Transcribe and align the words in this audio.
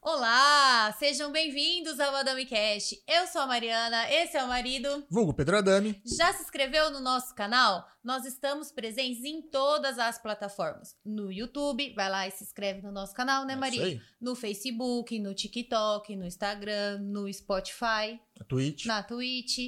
Olá, 0.00 0.57
sejam 0.92 1.30
bem-vindos 1.30 1.98
ao 2.00 2.12
Madame 2.12 2.46
Cast. 2.46 3.02
Eu 3.06 3.26
sou 3.26 3.40
a 3.42 3.46
Mariana, 3.46 4.10
esse 4.12 4.36
é 4.36 4.42
o 4.42 4.48
marido. 4.48 5.06
Vulgo 5.10 5.34
Pedro 5.34 5.58
Adame. 5.58 6.00
Já 6.04 6.32
se 6.32 6.42
inscreveu 6.42 6.90
no 6.90 7.00
nosso 7.00 7.34
canal? 7.34 7.86
Nós 8.02 8.24
estamos 8.24 8.72
presentes 8.72 9.22
em 9.24 9.42
todas 9.42 9.98
as 9.98 10.18
plataformas. 10.20 10.96
No 11.04 11.30
YouTube, 11.30 11.92
vai 11.94 12.08
lá 12.08 12.26
e 12.26 12.30
se 12.30 12.42
inscreve 12.44 12.80
no 12.82 12.90
nosso 12.90 13.14
canal, 13.14 13.44
né, 13.44 13.54
É 13.54 13.82
aí. 13.82 14.00
No 14.20 14.34
Facebook, 14.34 15.18
no 15.18 15.34
TikTok, 15.34 16.16
no 16.16 16.24
Instagram, 16.24 16.98
no 17.00 17.32
Spotify, 17.32 18.18
A 18.40 18.44
Twitch. 18.44 18.86
na 18.86 19.02
Twitch. 19.02 19.58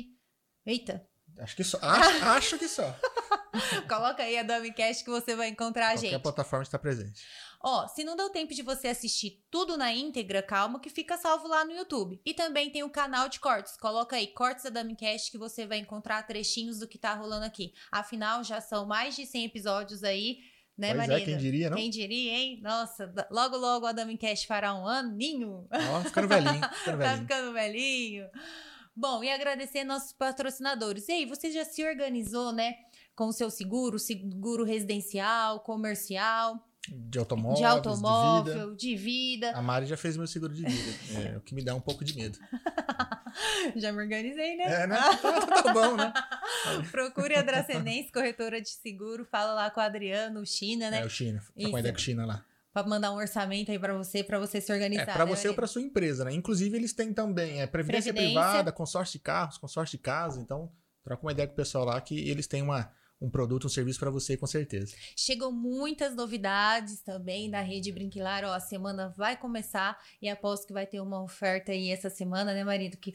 Eita, 0.64 1.06
Acho 1.38 1.56
que 1.56 1.64
só. 1.64 1.78
Acho, 1.80 2.24
acho 2.24 2.58
que 2.58 2.68
só. 2.68 2.94
coloca 3.88 4.22
aí 4.22 4.36
a 4.38 4.42
Damicast 4.42 5.04
que 5.04 5.10
você 5.10 5.34
vai 5.34 5.48
encontrar 5.48 5.86
a 5.88 5.92
Qualquer 5.92 6.10
gente. 6.10 6.22
plataforma 6.22 6.62
está 6.62 6.78
presente. 6.78 7.22
Ó, 7.62 7.86
se 7.88 8.02
não 8.04 8.16
deu 8.16 8.30
tempo 8.30 8.54
de 8.54 8.62
você 8.62 8.88
assistir 8.88 9.44
tudo 9.50 9.76
na 9.76 9.92
íntegra, 9.92 10.42
calma 10.42 10.80
que 10.80 10.88
fica 10.88 11.18
salvo 11.18 11.46
lá 11.46 11.62
no 11.62 11.72
YouTube. 11.72 12.18
E 12.24 12.32
também 12.32 12.70
tem 12.70 12.82
o 12.82 12.88
canal 12.88 13.28
de 13.28 13.38
cortes. 13.38 13.76
Coloca 13.76 14.16
aí 14.16 14.28
cortes 14.28 14.64
da 14.64 14.70
Damicast 14.70 15.30
que 15.30 15.36
você 15.36 15.66
vai 15.66 15.78
encontrar 15.78 16.26
trechinhos 16.26 16.78
do 16.78 16.88
que 16.88 16.96
tá 16.96 17.12
rolando 17.12 17.44
aqui. 17.44 17.74
Afinal, 17.92 18.42
já 18.42 18.62
são 18.62 18.86
mais 18.86 19.14
de 19.14 19.26
100 19.26 19.44
episódios 19.44 20.02
aí, 20.02 20.38
né, 20.76 20.94
pois 20.94 21.08
Marina? 21.08 21.20
é, 21.20 21.24
quem 21.24 21.36
diria, 21.36 21.68
não? 21.68 21.76
Quem 21.76 21.90
diria, 21.90 22.32
hein? 22.32 22.60
Nossa, 22.62 23.12
logo 23.30 23.58
logo 23.58 23.84
a 23.84 23.92
Damicast 23.92 24.46
fará 24.46 24.74
um 24.74 24.88
aninho. 24.88 25.68
Ó, 25.70 26.00
ficando 26.00 26.28
velhinho. 26.28 26.60
Ficando 26.80 26.84
tá 26.84 26.96
velhinho. 26.96 27.20
ficando 27.20 27.52
velhinho. 27.52 28.26
Bom, 28.96 29.22
e 29.22 29.30
agradecer 29.30 29.84
nossos 29.84 30.14
patrocinadores. 30.14 31.06
E 31.08 31.12
aí, 31.12 31.26
você 31.26 31.50
já 31.52 31.64
se 31.66 31.84
organizou, 31.84 32.52
né? 32.52 32.74
Com 33.14 33.26
o 33.26 33.32
seu 33.32 33.50
seguro, 33.50 33.98
seguro 33.98 34.64
residencial, 34.64 35.60
comercial, 35.60 36.69
De 36.88 37.18
automóvel. 37.18 37.54
de 37.54 37.60
De 37.60 37.66
vida. 37.66 37.68
automóvel, 37.70 38.74
de 38.74 38.96
vida. 38.96 39.50
A 39.52 39.60
Mari 39.62 39.86
já 39.86 39.96
fez 39.96 40.16
meu 40.16 40.26
seguro 40.26 40.54
de 40.54 40.64
vida. 40.64 40.98
É 41.34 41.36
o 41.36 41.40
que 41.40 41.54
me 41.54 41.62
dá 41.62 41.74
um 41.74 41.80
pouco 41.80 42.04
de 42.04 42.14
medo. 42.16 42.38
Já 43.76 43.92
me 43.92 44.02
organizei, 44.02 44.56
né? 44.56 44.64
É, 44.82 44.86
né? 44.86 44.96
Tá, 45.22 45.62
tá 45.62 45.72
bom, 45.72 45.96
né? 45.96 46.12
Procure 46.90 47.34
a 47.36 47.42
Dracenense, 47.42 48.10
corretora 48.10 48.60
de 48.60 48.68
seguro. 48.70 49.24
Fala 49.24 49.52
lá 49.54 49.70
com 49.70 49.80
o 49.80 49.82
Adriano, 49.82 50.40
o 50.40 50.46
China, 50.46 50.90
né? 50.90 51.02
É 51.02 51.04
o 51.04 51.08
China. 51.08 51.38
Tá 51.40 51.46
Isso. 51.56 51.70
com 51.70 51.76
a 51.76 51.80
ideia 51.80 51.92
com 51.92 51.98
o 51.98 52.02
China 52.02 52.26
lá. 52.26 52.44
Pra 52.72 52.82
mandar 52.84 53.12
um 53.12 53.16
orçamento 53.16 53.70
aí 53.70 53.78
pra 53.78 53.94
você, 53.94 54.22
pra 54.24 54.38
você 54.38 54.60
se 54.60 54.72
organizar. 54.72 55.02
É, 55.02 55.12
pra 55.12 55.24
né, 55.26 55.34
você 55.34 55.48
ou 55.48 55.54
pra 55.54 55.66
sua 55.66 55.82
empresa, 55.82 56.24
né? 56.24 56.32
Inclusive, 56.32 56.76
eles 56.76 56.92
têm 56.92 57.12
também 57.12 57.60
é, 57.60 57.66
previdência, 57.66 58.12
Previdência. 58.12 58.40
privada, 58.42 58.72
consórcio 58.72 59.12
de 59.18 59.18
carros, 59.24 59.58
consórcio 59.58 59.96
de 59.96 60.02
casa. 60.02 60.40
Então, 60.40 60.70
troca 61.04 61.22
uma 61.24 61.32
ideia 61.32 61.46
com 61.48 61.54
o 61.54 61.56
pessoal 61.56 61.84
lá 61.84 62.00
que 62.00 62.28
eles 62.28 62.46
têm 62.46 62.62
uma, 62.62 62.90
um 63.20 63.28
produto, 63.28 63.66
um 63.66 63.70
serviço 63.70 63.98
pra 63.98 64.10
você, 64.10 64.36
com 64.36 64.46
certeza. 64.46 64.96
Chegou 65.14 65.52
muitas 65.52 66.14
novidades 66.16 67.00
também 67.02 67.50
da 67.50 67.60
Rede 67.60 67.92
Brinquilar. 67.92 68.44
Ó, 68.44 68.52
a 68.52 68.60
semana 68.60 69.12
vai 69.16 69.36
começar 69.36 69.98
e 70.22 70.28
aposto 70.28 70.66
que 70.66 70.72
vai 70.72 70.86
ter 70.86 71.00
uma 71.00 71.22
oferta 71.22 71.72
aí 71.72 71.90
essa 71.90 72.08
semana, 72.08 72.54
né, 72.54 72.64
marido? 72.64 72.96
Que 72.96 73.12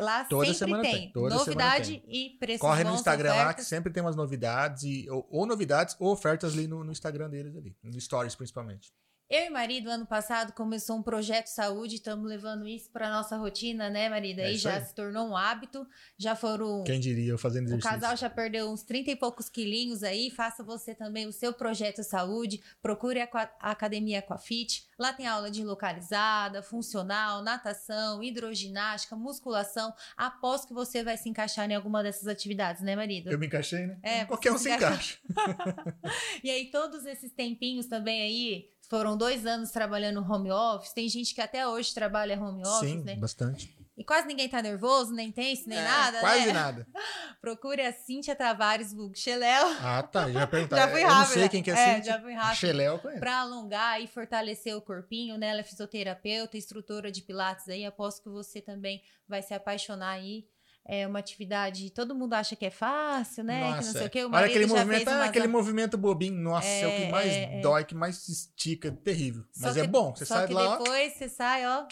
lá 0.00 0.24
Toda 0.24 0.46
sempre 0.46 0.58
semana 0.58 0.82
tem. 0.82 0.92
tem, 0.92 1.12
toda 1.12 1.34
Novidade 1.34 1.86
semana 1.86 2.04
e 2.08 2.30
preços 2.38 2.60
Corre 2.60 2.84
no 2.84 2.94
Instagram 2.94 3.30
lá 3.30 3.36
que 3.36 3.42
ofertas. 3.42 3.66
sempre 3.66 3.92
tem 3.92 4.02
umas 4.02 4.16
novidades, 4.16 4.84
e, 4.84 5.10
ou, 5.10 5.26
ou 5.30 5.46
novidades 5.46 5.96
ou 5.98 6.12
ofertas 6.12 6.54
ali 6.54 6.66
no, 6.66 6.82
no 6.82 6.92
Instagram 6.92 7.28
deles 7.28 7.54
ali. 7.56 7.76
No 7.82 8.00
Stories, 8.00 8.34
principalmente. 8.34 8.90
Eu 9.34 9.46
e 9.46 9.48
marido, 9.48 9.88
ano 9.88 10.04
passado, 10.04 10.52
começou 10.52 10.94
um 10.98 11.02
projeto 11.02 11.46
saúde, 11.46 11.94
estamos 11.94 12.28
levando 12.28 12.68
isso 12.68 12.90
para 12.90 13.08
nossa 13.08 13.34
rotina, 13.38 13.88
né, 13.88 14.06
marido? 14.10 14.40
É 14.40 14.48
Aí 14.48 14.58
já 14.58 14.74
aí. 14.74 14.84
se 14.84 14.94
tornou 14.94 15.26
um 15.26 15.34
hábito, 15.34 15.86
já 16.18 16.36
foram. 16.36 16.84
Quem 16.84 17.00
diria 17.00 17.30
eu 17.30 17.38
fazendo 17.38 17.62
O 17.64 17.68
exercício. 17.70 17.90
casal 17.90 18.14
já 18.14 18.28
perdeu 18.28 18.70
uns 18.70 18.82
30 18.82 19.10
e 19.12 19.16
poucos 19.16 19.48
quilinhos 19.48 20.02
aí. 20.02 20.30
Faça 20.30 20.62
você 20.62 20.94
também 20.94 21.26
o 21.26 21.32
seu 21.32 21.50
projeto 21.54 22.02
saúde. 22.02 22.62
Procure 22.82 23.22
a, 23.22 23.28
a 23.58 23.70
Academia 23.70 24.18
Aquafit. 24.18 24.86
Lá 24.98 25.14
tem 25.14 25.26
aula 25.26 25.50
de 25.50 25.64
localizada, 25.64 26.62
funcional, 26.62 27.42
natação, 27.42 28.22
hidroginástica, 28.22 29.16
musculação. 29.16 29.94
Aposto 30.14 30.68
que 30.68 30.74
você 30.74 31.02
vai 31.02 31.16
se 31.16 31.30
encaixar 31.30 31.70
em 31.70 31.74
alguma 31.74 32.02
dessas 32.02 32.28
atividades, 32.28 32.82
né, 32.82 32.94
marido? 32.94 33.30
Eu 33.30 33.38
me 33.38 33.46
encaixei, 33.46 33.86
né? 33.86 33.98
É, 34.02 34.24
Qualquer 34.26 34.52
um 34.52 34.58
se 34.58 34.64
se 34.64 34.72
encaixa. 34.72 35.18
E 36.44 36.50
aí, 36.50 36.70
todos 36.70 37.06
esses 37.06 37.32
tempinhos 37.32 37.86
também 37.86 38.20
aí, 38.20 38.68
foram 38.92 39.16
dois 39.16 39.46
anos 39.46 39.70
trabalhando 39.70 40.20
home 40.20 40.52
office. 40.52 40.92
Tem 40.92 41.08
gente 41.08 41.34
que 41.34 41.40
até 41.40 41.66
hoje 41.66 41.94
trabalha 41.94 42.38
home 42.38 42.60
office, 42.60 42.90
Sim, 42.90 43.02
né? 43.02 43.16
bastante. 43.16 43.74
E 43.96 44.04
quase 44.04 44.26
ninguém 44.26 44.50
tá 44.50 44.60
nervoso, 44.60 45.14
nem 45.14 45.32
tenso, 45.32 45.66
nem 45.66 45.78
É, 45.78 45.82
nada, 45.82 46.20
Quase 46.20 46.46
né? 46.46 46.52
nada. 46.52 46.86
Procure 47.40 47.80
a 47.80 47.90
Cíntia 47.92 48.36
Tavares 48.36 48.94
Cheléu. 49.14 49.66
Ah, 49.80 50.02
tá. 50.02 50.30
Já 50.30 50.46
perguntar. 50.46 50.76
Já 50.76 50.88
fui 50.88 51.02
eu 51.02 51.08
rápida. 51.08 51.26
não 51.26 51.32
sei 51.34 51.48
quem 51.48 51.62
que 51.62 51.70
é, 51.70 51.74
É, 51.74 51.94
Cintia. 51.94 52.12
já 52.12 52.20
fui 52.20 52.34
A 52.34 52.36
rápida. 52.36 52.54
Xeléu 52.56 53.00
eu. 53.02 53.18
Pra 53.18 53.40
alongar 53.40 54.02
e 54.02 54.06
fortalecer 54.06 54.76
o 54.76 54.82
corpinho, 54.82 55.38
né? 55.38 55.48
Ela 55.48 55.60
é 55.60 55.62
fisioterapeuta, 55.64 56.58
instrutora 56.58 57.10
de 57.10 57.22
pilates 57.22 57.68
aí. 57.70 57.86
Aposto 57.86 58.22
que 58.22 58.28
você 58.28 58.60
também 58.60 59.02
vai 59.26 59.40
se 59.42 59.54
apaixonar 59.54 60.10
aí. 60.10 60.44
É 60.84 61.06
uma 61.06 61.20
atividade, 61.20 61.90
todo 61.90 62.12
mundo 62.14 62.34
acha 62.34 62.56
que 62.56 62.66
é 62.66 62.70
fácil, 62.70 63.44
né? 63.44 63.60
que 63.60 63.68
não 63.68 63.76
Nossa, 63.76 63.92
sei 63.92 64.02
é. 64.02 64.06
o 64.06 64.10
quê. 64.10 64.18
O 64.18 64.22
Olha 64.26 64.30
marido 64.32 64.50
aquele 64.50 64.66
movimento, 64.66 65.08
ah, 65.08 65.12
umas- 65.14 65.28
aquele 65.28 65.46
movimento 65.46 65.96
bobinho. 65.98 66.34
Nossa, 66.42 66.66
é, 66.66 66.86
o 66.86 66.90
É, 66.90 66.96
que 67.06 67.10
mais 67.12 67.32
é, 67.32 67.58
é. 67.58 67.60
dói, 67.60 67.84
que 67.84 67.94
mais 67.94 68.28
estica. 68.28 68.90
Terrível. 68.90 69.44
Só 69.52 69.66
Mas 69.66 69.74
que- 69.74 69.80
é 69.80 69.86
bom. 69.86 70.12
Você 70.14 70.24
sai 70.26 70.46
que 70.48 70.52
lá, 70.52 70.74
ó, 70.74 70.78
depois 70.78 71.12
você 71.14 71.28
sai, 71.28 71.64
ó, 71.66 71.86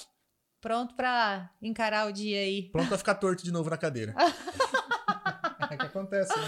pronto 0.60 0.94
pra 0.96 1.50
encarar 1.62 2.08
o 2.08 2.12
dia 2.12 2.40
aí. 2.40 2.68
pronto 2.72 2.88
pra 2.88 2.98
ficar 2.98 3.14
torto 3.14 3.44
de 3.44 3.52
novo 3.52 3.70
na 3.70 3.76
cadeira. 3.78 4.12
é 5.70 5.74
o 5.74 5.78
que 5.78 5.86
acontece, 5.86 6.36
né? 6.36 6.46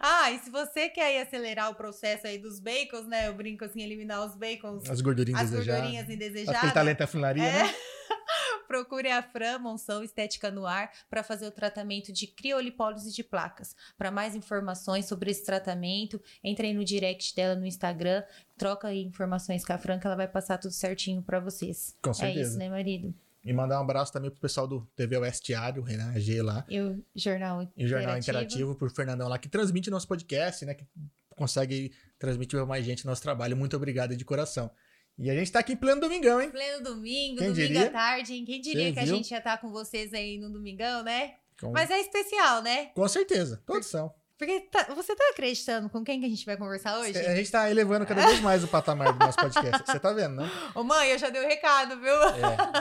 Ah, 0.00 0.30
e 0.32 0.38
se 0.38 0.48
você 0.50 0.88
quer 0.88 1.04
aí 1.04 1.18
acelerar 1.20 1.70
o 1.70 1.74
processo 1.74 2.26
aí 2.26 2.38
dos 2.38 2.58
bacons, 2.58 3.06
né? 3.06 3.28
Eu 3.28 3.34
brinco 3.34 3.64
assim, 3.66 3.82
eliminar 3.82 4.24
os 4.24 4.34
bacons, 4.34 4.88
As 4.88 5.00
gordurinhas 5.02 5.42
as 5.42 5.50
desejadas. 5.50 5.80
gordurinhas 5.82 6.04
Aquele 6.08 6.24
indesejadas. 6.30 6.72
talento 6.72 7.00
é 7.02 7.06
funilaria, 7.06 7.44
É. 7.44 7.62
né? 7.64 7.74
Procure 8.66 9.08
a 9.08 9.22
Fran 9.22 9.58
Monção 9.58 10.02
Estética 10.02 10.50
no 10.50 10.66
Ar 10.66 10.90
para 11.10 11.22
fazer 11.22 11.46
o 11.46 11.50
tratamento 11.50 12.12
de 12.12 12.26
criolipólise 12.26 13.12
de 13.12 13.22
placas. 13.22 13.74
Para 13.96 14.10
mais 14.10 14.34
informações 14.34 15.06
sobre 15.06 15.30
esse 15.30 15.44
tratamento, 15.44 16.20
entre 16.42 16.68
aí 16.68 16.74
no 16.74 16.84
direct 16.84 17.34
dela 17.34 17.54
no 17.54 17.66
Instagram, 17.66 18.22
troca 18.56 18.88
aí 18.88 19.02
informações 19.02 19.64
com 19.64 19.72
a 19.72 19.78
Fran 19.78 19.98
que 19.98 20.06
ela 20.06 20.16
vai 20.16 20.28
passar 20.28 20.58
tudo 20.58 20.72
certinho 20.72 21.22
para 21.22 21.40
vocês. 21.40 21.96
Com 22.02 22.10
É 22.10 22.14
certeza. 22.14 22.50
isso, 22.50 22.58
né, 22.58 22.68
marido? 22.68 23.14
E 23.44 23.52
mandar 23.52 23.80
um 23.80 23.82
abraço 23.82 24.12
também 24.12 24.30
pro 24.30 24.40
pessoal 24.40 24.68
do 24.68 24.86
TV 24.94 25.16
Oeste 25.16 25.46
Diário, 25.46 25.82
Renan 25.82 26.18
G 26.20 26.40
lá. 26.42 26.64
E 26.68 26.80
o 26.80 27.04
Jornal 27.14 27.68
E 27.76 27.84
o 27.84 27.88
Jornal 27.88 28.16
Interativo, 28.16 28.74
por 28.76 28.88
Fernandão 28.92 29.28
lá, 29.28 29.36
que 29.36 29.48
transmite 29.48 29.90
nosso 29.90 30.06
podcast, 30.06 30.64
né? 30.64 30.74
Que 30.74 30.86
consegue 31.36 31.92
transmitir 32.20 32.56
pra 32.58 32.66
mais 32.66 32.84
gente 32.84 33.04
nosso 33.04 33.20
trabalho. 33.20 33.56
Muito 33.56 33.76
obrigado 33.76 34.16
de 34.16 34.24
coração. 34.24 34.70
E 35.18 35.30
a 35.30 35.34
gente 35.34 35.52
tá 35.52 35.58
aqui 35.60 35.72
em 35.74 35.76
pleno 35.76 36.00
domingão, 36.00 36.40
hein? 36.40 36.50
Pleno 36.50 36.82
domingo, 36.82 37.38
Quem 37.38 37.48
domingo 37.48 37.54
diria? 37.68 37.86
à 37.86 37.90
tarde, 37.90 38.34
hein? 38.34 38.44
Quem 38.44 38.60
diria 38.60 38.92
que 38.92 38.98
a 38.98 39.04
viu? 39.04 39.14
gente 39.16 39.30
ia 39.30 39.38
estar 39.38 39.58
com 39.58 39.70
vocês 39.70 40.12
aí 40.14 40.38
no 40.38 40.50
domingão, 40.50 41.02
né? 41.02 41.34
Com, 41.60 41.70
Mas 41.70 41.90
é 41.90 42.00
especial, 42.00 42.62
né? 42.62 42.86
com 42.86 43.06
certeza, 43.06 43.62
todos 43.66 43.86
são. 43.86 44.12
Porque 44.42 44.58
tá- 44.72 44.88
você 44.92 45.14
tá 45.14 45.22
acreditando 45.30 45.88
com 45.88 46.02
quem 46.02 46.18
que 46.18 46.26
a 46.26 46.28
gente 46.28 46.44
vai 46.44 46.56
conversar 46.56 46.98
hoje? 46.98 47.16
A 47.16 47.32
gente 47.36 47.48
tá 47.48 47.70
elevando 47.70 48.04
cada 48.04 48.26
vez 48.26 48.40
mais 48.40 48.64
o 48.64 48.66
patamar 48.66 49.12
do 49.12 49.18
nosso 49.24 49.38
podcast. 49.38 49.84
Você 49.86 50.00
tá 50.00 50.12
vendo, 50.12 50.34
né? 50.34 50.50
Ô 50.74 50.82
mãe, 50.82 51.10
eu 51.10 51.18
já 51.18 51.30
dei 51.30 51.44
o 51.44 51.46
recado, 51.48 51.96
viu? 52.00 52.12
É, 52.12 52.40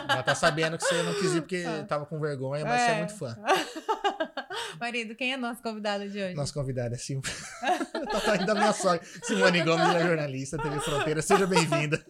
ela 0.09 0.23
tá 0.23 0.33
sabendo 0.33 0.75
que 0.79 0.83
você 0.85 1.03
não 1.03 1.13
quis 1.13 1.35
ir 1.35 1.41
porque 1.41 1.63
tava 1.87 2.07
com 2.07 2.19
vergonha, 2.19 2.65
mas 2.65 2.81
você 2.81 2.87
é 2.87 2.93
É. 2.93 2.97
muito 2.97 3.15
fã. 3.15 3.37
Marido, 4.79 5.13
quem 5.15 5.33
é 5.33 5.37
nosso 5.37 5.61
convidado 5.61 6.09
de 6.09 6.19
hoje? 6.19 6.33
Nosso 6.33 6.51
convidado 6.53 6.95
é 6.95 6.97
Sim. 6.97 7.21
tá 8.11 8.19
saindo 8.19 8.45
da 8.47 8.55
minha 8.55 8.73
sogra. 8.73 9.01
Simone 9.23 9.61
Gomes, 9.63 9.85
ela 9.85 9.99
é 9.99 10.07
jornalista, 10.07 10.57
TV 10.57 10.79
Fronteira. 10.79 11.21
Seja 11.21 11.45
bem-vinda. 11.45 12.03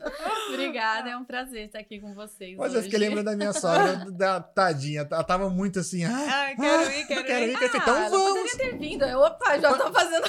Obrigada, 0.48 1.10
é 1.10 1.18
um 1.18 1.26
prazer 1.26 1.66
estar 1.66 1.80
aqui 1.80 2.00
com 2.00 2.14
vocês. 2.14 2.58
Mas 2.58 2.72
eu 2.74 2.80
hoje. 2.80 2.90
fiquei 2.90 3.00
lembrando 3.00 3.26
da 3.26 3.36
minha 3.36 3.52
sogra, 3.54 4.06
da 4.12 4.40
tadinha. 4.40 5.06
Ela 5.12 5.24
tava 5.24 5.50
muito 5.50 5.80
assim, 5.80 6.06
ah, 6.06 6.12
Ai, 6.30 6.56
quero 6.56 6.92
ir, 6.92 7.08
quero, 7.08 7.24
quero 7.26 7.46
ir. 7.46 7.50
ir. 7.50 7.62
Eu 7.62 7.70
falei, 7.70 7.72
Ah, 7.74 8.08
então 8.08 8.10
vamos. 8.12 8.52
poderia 8.52 8.72
ter 8.72 8.78
vindo. 8.78 9.04
Eu, 9.06 9.20
opa, 9.42 9.60
já 9.60 9.74
tô 9.74 9.92
fazendo 9.92 10.26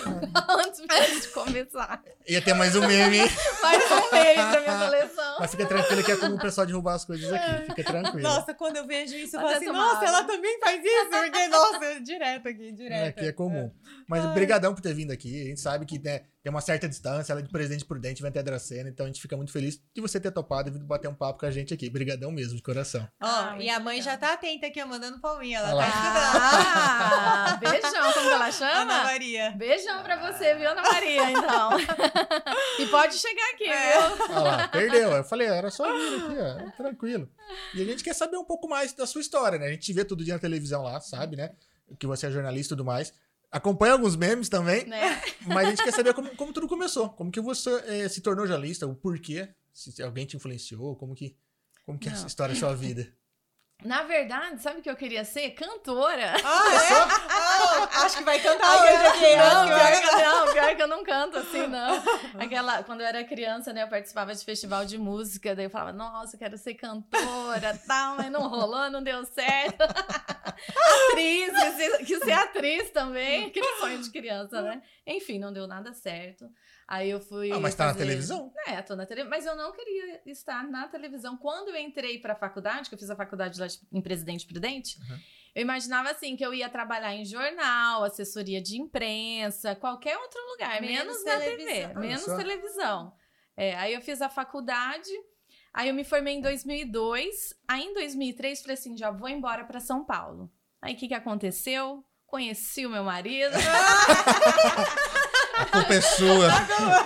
antes 0.49 0.81
mesmo 0.81 1.21
de 1.21 1.29
começar. 1.29 2.03
Ia 2.27 2.43
ter 2.43 2.55
mais 2.55 2.75
um 2.75 2.87
meme, 2.87 3.19
hein? 3.19 3.29
Mais 3.61 3.83
um 3.91 4.11
mês 4.11 4.37
da 4.37 4.61
minha 4.61 4.79
coleção. 4.87 5.37
Mas 5.39 5.51
fica 5.51 5.67
tranquilo 5.67 6.05
que 6.05 6.13
é 6.13 6.17
como 6.17 6.37
o 6.37 6.41
pessoal 6.41 6.67
derrubar 6.67 6.95
as 6.95 7.05
coisas 7.05 7.33
aqui. 7.33 7.67
Fica 7.67 7.85
tranquilo. 7.85 8.23
Nossa, 8.23 8.55
quando 8.55 8.77
eu 8.77 8.87
vejo 8.87 9.15
isso, 9.15 9.37
eu 9.37 9.41
falo 9.41 9.55
assim, 9.55 9.67
tomar 9.67 9.95
nossa, 9.95 10.05
ela 10.05 10.25
também 10.25 10.59
faz 10.61 10.83
isso, 10.85 11.11
porque, 11.11 11.49
nossa, 11.49 12.01
direto 12.01 12.49
aqui, 12.49 12.73
direto. 12.73 13.05
É, 13.05 13.09
aqui 13.09 13.27
é 13.27 13.33
comum. 13.33 13.71
Mas 14.09 14.25
brigadão 14.33 14.75
por 14.75 14.81
ter 14.81 14.95
vindo 14.95 15.13
aqui. 15.13 15.43
A 15.43 15.45
gente 15.47 15.61
sabe 15.61 15.85
que 15.87 15.99
né, 15.99 16.23
tem 16.43 16.51
uma 16.51 16.61
certa 16.61 16.89
distância, 16.89 17.33
ela 17.33 17.41
é 17.41 17.45
de 17.45 17.51
Presidente 17.51 17.85
Prudente, 17.85 18.21
vem 18.21 18.29
até 18.29 18.43
Dracena, 18.43 18.89
então 18.89 19.07
a 19.07 19.09
gente 19.09 19.23
fica 19.23 19.37
muito 19.37 19.53
feliz 19.53 19.81
de 19.95 20.01
você 20.01 20.19
ter 20.19 20.33
topado 20.33 20.69
e 20.69 20.73
vindo 20.73 20.85
bater 20.85 21.07
um 21.09 21.15
papo 21.15 21.39
com 21.39 21.47
a 21.47 21.51
gente 21.53 21.73
aqui. 21.73 21.89
Brigadão 21.89 22.33
mesmo, 22.33 22.57
de 22.57 22.63
coração. 22.63 23.09
Ó, 23.23 23.27
Ah, 23.27 23.57
e 23.61 23.71
a 23.71 23.79
mãe 23.79 23.99
legal. 23.99 24.13
já 24.13 24.19
tá 24.19 24.33
atenta 24.33 24.67
aqui, 24.67 24.83
ó, 24.83 24.87
mandando 24.87 25.21
palminha. 25.21 25.59
Ela 25.59 25.75
Olha 25.77 25.87
tá 25.87 25.93
Ah, 25.95 27.57
beijão, 27.63 28.13
como 28.13 28.31
ela 28.31 28.49
estudando. 28.49 28.73
Ana 28.73 28.93
chama? 28.93 29.05
Maria. 29.05 29.51
Beijão 29.53 30.03
pra 30.03 30.33
você, 30.33 30.55
viu, 30.57 30.69
Ana 30.69 30.83
Maria, 30.83 31.31
então. 31.31 31.71
e 32.81 32.87
pode 32.87 33.15
chegar 33.17 33.51
aqui, 33.55 33.69
É. 33.69 33.93
viu? 33.93 34.25
Olha 34.31 34.41
lá, 34.41 34.69
perdeu. 34.69 35.11
Eu 35.13 35.25
falei, 35.25 35.47
era 35.47 35.71
só 35.71 35.85
vir 35.85 36.17
aqui, 36.25 36.37
ó, 36.39 36.71
tranquilo. 36.77 37.29
E 37.75 37.83
a 37.83 37.85
gente 37.85 38.03
quer 38.03 38.15
saber 38.15 38.37
um 38.37 38.45
pouco 38.45 38.69
mais 38.69 38.93
da 38.93 39.07
sua 39.07 39.21
história, 39.21 39.59
né? 39.59 39.67
A 39.67 39.71
gente 39.71 39.93
vê 39.93 40.05
todo 40.05 40.25
dia 40.25 40.35
na 40.35 40.41
televisão 40.41 40.83
lá, 40.83 41.01
sabe, 41.01 41.37
né? 41.37 41.51
Que 42.01 42.07
você 42.07 42.27
é 42.27 42.31
jornalista 42.31 42.75
e 42.75 42.77
tudo 42.77 42.85
mais. 42.85 43.13
Acompanha 43.53 43.93
alguns 43.93 44.17
memes 44.17 44.49
também, 44.49 44.87
Né? 44.87 45.21
mas 45.47 45.67
a 45.67 45.71
gente 45.71 45.85
quer 45.85 45.93
saber 45.93 46.15
como, 46.15 46.35
como 46.37 46.53
tudo 46.55 46.67
começou. 46.67 47.11
Como 47.11 47.31
que 47.31 47.41
você 47.41 47.71
eh, 47.87 48.09
se 48.09 48.23
tornou 48.23 48.47
jornalista, 48.47 48.87
o 48.87 48.95
porquê, 48.95 49.51
se 49.75 50.03
alguém 50.03 50.25
te 50.25 50.37
influenciou, 50.37 50.97
como 50.97 51.15
que, 51.15 51.37
como 51.85 51.99
que 51.99 52.09
é 52.09 52.13
essa 52.13 52.23
Não. 52.23 52.27
história 52.29 52.55
da 52.55 52.59
sua 52.59 52.75
vida. 52.75 53.13
Na 53.85 54.03
verdade, 54.03 54.63
sabe 54.63 54.81
o 54.81 54.83
que 54.83 54.91
eu 54.91 54.97
queria 54.97 55.25
ser? 55.25 55.51
Cantora. 55.51 56.35
Ah, 56.45 56.73
é? 56.83 56.93
Ah, 57.31 58.05
acho 58.05 58.19
que 58.19 58.25
vai 58.25 58.39
cantar 58.41 58.83
hoje 58.83 59.07
aqui. 59.07 59.37
Não, 59.37 59.67
que 59.67 59.73
vai 59.73 60.01
pior 60.01 60.11
que, 60.11 60.23
não, 60.23 60.53
pior 60.53 60.77
que 60.77 60.83
eu 60.83 60.87
não 60.89 61.05
canto 61.05 61.39
assim, 61.39 61.67
não. 61.67 62.03
Aquela, 62.39 62.83
quando 62.85 63.01
eu 63.01 63.07
era 63.07 63.25
criança, 63.25 63.73
né, 63.73 63.83
eu 63.83 63.89
participava 63.89 64.35
de 64.35 64.45
festival 64.45 64.85
de 64.85 64.99
música, 64.99 65.55
daí 65.55 65.67
eu 65.67 65.71
falava, 65.71 65.93
nossa, 65.93 66.37
eu 66.37 66.39
quero 66.39 66.57
ser 66.57 66.75
cantora, 66.75 67.81
tal, 67.87 68.17
mas 68.17 68.31
não 68.31 68.49
rolou, 68.49 68.91
não 68.91 69.03
deu 69.03 69.25
certo. 69.25 69.83
atriz, 71.11 71.53
quis 72.07 72.19
ser 72.19 72.33
atriz 72.33 72.91
também, 72.91 73.47
aquele 73.47 73.67
sonho 73.79 74.03
de 74.03 74.11
criança, 74.11 74.63
né? 74.63 74.83
Enfim, 75.07 75.39
não 75.39 75.53
deu 75.53 75.67
nada 75.67 75.93
certo. 75.93 76.49
Aí 76.89 77.09
eu 77.11 77.21
fui. 77.21 77.51
Ah, 77.53 77.61
mas 77.61 77.75
tá 77.75 77.87
na 77.87 77.95
televisão? 77.95 78.53
É, 78.67 78.83
tô 78.83 78.95
na 78.97 79.07
televisão. 79.07 79.31
Mas 79.31 79.47
eu 79.47 79.57
não 79.57 79.73
queria 79.73 80.21
estar 80.27 80.65
na 80.69 80.89
televisão. 80.89 81.37
Quando 81.37 81.69
eu 81.69 81.77
entrei 81.77 82.19
pra 82.19 82.35
faculdade, 82.35 82.89
que 82.89 82.95
eu 82.95 82.99
fiz 82.99 83.09
a 83.09 83.17
faculdade 83.17 83.59
lá 83.61 83.67
em 83.93 84.01
Presidente 84.03 84.47
Prudente, 84.47 84.99
Uhum. 85.01 85.19
eu 85.55 85.63
imaginava 85.63 86.11
assim 86.11 86.37
que 86.37 86.45
eu 86.45 86.53
ia 86.53 86.69
trabalhar 86.69 87.15
em 87.15 87.25
jornal, 87.25 88.05
assessoria 88.05 88.61
de 88.61 88.79
imprensa, 88.81 89.75
qualquer 89.77 90.19
outro 90.19 90.39
lugar, 90.51 90.81
menos, 90.83 90.99
Menos 90.99 91.25
na 91.25 91.39
televisão. 91.39 91.89
TV, 91.89 91.95
menos 92.01 92.23
só. 92.23 92.37
televisão. 92.37 93.13
É, 93.57 93.75
aí 93.77 93.95
eu 93.95 94.01
fiz 94.03 94.21
a 94.21 94.29
faculdade, 94.29 95.11
aí 95.73 95.89
eu 95.89 95.95
me 95.95 96.05
formei 96.05 96.35
em 96.35 96.41
2002, 96.41 97.55
aí 97.69 97.83
em 97.85 97.95
2003 97.95 98.61
falei 98.61 98.75
assim, 98.75 98.97
já 98.97 99.11
vou 99.11 99.29
embora 99.29 99.65
pra 99.65 99.79
São 99.81 100.05
Paulo. 100.05 100.51
Aí 100.81 100.95
o 100.95 100.97
que 100.97 101.09
que 101.09 101.15
aconteceu? 101.15 102.05
Conheci 102.27 102.87
o 102.87 102.91
meu 102.91 103.05
marido, 103.05 103.55
A 105.59 105.65
culpa 105.67 105.95
é 105.95 106.01
sua. 106.01 106.49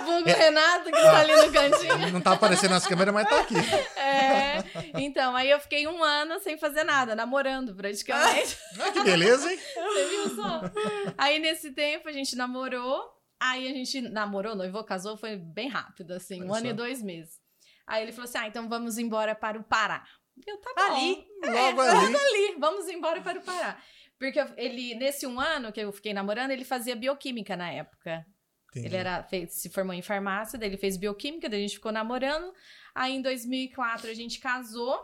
vulgo 0.05 0.29
Renato, 0.29 0.85
que 0.85 0.97
está 0.97 1.19
ali 1.19 1.35
no 1.35 1.51
cantinho. 1.51 2.11
Não 2.11 2.21
tá 2.21 2.33
aparecendo 2.33 2.71
nas 2.71 2.85
câmeras, 2.87 3.13
mas 3.13 3.29
tá 3.29 3.39
aqui. 3.39 3.55
É, 3.97 4.63
então, 4.99 5.35
aí 5.35 5.49
eu 5.49 5.59
fiquei 5.59 5.87
um 5.87 6.03
ano 6.03 6.39
sem 6.39 6.57
fazer 6.57 6.83
nada, 6.83 7.15
namorando 7.15 7.75
praticamente. 7.75 8.57
Ah, 8.79 8.91
que 8.91 9.03
beleza, 9.03 9.51
hein? 9.51 9.59
Você 9.75 10.05
viu 10.05 10.35
só? 10.35 10.61
Aí 11.17 11.39
nesse 11.39 11.71
tempo 11.71 12.07
a 12.07 12.11
gente 12.11 12.35
namorou, 12.35 13.03
aí 13.39 13.67
a 13.67 13.73
gente 13.73 14.01
namorou, 14.01 14.55
noivou, 14.55 14.83
casou, 14.83 15.17
foi 15.17 15.35
bem 15.35 15.67
rápido, 15.69 16.13
assim, 16.13 16.41
Olha 16.41 16.49
um 16.49 16.53
ano 16.53 16.65
só. 16.65 16.71
e 16.71 16.73
dois 16.73 17.01
meses. 17.03 17.39
Aí 17.85 18.03
ele 18.03 18.11
falou 18.11 18.25
assim: 18.25 18.37
ah, 18.37 18.47
então 18.47 18.67
vamos 18.67 18.97
embora 18.97 19.33
para 19.33 19.57
o 19.59 19.63
Pará. 19.63 20.03
Eu 20.45 20.57
tá 20.57 20.71
bom. 20.75 20.95
Ali? 20.95 21.27
Logo 21.43 21.81
ali. 21.81 22.15
ali, 22.15 22.55
vamos 22.59 22.87
embora 22.87 23.21
para 23.21 23.39
o 23.39 23.41
Pará. 23.41 23.77
Porque 24.19 24.39
ele, 24.57 24.95
nesse 24.95 25.25
um 25.25 25.39
ano 25.39 25.71
que 25.71 25.79
eu 25.79 25.91
fiquei 25.91 26.13
namorando, 26.13 26.51
ele 26.51 26.65
fazia 26.65 26.95
bioquímica 26.95 27.55
na 27.55 27.71
época. 27.71 28.25
Entendi. 28.79 28.87
Ele 28.87 28.97
era, 28.97 29.23
fez, 29.23 29.53
se 29.53 29.69
formou 29.69 29.93
em 29.93 30.01
farmácia, 30.01 30.57
daí 30.57 30.69
ele 30.69 30.77
fez 30.77 30.97
bioquímica, 30.97 31.49
daí 31.49 31.59
a 31.59 31.61
gente 31.61 31.75
ficou 31.75 31.91
namorando. 31.91 32.53
Aí 32.93 33.15
em 33.15 33.21
2004 33.21 34.09
a 34.09 34.13
gente 34.13 34.39
casou. 34.39 34.99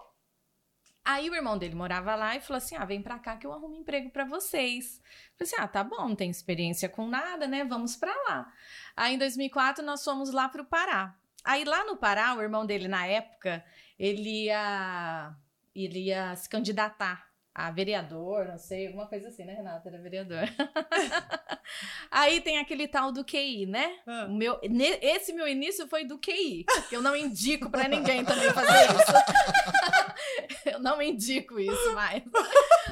Aí 1.06 1.30
o 1.30 1.36
irmão 1.36 1.58
dele 1.58 1.75
morava 1.75 2.16
lá 2.16 2.36
e 2.36 2.42
falou 2.42 2.58
assim: 2.58 2.75
ah, 2.75 2.86
vem 2.86 3.02
pra 3.02 3.20
cá 3.20 3.36
que 3.36 3.46
eu 3.46 3.52
arrumo 3.52 3.75
emprego 3.75 4.10
pra 4.10 4.25
vocês. 4.25 5.02
Eu 5.40 5.48
falei 5.48 5.54
assim: 5.54 5.56
ah, 5.60 5.68
tá 5.68 5.84
bom, 5.84 6.08
não 6.08 6.16
tem 6.16 6.30
experiência 6.30 6.88
com 6.88 7.08
nada, 7.08 7.48
né? 7.48 7.66
Vamos 7.66 7.96
pra 7.96 8.14
lá. 8.28 8.52
Aí 8.96 9.16
em 9.16 9.18
2004 9.18 9.84
nós 9.84 10.04
fomos 10.04 10.31
lá 10.31 10.48
pro 10.48 10.66
Pará. 10.66 11.16
Aí 11.44 11.66
lá 11.66 11.84
no 11.84 11.98
Pará, 11.98 12.34
o 12.36 12.42
irmão 12.42 12.66
dele 12.66 12.88
na 12.88 13.06
época, 13.06 13.64
ele 14.00 14.46
ia, 14.46 15.36
ele 15.76 16.06
ia 16.06 16.36
se 16.38 16.48
candidatar 16.48 17.32
a 17.56 17.70
vereador, 17.70 18.48
não 18.48 18.58
sei, 18.58 18.88
alguma 18.88 19.08
coisa 19.08 19.28
assim, 19.28 19.46
né, 19.46 19.54
Renata? 19.54 19.88
Era 19.88 20.02
vereador. 20.02 20.40
Aí 22.10 22.42
tem 22.42 22.58
aquele 22.58 22.88
tal 22.88 23.12
do 23.12 23.24
QI, 23.24 23.68
né? 23.68 24.00
Ah. 24.08 24.26
O 24.28 24.34
meu, 24.34 24.60
esse 25.02 25.32
meu 25.34 25.48
início 25.48 25.88
foi 25.88 26.04
do 26.04 26.18
QI, 26.18 26.66
que 26.90 26.96
eu 26.96 27.02
não 27.02 27.16
indico 27.16 27.70
pra 27.70 27.88
ninguém 27.88 28.26
também 28.26 28.50
fazer 28.52 28.86
isso. 28.96 30.66
eu 30.66 30.80
não 30.80 31.00
indico 31.00 31.60
isso 31.60 31.94
mais. 31.94 32.24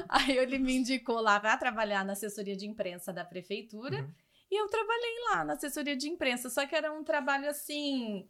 Aí 0.07 0.37
ele 0.37 0.59
me 0.59 0.75
indicou 0.75 1.19
lá 1.21 1.39
pra 1.39 1.57
trabalhar 1.57 2.05
na 2.05 2.13
assessoria 2.13 2.55
de 2.55 2.67
imprensa 2.67 3.11
da 3.11 3.25
prefeitura. 3.25 4.01
Uhum. 4.01 4.13
E 4.51 4.61
eu 4.61 4.67
trabalhei 4.67 5.19
lá 5.29 5.43
na 5.43 5.53
assessoria 5.53 5.95
de 5.95 6.07
imprensa, 6.07 6.49
só 6.49 6.67
que 6.67 6.75
era 6.75 6.91
um 6.91 7.03
trabalho 7.03 7.49
assim. 7.49 8.27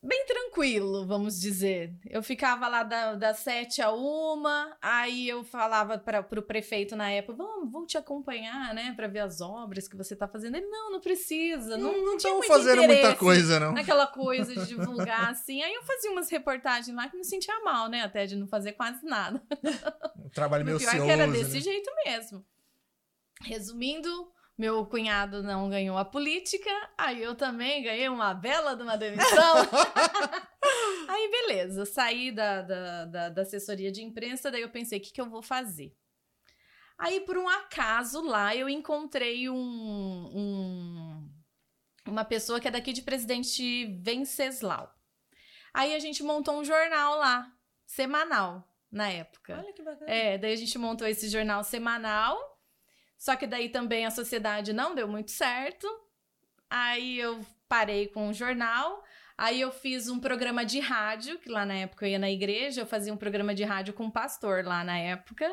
Bem 0.00 0.24
tranquilo, 0.26 1.04
vamos 1.04 1.40
dizer. 1.40 1.92
Eu 2.08 2.22
ficava 2.22 2.68
lá 2.68 2.84
da, 2.84 3.16
das 3.16 3.38
sete 3.38 3.82
a 3.82 3.90
uma, 3.90 4.76
aí 4.80 5.28
eu 5.28 5.42
falava 5.42 5.98
para 5.98 6.20
o 6.20 6.42
prefeito 6.42 6.94
na 6.94 7.10
época: 7.10 7.38
vamos, 7.38 7.72
vou 7.72 7.84
te 7.84 7.98
acompanhar, 7.98 8.72
né, 8.74 8.92
para 8.94 9.08
ver 9.08 9.18
as 9.18 9.40
obras 9.40 9.88
que 9.88 9.96
você 9.96 10.14
tá 10.14 10.28
fazendo. 10.28 10.56
Ele: 10.56 10.66
não, 10.66 10.92
não 10.92 11.00
precisa, 11.00 11.76
não, 11.76 11.90
não, 11.92 12.16
tinha 12.16 12.32
estão 12.32 12.38
muito 12.38 12.46
fazendo 12.46 12.84
muita 12.84 13.16
coisa, 13.16 13.58
não. 13.58 13.72
Naquela 13.72 14.06
coisa 14.06 14.54
de 14.54 14.66
divulgar 14.68 15.30
assim. 15.30 15.62
Aí 15.62 15.74
eu 15.74 15.82
fazia 15.82 16.12
umas 16.12 16.30
reportagens 16.30 16.96
lá 16.96 17.08
que 17.08 17.16
me 17.16 17.24
sentia 17.24 17.58
mal, 17.64 17.88
né, 17.88 18.02
até 18.02 18.24
de 18.24 18.36
não 18.36 18.46
fazer 18.46 18.74
quase 18.74 19.04
nada. 19.04 19.42
Um 20.16 20.28
trabalho 20.28 20.62
meio 20.64 20.76
O 20.76 20.80
pior 20.80 20.90
ocioso, 20.90 21.06
que 21.06 21.10
era 21.10 21.26
né? 21.26 21.32
desse 21.32 21.58
jeito 21.58 21.90
mesmo. 22.06 22.46
Resumindo, 23.42 24.30
meu 24.58 24.84
cunhado 24.84 25.42
não 25.42 25.70
ganhou 25.70 25.96
a 25.96 26.04
política, 26.04 26.70
aí 26.98 27.22
eu 27.22 27.34
também 27.36 27.82
ganhei 27.82 28.08
uma 28.08 28.34
bela 28.34 28.74
de 28.74 28.82
uma 28.82 28.96
demissão. 28.96 29.54
aí 31.08 31.30
beleza, 31.30 31.86
saí 31.86 32.32
da, 32.32 32.62
da, 32.62 33.04
da, 33.04 33.28
da 33.30 33.42
assessoria 33.42 33.92
de 33.92 34.02
imprensa, 34.02 34.50
daí 34.50 34.62
eu 34.62 34.68
pensei, 34.70 34.98
o 34.98 35.02
que, 35.02 35.12
que 35.12 35.20
eu 35.20 35.30
vou 35.30 35.42
fazer? 35.42 35.94
Aí, 36.98 37.20
por 37.20 37.38
um 37.38 37.48
acaso, 37.48 38.20
lá 38.22 38.56
eu 38.56 38.68
encontrei 38.68 39.48
um, 39.48 39.54
um- 39.56 41.30
uma 42.08 42.24
pessoa 42.24 42.58
que 42.58 42.66
é 42.66 42.70
daqui 42.72 42.92
de 42.92 43.02
Presidente 43.02 43.86
Venceslau. 44.02 44.92
Aí 45.72 45.94
a 45.94 46.00
gente 46.00 46.24
montou 46.24 46.58
um 46.58 46.64
jornal 46.64 47.16
lá, 47.18 47.52
semanal, 47.86 48.68
na 48.90 49.08
época. 49.10 49.56
Olha 49.62 49.72
que 49.72 49.82
bacana. 49.82 50.10
É, 50.10 50.38
daí 50.38 50.52
a 50.52 50.56
gente 50.56 50.76
montou 50.76 51.06
esse 51.06 51.28
jornal 51.28 51.62
semanal. 51.62 52.36
Só 53.18 53.34
que 53.34 53.46
daí 53.46 53.68
também 53.68 54.06
a 54.06 54.10
sociedade 54.10 54.72
não 54.72 54.94
deu 54.94 55.08
muito 55.08 55.32
certo. 55.32 55.86
Aí 56.70 57.18
eu 57.18 57.44
parei 57.68 58.06
com 58.06 58.28
o 58.28 58.32
jornal. 58.32 59.02
Aí 59.36 59.60
eu 59.60 59.70
fiz 59.70 60.08
um 60.08 60.18
programa 60.18 60.64
de 60.64 60.80
rádio, 60.80 61.38
que 61.38 61.48
lá 61.48 61.66
na 61.66 61.74
época 61.74 62.06
eu 62.06 62.12
ia 62.12 62.18
na 62.18 62.30
igreja, 62.30 62.80
eu 62.80 62.86
fazia 62.86 63.12
um 63.12 63.16
programa 63.16 63.54
de 63.54 63.64
rádio 63.64 63.92
com 63.92 64.04
um 64.04 64.10
pastor 64.10 64.64
lá 64.64 64.82
na 64.84 64.98
época. 64.98 65.52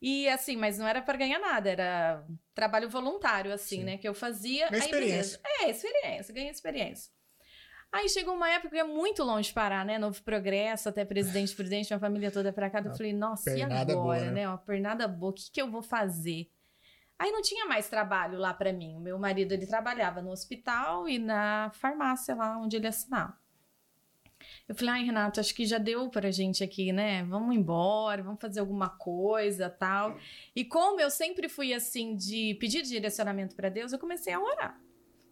E 0.00 0.28
assim, 0.28 0.56
mas 0.56 0.78
não 0.78 0.86
era 0.86 1.00
para 1.00 1.16
ganhar 1.16 1.38
nada, 1.38 1.70
era 1.70 2.24
trabalho 2.54 2.88
voluntário, 2.88 3.52
assim, 3.52 3.78
Sim. 3.78 3.84
né? 3.84 3.98
Que 3.98 4.08
eu 4.08 4.14
fazia. 4.14 4.68
Aí, 4.70 4.78
experiência. 4.78 5.40
beleza. 5.42 5.62
É, 5.62 5.70
experiência, 5.70 6.34
ganhei 6.34 6.50
experiência. 6.50 7.12
Aí 7.90 8.08
chegou 8.08 8.34
uma 8.34 8.50
época 8.50 8.70
que 8.70 8.78
é 8.78 8.84
muito 8.84 9.22
longe 9.22 9.48
de 9.48 9.54
parar, 9.54 9.84
né? 9.84 9.98
Novo 9.98 10.20
Progresso, 10.22 10.88
até 10.88 11.04
Presidente 11.04 11.54
Prudente, 11.54 11.90
minha 11.90 12.00
família 12.00 12.30
toda 12.30 12.52
pra 12.52 12.68
cá. 12.68 12.80
Eu 12.80 12.92
falei, 12.92 13.12
nossa, 13.12 13.56
e 13.56 13.62
agora, 13.62 13.84
boa, 13.84 14.18
né? 14.18 14.30
né? 14.32 14.48
Uma 14.48 14.58
pernada 14.58 15.06
boa, 15.06 15.30
o 15.30 15.34
que, 15.34 15.50
que 15.52 15.62
eu 15.62 15.70
vou 15.70 15.82
fazer? 15.82 16.50
Aí 17.18 17.30
não 17.30 17.42
tinha 17.42 17.66
mais 17.66 17.88
trabalho 17.88 18.38
lá 18.38 18.52
pra 18.52 18.72
mim. 18.72 18.96
O 18.96 19.00
meu 19.00 19.18
marido, 19.18 19.52
ele 19.52 19.66
trabalhava 19.66 20.20
no 20.20 20.30
hospital 20.30 21.08
e 21.08 21.18
na 21.18 21.70
farmácia 21.74 22.34
lá 22.34 22.58
onde 22.58 22.76
ele 22.76 22.86
assinava. 22.86 23.36
Eu 24.68 24.74
falei, 24.74 24.94
ai, 24.94 25.04
Renato, 25.04 25.40
acho 25.40 25.54
que 25.54 25.64
já 25.64 25.78
deu 25.78 26.08
pra 26.10 26.30
gente 26.30 26.62
aqui, 26.64 26.92
né? 26.92 27.22
Vamos 27.24 27.54
embora, 27.54 28.22
vamos 28.22 28.40
fazer 28.40 28.60
alguma 28.60 28.88
coisa 28.90 29.70
tal. 29.70 30.18
E 30.54 30.64
como 30.64 31.00
eu 31.00 31.10
sempre 31.10 31.48
fui 31.48 31.72
assim, 31.72 32.16
de 32.16 32.56
pedir 32.60 32.82
direcionamento 32.82 33.54
pra 33.54 33.68
Deus, 33.68 33.92
eu 33.92 33.98
comecei 33.98 34.32
a 34.32 34.40
orar. 34.40 34.78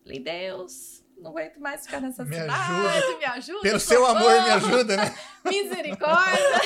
Falei, 0.03 0.19
Deus, 0.21 1.05
não 1.19 1.31
aguento 1.31 1.61
mais 1.61 1.85
ficar 1.85 2.01
nessa 2.01 2.25
Me 2.25 2.35
cidade, 2.35 2.73
ajuda. 2.87 3.19
me 3.19 3.25
ajuda. 3.25 3.61
Pelo 3.61 3.81
seu 3.81 4.07
amor, 4.07 4.43
me 4.43 4.51
ajuda, 4.51 4.97
né? 4.97 5.15
Misericórdia. 5.45 6.61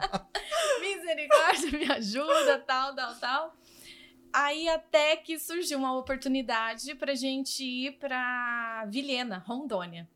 Misericórdia, 0.80 1.78
me 1.78 1.92
ajuda, 1.92 2.58
tal, 2.66 2.94
tal, 2.94 3.14
tal. 3.16 3.56
Aí 4.34 4.68
até 4.68 5.16
que 5.16 5.38
surgiu 5.38 5.78
uma 5.78 5.96
oportunidade 5.96 6.92
pra 6.96 7.14
gente 7.14 7.62
ir 7.62 7.92
pra 7.98 8.84
Vilhena, 8.88 9.38
Rondônia. 9.38 10.10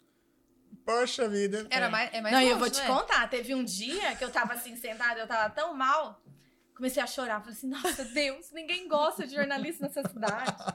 Poxa 0.84 1.28
vida. 1.28 1.68
Era 1.70 1.88
mais, 1.88 2.12
é 2.12 2.20
mais 2.20 2.34
não, 2.34 2.40
e 2.42 2.46
eu 2.46 2.56
longe, 2.56 2.58
vou 2.58 2.68
te 2.68 2.80
né? 2.80 2.86
contar, 2.88 3.30
teve 3.30 3.54
um 3.54 3.62
dia 3.62 4.16
que 4.16 4.24
eu 4.24 4.32
tava 4.32 4.54
assim 4.54 4.74
sentada, 4.74 5.20
eu 5.20 5.28
tava 5.28 5.48
tão 5.54 5.72
mal, 5.72 6.20
comecei 6.74 7.00
a 7.00 7.06
chorar, 7.06 7.38
falei 7.38 7.54
assim, 7.54 7.68
nossa, 7.68 8.04
Deus, 8.06 8.50
ninguém 8.50 8.88
gosta 8.88 9.24
de 9.24 9.36
jornalista 9.36 9.86
nessa 9.86 10.02
cidade. 10.08 10.74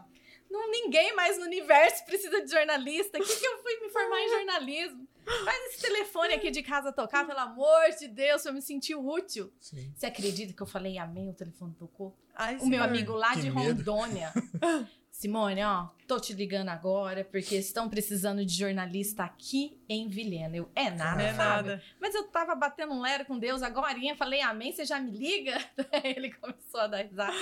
não, 0.50 0.72
ninguém 0.72 1.14
mais 1.14 1.38
no 1.38 1.44
universo 1.44 2.06
precisa 2.06 2.46
de 2.46 2.50
jornalista. 2.50 3.18
O 3.18 3.22
que, 3.22 3.36
que 3.36 3.46
eu 3.46 3.62
fui 3.62 3.78
me 3.82 3.90
formar 3.90 4.22
em 4.22 4.30
jornalismo? 4.30 5.06
Faz 5.44 5.66
esse 5.66 5.82
telefone 5.82 6.34
aqui 6.34 6.50
de 6.50 6.64
casa 6.64 6.94
tocar, 6.94 7.28
pelo 7.28 7.40
amor 7.40 7.90
de 8.00 8.08
Deus, 8.08 8.46
eu 8.46 8.54
me 8.54 8.62
senti 8.62 8.96
útil. 8.96 9.52
Sim. 9.60 9.92
Você 9.94 10.06
acredita 10.06 10.54
que 10.54 10.64
eu 10.64 10.68
falei 10.68 10.98
amém, 10.98 11.30
o 11.30 11.34
telefone 11.34 11.74
tocou? 11.74 12.16
Ai, 12.36 12.58
O 12.58 12.66
meu 12.68 12.84
amigo 12.84 13.14
lá 13.14 13.34
Que 13.34 13.42
de 13.42 13.52
medo. 13.52 13.78
Rondônia. 13.92 14.32
Simone, 15.12 15.64
ó, 15.64 15.88
tô 16.08 16.20
te 16.20 16.34
ligando 16.34 16.70
agora 16.70 17.24
porque 17.24 17.56
estão 17.56 17.88
precisando 17.88 18.44
de 18.44 18.54
jornalista 18.54 19.24
aqui 19.24 19.80
em 19.88 20.10
Vilhena. 20.10 20.58
Eu, 20.58 20.70
é 20.76 20.90
nada, 20.90 21.22
Não 21.22 21.30
é 21.30 21.34
Fábio. 21.34 21.72
nada. 21.72 21.84
Mas 22.02 22.16
eu 22.16 22.28
tava 22.28 22.56
batendo 22.56 22.94
um 22.94 23.00
lero 23.02 23.24
com 23.24 23.38
Deus 23.38 23.62
agorinha, 23.62 24.16
falei 24.18 24.42
amém, 24.42 24.72
você 24.74 24.84
já 24.84 25.00
me 25.00 25.12
liga? 25.12 25.58
Aí 25.94 26.14
Ele 26.18 26.32
começou 26.34 26.82
a 26.82 26.88
dar 26.88 27.04
risada. 27.04 27.34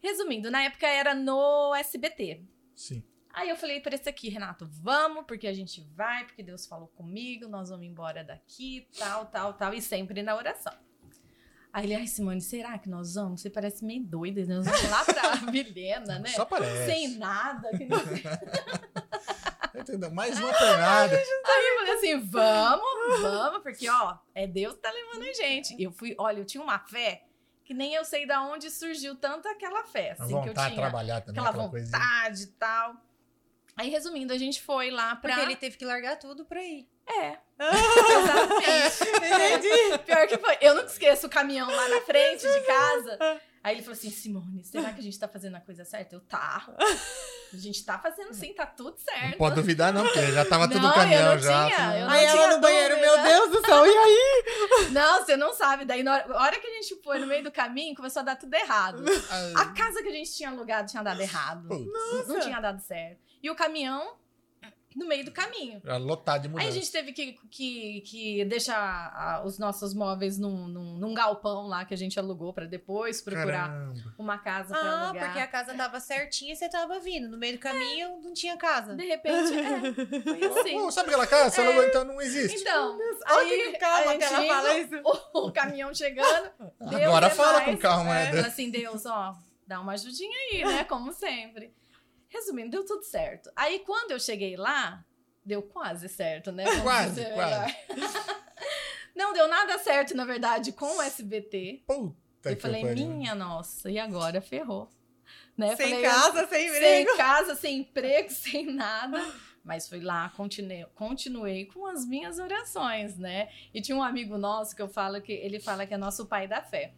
Resumindo, 0.00 0.50
na 0.50 0.62
época 0.62 0.86
era 0.86 1.14
no 1.14 1.74
SBT. 1.74 2.42
Sim. 2.76 3.02
Aí 3.32 3.48
eu 3.48 3.56
falei 3.56 3.80
pra 3.80 3.94
esse 3.94 4.08
aqui, 4.08 4.28
Renato, 4.28 4.68
vamos, 4.70 5.24
porque 5.26 5.46
a 5.46 5.52
gente 5.52 5.80
vai, 5.94 6.24
porque 6.24 6.42
Deus 6.42 6.66
falou 6.66 6.88
comigo, 6.88 7.48
nós 7.48 7.70
vamos 7.70 7.86
embora 7.86 8.22
daqui, 8.22 8.86
tal, 8.98 9.26
tal, 9.26 9.54
tal, 9.54 9.74
e 9.74 9.80
sempre 9.80 10.22
na 10.22 10.36
oração. 10.36 10.72
Aí 11.72 11.84
ele, 11.84 11.94
ai, 11.94 12.06
Simone, 12.06 12.40
será 12.40 12.78
que 12.78 12.88
nós 12.88 13.14
vamos? 13.14 13.40
Você 13.42 13.50
parece 13.50 13.84
meio 13.84 14.02
doida, 14.02 14.44
né? 14.44 14.56
Nós 14.56 14.66
vamos 14.66 14.90
lá 14.90 15.04
pra 15.04 15.34
Vilhena, 15.52 16.18
né? 16.18 16.30
Só 16.30 16.44
parece. 16.44 16.86
Sem 16.86 17.16
nada. 17.18 17.68
que 17.76 17.84
não- 17.84 17.98
Entendeu? 19.80 20.10
Mais 20.10 20.38
uma 20.38 20.52
pernada. 20.52 21.14
Aí 21.16 21.66
eu 21.66 21.78
falei 21.78 21.94
assim, 21.94 22.20
vamos, 22.20 23.20
vamos, 23.20 23.62
porque, 23.62 23.88
ó, 23.88 24.16
é 24.34 24.46
Deus 24.46 24.74
que 24.74 24.80
tá 24.80 24.90
levando 24.90 25.22
a 25.28 25.32
gente. 25.32 25.80
Eu 25.80 25.92
fui, 25.92 26.14
olha, 26.18 26.38
eu 26.40 26.44
tinha 26.44 26.62
uma 26.62 26.78
fé 26.80 27.22
que 27.64 27.74
nem 27.74 27.94
eu 27.94 28.04
sei 28.04 28.26
da 28.26 28.42
onde 28.42 28.70
surgiu 28.70 29.14
tanto 29.14 29.46
aquela 29.46 29.84
fé, 29.84 30.16
A 30.18 30.22
assim, 30.24 30.32
que 30.32 30.34
eu 30.34 30.46
vontade 30.48 30.68
de 30.70 30.74
tinha. 30.74 30.88
trabalhar 30.88 31.20
também, 31.20 31.42
Aquela 31.44 31.66
aquela 31.66 31.68
vontade 31.84 32.42
e 32.44 32.46
tal. 32.46 32.96
Aí, 33.78 33.88
resumindo, 33.90 34.32
a 34.32 34.38
gente 34.38 34.60
foi 34.60 34.90
lá 34.90 35.14
pra... 35.16 35.34
Porque 35.34 35.46
ele 35.46 35.56
teve 35.56 35.76
que 35.76 35.84
largar 35.84 36.18
tudo 36.18 36.44
pra 36.44 36.60
ir. 36.62 36.88
É, 37.08 37.38
exatamente. 37.58 39.02
Entendi. 39.16 39.98
Pior 40.04 40.26
que 40.26 40.38
foi. 40.38 40.58
Eu 40.60 40.74
não 40.74 40.84
esqueço 40.84 41.26
o 41.26 41.30
caminhão 41.30 41.70
lá 41.70 41.88
na 41.88 42.00
frente 42.02 42.42
de 42.42 42.60
casa. 42.66 43.18
Aí 43.62 43.74
ele 43.74 43.82
falou 43.82 43.98
assim, 43.98 44.10
Simone, 44.10 44.64
será 44.64 44.92
que 44.92 45.00
a 45.00 45.02
gente 45.02 45.18
tá 45.18 45.26
fazendo 45.26 45.56
a 45.56 45.60
coisa 45.60 45.84
certa? 45.84 46.14
Eu, 46.14 46.20
tá. 46.20 46.68
A 47.52 47.56
gente 47.56 47.84
tá 47.84 47.98
fazendo 47.98 48.32
sim, 48.32 48.52
tá 48.52 48.64
tudo 48.66 48.96
certo. 48.98 49.30
Não 49.32 49.38
pode 49.38 49.54
duvidar, 49.56 49.92
não, 49.92 50.04
porque 50.04 50.32
já 50.32 50.44
tava 50.44 50.68
tudo 50.68 50.92
caminhão 50.92 51.38
já. 51.38 51.66
tinha, 51.66 51.98
eu 51.98 52.06
não 52.06 52.12
Aí 52.12 52.24
ela 52.24 52.36
tinha 52.36 52.54
no 52.54 52.60
banheiro, 52.60 53.00
meu 53.00 53.22
Deus 53.22 53.50
do 53.50 53.66
céu, 53.66 53.86
e 53.86 53.90
aí? 53.90 54.44
Não, 54.92 55.24
você 55.24 55.36
não 55.36 55.52
sabe. 55.54 55.84
Daí, 55.84 56.02
na 56.02 56.12
hora, 56.14 56.56
a 56.56 56.60
que 56.60 56.66
a 56.66 56.82
gente 56.82 57.00
foi 57.02 57.18
no 57.18 57.26
meio 57.26 57.42
do 57.42 57.50
caminho, 57.50 57.94
começou 57.96 58.20
a 58.20 58.24
dar 58.24 58.36
tudo 58.36 58.54
errado. 58.54 59.02
A 59.56 59.62
Ah, 59.62 59.66
casa 59.72 60.02
que 60.02 60.08
a 60.08 60.12
gente 60.12 60.32
tinha 60.34 60.50
alugado 60.50 60.88
tinha 60.88 61.02
dado 61.02 61.20
errado. 61.20 61.68
putz, 61.68 62.28
Não 62.28 62.40
tinha 62.40 62.60
dado 62.60 62.80
certo. 62.80 63.27
E 63.42 63.50
o 63.50 63.54
caminhão 63.54 64.16
no 64.96 65.06
meio 65.06 65.24
do 65.24 65.30
caminho. 65.30 65.80
era 65.84 65.96
lotado 65.96 66.42
de 66.42 66.48
mudança. 66.48 66.66
Aí 66.66 66.72
a 66.72 66.74
gente 66.74 66.90
teve 66.90 67.12
que, 67.12 67.38
que, 67.50 68.00
que 68.00 68.44
deixar 68.46 69.12
ah, 69.14 69.42
os 69.44 69.56
nossos 69.56 69.94
móveis 69.94 70.38
num, 70.38 70.66
num, 70.66 70.94
num 70.98 71.14
galpão 71.14 71.68
lá 71.68 71.84
que 71.84 71.94
a 71.94 71.96
gente 71.96 72.18
alugou 72.18 72.52
pra 72.52 72.64
depois 72.64 73.20
procurar 73.20 73.68
Caramba. 73.68 74.14
uma 74.18 74.38
casa 74.38 74.74
pra 74.74 74.78
Ah, 74.90 75.04
alugar. 75.04 75.24
porque 75.26 75.38
a 75.38 75.46
casa 75.46 75.74
tava 75.74 76.00
certinha 76.00 76.52
e 76.52 76.56
você 76.56 76.68
tava 76.68 76.98
vindo. 76.98 77.28
No 77.28 77.38
meio 77.38 77.52
do 77.52 77.60
caminho 77.60 78.18
não 78.22 78.32
tinha 78.32 78.56
casa. 78.56 78.96
De 78.96 79.04
repente, 79.04 79.52
é, 79.56 80.20
foi 80.22 80.44
assim. 80.44 80.90
Sabe 80.90 81.08
aquela 81.10 81.26
casa? 81.28 81.50
Você 81.50 81.60
alugou, 81.60 81.84
então 81.84 82.04
não 82.04 82.20
existe. 82.20 82.58
Então, 82.60 82.98
aí, 83.26 83.72
que 83.72 83.78
calma 83.78 84.12
a 84.12 84.16
que 84.16 84.24
gente 84.26 84.34
ela 84.34 84.46
fala 84.48 84.78
isso. 84.78 84.94
O, 85.04 85.46
o 85.46 85.52
caminhão 85.52 85.94
chegando. 85.94 86.50
Agora 86.80 87.26
é 87.26 87.30
fala 87.30 87.52
mais. 87.60 87.64
com 87.66 87.76
calma, 87.76 88.14
né? 88.14 88.32
Fala 88.32 88.46
assim, 88.48 88.68
Deus, 88.70 89.06
ó, 89.06 89.36
dá 89.64 89.80
uma 89.80 89.92
ajudinha 89.92 90.36
aí, 90.50 90.64
né? 90.64 90.82
Como 90.84 91.12
sempre. 91.12 91.72
Resumindo, 92.28 92.70
deu 92.70 92.84
tudo 92.84 93.02
certo. 93.04 93.50
Aí, 93.56 93.80
quando 93.80 94.10
eu 94.12 94.20
cheguei 94.20 94.56
lá, 94.56 95.04
deu 95.44 95.62
quase 95.62 96.08
certo, 96.08 96.52
né? 96.52 96.64
Vamos 96.68 96.82
Quase, 96.82 97.24
quase. 97.32 97.76
Não 99.14 99.32
deu 99.32 99.48
nada 99.48 99.78
certo, 99.78 100.14
na 100.14 100.24
verdade, 100.24 100.72
com 100.72 100.96
o 100.98 101.02
SBT. 101.02 101.82
Puta 101.86 102.50
eu 102.50 102.56
que 102.56 102.62
falei, 102.62 102.82
pariu. 102.82 103.08
minha 103.08 103.34
nossa, 103.34 103.90
e 103.90 103.98
agora 103.98 104.40
ferrou. 104.40 104.88
Né? 105.56 105.74
Sem 105.74 105.88
Falei, 105.88 106.02
casa, 106.02 106.46
sem 106.46 106.66
emprego. 106.68 107.08
sem 107.08 107.16
casa, 107.16 107.54
sem 107.56 107.78
emprego, 107.78 108.30
sem 108.30 108.66
nada. 108.72 109.20
Mas 109.64 109.88
fui 109.88 110.00
lá, 110.00 110.28
continuei, 110.36 110.84
continuei 110.94 111.66
com 111.66 111.84
as 111.84 112.06
minhas 112.06 112.38
orações, 112.38 113.18
né? 113.18 113.48
E 113.74 113.82
tinha 113.82 113.96
um 113.96 114.02
amigo 114.02 114.38
nosso 114.38 114.74
que 114.76 114.80
eu 114.80 114.88
falo 114.88 115.20
que 115.20 115.32
ele 115.32 115.58
fala 115.58 115.84
que 115.84 115.92
é 115.92 115.98
nosso 115.98 116.26
pai 116.26 116.46
da 116.46 116.62
fé. 116.62 116.94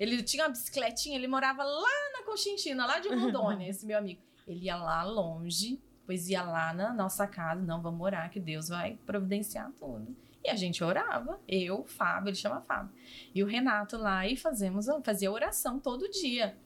Ele 0.00 0.22
tinha 0.22 0.44
uma 0.44 0.48
bicicletinha, 0.48 1.16
ele 1.16 1.28
morava 1.28 1.62
lá 1.62 1.88
na 2.14 2.24
Conchinchina, 2.24 2.86
lá 2.86 2.98
de 2.98 3.08
Rondônia, 3.14 3.68
esse 3.68 3.84
meu 3.84 3.98
amigo. 3.98 4.22
Ele 4.48 4.64
ia 4.64 4.76
lá 4.76 5.02
longe, 5.02 5.78
pois 6.06 6.28
ia 6.30 6.42
lá 6.42 6.72
na 6.72 6.92
nossa 6.94 7.26
casa, 7.26 7.60
não, 7.60 7.82
vamos 7.82 8.00
orar 8.00 8.30
que 8.30 8.40
Deus 8.40 8.68
vai 8.68 8.98
providenciar 9.04 9.70
tudo. 9.72 10.16
E 10.42 10.48
a 10.48 10.56
gente 10.56 10.82
orava, 10.82 11.38
eu, 11.46 11.80
o 11.80 11.86
Fábio, 11.86 12.30
ele 12.30 12.36
chama 12.36 12.62
Fábio, 12.62 12.94
e 13.34 13.42
o 13.42 13.46
Renato 13.46 13.98
lá, 13.98 14.26
e 14.26 14.34
fazemos, 14.34 14.86
fazia 15.04 15.30
oração 15.30 15.78
todo 15.78 16.08
dia. 16.08 16.56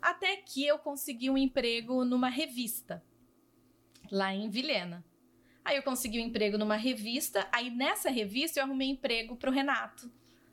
Até 0.00 0.36
que 0.36 0.64
eu 0.64 0.78
consegui 0.78 1.28
um 1.28 1.36
emprego 1.36 2.04
numa 2.04 2.28
revista, 2.28 3.02
lá 4.12 4.32
em 4.32 4.48
Vilhena. 4.48 5.04
Aí 5.64 5.76
eu 5.76 5.82
consegui 5.82 6.20
um 6.20 6.26
emprego 6.26 6.56
numa 6.56 6.76
revista, 6.76 7.48
aí 7.50 7.70
nessa 7.70 8.10
revista 8.10 8.60
eu 8.60 8.64
arrumei 8.64 8.90
emprego 8.90 9.34
pro 9.34 9.50
Renato, 9.50 10.08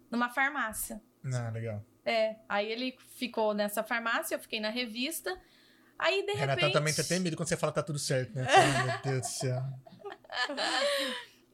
numa 0.09 0.29
farmácia. 0.29 0.99
Ah, 1.31 1.51
legal. 1.51 1.85
É, 2.03 2.37
aí 2.49 2.71
ele 2.71 2.97
ficou 3.09 3.53
nessa 3.53 3.83
farmácia, 3.83 4.33
eu 4.33 4.39
fiquei 4.39 4.59
na 4.59 4.69
revista. 4.69 5.39
Aí, 6.01 6.25
de 6.25 6.33
repente... 6.33 6.73
também 6.73 6.93
tem 6.93 7.19
medo 7.19 7.37
quando 7.37 7.47
você 7.47 7.55
fala 7.55 7.71
que 7.71 7.75
tá 7.75 7.83
tudo 7.83 7.99
certo, 7.99 8.33
né? 8.35 8.43
Ai, 8.49 8.85
meu 8.87 9.01
Deus 9.03 9.21
do 9.21 9.27
céu. 9.27 9.63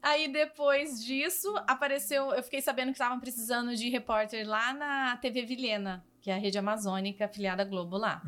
Aí 0.01 0.31
depois 0.31 1.03
disso, 1.03 1.53
apareceu. 1.67 2.31
Eu 2.31 2.41
fiquei 2.41 2.61
sabendo 2.61 2.87
que 2.87 2.93
estavam 2.93 3.19
precisando 3.19 3.75
de 3.75 3.89
repórter 3.89 4.47
lá 4.47 4.73
na 4.73 5.17
TV 5.17 5.43
Vilhena, 5.43 6.05
que 6.21 6.31
é 6.31 6.35
a 6.35 6.37
rede 6.37 6.57
amazônica 6.57 7.25
afiliada 7.25 7.63
à 7.63 7.65
Globo 7.65 7.97
lá. 7.97 8.21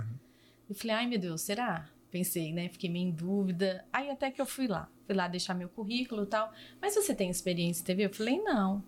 Eu 0.70 0.76
falei, 0.76 0.98
ai 0.98 1.08
meu 1.08 1.18
Deus, 1.18 1.42
será? 1.42 1.88
Pensei, 2.12 2.52
né? 2.52 2.68
Fiquei 2.68 2.90
meio 2.90 3.08
em 3.08 3.12
dúvida. 3.12 3.86
Aí 3.94 4.10
até 4.10 4.30
que 4.30 4.42
eu 4.42 4.46
fui 4.46 4.68
lá. 4.68 4.90
Fui 5.06 5.16
lá 5.16 5.30
deixar 5.30 5.54
meu 5.54 5.70
currículo 5.70 6.24
e 6.24 6.28
tal. 6.28 6.52
Mas 6.82 6.96
você 6.96 7.16
tem 7.16 7.30
experiência 7.30 7.82
em 7.82 7.86
TV? 7.86 8.06
Eu 8.08 8.14
falei, 8.14 8.42
não. 8.42 8.84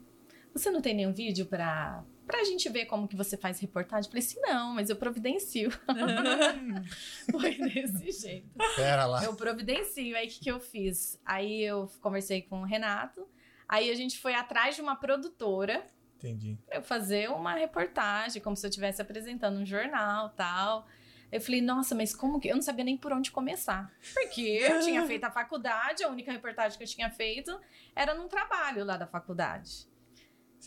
Você 0.54 0.70
não 0.70 0.82
tem 0.82 0.94
nenhum 0.94 1.14
vídeo 1.14 1.46
pra, 1.46 2.04
pra 2.26 2.44
gente 2.44 2.70
ver 2.70 2.86
como 2.86 3.08
que 3.08 3.16
você 3.16 3.36
faz 3.38 3.60
reportagem? 3.60 4.08
Eu 4.08 4.12
falei 4.12 4.24
assim, 4.26 4.40
não, 4.42 4.74
mas 4.74 4.90
eu 4.90 4.96
providencio. 4.96 5.70
Foi 7.32 7.56
desse 7.56 8.12
jeito. 8.12 8.50
Pera 8.76 9.06
lá. 9.06 9.24
Eu 9.24 9.36
providencio. 9.36 10.16
Aí 10.16 10.28
o 10.28 10.30
que, 10.30 10.40
que 10.40 10.52
eu 10.52 10.60
fiz? 10.60 11.20
Aí 11.26 11.62
eu 11.62 11.90
conversei 12.02 12.42
com 12.42 12.62
o 12.62 12.66
Renato. 12.66 13.28
Aí 13.68 13.90
a 13.90 13.96
gente 13.96 14.20
foi 14.20 14.34
atrás 14.34 14.76
de 14.76 14.82
uma 14.82 14.98
produtora 14.98 15.86
Entendi. 16.18 16.58
pra 16.68 16.78
eu 16.80 16.84
fazer 16.84 17.30
uma 17.30 17.54
reportagem, 17.54 18.42
como 18.42 18.58
se 18.58 18.66
eu 18.66 18.70
estivesse 18.70 19.02
apresentando 19.02 19.58
um 19.60 19.66
jornal 19.66 20.30
tal. 20.32 20.86
Eu 21.32 21.40
falei, 21.40 21.62
nossa, 21.62 21.96
mas 21.96 22.14
como 22.14 22.40
que. 22.40 22.50
Eu 22.50 22.56
não 22.56 22.62
sabia 22.62 22.84
nem 22.84 22.98
por 22.98 23.14
onde 23.14 23.32
começar. 23.32 23.90
Porque 24.14 24.42
eu 24.42 24.82
tinha 24.82 25.04
feito 25.08 25.24
a 25.24 25.32
faculdade, 25.32 26.04
a 26.04 26.10
única 26.10 26.32
reportagem 26.32 26.78
que 26.78 26.84
eu 26.84 26.88
tinha 26.88 27.10
feito 27.10 27.58
era 27.96 28.14
num 28.14 28.28
trabalho 28.28 28.84
lá 28.84 28.98
da 28.98 29.08
faculdade. 29.08 29.90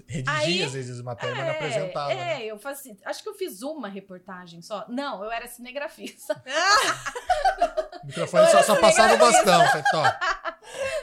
Redigia 0.08 0.38
Aí- 0.38 0.62
às 0.62 0.72
vezes 0.72 1.00
matérias, 1.00 1.36
mas 1.38 1.46
não 1.46 1.54
apresentava. 1.54 2.12
é, 2.12 2.16
né? 2.16 2.44
eu 2.46 2.58
fazia. 2.58 2.96
Acho 3.04 3.22
que 3.22 3.28
eu 3.28 3.34
fiz 3.34 3.62
uma 3.62 3.88
reportagem 3.88 4.60
só. 4.62 4.84
Não, 4.88 5.22
eu 5.24 5.30
era 5.30 5.46
cinegrafista. 5.46 6.42
O 8.02 8.06
microfone 8.06 8.46
só, 8.50 8.62
só 8.62 8.76
passava 8.80 9.14
o 9.14 9.18
bastão. 9.18 9.60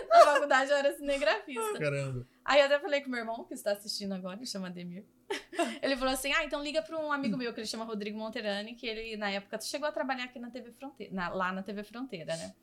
Na 0.10 0.19
faculdade 0.25 0.69
eu 0.69 0.77
era 0.77 0.93
cinegrafista. 0.93 1.79
caramba. 1.79 2.27
Aí 2.45 2.60
eu 2.60 2.65
até 2.67 2.79
falei 2.79 3.01
com 3.01 3.10
meu 3.10 3.19
irmão, 3.19 3.43
que 3.43 3.53
está 3.55 3.71
assistindo 3.71 4.13
agora, 4.13 4.36
ele 4.36 4.45
chama 4.45 4.67
Ademir. 4.67 5.03
Ele 5.81 5.95
falou 5.95 6.13
assim: 6.13 6.31
ah, 6.33 6.43
então 6.43 6.62
liga 6.62 6.81
para 6.81 6.98
um 7.00 7.12
amigo 7.12 7.38
meu 7.38 7.53
que 7.53 7.60
ele 7.62 7.67
chama 7.67 7.86
Rodrigo 7.86 8.17
Monterani, 8.19 8.75
que 8.75 8.86
ele, 8.86 9.15
na 9.15 9.31
época, 9.31 9.60
chegou 9.62 9.88
a 9.88 9.91
trabalhar 9.91 10.25
aqui 10.25 10.38
na 10.39 10.50
TV 10.51 10.71
Fronteira, 10.74 11.13
na- 11.13 11.29
lá 11.29 11.51
na 11.53 11.63
TV 11.63 11.83
Fronteira, 11.83 12.36
né? 12.36 12.53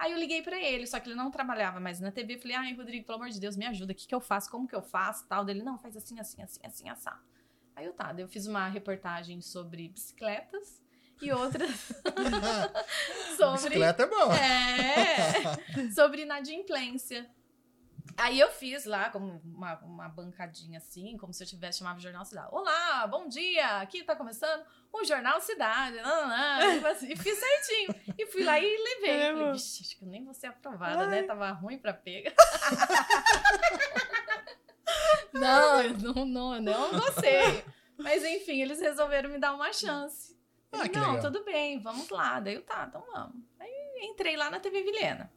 Aí 0.00 0.12
eu 0.12 0.18
liguei 0.18 0.40
pra 0.40 0.58
ele, 0.58 0.86
só 0.86 0.98
que 0.98 1.10
ele 1.10 1.14
não 1.14 1.30
trabalhava 1.30 1.78
mais 1.78 2.00
na 2.00 2.10
TV. 2.10 2.38
Falei, 2.38 2.56
ai, 2.56 2.72
Rodrigo, 2.72 3.04
pelo 3.04 3.16
amor 3.18 3.28
de 3.28 3.38
Deus, 3.38 3.54
me 3.54 3.66
ajuda. 3.66 3.92
O 3.92 3.94
que, 3.94 4.06
que 4.06 4.14
eu 4.14 4.20
faço? 4.20 4.50
Como 4.50 4.66
que 4.66 4.74
eu 4.74 4.80
faço? 4.80 5.26
Tal. 5.28 5.44
Dele, 5.44 5.62
não, 5.62 5.76
faz 5.76 5.94
assim, 5.94 6.18
assim, 6.18 6.40
assim, 6.40 6.60
assim, 6.64 6.88
assado. 6.88 7.20
Aí 7.76 7.84
eu 7.84 7.92
tá, 7.92 8.14
eu 8.16 8.26
fiz 8.26 8.46
uma 8.46 8.66
reportagem 8.66 9.42
sobre 9.42 9.88
bicicletas 9.88 10.82
e 11.20 11.30
outras 11.30 11.70
sobre. 13.36 13.68
Bicicleta 13.68 14.04
é 14.04 14.06
bom. 14.06 14.32
É, 14.32 15.90
sobre 15.92 16.22
inadimplência. 16.22 17.30
Aí 18.16 18.38
eu 18.38 18.50
fiz 18.50 18.84
lá 18.84 19.10
como 19.10 19.40
uma, 19.44 19.78
uma 19.78 20.08
bancadinha 20.08 20.78
assim, 20.78 21.16
como 21.16 21.32
se 21.32 21.42
eu 21.42 21.46
tivesse 21.46 21.78
chamava 21.78 21.98
o 21.98 22.02
Jornal 22.02 22.24
Cidade. 22.24 22.48
Olá, 22.50 23.06
bom 23.06 23.26
dia, 23.26 23.80
aqui 23.80 24.04
tá 24.04 24.14
começando 24.14 24.62
o 24.92 25.04
Jornal 25.04 25.40
Cidade. 25.40 25.96
Não, 25.96 26.28
não, 26.28 26.90
e 27.08 27.16
fiz 27.16 27.38
certinho. 27.38 27.94
E 28.18 28.26
fui 28.26 28.44
lá 28.44 28.58
e 28.58 28.64
levei. 28.64 29.10
É, 29.10 29.32
Falei. 29.32 29.52
Vixe, 29.52 29.82
acho 29.82 29.96
que 29.96 30.04
eu 30.04 30.08
nem 30.08 30.24
vou 30.24 30.34
ser 30.34 30.48
aprovada, 30.48 31.06
né? 31.06 31.20
Ai. 31.20 31.26
Tava 31.26 31.50
ruim 31.52 31.78
pra 31.78 31.94
pega. 31.94 32.34
não, 35.32 35.82
eu 35.82 35.98
não, 35.98 36.26
não, 36.26 36.60
não 36.60 36.90
gostei. 36.90 37.64
Mas 37.96 38.24
enfim, 38.24 38.60
eles 38.60 38.80
resolveram 38.80 39.30
me 39.30 39.38
dar 39.38 39.54
uma 39.54 39.72
chance. 39.72 40.38
Ah, 40.72 40.88
que 40.88 40.98
não, 40.98 41.14
legal. 41.14 41.32
tudo 41.32 41.44
bem, 41.44 41.80
vamos 41.80 42.08
lá. 42.10 42.40
Daí 42.40 42.54
eu, 42.54 42.62
tá, 42.62 42.86
então 42.88 43.04
vamos. 43.12 43.36
Aí 43.58 44.00
entrei 44.02 44.36
lá 44.36 44.50
na 44.50 44.60
TV 44.60 44.82
Vilhena. 44.82 45.30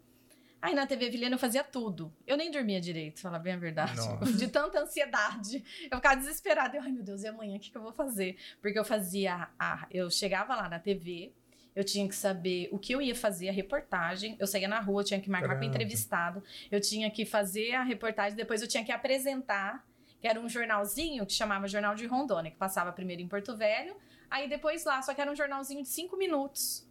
Aí 0.63 0.74
na 0.74 0.88
TV 0.88 1.10
Vilhena 1.10 1.36
eu 1.36 1.39
fazia 1.39 1.62
tudo. 1.62 2.10
Eu 2.25 2.38
nem 2.38 2.50
dormia 2.50 2.79
direito, 2.79 3.20
falar 3.20 3.38
bem 3.38 3.51
a 3.51 3.58
verdade. 3.58 3.98
Nossa. 3.98 4.32
De 4.32 4.48
tanta 4.48 4.79
ansiedade. 4.79 5.62
Eu 5.91 5.98
ficava 5.98 6.15
desesperada. 6.15 6.77
Eu, 6.77 6.82
ai 6.82 6.89
meu 6.89 7.03
Deus, 7.03 7.22
e 7.22 7.27
amanhã 7.27 7.58
o 7.58 7.60
que, 7.60 7.70
que 7.70 7.77
eu 7.77 7.82
vou 7.82 7.91
fazer? 7.91 8.38
Porque 8.62 8.79
eu 8.79 8.86
fazia. 8.86 9.50
A, 9.60 9.86
eu 9.91 10.10
chegava 10.10 10.55
lá 10.55 10.70
na 10.70 10.79
TV, 10.79 11.34
eu 11.75 11.84
tinha 11.84 12.08
que 12.08 12.15
saber 12.15 12.70
o 12.72 12.79
que 12.79 12.96
eu 12.96 13.01
ia 13.01 13.13
fazer, 13.13 13.50
a 13.50 13.51
reportagem. 13.51 14.38
Eu 14.39 14.48
saía 14.48 14.70
na 14.70 14.79
rua, 14.79 15.01
eu 15.01 15.05
tinha 15.05 15.20
que 15.20 15.29
marcar 15.29 15.50
com 15.50 15.53
o 15.55 15.58
Caramba. 15.58 15.75
entrevistado. 15.75 16.41
Eu 16.72 16.79
tinha 16.79 17.12
que 17.12 17.25
fazer 17.25 17.74
a 17.74 17.84
reportagem, 17.84 18.38
depois 18.38 18.62
eu 18.62 18.67
tinha 18.67 18.86
que 18.86 18.91
apresentar, 18.93 19.86
que 20.22 20.27
era 20.29 20.39
um 20.39 20.48
jornalzinho 20.48 21.25
que 21.25 21.34
chamava 21.34 21.67
Jornal 21.67 21.93
de 21.93 22.05
Rondônia, 22.05 22.50
que 22.50 22.58
passava 22.58 22.89
primeiro 22.93 23.22
em 23.22 23.27
Porto 23.27 23.53
Velho, 23.58 23.98
aí 24.32 24.48
depois 24.48 24.86
lá, 24.86 25.01
só 25.01 25.13
que 25.13 25.20
era 25.20 25.29
um 25.29 25.36
jornalzinho 25.36 25.84
de 25.84 25.89
cinco 25.89 26.15
minutos. 26.15 26.82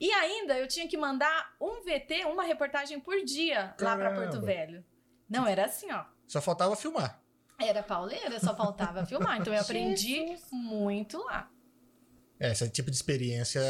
E 0.00 0.12
ainda 0.12 0.56
eu 0.56 0.68
tinha 0.68 0.86
que 0.86 0.96
mandar 0.96 1.54
um 1.60 1.82
VT, 1.82 2.24
uma 2.26 2.44
reportagem 2.44 3.00
por 3.00 3.24
dia 3.24 3.74
lá 3.80 3.96
para 3.96 4.10
Caramba. 4.10 4.30
Porto 4.30 4.40
Velho. 4.44 4.84
Não, 5.28 5.46
era 5.46 5.66
assim, 5.66 5.90
ó. 5.90 6.04
Só 6.26 6.40
faltava 6.40 6.76
filmar. 6.76 7.20
Era 7.58 7.82
pauleira, 7.82 8.38
só 8.38 8.54
faltava 8.54 9.04
filmar. 9.04 9.40
Então 9.40 9.52
eu 9.52 9.60
aprendi 9.60 10.28
Jesus. 10.28 10.46
muito 10.52 11.18
lá. 11.24 11.50
É, 12.38 12.52
esse 12.52 12.68
tipo 12.70 12.90
de 12.90 12.96
experiência, 12.96 13.60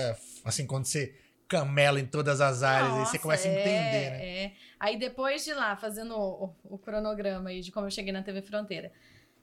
assim, 0.45 0.67
quando 0.67 0.85
você 0.85 1.19
camela 1.49 1.99
em 1.99 2.05
todas 2.05 2.43
as 2.43 2.63
áreas, 2.63 2.93
aí 2.93 2.99
você 2.99 2.99
Nossa, 2.99 3.19
começa 3.21 3.49
a 3.49 3.51
é, 3.51 3.55
entender, 3.55 4.11
né? 4.11 4.45
É. 4.45 4.53
Aí 4.79 4.99
depois 4.99 5.43
de 5.45 5.55
lá, 5.55 5.75
fazendo 5.77 6.15
o, 6.15 6.55
o 6.65 6.79
cronograma 6.79 7.49
aí 7.49 7.63
de 7.63 7.73
como 7.73 7.87
eu 7.87 7.91
cheguei 7.91 8.13
na 8.13 8.23
TV 8.23 8.43
Fronteira. 8.43 8.93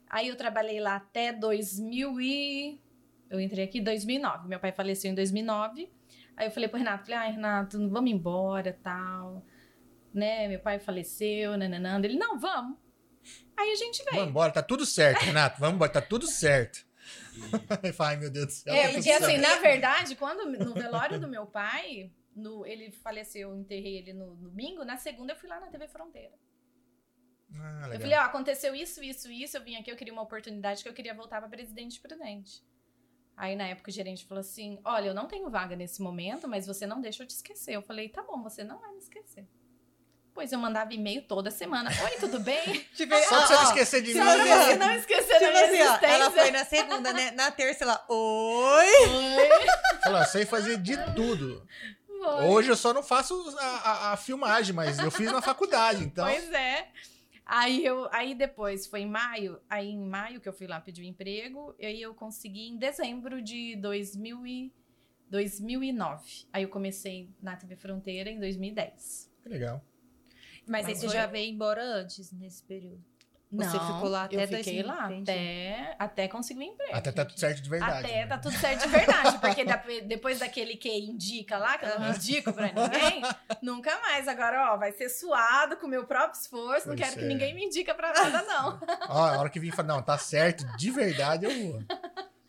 Aí 0.08 0.28
eu 0.28 0.36
trabalhei 0.36 0.80
lá 0.80 0.98
até 0.98 1.34
2000 1.34 2.22
e... 2.22 2.80
Eu 3.28 3.40
entrei 3.42 3.66
aqui 3.66 3.80
em 3.80 3.84
2009. 3.84 4.48
Meu 4.48 4.60
pai 4.60 4.72
faleceu 4.72 5.10
em 5.10 5.16
2009. 5.16 5.90
Aí 6.38 6.48
eu 6.48 6.52
falei 6.52 6.68
pro 6.68 6.78
Renato, 6.78 7.06
falei, 7.06 7.20
ai, 7.20 7.32
Renato, 7.32 7.90
vamos 7.90 8.12
embora, 8.12 8.78
tal. 8.84 9.46
Né, 10.14 10.48
meu 10.48 10.60
pai 10.60 10.80
faleceu, 10.80 11.58
nananã. 11.58 12.00
Ele, 12.04 12.18
não, 12.18 12.40
vamos. 12.40 12.78
Aí 13.58 13.72
a 13.72 13.76
gente 13.76 14.04
veio. 14.04 14.16
Vamos 14.16 14.30
embora, 14.30 14.52
tá 14.52 14.62
tudo 14.62 14.86
certo, 14.86 15.22
Renato. 15.22 15.60
Vamos 15.60 15.76
embora, 15.76 15.92
tá 15.92 16.02
tudo 16.02 16.28
certo. 16.28 16.86
Ai, 18.00 18.18
meu 18.18 18.30
Deus 18.30 18.46
do 18.48 18.52
céu. 18.52 18.74
É, 18.74 18.88
tá 18.88 18.94
porque 18.94 19.12
assim, 19.12 19.38
na 19.38 19.56
verdade, 19.58 20.16
quando 20.16 20.46
no 20.46 20.74
velório 20.74 21.20
do 21.20 21.28
meu 21.28 21.46
pai, 21.46 22.12
no, 22.36 22.66
ele 22.66 22.92
faleceu, 22.92 23.50
eu 23.50 23.56
enterrei 23.56 23.98
ele 23.98 24.14
no 24.14 24.36
domingo, 24.36 24.84
na 24.84 24.98
segunda 24.98 25.34
eu 25.34 25.38
fui 25.38 25.50
lá 25.50 25.60
na 25.60 25.68
TV 25.68 25.88
Fronteira. 25.88 26.34
Ah, 27.54 27.90
Eu 27.94 28.00
falei, 28.00 28.18
ó, 28.18 28.22
aconteceu 28.22 28.76
isso, 28.76 29.02
isso, 29.04 29.32
isso, 29.32 29.58
eu 29.58 29.64
vim 29.64 29.76
aqui, 29.76 29.90
eu 29.90 29.96
queria 29.96 30.12
uma 30.12 30.24
oportunidade 30.24 30.84
que 30.84 30.90
eu 30.90 30.94
queria 30.94 31.14
voltar 31.14 31.40
pra 31.40 31.50
Presidente 31.50 32.02
Prudente. 32.02 32.64
Aí 33.38 33.56
na 33.56 33.68
época 33.68 33.90
o 33.90 33.94
gerente 33.94 34.26
falou 34.26 34.40
assim: 34.42 34.80
Olha, 34.86 35.08
eu 35.08 35.14
não 35.14 35.28
tenho 35.28 35.50
vaga 35.50 35.76
nesse 35.76 36.02
momento, 36.02 36.48
mas 36.48 36.66
você 36.66 36.86
não 36.88 37.02
deixa 37.02 37.24
eu 37.24 37.28
te 37.28 37.32
esquecer. 37.32 37.74
Eu 37.76 37.82
falei: 37.82 38.08
Tá 38.10 38.22
bom, 38.24 38.42
você 38.42 38.64
não 38.64 38.80
vai 38.80 38.92
me 38.92 38.98
esquecer. 39.00 39.46
Pois 40.34 40.52
eu 40.52 40.60
mandava 40.60 40.94
e-mail 40.94 41.22
toda 41.22 41.50
semana. 41.50 41.90
Oi, 42.04 42.12
tudo 42.20 42.40
bem? 42.42 42.62
Tipo, 42.96 43.16
Só 43.16 43.28
pra 43.28 43.48
você 43.48 43.54
ó, 43.54 43.58
não 43.58 43.64
esquecer 43.70 44.02
de 44.02 44.14
mim. 44.14 44.20
você- 44.20 44.38
né? 44.44 44.64
Você 44.66 44.76
não 44.76 44.92
esquecer 44.96 45.40
da 45.40 45.48
Tipo 45.48 45.72
minha 45.72 45.94
assim, 45.94 46.06
ó, 46.06 46.08
ela 46.10 46.32
foi 46.32 46.52
na 46.52 46.66
segunda, 46.66 47.14
né? 47.14 47.32
Na 47.32 47.52
terça, 47.52 47.84
ela, 47.86 48.06
oi! 48.10 48.86
Fala, 50.04 50.20
eu 50.22 50.26
sei 50.26 50.46
fazer 50.46 50.78
de 50.78 50.98
tudo. 51.14 51.66
Foi. 52.08 52.46
Hoje 52.46 52.70
eu 52.70 52.76
só 52.76 52.94
não 52.94 53.04
faço 53.04 53.34
a, 53.60 53.66
a- 53.66 54.14
a 54.14 54.18
filmagem, 54.18 54.74
mas 54.76 54.98
eu 55.00 55.10
fiz 55.12 55.32
na 55.32 55.42
faculdade, 55.42 56.04
então. 56.04 56.26
Pois 56.26 56.52
é. 56.52 56.88
Aí, 57.46 57.86
eu, 57.86 58.08
aí 58.12 58.34
depois, 58.34 58.88
foi 58.88 59.02
em 59.02 59.10
maio, 59.10 59.62
aí 59.70 59.90
em 59.90 60.00
maio 60.04 60.42
que 60.42 60.50
eu 60.50 60.54
fui 60.54 60.66
lá 60.66 60.80
pedir 60.82 61.04
um 61.04 61.06
emprego, 61.06 61.76
e 61.78 61.86
aí 61.86 62.02
eu 62.02 62.14
consegui 62.16 62.68
em 62.70 62.78
dezembro 62.78 63.40
de 63.42 63.76
2000 63.76 64.48
e, 64.48 64.74
2009. 65.30 66.46
Aí 66.52 66.64
eu 66.64 66.70
comecei 66.70 67.30
na 67.42 67.56
TV 67.56 67.76
Fronteira 67.76 68.30
em 68.30 68.40
2010. 68.40 69.32
Que 69.44 69.50
legal. 69.50 69.84
Mas 70.68 70.86
aí 70.88 70.94
Mas 70.94 71.00
você 71.02 71.08
foi- 71.08 71.16
já 71.16 71.28
veio 71.28 71.52
embora 71.54 71.84
antes, 71.84 72.32
nesse 72.32 72.64
período. 72.64 73.04
Não, 73.56 73.70
Você 73.72 73.80
ficou 73.80 74.10
lá 74.10 74.24
até 74.26 74.36
eu 74.36 74.48
fiquei 74.48 74.84
2000, 74.84 74.88
lá 74.88 75.06
entendi. 75.12 75.32
até, 75.32 75.96
até 76.00 76.28
conseguir 76.28 76.60
um 76.60 76.64
emprego. 76.64 76.96
Até 76.96 77.12
tá 77.12 77.26
tudo 77.26 77.40
certo 77.40 77.62
de 77.62 77.70
verdade. 77.70 78.06
Até 78.06 78.16
né? 78.16 78.28
tá 78.28 78.38
tudo 78.38 78.58
certo 78.58 78.82
de 78.82 78.88
verdade, 78.90 79.38
porque 79.40 79.64
da- 79.66 79.84
depois 80.06 80.40
daquele 80.40 80.76
que 80.76 80.90
indica 80.90 81.58
lá, 81.58 81.78
que 81.78 81.86
eu 81.86 82.00
não 82.00 82.10
indico 82.10 82.52
pra 82.54 82.68
ninguém, 82.68 83.22
nunca 83.62 83.98
mais. 84.02 84.28
Agora, 84.28 84.74
ó, 84.74 84.78
vai 84.78 84.92
ser 84.92 85.10
suado 85.10 85.78
com 85.78 85.88
o 85.88 85.90
meu 85.90 86.06
próprio 86.06 86.40
esforço, 86.40 86.88
não 86.88 86.96
Pois 86.96 87.08
quero 87.08 87.20
que 87.20 87.26
é. 87.26 87.28
ninguém 87.28 87.54
me 87.56 87.64
indica 87.66 87.94
pra 87.94 88.12
nada, 88.14 88.42
não. 88.44 88.80
Ó, 89.10 89.26
a 89.26 89.38
hora 89.40 89.50
que 89.50 89.60
vim 89.60 89.72
falar, 89.72 89.88
não, 89.88 90.02
tá 90.02 90.18
certo, 90.18 90.66
de 90.78 90.92
verdade 90.92 91.46
eu 91.46 91.72
vou. 91.72 91.84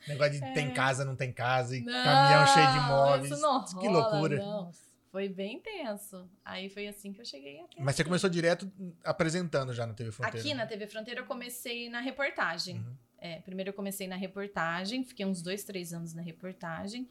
Negócio 0.08 0.32
de 0.34 0.40
tem 0.54 0.72
casa, 0.72 1.04
não 1.04 1.16
tem 1.16 1.32
casa, 1.32 1.76
e 1.76 1.80
Não, 1.82 1.92
caminhão 2.04 2.46
cheio 2.46 2.66
de 2.72 2.78
imóveis. 2.78 3.30
Isso 3.32 3.40
não 3.40 3.64
que 3.64 3.86
rola, 3.88 3.98
loucura. 4.08 4.36
não. 4.36 4.70
Foi 5.16 5.30
bem 5.30 5.58
tenso. 5.60 6.28
Aí 6.44 6.68
foi 6.68 6.86
assim 6.86 7.10
que 7.10 7.22
eu 7.22 7.24
cheguei 7.24 7.58
até. 7.60 7.80
Mas 7.80 7.96
você 7.96 8.04
começou 8.04 8.28
direto 8.28 8.70
apresentando 9.02 9.72
já 9.72 9.86
na 9.86 9.94
TV 9.94 10.12
Fronteira. 10.12 10.38
Aqui 10.38 10.52
na 10.52 10.66
TV 10.66 10.86
Fronteira 10.86 11.20
eu 11.20 11.24
comecei 11.24 11.88
na 11.88 12.00
reportagem. 12.00 12.76
Uhum. 12.76 12.96
É, 13.16 13.40
primeiro 13.40 13.70
eu 13.70 13.72
comecei 13.72 14.06
na 14.06 14.14
reportagem, 14.14 15.02
fiquei 15.02 15.24
uns 15.24 15.40
dois, 15.40 15.64
três 15.64 15.94
anos 15.94 16.12
na 16.12 16.20
reportagem. 16.20 17.08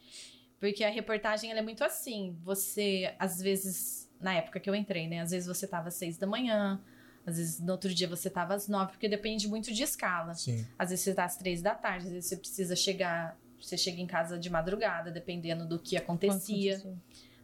Porque 0.59 0.83
a 0.83 0.89
reportagem 0.91 1.49
ela 1.49 1.61
é 1.61 1.63
muito 1.63 1.83
assim. 1.83 2.37
Você, 2.43 3.11
às 3.17 3.41
vezes, 3.41 4.07
na 4.21 4.35
época 4.35 4.59
que 4.59 4.69
eu 4.69 4.75
entrei, 4.75 5.07
né? 5.07 5.21
Às 5.21 5.31
vezes 5.31 5.47
você 5.47 5.65
tava 5.65 5.87
às 5.87 5.95
seis 5.95 6.15
da 6.15 6.27
manhã, 6.27 6.79
às 7.25 7.37
vezes 7.37 7.59
no 7.59 7.71
outro 7.71 7.91
dia 7.91 8.07
você 8.07 8.29
tava 8.29 8.53
às 8.53 8.67
nove, 8.67 8.91
porque 8.91 9.09
depende 9.09 9.47
muito 9.47 9.73
de 9.73 9.81
escala. 9.81 10.35
Sim. 10.35 10.63
Às 10.77 10.91
vezes 10.91 11.05
você 11.05 11.15
tá 11.15 11.25
às 11.25 11.37
três 11.37 11.59
da 11.59 11.73
tarde, 11.73 12.05
às 12.05 12.13
vezes 12.13 12.29
você 12.29 12.37
precisa 12.37 12.75
chegar. 12.75 13.35
Você 13.59 13.75
chega 13.79 13.99
em 13.99 14.05
casa 14.05 14.37
de 14.37 14.47
madrugada, 14.47 15.09
dependendo 15.09 15.67
do 15.67 15.79
que 15.79 15.97
acontecia. 15.97 16.79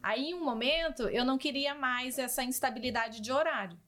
Aí, 0.01 0.29
em 0.29 0.33
um 0.33 0.43
momento, 0.43 1.03
eu 1.09 1.23
não 1.23 1.37
queria 1.37 1.75
mais 1.75 2.17
essa 2.17 2.43
instabilidade 2.43 3.21
de 3.21 3.31
horário. 3.31 3.79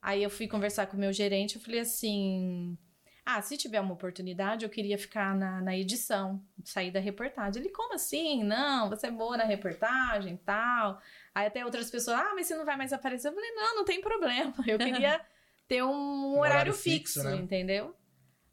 Aí 0.00 0.22
eu 0.22 0.30
fui 0.30 0.46
conversar 0.46 0.86
com 0.86 0.96
o 0.96 1.00
meu 1.00 1.12
gerente, 1.12 1.56
eu 1.56 1.62
falei 1.62 1.80
assim: 1.80 2.76
ah, 3.24 3.40
se 3.40 3.56
tiver 3.56 3.80
uma 3.80 3.94
oportunidade, 3.94 4.64
eu 4.64 4.70
queria 4.70 4.98
ficar 4.98 5.34
na, 5.34 5.62
na 5.62 5.74
edição, 5.74 6.44
sair 6.62 6.90
da 6.90 7.00
reportagem. 7.00 7.62
Ele, 7.62 7.72
como 7.72 7.94
assim? 7.94 8.44
Não, 8.44 8.90
você 8.90 9.06
é 9.06 9.10
boa 9.10 9.38
na 9.38 9.44
reportagem 9.44 10.34
e 10.34 10.38
tal. 10.38 11.00
Aí 11.34 11.46
até 11.46 11.64
outras 11.64 11.90
pessoas, 11.90 12.18
ah, 12.18 12.32
mas 12.34 12.46
você 12.46 12.54
não 12.54 12.66
vai 12.66 12.76
mais 12.76 12.92
aparecer. 12.92 13.28
Eu 13.28 13.34
falei, 13.34 13.50
não, 13.52 13.76
não 13.76 13.84
tem 13.84 14.02
problema. 14.02 14.52
Eu 14.66 14.78
queria 14.78 15.24
ter 15.66 15.82
um, 15.82 16.32
horário, 16.32 16.40
horário 16.40 16.72
fixo, 16.74 17.14
fixo, 17.14 17.22
né? 17.22 17.36
entendeu? 17.36 17.96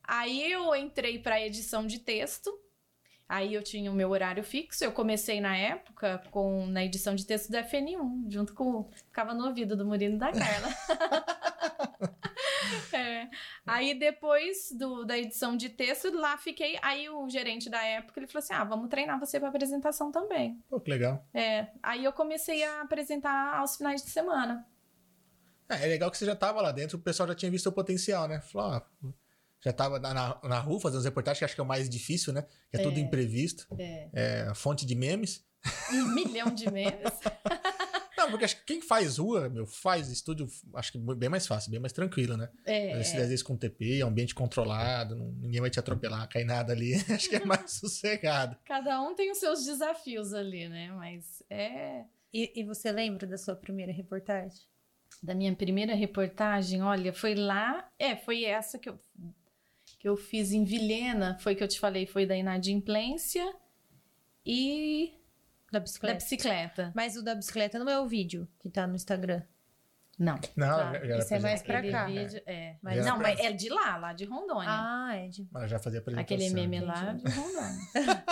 Aí 0.04 0.49
eu 0.49 0.73
entrei 0.73 1.19
para 1.19 1.45
edição 1.45 1.86
de 1.86 1.99
texto. 1.99 2.58
Aí 3.32 3.54
eu 3.54 3.63
tinha 3.63 3.89
o 3.89 3.94
meu 3.94 4.10
horário 4.10 4.44
fixo. 4.44 4.84
Eu 4.84 4.91
comecei 4.91 5.39
na 5.39 5.56
época 5.56 6.22
com 6.32 6.65
na 6.67 6.84
edição 6.84 7.15
de 7.15 7.26
texto 7.26 7.50
do 7.50 7.56
FN1, 7.56 8.30
junto 8.30 8.54
com 8.54 8.91
ficava 8.91 9.34
no 9.34 9.48
ouvido 9.48 9.74
do 9.74 9.86
Murilo 9.86 10.17
da 10.17 10.34
Carla. 10.34 10.67
É. 12.94 13.28
Aí 13.65 13.98
depois 13.98 14.72
do, 14.72 15.04
da 15.04 15.17
edição 15.17 15.58
de 15.58 15.70
texto, 15.70 16.12
lá 16.13 16.38
fiquei. 16.38 16.78
Aí 16.82 17.10
o 17.10 17.28
gerente 17.30 17.70
da 17.70 17.84
época 17.84 18.20
ele 18.20 18.28
falou 18.28 18.39
assim: 18.44 18.54
ah, 18.54 18.63
vamos 18.63 18.89
treinar 18.89 19.20
você 19.20 19.39
para 19.39 19.50
apresentação 19.50 20.12
também. 20.12 20.62
Pô, 20.70 20.80
que 20.80 20.89
legal. 20.89 21.26
É. 21.34 21.67
Aí 21.82 22.04
eu 22.04 22.13
comecei 22.13 22.63
a 22.63 22.82
apresentar 22.82 23.58
aos 23.58 23.76
finais 23.76 24.04
de 24.04 24.10
semana. 24.10 24.65
É, 25.70 25.86
é 25.86 25.88
legal 25.88 26.12
que 26.12 26.17
você 26.17 26.26
já 26.26 26.36
tava 26.36 26.62
lá 26.62 26.72
dentro, 26.72 26.98
o 26.98 27.02
pessoal 27.02 27.28
já 27.28 27.36
tinha 27.36 27.52
visto 27.52 27.67
o 27.67 27.72
potencial, 27.72 28.28
né? 28.28 28.41
Falou, 28.41 28.84
ó, 29.04 29.08
já 29.63 29.71
tava 29.74 30.00
na, 30.00 30.13
na, 30.13 30.39
na 30.43 30.60
rua 30.60 30.80
fazendo 30.80 31.00
as 31.00 31.06
reportagens, 31.06 31.39
que 31.39 31.45
acho 31.45 31.56
que 31.56 31.62
é 31.62 31.63
o 31.63 31.67
mais 31.67 31.89
difícil, 31.89 32.34
né? 32.34 32.43
Que 32.71 32.78
é, 32.80 32.84
tudo 32.84 32.97
É. 32.97 33.00
imprevisto. 33.02 33.67
É. 33.78 34.10
É 34.13 34.54
fonte 34.56 34.86
de 34.86 34.95
memes. 34.95 35.45
Um 35.93 36.06
milhão 36.15 36.54
de 36.54 36.69
memes. 36.71 36.93
Não, 38.17 38.30
porque 38.30 38.45
acho 38.45 38.58
que 38.58 38.65
quem 38.65 38.82
faz 38.84 39.17
rua, 39.17 39.50
meu, 39.50 39.65
faz 39.65 40.10
estúdio, 40.12 40.47
acho 40.76 40.91
que 40.91 41.00
bem 41.15 41.28
mais 41.28 41.47
fácil, 41.47 41.71
bem 41.71 41.80
mais 41.80 41.91
tranquilo, 41.91 42.38
né? 42.38 42.50
É. 42.65 42.91
Às 42.91 42.97
vezes, 42.97 43.13
às 43.15 43.19
vezes 43.30 43.43
com 43.43 43.58
TP, 43.58 44.00
é 44.00 44.06
um 44.06 44.10
ambiente 44.10 44.36
controlado, 44.36 45.15
não- 45.15 45.32
ninguém 45.32 45.60
vai 45.60 45.71
te 45.71 45.80
atropelar, 45.80 46.28
cai 46.30 46.43
nada 46.43 46.71
ali. 46.71 46.93
acho 47.10 47.28
que 47.30 47.36
é 47.38 47.43
mais 47.45 47.71
sossegado. 47.71 48.56
Cada 48.65 49.02
um 49.02 49.15
tem 49.15 49.32
os 49.32 49.39
seus 49.39 49.65
desafios 49.65 50.34
ali, 50.36 50.69
né? 50.69 50.91
Mas 50.91 51.41
é. 51.50 52.04
E, 52.32 52.60
e 52.62 52.63
você 52.63 52.91
lembra 52.91 53.26
da 53.26 53.38
sua 53.39 53.56
primeira 53.56 53.91
reportagem? 53.91 54.60
Da 55.24 55.34
minha 55.34 55.56
primeira 55.56 55.95
reportagem, 55.95 56.82
olha, 56.84 57.12
foi 57.13 57.34
lá. 57.34 57.88
É, 57.97 58.15
foi 58.15 58.43
essa 58.43 58.78
que 58.78 58.88
eu, 58.89 59.00
que 60.02 60.10
eu 60.10 60.18
fiz 60.18 60.52
em 60.52 60.64
Vilhena. 60.64 61.38
Foi 61.40 61.54
que 61.54 61.64
eu 61.64 61.68
te 61.68 61.80
falei, 61.80 62.08
foi 62.08 62.26
da 62.26 62.36
inadimplência 62.36 63.54
e 64.44 65.14
Da 65.72 65.78
da 65.78 65.80
bicicleta? 65.80 66.16
bicicleta. 66.18 66.92
Mas 66.96 67.16
o 67.16 67.22
da 67.22 67.36
bicicleta 67.36 67.78
não 67.78 67.88
é 67.88 68.00
o 68.00 68.08
vídeo 68.08 68.48
que 68.60 68.68
tá 68.68 68.88
no 68.88 68.96
Instagram. 68.96 69.44
Não. 70.21 70.36
Não, 70.55 70.77
Tá. 70.77 71.03
já, 71.03 71.17
Isso 71.17 71.34
é 71.34 71.39
mais 71.39 71.63
pra 71.63 71.81
cá. 71.89 72.05
vídeo, 72.05 72.39
é. 72.45 72.75
Mas 72.79 73.03
Já 73.03 73.12
não, 73.12 73.17
mas 73.17 73.39
é 73.39 73.51
de 73.51 73.69
lá, 73.69 73.97
lá 73.97 74.13
de 74.13 74.23
Rondônia. 74.25 74.69
Ah, 74.69 75.15
é 75.15 75.27
de... 75.27 75.47
Mas 75.51 75.67
já 75.71 75.79
fazia 75.79 75.99
apresentação. 75.99 76.38
Aquele 76.38 76.53
meme 76.53 76.77
entendi. 76.77 76.91
lá 76.91 77.13
de 77.13 77.31
Rondônia. 77.31 78.25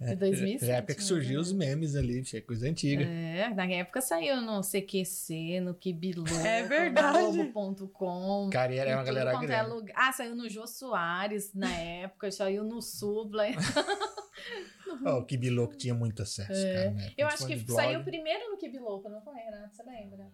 de 0.00 0.16
2007. 0.16 0.66
Já 0.66 0.72
é 0.72 0.76
época 0.78 0.94
que 0.94 1.04
surgiu 1.04 1.38
os 1.38 1.52
memes 1.52 1.94
ali, 1.96 2.22
é 2.32 2.40
coisa 2.40 2.66
antiga. 2.66 3.04
É, 3.04 3.50
na 3.50 3.66
época 3.66 4.00
saiu 4.00 4.40
no 4.40 4.62
CQC, 4.62 5.60
no 5.60 5.74
Kibilu, 5.74 6.24
É 6.42 6.62
verdade. 6.62 7.18
no 7.36 7.52
Globo.com. 7.52 8.48
Cara, 8.50 8.74
era 8.74 8.90
em 8.92 8.94
uma 8.94 9.04
galera 9.04 9.34
é 9.34 9.38
grande. 9.38 9.68
lugar. 9.70 9.94
Ah, 9.98 10.10
saiu 10.12 10.34
no 10.34 10.48
Jô 10.48 10.66
Soares 10.66 11.52
na 11.52 11.70
época, 11.70 12.30
saiu 12.30 12.64
no 12.64 12.80
Subla, 12.80 13.44
no 14.86 15.08
Ó, 15.10 15.18
o 15.18 15.24
Kibi 15.26 15.50
Louco 15.50 15.76
tinha 15.76 15.92
muito 15.94 16.22
acesso, 16.22 16.48
cara. 16.48 16.90
Né? 16.92 17.12
Eu 17.18 17.26
acho 17.26 17.46
que 17.46 17.58
saiu 17.70 18.02
primeiro 18.02 18.50
no 18.50 18.56
Kibi 18.56 18.78
Louco, 18.78 19.10
não 19.10 19.20
foi, 19.20 19.34
Renato? 19.34 19.76
Você 19.76 19.82
lembra? 19.82 20.26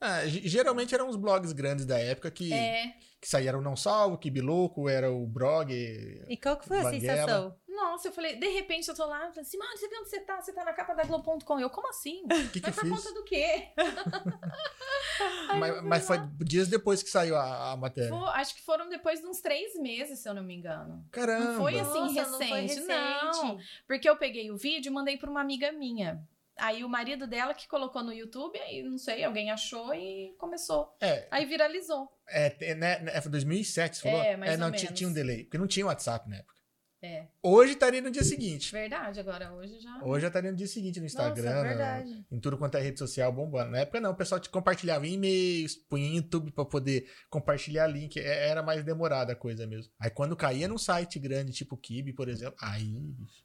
Ah, 0.00 0.26
ge- 0.26 0.46
geralmente 0.48 0.94
eram 0.94 1.08
os 1.08 1.16
blogs 1.16 1.52
grandes 1.52 1.84
da 1.84 1.98
época 1.98 2.30
que, 2.30 2.52
É. 2.52 2.92
que 3.20 3.28
saíram 3.28 3.60
Não 3.60 3.74
Salvo, 3.76 4.16
Kibi 4.18 4.40
Louco, 4.40 4.88
era 4.88 5.10
o 5.10 5.26
blog. 5.26 5.72
E 5.72 6.36
qual 6.36 6.56
que 6.56 6.66
foi 6.68 6.78
a 6.78 6.82
Banguela. 6.84 7.00
sensação? 7.16 7.56
Nossa, 7.68 8.08
eu 8.08 8.12
falei, 8.12 8.34
de 8.36 8.48
repente 8.48 8.88
eu 8.88 8.94
tô 8.94 9.06
lá, 9.06 9.26
eu 9.26 9.28
falei 9.30 9.42
assim, 9.42 9.56
mano, 9.56 9.76
você 9.76 9.88
viu 9.88 10.00
onde 10.00 10.10
você 10.10 10.20
tá? 10.20 10.40
Você 10.40 10.52
tá 10.52 10.64
na 10.64 10.72
capa 10.72 10.94
da 10.94 11.04
Globo.com. 11.04 11.60
Eu, 11.60 11.70
como 11.70 11.88
assim? 11.88 12.22
Que, 12.52 12.60
que 12.60 12.66
Mas 12.66 12.74
por 12.74 12.84
fiz? 12.84 12.90
conta 12.90 13.14
do 13.14 13.24
quê? 13.24 13.68
Mas, 15.58 15.82
mas 15.82 16.06
foi 16.06 16.18
dias 16.44 16.68
depois 16.68 17.02
que 17.02 17.08
saiu 17.10 17.36
a, 17.36 17.72
a 17.72 17.76
matéria. 17.76 18.14
Acho 18.34 18.54
que 18.54 18.62
foram 18.62 18.88
depois 18.88 19.20
de 19.20 19.26
uns 19.26 19.40
três 19.40 19.74
meses, 19.80 20.20
se 20.20 20.28
eu 20.28 20.34
não 20.34 20.42
me 20.42 20.54
engano. 20.54 21.04
Caramba! 21.10 21.44
Não 21.52 21.60
foi 21.60 21.78
assim, 21.80 21.98
Nossa, 22.00 22.30
não 22.30 22.38
foi 22.38 22.60
recente, 22.60 22.86
recente. 22.86 23.42
não. 23.42 23.58
Porque 23.86 24.08
eu 24.08 24.16
peguei 24.16 24.50
o 24.50 24.56
vídeo 24.56 24.90
e 24.90 24.92
mandei 24.92 25.16
pra 25.16 25.30
uma 25.30 25.40
amiga 25.40 25.72
minha. 25.72 26.22
Aí 26.58 26.82
o 26.84 26.88
marido 26.88 27.26
dela 27.26 27.54
que 27.54 27.68
colocou 27.68 28.02
no 28.02 28.12
YouTube, 28.12 28.58
aí 28.58 28.82
não 28.82 28.98
sei, 28.98 29.22
alguém 29.24 29.50
achou 29.50 29.94
e 29.94 30.34
começou. 30.38 30.94
É, 31.00 31.26
Aí 31.30 31.46
viralizou. 31.46 32.08
é, 32.28 32.74
né, 32.74 32.98
né, 33.00 33.20
foi 33.20 33.30
2007, 33.30 33.96
você 33.96 34.02
falou? 34.02 34.20
É, 34.22 34.36
mais 34.36 34.52
ou 34.52 34.58
não, 34.58 34.72
tinha, 34.72 34.92
tinha 34.92 35.08
um 35.08 35.12
delay, 35.12 35.44
porque 35.44 35.58
não 35.58 35.66
tinha 35.66 35.86
WhatsApp 35.86 36.28
na 36.28 36.36
época. 36.36 36.58
É, 37.00 37.28
Hoje 37.40 37.74
estaria 37.74 38.02
no 38.02 38.10
dia 38.10 38.24
seguinte. 38.24 38.72
verdade, 38.72 39.20
agora 39.20 39.52
hoje 39.52 39.78
já. 39.78 40.02
Hoje 40.02 40.22
já 40.22 40.26
estaria 40.26 40.50
no 40.50 40.56
dia 40.56 40.66
seguinte 40.66 40.98
no 40.98 41.06
Instagram, 41.06 41.44
Nossa, 41.44 41.62
no- 41.62 41.68
verdade. 41.68 42.26
em 42.28 42.40
tudo 42.40 42.58
quanto 42.58 42.76
é 42.76 42.80
rede 42.80 42.98
social 42.98 43.30
bombando. 43.32 43.70
Na 43.70 43.78
época 43.78 44.00
não, 44.00 44.10
o 44.10 44.16
pessoal 44.16 44.40
te 44.40 44.50
compartilhava 44.50 45.06
em 45.06 45.12
e-mails, 45.12 45.76
punha 45.76 46.08
em 46.08 46.16
YouTube 46.16 46.50
pra 46.50 46.64
poder 46.64 47.08
compartilhar 47.30 47.86
link. 47.86 48.18
É- 48.18 48.48
Era 48.48 48.64
mais 48.64 48.82
demorada 48.84 49.32
a 49.32 49.36
coisa 49.36 49.64
mesmo. 49.64 49.92
Aí 50.00 50.10
quando 50.10 50.34
caía 50.36 50.66
num 50.66 50.76
site 50.76 51.20
grande, 51.20 51.52
tipo 51.52 51.76
Kibi, 51.76 52.12
por 52.12 52.28
exemplo, 52.28 52.56
aí. 52.60 52.98
bicho, 53.16 53.44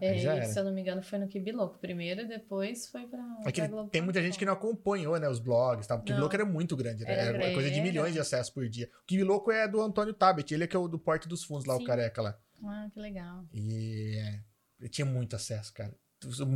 É, 0.00 0.42
se 0.44 0.58
eu 0.58 0.64
não 0.64 0.72
me 0.72 0.80
engano, 0.80 1.02
foi 1.02 1.18
no 1.18 1.28
Kibi 1.28 1.52
Louco 1.52 1.78
primeiro 1.78 2.22
e 2.22 2.26
depois 2.28 2.88
foi 2.88 3.06
pra. 3.06 3.20
É 3.44 3.52
que 3.52 3.60
pra 3.60 3.68
Globo 3.68 3.90
tem 3.90 4.00
muita 4.00 4.22
gente 4.22 4.38
que 4.38 4.44
não 4.44 4.52
acompanhou, 4.54 5.18
né? 5.18 5.28
Os 5.28 5.38
blogs, 5.38 5.86
tá? 5.86 5.94
O 5.96 5.98
Kibi 6.00 6.12
Não. 6.12 6.20
Louco 6.20 6.34
era 6.34 6.44
muito 6.44 6.76
grande, 6.76 7.04
né? 7.04 7.12
Era 7.12 7.38
Era 7.42 7.52
coisa 7.54 7.68
de 7.70 7.76
era. 7.78 7.84
milhões 7.84 8.12
de 8.12 8.18
acessos 8.20 8.50
por 8.52 8.68
dia. 8.68 8.88
O 9.02 9.06
Kibi 9.06 9.22
Louco 9.24 9.50
é 9.52 9.68
do 9.68 9.80
Antônio 9.80 10.14
Tabet, 10.14 10.52
ele 10.52 10.64
é 10.64 10.66
que 10.66 10.74
é 10.74 10.78
o 10.78 10.88
do 10.88 10.98
Porte 10.98 11.28
dos 11.28 11.44
Fundos 11.44 11.64
lá, 11.66 11.76
Sim. 11.76 11.82
o 11.82 11.86
careca 11.86 12.22
lá. 12.22 12.38
Ah, 12.64 12.88
que 12.92 13.00
legal. 13.00 13.44
E 13.54 14.16
é, 14.82 14.88
tinha 14.88 15.04
muito 15.04 15.36
acesso, 15.36 15.72
cara. 15.72 15.94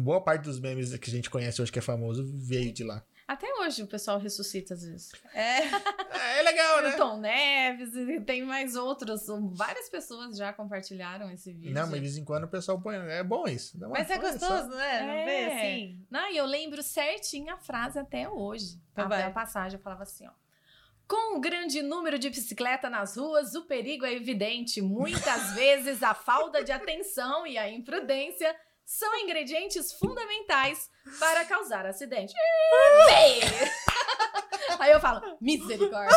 Boa 0.03 0.23
parte 0.23 0.43
dos 0.45 0.61
memes 0.61 0.95
que 0.99 1.09
a 1.09 1.13
gente 1.13 1.31
conhece 1.31 1.61
hoje 1.63 1.73
que 1.73 1.79
é 1.79 1.83
famoso 1.83 2.23
veio 2.37 2.71
de 2.73 2.85
lá. 2.85 3.03
Até 3.27 3.47
hoje 3.61 3.83
o 3.83 3.87
pessoal 3.87 4.19
ressuscita 4.19 4.75
às 4.75 4.83
vezes. 4.85 5.11
É. 5.33 5.61
É, 5.63 6.39
é 6.41 6.43
legal, 6.43 6.83
né? 6.83 6.91
O 6.91 6.97
Tom 6.97 7.19
Neves, 7.21 7.95
e 7.97 8.21
tem 8.21 8.43
mais 8.45 8.77
outros. 8.77 9.23
Várias 9.53 9.89
pessoas 9.89 10.37
já 10.37 10.53
compartilharam 10.53 11.31
esse 11.31 11.53
vídeo. 11.53 11.73
Não, 11.75 11.83
mas 11.87 11.95
de 11.95 12.01
vez 12.01 12.17
em 12.19 12.25
quando 12.25 12.45
o 12.45 12.49
pessoal 12.49 12.79
põe. 12.81 12.97
É 12.97 13.23
bom 13.25 13.49
isso. 13.49 13.79
Mas 13.89 14.11
é 14.11 14.19
olha 14.19 14.39
só. 14.39 14.49
gostoso, 14.49 14.77
né? 14.77 15.01
Não 15.03 15.11
É. 15.13 15.25
vê 15.25 15.45
assim? 15.55 16.07
Não, 16.11 16.31
e 16.31 16.37
eu 16.37 16.45
lembro 16.45 16.83
certinho 16.83 17.53
a 17.55 17.57
frase 17.57 17.99
até 17.99 18.29
hoje. 18.29 18.79
Então 18.93 19.07
até 19.07 19.17
vai. 19.17 19.25
a 19.25 19.31
passagem, 19.31 19.79
eu 19.79 19.83
falava 19.83 20.03
assim, 20.03 20.27
ó. 20.27 20.31
Com 21.09 21.37
o 21.37 21.41
grande 21.41 21.83
número 21.83 22.19
de 22.19 22.31
bicicleta 22.31 22.89
nas 22.89 23.17
ruas, 23.17 23.55
o 23.55 23.63
perigo 23.67 24.05
é 24.07 24.13
evidente. 24.15 24.81
Muitas 24.83 25.53
vezes 25.57 26.03
a 26.03 26.15
falta 26.15 26.63
de 26.63 26.73
atenção 26.73 27.47
e 27.47 27.57
a 27.59 27.69
imprudência 27.71 28.55
são 28.85 29.15
ingredientes 29.17 29.93
fundamentais 29.93 30.91
para 31.19 31.45
causar 31.45 31.87
acidente. 31.87 32.35
Aí 34.79 34.91
eu 34.91 35.01
falo, 35.01 35.37
misericórdia. 35.41 36.17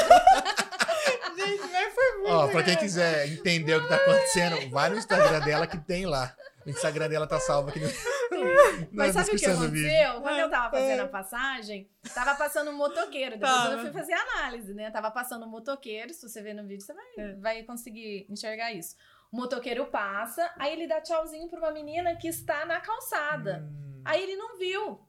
Gente, 1.37 1.61
mas 1.71 1.93
foi 1.93 2.17
muito. 2.17 2.31
Ó, 2.31 2.47
pra 2.47 2.63
quem 2.63 2.75
quiser 2.77 3.27
entender 3.27 3.75
o 3.75 3.81
que 3.83 3.89
tá 3.89 3.95
acontecendo, 3.95 4.69
vai 4.71 4.89
no 4.89 4.97
Instagram 4.97 5.39
dela 5.41 5.67
que 5.67 5.77
tem 5.77 6.05
lá. 6.05 6.35
O 6.65 6.69
Instagram 6.69 7.07
dela 7.07 7.25
tá 7.25 7.39
salvo 7.39 7.69
aqui 7.69 7.79
no, 7.79 7.87
na 7.87 8.87
Mas 8.91 9.13
sabe 9.13 9.31
o 9.31 9.37
que 9.37 9.45
aconteceu? 9.45 10.21
Quando 10.21 10.37
eu 10.39 10.49
tava 10.49 10.71
fazendo 10.77 10.99
a 10.99 11.07
passagem, 11.07 11.89
tava 12.13 12.35
passando 12.35 12.71
um 12.71 12.73
motoqueiro. 12.75 13.35
Depois 13.37 13.51
Tava. 13.53 13.73
eu 13.73 13.79
fui 13.79 13.91
fazer 13.91 14.13
análise, 14.13 14.73
né? 14.73 14.91
Tava 14.91 15.09
passando 15.11 15.45
um 15.45 15.49
motoqueiro. 15.49 16.13
Se 16.13 16.27
você 16.27 16.41
ver 16.41 16.53
no 16.53 16.67
vídeo, 16.67 16.83
você 16.85 16.93
vai, 16.93 17.05
É. 17.19 17.33
vai 17.35 17.63
conseguir 17.63 18.25
enxergar 18.29 18.73
isso. 18.73 18.95
O 19.31 19.37
motoqueiro 19.37 19.85
passa, 19.87 20.51
aí 20.57 20.73
ele 20.73 20.87
dá 20.87 21.01
tchauzinho 21.01 21.49
pra 21.49 21.59
uma 21.59 21.71
menina 21.71 22.15
que 22.15 22.27
está 22.27 22.65
na 22.65 22.79
calçada. 22.79 23.67
Hum, 23.69 24.01
Aí 24.05 24.23
ele 24.23 24.35
não 24.35 24.57
viu. 24.57 25.05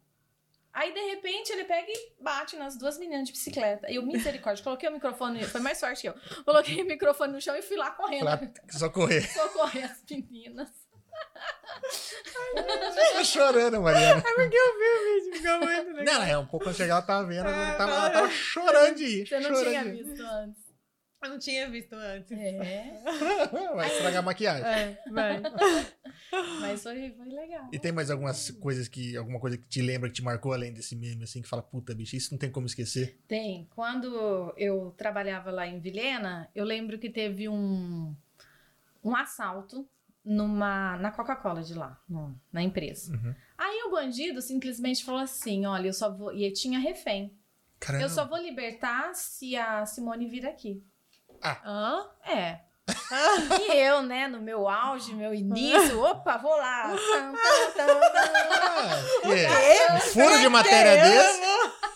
Aí, 0.72 0.92
de 0.92 1.00
repente, 1.00 1.50
ele 1.52 1.64
pega 1.64 1.90
e 1.90 2.12
bate 2.20 2.56
nas 2.56 2.76
duas 2.76 2.98
meninas 2.98 3.26
de 3.26 3.32
bicicleta. 3.32 3.90
Eu, 3.90 4.02
misericórdia, 4.04 4.62
coloquei 4.62 4.88
o 4.88 4.92
microfone, 4.92 5.42
foi 5.44 5.60
mais 5.60 5.80
forte 5.80 6.02
que 6.02 6.08
eu. 6.08 6.14
Coloquei 6.44 6.82
o 6.82 6.84
microfone 6.86 7.32
no 7.32 7.40
chão 7.40 7.56
e 7.56 7.62
fui 7.62 7.76
lá 7.76 7.90
correndo. 7.92 8.24
lá, 8.26 8.38
só 8.70 8.88
correr. 8.90 9.22
Socorrer 9.32 9.90
as 9.90 10.02
meninas. 10.10 10.68
Tá 13.12 13.24
chorando, 13.24 13.80
Mariana. 13.80 14.20
É 14.26 14.34
porque 14.34 14.56
eu 14.56 14.78
vi 14.78 14.84
o 14.84 15.24
vídeo, 15.24 15.36
ficou 15.42 15.58
muito 15.58 15.92
legal. 15.96 16.04
Não, 16.14 16.22
é 16.24 16.38
um 16.38 16.46
pouco 16.46 16.66
antes 16.66 16.76
de 16.76 16.82
chegar, 16.84 16.94
ela 16.96 17.02
tava 17.02 17.26
vendo, 17.26 17.48
ela 17.48 17.72
É, 17.72 17.76
tava, 17.76 17.90
ela 17.92 18.02
não. 18.04 18.12
tava 18.12 18.30
chorando 18.30 18.94
de 18.96 19.04
ir. 19.04 19.26
Você 19.28 19.40
não 19.40 19.62
tinha 19.62 19.84
visto 19.84 20.22
antes. 20.22 20.62
Eu 21.22 21.30
não 21.30 21.38
tinha 21.38 21.68
visto 21.68 21.94
antes. 21.94 22.30
É, 22.30 23.02
Vai 23.74 23.88
estragar 23.88 24.18
a 24.20 24.22
maquiagem. 24.22 24.64
É, 24.64 25.02
vai. 25.10 25.42
mas 26.60 26.82
foi, 26.82 27.10
foi 27.10 27.26
legal. 27.26 27.68
E 27.72 27.78
tem 27.78 27.90
mais 27.90 28.10
algumas 28.10 28.50
coisas 28.52 28.86
que. 28.86 29.16
Alguma 29.16 29.40
coisa 29.40 29.58
que 29.58 29.66
te 29.68 29.82
lembra, 29.82 30.08
que 30.08 30.14
te 30.14 30.22
marcou 30.22 30.52
além 30.52 30.72
desse 30.72 30.94
meme, 30.94 31.24
assim, 31.24 31.42
que 31.42 31.48
fala, 31.48 31.62
puta, 31.62 31.94
bicho, 31.94 32.14
isso 32.14 32.32
não 32.32 32.38
tem 32.38 32.50
como 32.50 32.66
esquecer. 32.66 33.18
Tem. 33.26 33.68
Quando 33.74 34.54
eu 34.56 34.92
trabalhava 34.96 35.50
lá 35.50 35.66
em 35.66 35.80
Vilhena, 35.80 36.48
eu 36.54 36.64
lembro 36.64 36.98
que 36.98 37.10
teve 37.10 37.48
um, 37.48 38.14
um 39.02 39.16
assalto 39.16 39.88
numa, 40.24 40.96
na 40.98 41.10
Coca-Cola 41.10 41.62
de 41.62 41.74
lá, 41.74 42.00
no- 42.08 42.38
na 42.52 42.62
empresa. 42.62 43.12
Uhum. 43.12 43.34
Aí 43.56 43.82
o 43.86 43.90
bandido 43.90 44.40
simplesmente 44.40 45.04
falou 45.04 45.20
assim: 45.20 45.66
olha, 45.66 45.88
eu 45.88 45.92
só 45.94 46.14
vou. 46.14 46.32
E 46.32 46.48
tinha 46.52 46.78
refém. 46.78 47.36
Caramba. 47.80 48.04
Eu 48.04 48.08
só 48.08 48.24
vou 48.26 48.38
libertar 48.38 49.14
se 49.14 49.56
a 49.56 49.84
Simone 49.84 50.28
vir 50.28 50.46
aqui. 50.46 50.80
Hã? 51.42 52.10
É. 52.26 52.60
E 53.60 53.76
eu, 53.78 54.02
né, 54.02 54.28
no 54.28 54.40
meu 54.40 54.68
auge, 54.68 55.14
meu 55.14 55.34
início, 55.34 56.00
opa, 56.02 56.38
vou 56.38 56.56
lá. 56.56 56.88
Tam. 56.88 57.34
Ah, 58.66 58.90
que? 59.22 59.92
Um 59.92 60.00
furo 60.12 60.38
de 60.38 60.48
matéria 60.48 61.02
desse. 61.02 61.40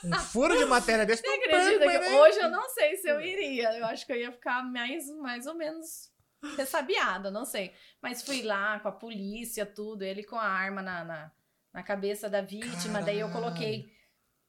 Um 0.04 0.18
furo 0.18 0.56
de 0.56 0.64
matéria 0.64 1.06
desse. 1.06 1.22
Você 1.22 1.28
acredita 1.28 2.00
que 2.00 2.10
hoje 2.14 2.38
eu 2.38 2.50
não 2.50 2.68
sei 2.68 2.96
se 2.96 3.08
eu 3.08 3.20
iria. 3.20 3.72
Eu 3.78 3.86
acho 3.86 4.04
que 4.06 4.12
eu 4.12 4.16
ia 4.16 4.32
ficar 4.32 4.62
mais, 4.64 5.08
mais 5.18 5.46
ou 5.46 5.54
menos 5.54 6.10
ressabiada, 6.56 7.30
não 7.30 7.44
sei. 7.44 7.72
Mas 8.02 8.22
fui 8.22 8.42
lá 8.42 8.80
com 8.80 8.88
a 8.88 8.92
polícia, 8.92 9.64
tudo, 9.64 10.02
ele 10.02 10.24
com 10.24 10.36
a 10.36 10.46
arma 10.46 10.82
na, 10.82 11.04
na, 11.04 11.32
na 11.72 11.82
cabeça 11.82 12.28
da 12.28 12.40
vítima. 12.42 13.00
Daí 13.00 13.20
eu 13.20 13.30
coloquei 13.30 13.86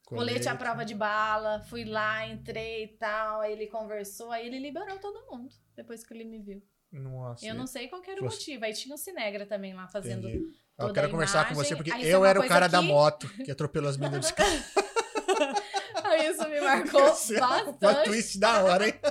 colete 0.06 0.48
à 0.50 0.56
prova 0.56 0.84
de 0.86 0.94
bala, 0.96 1.60
fui 1.70 1.86
lá, 1.86 2.26
entrei 2.28 2.84
e 2.86 2.88
tal. 2.98 3.42
Aí 3.42 3.54
ele 3.54 3.68
conversou, 3.68 4.32
aí 4.32 4.46
ele 4.48 4.60
liberou 4.60 4.98
todo 5.00 5.26
mundo 5.32 5.50
depois 5.76 6.04
que 6.06 6.14
ele 6.14 6.24
me 6.26 6.40
viu. 6.40 6.62
Nossa. 6.92 7.46
Eu 7.46 7.56
não 7.56 7.66
sei 7.66 7.88
qual 7.88 8.02
que 8.02 8.12
era 8.12 8.22
o 8.22 8.26
Fosse- 8.26 8.38
motivo. 8.38 8.66
Aí 8.66 8.74
tinha 8.74 8.94
o 8.94 8.98
Cinegra 8.98 9.46
também 9.48 9.74
lá 9.74 9.88
fazendo. 9.88 10.28
entendi. 10.30 10.46
toda 10.78 10.90
Eu 10.90 10.94
quero 10.94 11.10
conversar 11.10 11.48
com 11.50 11.56
você 11.56 11.76
porque 11.76 11.92
Aí 11.92 12.04
é 12.06 12.14
eu 12.14 12.20
uma 12.20 12.28
era 12.30 12.40
o 12.40 12.48
cara 12.48 12.68
da 12.68 12.80
que- 12.80 12.86
moto 12.86 13.28
que 13.44 13.50
atropelou 13.52 13.90
as 13.90 13.98
meninas 13.98 14.28
de 14.28 14.34
isso 16.32 16.48
me 16.48 16.62
marcou 16.62 17.08
Esse 17.08 17.36
é 17.36 17.40
bastante. 17.40 18.04
twist 18.04 18.38
da 18.40 18.64
hora, 18.64 18.88
hein? 18.88 18.94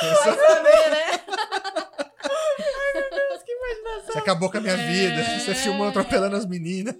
Vai 0.00 0.14
saber, 0.36 0.90
né? 0.90 1.20
Você 4.06 4.18
acabou 4.18 4.50
com 4.50 4.58
a 4.58 4.60
minha 4.60 4.74
É. 4.74 4.86
vida. 4.86 5.38
Você 5.40 5.54
filmou 5.54 5.88
atropelando 5.88 6.36
as 6.36 6.44
meninas. 6.46 6.96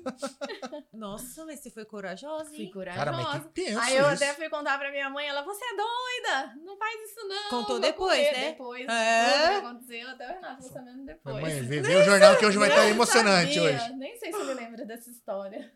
Nossa, 0.92 1.44
mas 1.44 1.61
você 1.61 1.70
foi 1.70 1.85
corajosa, 1.85 2.50
Fui 2.50 2.62
hein? 2.64 2.70
corajosa. 2.72 3.05
Cara, 3.05 3.16
mas 3.16 3.42
que 3.44 3.48
tenso 3.50 3.79
Aí 3.79 3.96
eu 3.96 4.07
isso. 4.12 4.24
até 4.24 4.35
fui 4.35 4.48
contar 4.48 4.76
pra 4.79 4.90
minha 4.90 5.09
mãe, 5.09 5.26
ela, 5.29 5.42
você 5.42 5.64
é 5.64 5.76
doida? 5.76 6.55
Não 6.64 6.76
faz 6.76 7.00
isso 7.11 7.29
não. 7.29 7.48
Contou 7.50 7.79
depois, 7.79 8.18
correr." 8.18 8.33
né? 8.37 8.50
Depois, 8.50 8.88
É? 8.88 9.31
tudo 9.31 9.48
que 9.61 9.66
aconteceu, 9.66 10.09
até 10.11 10.26
o 10.26 10.33
Renato 10.35 10.62
ficou 10.62 10.72
sabendo 10.72 11.05
depois. 11.07 11.40
Mãe, 11.42 11.62
vê, 11.62 11.81
vê 11.83 11.96
o 11.96 12.03
jornal 12.05 12.37
que 12.37 12.44
hoje 12.46 12.59
vai 12.59 12.68
estar 12.68 12.83
Nem 12.83 12.90
emocionante 12.90 13.55
sabia, 13.55 13.70
hoje. 13.70 13.92
Nem 13.94 14.16
sei 14.16 14.33
se 14.33 14.40
ele 14.40 14.55
lembra 14.55 14.85
dessa 14.85 15.11
história. 15.11 15.72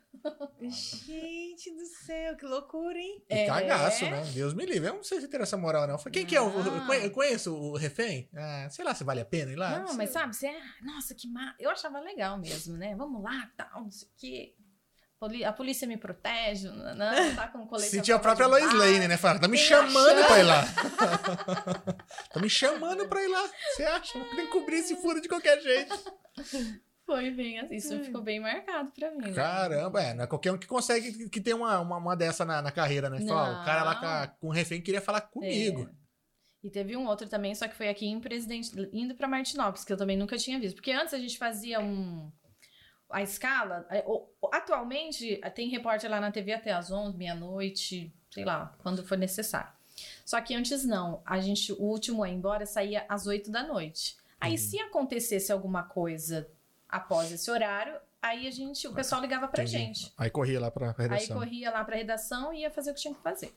Gente 0.60 1.70
do 1.76 1.86
céu, 1.86 2.36
que 2.36 2.44
loucura, 2.46 2.98
hein? 2.98 3.22
Que 3.28 3.34
É. 3.34 3.46
cagaço, 3.46 4.04
né? 4.06 4.22
Deus 4.34 4.54
me 4.54 4.64
livre. 4.66 4.88
Eu 4.88 4.94
não 4.94 5.04
sei 5.04 5.20
se 5.20 5.28
tem 5.28 5.40
essa 5.40 5.56
moral, 5.56 5.86
não. 5.86 5.96
Quem 6.10 6.26
que 6.26 6.34
é 6.36 6.40
o. 6.40 6.50
Não. 6.50 6.76
eu 6.80 6.86
conhe- 6.86 7.06
Eu 7.06 7.10
conheço 7.10 7.54
o 7.54 7.76
refém? 7.76 8.28
Ah, 8.36 8.68
sei 8.70 8.84
lá 8.84 8.94
se 8.94 9.04
vale 9.04 9.20
a 9.20 9.24
pena 9.24 9.52
ir 9.52 9.56
lá. 9.56 9.78
não, 9.78 9.88
sei 9.88 9.96
mas 9.96 10.10
sabe, 10.10 10.34
você 10.34 10.46
é, 10.48 10.60
nossa, 10.82 11.14
que 11.14 11.28
má. 11.28 11.54
Eu 11.58 11.70
achava 11.70 12.00
legal 12.00 12.38
mesmo, 12.38 12.76
né? 12.76 12.94
Vamos 12.96 13.22
lá, 13.22 13.50
tal, 13.56 13.82
não 13.84 13.90
sei 13.90 14.08
o 14.08 14.10
quê. 14.16 14.54
A 15.46 15.52
polícia 15.52 15.86
me 15.86 15.96
protege, 15.96 16.68
não, 16.68 16.94
não 16.94 17.34
tá 17.34 17.48
com 17.48 17.66
colete. 17.66 17.90
Sentiu 17.90 18.16
a 18.16 18.18
própria 18.18 18.46
Lois. 18.46 18.72
Lane, 18.72 19.08
né? 19.08 19.16
Fala, 19.16 19.38
tá 19.38 19.48
me 19.48 19.58
chamando 19.58 20.26
pra 20.26 20.38
ir 20.38 20.42
lá. 20.42 20.64
tá 22.32 22.40
me 22.40 22.50
chamando 22.50 23.06
pra 23.08 23.22
ir 23.22 23.28
lá. 23.28 23.50
Você 23.70 23.84
acha? 23.84 24.18
Tem 24.36 24.46
que 24.46 24.52
cobrir 24.52 24.76
esse 24.76 24.96
furo 24.96 25.20
de 25.20 25.28
qualquer 25.28 25.60
jeito. 25.60 25.94
Foi 27.06 27.30
bem 27.30 27.60
assim, 27.60 27.74
isso 27.74 28.02
ficou 28.02 28.22
bem 28.22 28.40
marcado 28.40 28.90
pra 28.98 29.10
mim. 29.10 29.18
né? 29.18 29.32
Caramba, 29.34 30.02
é. 30.02 30.14
Não 30.14 30.24
é 30.24 30.26
qualquer 30.26 30.52
um 30.52 30.58
que 30.58 30.66
consegue 30.66 31.28
que, 31.28 31.40
tem 31.40 31.52
uma, 31.52 31.78
uma, 31.80 31.98
uma 31.98 32.16
dessa 32.16 32.46
na, 32.46 32.62
na 32.62 32.70
carreira, 32.70 33.10
né? 33.10 33.20
Fala, 33.26 33.60
o 33.60 33.64
cara 33.64 33.84
lá 33.84 34.28
com, 34.28 34.48
o 34.48 34.50
refém 34.50 34.80
queria 34.80 35.02
falar 35.02 35.20
comigo. 35.20 35.82
É. 35.82 36.04
E 36.66 36.70
teve 36.70 36.96
um 36.96 37.06
outro 37.06 37.28
também, 37.28 37.54
só 37.54 37.68
que 37.68 37.76
foi 37.76 37.90
aqui 37.90 38.06
em 38.06 38.18
Presidente, 38.18 38.70
indo 38.90 39.14
pra 39.14 39.28
Martinópolis, 39.28 39.84
que 39.84 39.92
eu 39.92 39.98
também 39.98 40.16
nunca 40.16 40.38
tinha 40.38 40.58
visto. 40.58 40.76
Porque 40.76 40.92
antes 40.92 41.12
a 41.12 41.18
gente 41.18 41.36
fazia 41.36 41.78
um. 41.78 42.32
A 43.14 43.22
escala. 43.22 43.86
é, 43.90 44.04
Atualmente 44.52 45.40
tem 45.54 45.68
repórter 45.68 46.10
lá 46.10 46.20
na 46.20 46.30
TV 46.32 46.52
até 46.52 46.72
às 46.72 46.90
11, 46.90 47.16
meia-noite, 47.16 48.12
sei 48.30 48.44
lá, 48.44 48.74
quando 48.82 49.04
for 49.06 49.16
necessário. 49.18 49.70
Só 50.24 50.40
que 50.40 50.54
antes 50.54 50.84
não. 50.84 51.22
A 51.24 51.38
gente, 51.40 51.72
o 51.72 51.80
último 51.82 52.24
a 52.24 52.28
ir 52.28 52.34
embora 52.34 52.66
saía 52.66 53.04
às 53.08 53.26
8 53.26 53.50
da 53.50 53.62
noite. 53.62 54.16
Aí, 54.40 54.52
Uhum. 54.52 54.58
se 54.58 54.80
acontecesse 54.80 55.52
alguma 55.52 55.82
coisa 55.84 56.48
após 56.88 57.30
esse 57.30 57.50
horário, 57.50 57.94
aí 58.20 58.46
a 58.46 58.50
gente, 58.50 58.86
o 58.88 58.92
pessoal 58.92 59.20
ligava 59.20 59.46
pra 59.48 59.62
Entendi. 59.62 59.78
gente. 59.78 60.12
Aí 60.18 60.30
corria 60.30 60.60
lá 60.60 60.70
pra 60.70 60.92
pra 60.92 61.04
Aí 61.04 61.10
redação. 61.12 61.36
corria 61.38 61.70
lá 61.70 61.84
pra 61.84 61.96
redação 61.96 62.52
e 62.52 62.60
ia 62.62 62.70
fazer 62.70 62.90
o 62.90 62.94
que 62.94 63.00
tinha 63.00 63.14
que 63.14 63.22
fazer. 63.22 63.54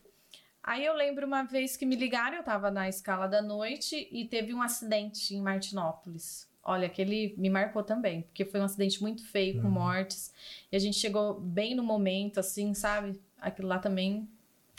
Aí 0.63 0.85
eu 0.85 0.93
lembro 0.93 1.25
uma 1.25 1.43
vez 1.43 1.75
que 1.77 1.85
me 1.85 1.95
ligaram, 1.95 2.37
eu 2.37 2.43
tava 2.43 2.69
na 2.69 2.87
escala 2.89 3.25
da 3.27 3.41
noite 3.41 4.07
e 4.11 4.25
teve 4.25 4.53
um 4.53 4.61
acidente 4.61 5.33
em 5.35 5.41
Martinópolis. 5.41 6.47
Olha, 6.67 6.85
aquele 6.87 7.33
me 7.37 7.49
marcou 7.49 7.81
também, 7.81 8.23
porque 8.23 8.43
foi 8.43 8.59
um 8.59 8.63
acidente 8.65 9.01
muito 9.01 9.25
feio, 9.25 9.61
com 9.61 9.67
Uhum. 9.67 9.73
mortes. 9.73 10.33
E 10.69 10.75
a 10.75 10.79
gente 10.79 10.97
chegou 10.97 11.39
bem 11.39 11.73
no 11.73 11.81
momento, 11.81 12.39
assim, 12.41 12.73
sabe? 12.73 13.19
Aquilo 13.39 13.69
lá 13.69 13.79
também 13.79 14.27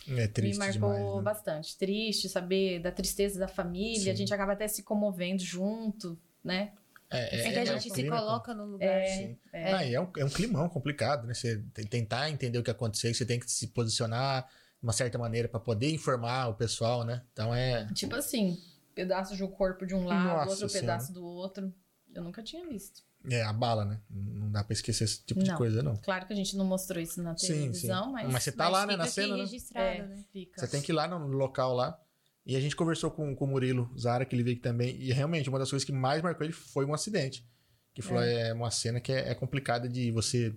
É 0.06 0.26
triste 0.28 0.52
me 0.52 0.58
marcou 0.58 0.90
demais, 0.92 1.16
né? 1.16 1.22
bastante. 1.22 1.76
Triste 1.78 2.28
saber 2.28 2.80
da 2.80 2.92
tristeza 2.92 3.40
da 3.40 3.48
família. 3.48 4.00
Sim. 4.04 4.10
A 4.10 4.14
gente 4.14 4.34
acaba 4.34 4.52
até 4.52 4.68
se 4.68 4.82
comovendo 4.82 5.42
junto, 5.42 6.18
né? 6.44 6.72
É, 7.10 7.40
É, 7.40 7.52
que 7.52 7.58
a 7.58 7.62
um 7.62 7.66
gente 7.66 7.82
se 7.84 7.90
clima 7.90 8.18
coloca 8.18 8.54
no 8.54 8.66
lugar. 8.66 9.00
É, 9.00 9.06
Sim. 9.06 9.36
é. 9.50 9.72
Ah, 9.72 9.84
e 9.86 9.94
é, 9.94 10.00
um, 10.00 10.08
é 10.18 10.24
um 10.26 10.28
climão 10.28 10.68
complicado, 10.68 11.26
né? 11.26 11.32
Você 11.32 11.62
tem- 11.72 11.86
tentar 11.86 12.28
entender 12.30 12.58
o 12.58 12.62
que 12.62 12.70
aconteceu, 12.70 13.14
você 13.14 13.24
tem 13.24 13.40
que 13.40 13.50
se 13.50 13.68
posicionar 13.68 14.42
de 14.46 14.82
uma 14.86 14.92
certa 14.92 15.16
maneira 15.18 15.48
pra 15.48 15.58
poder 15.58 15.90
informar 15.90 16.48
o 16.48 16.54
pessoal, 16.54 17.02
né? 17.04 17.22
Então 17.32 17.54
é. 17.54 17.86
Tipo 17.94 18.14
assim, 18.16 18.58
pedaços 18.98 19.38
do 19.38 19.48
corpo 19.48 19.86
de 19.86 19.94
um 19.94 20.04
lado, 20.04 20.26
Nossa 20.26 20.50
outro 20.50 20.68
Senhora. 20.68 20.80
pedaço 20.80 21.12
do 21.12 21.24
outro. 21.24 21.72
Eu 22.12 22.24
nunca 22.24 22.42
tinha 22.42 22.66
visto. 22.66 23.04
É 23.30 23.44
a 23.44 23.52
bala, 23.52 23.84
né? 23.84 24.00
Não 24.10 24.50
dá 24.50 24.64
pra 24.64 24.72
esquecer 24.72 25.04
esse 25.04 25.24
tipo 25.24 25.40
de 25.40 25.50
Não. 25.50 25.56
coisa, 25.56 25.84
não. 25.84 25.94
Claro 25.98 26.26
que 26.26 26.32
a 26.32 26.36
gente 26.36 26.56
não 26.56 26.64
mostrou 26.64 27.00
isso 27.00 27.22
na 27.22 27.36
Sim, 27.36 27.46
televisão, 27.46 28.06
sim. 28.06 28.12
mas. 28.12 28.32
Mas 28.32 28.42
você 28.42 28.50
tá 28.50 28.68
lá, 28.68 28.84
né, 28.86 28.96
na 28.96 29.06
cena, 29.06 29.36
né? 29.36 29.42
registrado, 29.42 29.86
é, 29.86 30.06
né? 30.06 30.24
fica. 30.32 30.60
Você 30.60 30.66
tem 30.66 30.82
que 30.82 30.90
ir 30.90 30.94
lá 30.94 31.06
no 31.06 31.28
local 31.28 31.74
lá. 31.74 31.96
E 32.44 32.56
a 32.56 32.60
gente 32.60 32.74
conversou 32.74 33.10
com, 33.10 33.36
com 33.36 33.44
o 33.44 33.48
Murilo 33.48 33.88
Zara, 33.96 34.24
que 34.24 34.34
ele 34.34 34.42
veio 34.42 34.54
aqui 34.56 34.62
também. 34.62 34.96
E 34.96 35.12
realmente, 35.12 35.48
uma 35.48 35.60
das 35.60 35.70
coisas 35.70 35.84
que 35.84 35.92
mais 35.92 36.20
marcou 36.20 36.44
ele 36.44 36.52
foi 36.52 36.84
um 36.84 36.94
acidente. 36.94 37.46
Que 37.94 38.02
falou, 38.02 38.22
é, 38.22 38.52
uma 38.52 38.70
cena 38.70 39.00
que 39.00 39.12
é, 39.12 39.30
é 39.30 39.34
complicada 39.34 39.88
de 39.88 40.10
você, 40.10 40.56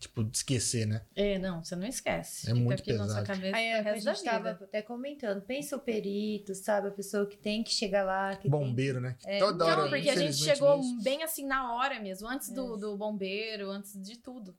tipo, 0.00 0.22
esquecer, 0.32 0.86
né? 0.86 1.06
É, 1.14 1.38
não, 1.38 1.62
você 1.62 1.76
não 1.76 1.86
esquece. 1.86 2.46
É 2.46 2.54
Fica 2.54 2.60
muito 2.64 2.80
aqui 2.80 2.92
na 2.94 2.98
sua 3.06 3.06
pesado. 3.20 3.26
cabeça 3.26 3.56
Aí 3.56 3.72
a 3.72 3.96
gente 3.96 4.24
tava 4.24 4.52
vida. 4.54 4.64
até 4.64 4.82
comentando, 4.82 5.42
pensa 5.42 5.76
o 5.76 5.78
perito, 5.80 6.54
sabe? 6.54 6.88
A 6.88 6.90
pessoa 6.90 7.26
que 7.26 7.36
tem 7.36 7.62
que 7.62 7.70
chegar 7.70 8.02
lá, 8.02 8.34
que 8.34 8.42
tem 8.42 8.50
Bombeiro, 8.50 9.00
né? 9.00 9.16
É, 9.24 9.38
Toda 9.38 9.64
hora, 9.66 9.82
Não, 9.82 9.88
porque 9.90 10.08
a 10.10 10.16
gente 10.16 10.36
chegou 10.36 10.80
isso. 10.80 11.02
bem 11.02 11.22
assim 11.22 11.46
na 11.46 11.74
hora 11.74 12.00
mesmo, 12.00 12.26
antes 12.26 12.50
É. 12.50 12.54
do, 12.54 12.76
do 12.76 12.96
bombeiro, 12.96 13.70
antes 13.70 13.92
de 14.02 14.18
tudo. 14.18 14.56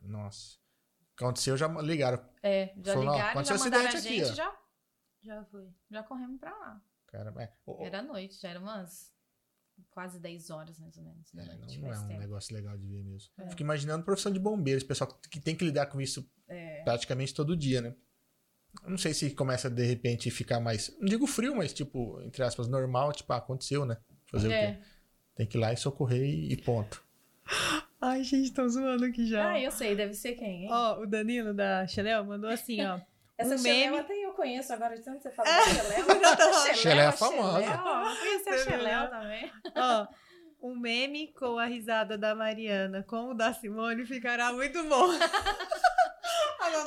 Nossa. 0.00 0.56
Aconteceu, 1.16 1.56
já 1.56 1.66
ligaram. 1.82 2.22
É, 2.42 2.72
já 2.84 2.92
Falou, 2.94 3.12
ligaram, 3.12 3.18
já 3.18 3.30
aconteceu 3.30 3.58
mandaram 3.58 3.84
a 3.84 3.88
acidente 3.88 4.08
aqui, 4.08 4.24
gente, 4.26 4.32
ó. 4.32 4.34
já, 4.34 4.56
Já 5.22 5.44
foi. 5.46 5.68
já 5.90 6.02
corremos 6.02 6.38
pra 6.38 6.50
lá. 6.56 6.80
Cara, 7.06 7.34
é, 7.38 7.52
Era 7.84 8.02
noite, 8.02 8.38
já 8.40 8.50
era 8.50 8.60
umas 8.60 9.12
quase 9.90 10.18
10 10.18 10.50
horas 10.50 10.78
mais 10.78 10.96
ou 10.96 11.02
menos 11.04 11.30
da 11.32 11.42
é, 11.42 11.46
não, 11.56 11.66
não 11.80 11.92
é 11.92 11.98
um 11.98 12.06
tempo. 12.08 12.20
negócio 12.20 12.54
legal 12.54 12.76
de 12.76 12.86
ver 12.86 13.02
mesmo. 13.04 13.30
É. 13.38 13.48
Fico 13.50 13.62
imaginando 13.62 14.04
profissão 14.04 14.30
de 14.32 14.38
bombeiros, 14.38 14.82
pessoal 14.82 15.10
que 15.30 15.40
tem 15.40 15.54
que 15.56 15.64
lidar 15.64 15.86
com 15.86 16.00
isso 16.00 16.28
É. 16.48 16.82
praticamente 16.84 17.32
todo 17.34 17.56
dia, 17.56 17.80
né? 17.80 17.94
Eu 18.84 18.90
não 18.90 18.98
sei 18.98 19.14
se 19.14 19.30
começa 19.30 19.70
de 19.70 19.84
repente 19.86 20.30
ficar 20.30 20.60
mais. 20.60 20.94
Não 21.00 21.06
digo 21.08 21.26
frio, 21.26 21.56
mas 21.56 21.72
tipo, 21.72 22.20
entre 22.22 22.42
aspas, 22.42 22.68
normal, 22.68 23.12
tipo, 23.12 23.32
ah, 23.32 23.36
aconteceu, 23.38 23.86
né? 23.86 23.96
Fazer 24.26 24.48
o 24.48 24.52
É. 24.52 24.72
quê? 24.74 24.82
Tem 25.34 25.46
que 25.46 25.56
ir 25.56 25.60
lá 25.60 25.72
e 25.72 25.76
socorrer 25.76 26.22
e, 26.22 26.52
e 26.52 26.56
ponto. 26.62 27.02
Ai, 28.00 28.22
gente, 28.22 28.44
estão 28.46 28.68
zoando 28.68 29.04
aqui 29.04 29.26
já. 29.26 29.50
Ah, 29.52 29.60
eu 29.60 29.70
sei, 29.70 29.94
deve 29.96 30.12
ser 30.14 30.34
quem, 30.34 30.64
hein? 30.64 30.68
Ó, 30.70 31.00
o 31.02 31.06
Danilo 31.06 31.54
da 31.54 31.86
Chanel 31.86 32.24
mandou 32.24 32.50
assim, 32.50 32.80
ó. 32.84 33.00
Essa 33.38 33.54
um 33.56 33.62
meme- 33.62 33.96
conheço 34.36 34.72
agora, 34.72 34.94
de 34.96 35.02
tanto 35.02 35.22
você 35.22 35.30
fala 35.32 35.48
da 35.50 35.64
Xeléu. 35.64 36.74
Xeléu 36.74 37.08
é 37.08 37.12
famosa. 37.16 37.60
Xeléu, 37.62 37.86
eu 37.86 38.16
conheci 38.16 38.48
a 38.48 38.58
Xeléu 38.58 39.00
viu? 39.00 39.10
também. 39.10 39.52
Ó, 39.74 40.06
um 40.62 40.78
meme 40.78 41.32
com 41.32 41.58
a 41.58 41.64
risada 41.64 42.16
da 42.16 42.34
Mariana 42.34 43.02
com 43.08 43.30
o 43.30 43.34
da 43.34 43.52
Simone 43.52 44.06
ficará 44.06 44.52
muito 44.52 44.82
bom. 44.84 45.08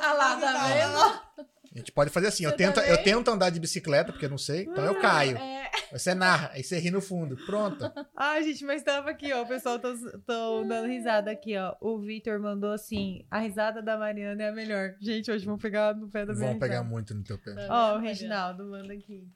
Ah 0.02 0.12
lá, 0.12 0.36
tá 0.36 0.52
vendo? 0.68 1.46
A 1.72 1.78
gente 1.78 1.92
pode 1.92 2.10
fazer 2.10 2.26
assim, 2.26 2.44
eu 2.44 2.56
tento, 2.56 2.76
também? 2.76 2.90
eu 2.90 3.02
tento 3.02 3.30
andar 3.30 3.50
de 3.50 3.60
bicicleta, 3.60 4.10
porque 4.10 4.26
eu 4.26 4.30
não 4.30 4.38
sei, 4.38 4.62
então 4.62 4.84
eu 4.84 5.00
caio. 5.00 5.36
É, 5.36 5.70
você 5.92 6.14
narra, 6.14 6.50
aí 6.52 6.64
você 6.64 6.78
ri 6.80 6.90
no 6.90 7.00
fundo. 7.00 7.36
Pronto. 7.46 7.84
Ai, 8.16 8.42
gente, 8.42 8.64
mas 8.64 8.82
tava 8.82 9.10
aqui, 9.10 9.32
ó. 9.32 9.42
O 9.42 9.46
pessoal 9.46 9.78
tô 9.78 9.94
dando 10.64 10.88
risada 10.88 11.30
aqui, 11.30 11.56
ó. 11.56 11.76
O 11.80 12.00
Vitor 12.00 12.40
mandou 12.40 12.72
assim: 12.72 13.24
a 13.30 13.38
risada 13.38 13.80
da 13.80 13.96
Mariana 13.96 14.42
é 14.42 14.48
a 14.48 14.52
melhor. 14.52 14.96
Gente, 15.00 15.30
hoje 15.30 15.46
vão 15.46 15.56
pegar 15.56 15.94
no 15.94 16.08
pé 16.08 16.26
da 16.26 16.34
minha 16.34 16.50
Vão 16.50 16.58
pegar 16.58 16.82
muito 16.82 17.14
no 17.14 17.22
teu 17.22 17.38
pé. 17.38 17.54
Tá 17.54 17.66
Ó, 17.70 17.92
vendo, 17.92 18.00
o? 18.00 18.04
Reginaldo 18.04 18.64
manda 18.64 18.92
aqui. 18.92 19.28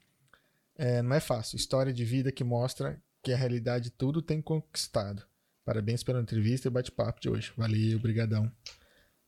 É, 0.77 1.01
não 1.01 1.15
é 1.15 1.21
fácil. 1.21 1.55
História 1.55 1.93
de 1.93 2.03
vida 2.03 2.33
que 2.33 2.43
mostra 2.43 3.01
que 3.23 3.31
a 3.31 3.37
realidade 3.37 3.91
tudo 3.91 4.21
tem 4.21 4.41
conquistado. 4.41 5.23
Parabéns 5.63 6.03
pela 6.03 6.21
entrevista 6.21 6.67
e 6.67 6.71
bate-papo 6.71 7.19
de 7.21 7.29
hoje. 7.29 7.53
Valeu, 7.55 7.97
brigadão. 7.97 8.51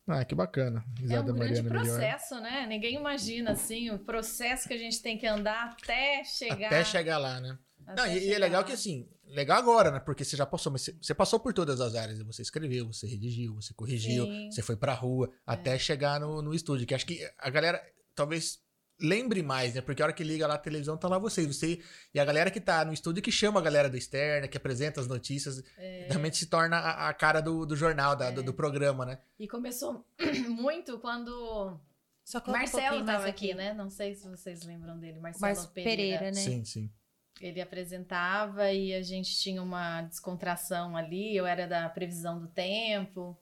Ah, 0.08 0.24
que 0.24 0.34
bacana. 0.34 0.86
É 1.02 1.20
um 1.20 1.26
grande 1.26 1.62
Mariana 1.62 1.64
melhor. 1.64 1.84
processo, 1.86 2.40
né? 2.40 2.66
Ninguém 2.66 2.96
imagina, 2.96 3.52
assim, 3.52 3.92
o 3.92 4.00
processo 4.00 4.68
que 4.68 4.74
a 4.74 4.78
gente 4.78 5.02
tem 5.02 5.18
que 5.18 5.28
andar 5.28 5.76
até 5.78 6.24
chegar. 6.24 6.68
Até 6.68 6.84
chegar 6.86 7.18
lá, 7.18 7.42
né? 7.42 7.58
até 7.86 8.02
Não, 8.02 8.08
e, 8.08 8.28
e 8.28 8.34
é 8.34 8.40
legal 8.40 8.62
lá. 8.62 8.68
que 8.68 8.72
assim, 8.72 9.08
legal 9.26 9.58
agora, 9.58 9.92
né? 9.92 10.00
Porque 10.00 10.24
você 10.24 10.38
já 10.38 10.46
passou, 10.46 10.72
mas 10.72 10.84
você, 10.84 10.96
você 11.02 11.14
passou 11.14 11.40
por 11.40 11.54
todas 11.54 11.82
as 11.82 11.94
áreas. 11.94 12.22
Você 12.22 12.42
escreveu, 12.42 12.88
você 12.88 13.06
redigiu, 13.06 13.56
você 13.56 13.74
corrigiu, 13.74 14.26
Sim. 14.26 14.48
É. 14.48 14.52
você 14.52 14.62
foi 14.62 14.78
pra 14.78 14.94
rua, 14.94 15.30
até 15.46 15.78
chegar 15.78 16.20
no, 16.22 16.42
no 16.42 16.54
estúdio. 16.54 16.88
Que 16.88 16.96
acho 16.96 17.06
que 17.06 17.30
a 17.38 17.50
galera 17.50 17.82
talvez 18.16 18.60
lembre 19.00 19.44
mais, 19.44 19.76
né? 19.76 19.82
Porque 19.82 20.02
a 20.02 20.06
hora 20.06 20.14
que 20.14 20.24
liga 20.24 20.48
lá 20.48 20.56
a 20.56 20.58
televisão, 20.58 20.98
tá 20.98 21.08
lá 21.08 21.18
vocês. 21.18 21.48
Você 21.48 21.82
e 22.14 22.20
a 22.20 22.26
galera 22.26 22.50
que 22.50 22.60
tá 22.60 22.84
no 22.84 22.92
estúdio 22.94 23.22
que 23.22 23.32
chama 23.32 23.60
a 23.60 23.64
galera 23.64 23.90
do 23.90 23.96
externa, 23.98 24.48
que 24.48 24.58
apresenta 24.58 25.00
as 25.00 25.08
notícias, 25.08 25.64
É. 25.78 26.08
realmente 26.10 26.38
se 26.38 26.48
torna 26.48 26.78
a, 26.78 27.10
a 27.10 27.14
cara 27.14 27.42
do, 27.42 27.66
do 27.66 27.76
jornal, 27.76 28.16
da- 28.16 28.32
do, 28.32 28.42
do 28.44 28.54
programa, 28.54 29.06
né? 29.06 29.20
E 29.40 29.48
começou 29.48 30.06
muito 30.50 30.98
quando 31.00 31.80
Só 32.26 32.40
um 32.48 32.52
Marcelo 32.52 32.82
pouquinho 32.84 33.06
mais 33.06 33.18
estava 33.18 33.28
aqui, 33.30 33.54
né? 33.54 33.74
Não 33.74 33.90
sei 33.90 34.16
se 34.16 34.28
vocês 34.28 34.64
lembram 34.64 34.98
dele, 35.00 35.20
Marcelo 35.20 35.68
Pereira. 35.70 35.96
Pereira, 35.98 36.26
né? 36.26 36.34
Sim, 36.34 36.66
sim. 36.66 36.92
Ele 37.40 37.62
apresentava 37.62 38.72
e 38.72 38.96
a 38.96 39.04
gente 39.04 39.38
tinha 39.38 39.62
uma 39.62 40.02
descontração 40.02 40.98
ali. 40.98 41.38
Eu 41.38 41.46
era 41.46 41.68
da 41.68 41.88
previsão 41.88 42.40
do 42.40 42.48
tempo. 42.48 43.38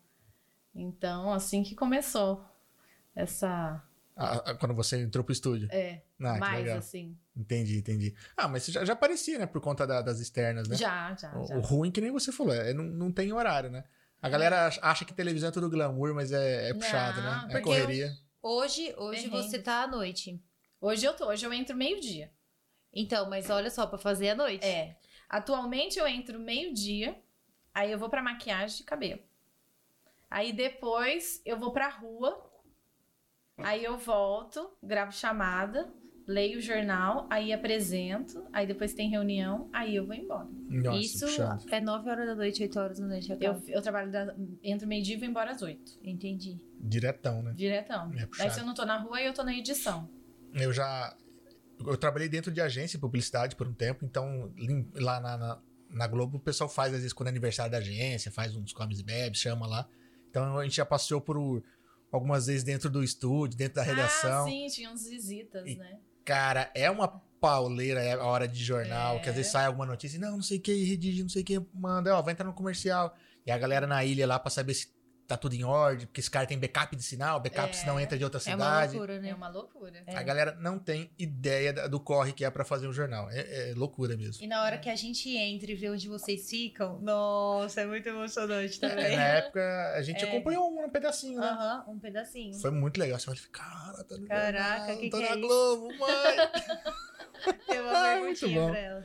Então, 0.76 1.32
assim 1.32 1.64
que 1.64 1.74
começou 1.74 2.44
essa. 3.16 3.82
Ah, 4.16 4.42
ah, 4.46 4.56
quando 4.56 4.74
você 4.74 5.02
entrou 5.02 5.24
pro 5.24 5.34
estúdio. 5.34 5.68
É, 5.72 6.02
Ah, 6.22 6.34
que 6.36 6.40
mais 6.40 6.58
legal. 6.64 6.78
assim. 6.78 7.18
Entendi, 7.36 7.78
entendi. 7.78 8.16
Ah, 8.38 8.48
mas 8.48 8.64
você 8.64 8.72
já, 8.72 8.86
já 8.86 8.94
aparecia, 8.94 9.38
né? 9.38 9.46
Por 9.46 9.60
conta 9.60 9.86
da- 9.86 10.02
das 10.02 10.20
externas, 10.22 10.68
né? 10.70 10.76
Já, 10.78 11.14
já, 11.16 11.38
O, 11.38 11.46
já. 11.46 11.58
o 11.58 11.60
ruim, 11.60 11.92
que 11.92 12.00
nem 12.00 12.12
você 12.12 12.32
falou, 12.32 12.54
é, 12.54 12.74
não, 12.74 12.84
não 12.86 13.12
tem 13.12 13.34
horário, 13.34 13.70
né? 13.70 13.84
A 14.22 14.30
galera 14.30 14.68
ach- 14.68 14.80
acha 14.82 15.04
que 15.06 15.14
televisão 15.14 15.50
é 15.50 15.52
tudo 15.52 15.70
glamour, 15.70 16.14
mas 16.16 16.32
é, 16.32 16.70
é 16.70 16.74
Não, 16.74 16.80
puxado, 16.80 17.22
né? 17.22 17.46
É 17.50 17.52
porque 17.52 17.62
correria. 17.64 18.18
Hoje, 18.42 18.94
hoje 18.98 19.28
você 19.28 19.60
tá 19.60 19.84
à 19.84 19.88
noite. 19.88 20.42
Hoje 20.80 21.06
eu 21.06 21.14
tô, 21.14 21.28
hoje 21.28 21.46
eu 21.46 21.52
entro 21.54 21.76
meio-dia. 21.76 22.32
Então, 22.94 23.30
mas 23.30 23.50
olha 23.50 23.70
só, 23.70 23.86
pra 23.86 23.98
fazer 23.98 24.30
à 24.30 24.36
noite. 24.36 24.66
É. 24.66 24.96
Atualmente 25.28 26.00
eu 26.00 26.08
entro 26.08 26.40
meio-dia, 26.40 27.20
aí 27.74 27.92
eu 27.92 28.00
vou 28.00 28.10
pra 28.10 28.22
maquiagem 28.24 28.78
de 28.78 28.84
cabelo. 28.84 29.20
Aí 30.30 30.54
depois 30.54 31.42
eu 31.46 31.58
vou 31.58 31.72
pra 31.72 31.90
rua, 31.90 32.50
aí 33.58 33.84
eu 33.84 33.98
volto, 33.98 34.70
gravo 34.84 35.12
chamada, 35.12 35.92
leio 36.28 36.58
o 36.58 36.62
jornal, 36.62 37.28
aí 37.30 37.54
apresento, 37.54 38.46
aí 38.52 38.66
depois 38.66 38.94
tem 38.94 39.10
reunião, 39.10 39.70
aí 39.72 39.96
eu 39.96 40.06
vou 40.06 40.16
embora. 40.16 40.48
Nossa, 40.70 41.00
Isso 41.00 41.26
puxado. 41.26 41.64
é 41.70 41.80
9 41.80 42.10
horas 42.10 42.28
da 42.28 42.36
noite, 42.36 42.64
8 42.64 42.80
horas 42.80 43.00
da 43.00 43.08
noite. 43.08 43.38
Eu, 43.40 43.62
eu 43.68 43.82
trabalho 43.82 44.12
da, 44.12 44.36
entre 44.64 44.86
meio-dia 44.88 45.16
e 45.16 45.20
vou 45.20 45.28
embora 45.28 45.52
às 45.52 45.62
oito. 45.62 45.92
Entendi. 46.04 46.58
Diretão, 46.80 47.42
né? 47.42 47.54
Diretão. 47.56 48.12
É 48.14 48.44
aí 48.44 48.50
se 48.50 48.60
eu 48.60 48.66
não 48.66 48.74
tô 48.74 48.86
na 48.86 48.98
rua, 48.98 49.22
eu 49.22 49.34
tô 49.34 49.44
na 49.44 49.54
edição. 49.54 50.10
Eu 50.54 50.74
já. 50.74 51.16
Eu 51.80 51.98
trabalhei 51.98 52.30
dentro 52.30 52.52
de 52.52 52.62
agência 52.62 52.98
de 52.98 53.02
publicidade 53.02 53.56
por 53.56 53.68
um 53.68 53.74
tempo, 53.74 54.06
então 54.06 54.52
lá 54.96 55.20
na, 55.20 55.38
na, 55.38 55.62
na 55.90 56.08
Globo 56.08 56.38
o 56.38 56.40
pessoal 56.40 56.70
faz, 56.70 56.94
às 56.94 57.00
vezes, 57.00 57.14
quando 57.14 57.28
é 57.28 57.32
aniversário 57.32 57.72
da 57.72 57.80
agência, 57.80 58.32
faz 58.32 58.56
uns 58.56 58.72
comes 58.72 59.00
e 59.00 59.04
bebes, 59.04 59.42
chama 59.42 59.68
lá. 59.68 59.88
Então 60.30 60.58
a 60.58 60.64
gente 60.64 60.78
já 60.78 60.86
passeou 60.86 61.20
por 61.20 61.62
algumas 62.12 62.48
vezes 62.48 62.64
dentro 62.64 62.90
do 62.90 63.04
estúdio, 63.04 63.58
dentro 63.58 63.76
da 63.76 63.84
redação. 63.84 64.46
Ah, 64.46 64.50
sim, 64.50 64.68
tinha 64.68 64.92
uns 64.92 65.08
visitas, 65.08 65.66
E- 65.68 65.76
né? 65.76 66.00
Cara, 66.24 66.72
é 66.74 66.90
uma 66.90 67.08
pauleira 67.40 68.02
é 68.02 68.14
a 68.14 68.24
hora 68.24 68.48
de 68.48 68.64
jornal, 68.64 69.18
É. 69.18 69.20
que 69.20 69.30
às 69.30 69.36
vezes 69.36 69.52
sai 69.52 69.66
alguma 69.68 69.86
notícia, 69.86 70.20
não, 70.20 70.32
não 70.32 70.42
sei 70.42 70.58
o 70.58 70.62
que, 70.62 70.84
redige, 70.84 71.22
não 71.22 71.30
sei 71.30 71.44
o 71.44 71.46
que, 71.46 71.62
manda, 71.74 72.16
ó, 72.16 72.22
vai 72.22 72.34
entrar 72.34 72.46
no 72.48 72.54
comercial. 72.54 73.16
E 73.46 73.52
a 73.52 73.58
galera 73.58 73.86
na 73.86 74.04
ilha 74.04 74.26
lá 74.26 74.40
pra 74.40 74.50
saber 74.50 74.74
se 74.74 74.88
tá 75.28 75.36
tudo 75.36 75.54
em 75.56 75.64
ordem, 75.64 76.06
porque 76.08 76.20
esse 76.22 76.30
cara 76.30 76.46
tem 76.46 76.58
backup 76.58 76.96
de 76.96 77.02
sinal, 77.04 77.40
backup 77.40 77.70
É. 77.70 77.74
sinal 77.74 78.00
entra 78.00 78.18
de 78.18 78.24
outra 78.24 78.40
É 78.40 78.56
uma 78.56 78.66
cidade. 78.66 78.92
loucura, 78.94 79.20
né? 79.20 79.30
É 79.30 79.34
uma 79.36 79.48
loucura. 79.50 80.04
A 80.08 80.24
galera 80.24 80.56
não 80.60 80.78
tem 80.78 81.10
ideia 81.18 81.74
do 81.90 82.00
corre 82.00 82.32
que 82.34 82.46
é 82.46 82.50
pra 82.50 82.64
fazer 82.64 82.88
um 82.88 82.94
jornal. 82.94 83.30
É, 83.32 83.72
é 83.72 83.74
loucura 83.76 84.16
mesmo. 84.16 84.44
E 84.44 84.48
na 84.48 84.62
hora 84.64 84.78
que 84.78 84.90
a 84.90 84.96
gente 84.96 85.30
entra 85.36 85.72
e 85.72 85.76
vê 85.76 85.90
onde 85.90 86.08
vocês 86.08 86.50
ficam, 86.50 87.00
nossa, 87.00 87.82
é 87.82 87.86
muito 87.86 88.08
emocionante 88.08 88.80
também. 88.80 89.16
Na 89.16 89.24
época, 89.24 89.94
a 89.96 90.02
gente 90.02 90.24
É. 90.24 90.28
acompanhou 90.28 90.70
um, 90.70 90.90
pedacinho, 90.90 91.40
né? 91.40 91.48
Aham, 91.48 91.86
um 91.88 92.00
pedacinho. 92.00 92.54
Foi 92.60 92.72
muito 92.72 92.98
legal. 93.00 93.20
Você 93.20 93.30
olha 93.30 93.38
e 93.38 93.42
fica, 93.42 93.60
cara, 93.64 94.04
tá 94.04 94.18
no 94.18 94.28
Caraca, 94.28 94.78
jornal, 94.80 94.98
que 94.98 95.10
tá 95.10 95.18
que 95.18 95.24
na 95.24 95.30
é 95.30 95.38
isso?" 95.38 95.48
Globo, 95.48 95.98
mãe. 95.98 96.36
Tem 97.68 97.80
uma 97.80 97.92
Ah, 97.92 98.14
perguntinha 98.14 98.50
muito 98.50 98.50
bom. 98.50 98.70
pra 98.72 98.80
ela. 98.80 99.04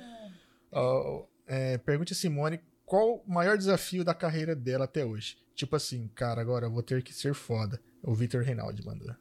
É, 1.46 1.78
pergunte 1.78 2.12
a 2.12 2.16
Simone 2.16 2.60
qual 2.86 3.16
o 3.16 3.24
maior 3.32 3.56
desafio 3.58 4.04
da 4.04 4.14
carreira 4.14 4.54
dela 4.54 4.84
até 4.84 5.04
hoje. 5.04 5.36
Tipo 5.60 5.76
assim, 5.76 6.08
cara, 6.14 6.40
agora 6.40 6.64
eu 6.64 6.70
vou 6.70 6.82
ter 6.82 7.02
que 7.02 7.12
ser 7.12 7.34
foda. 7.34 7.78
O 8.02 8.14
Vitor 8.14 8.42
Reinaldi 8.42 8.82
mandou. 8.82 9.14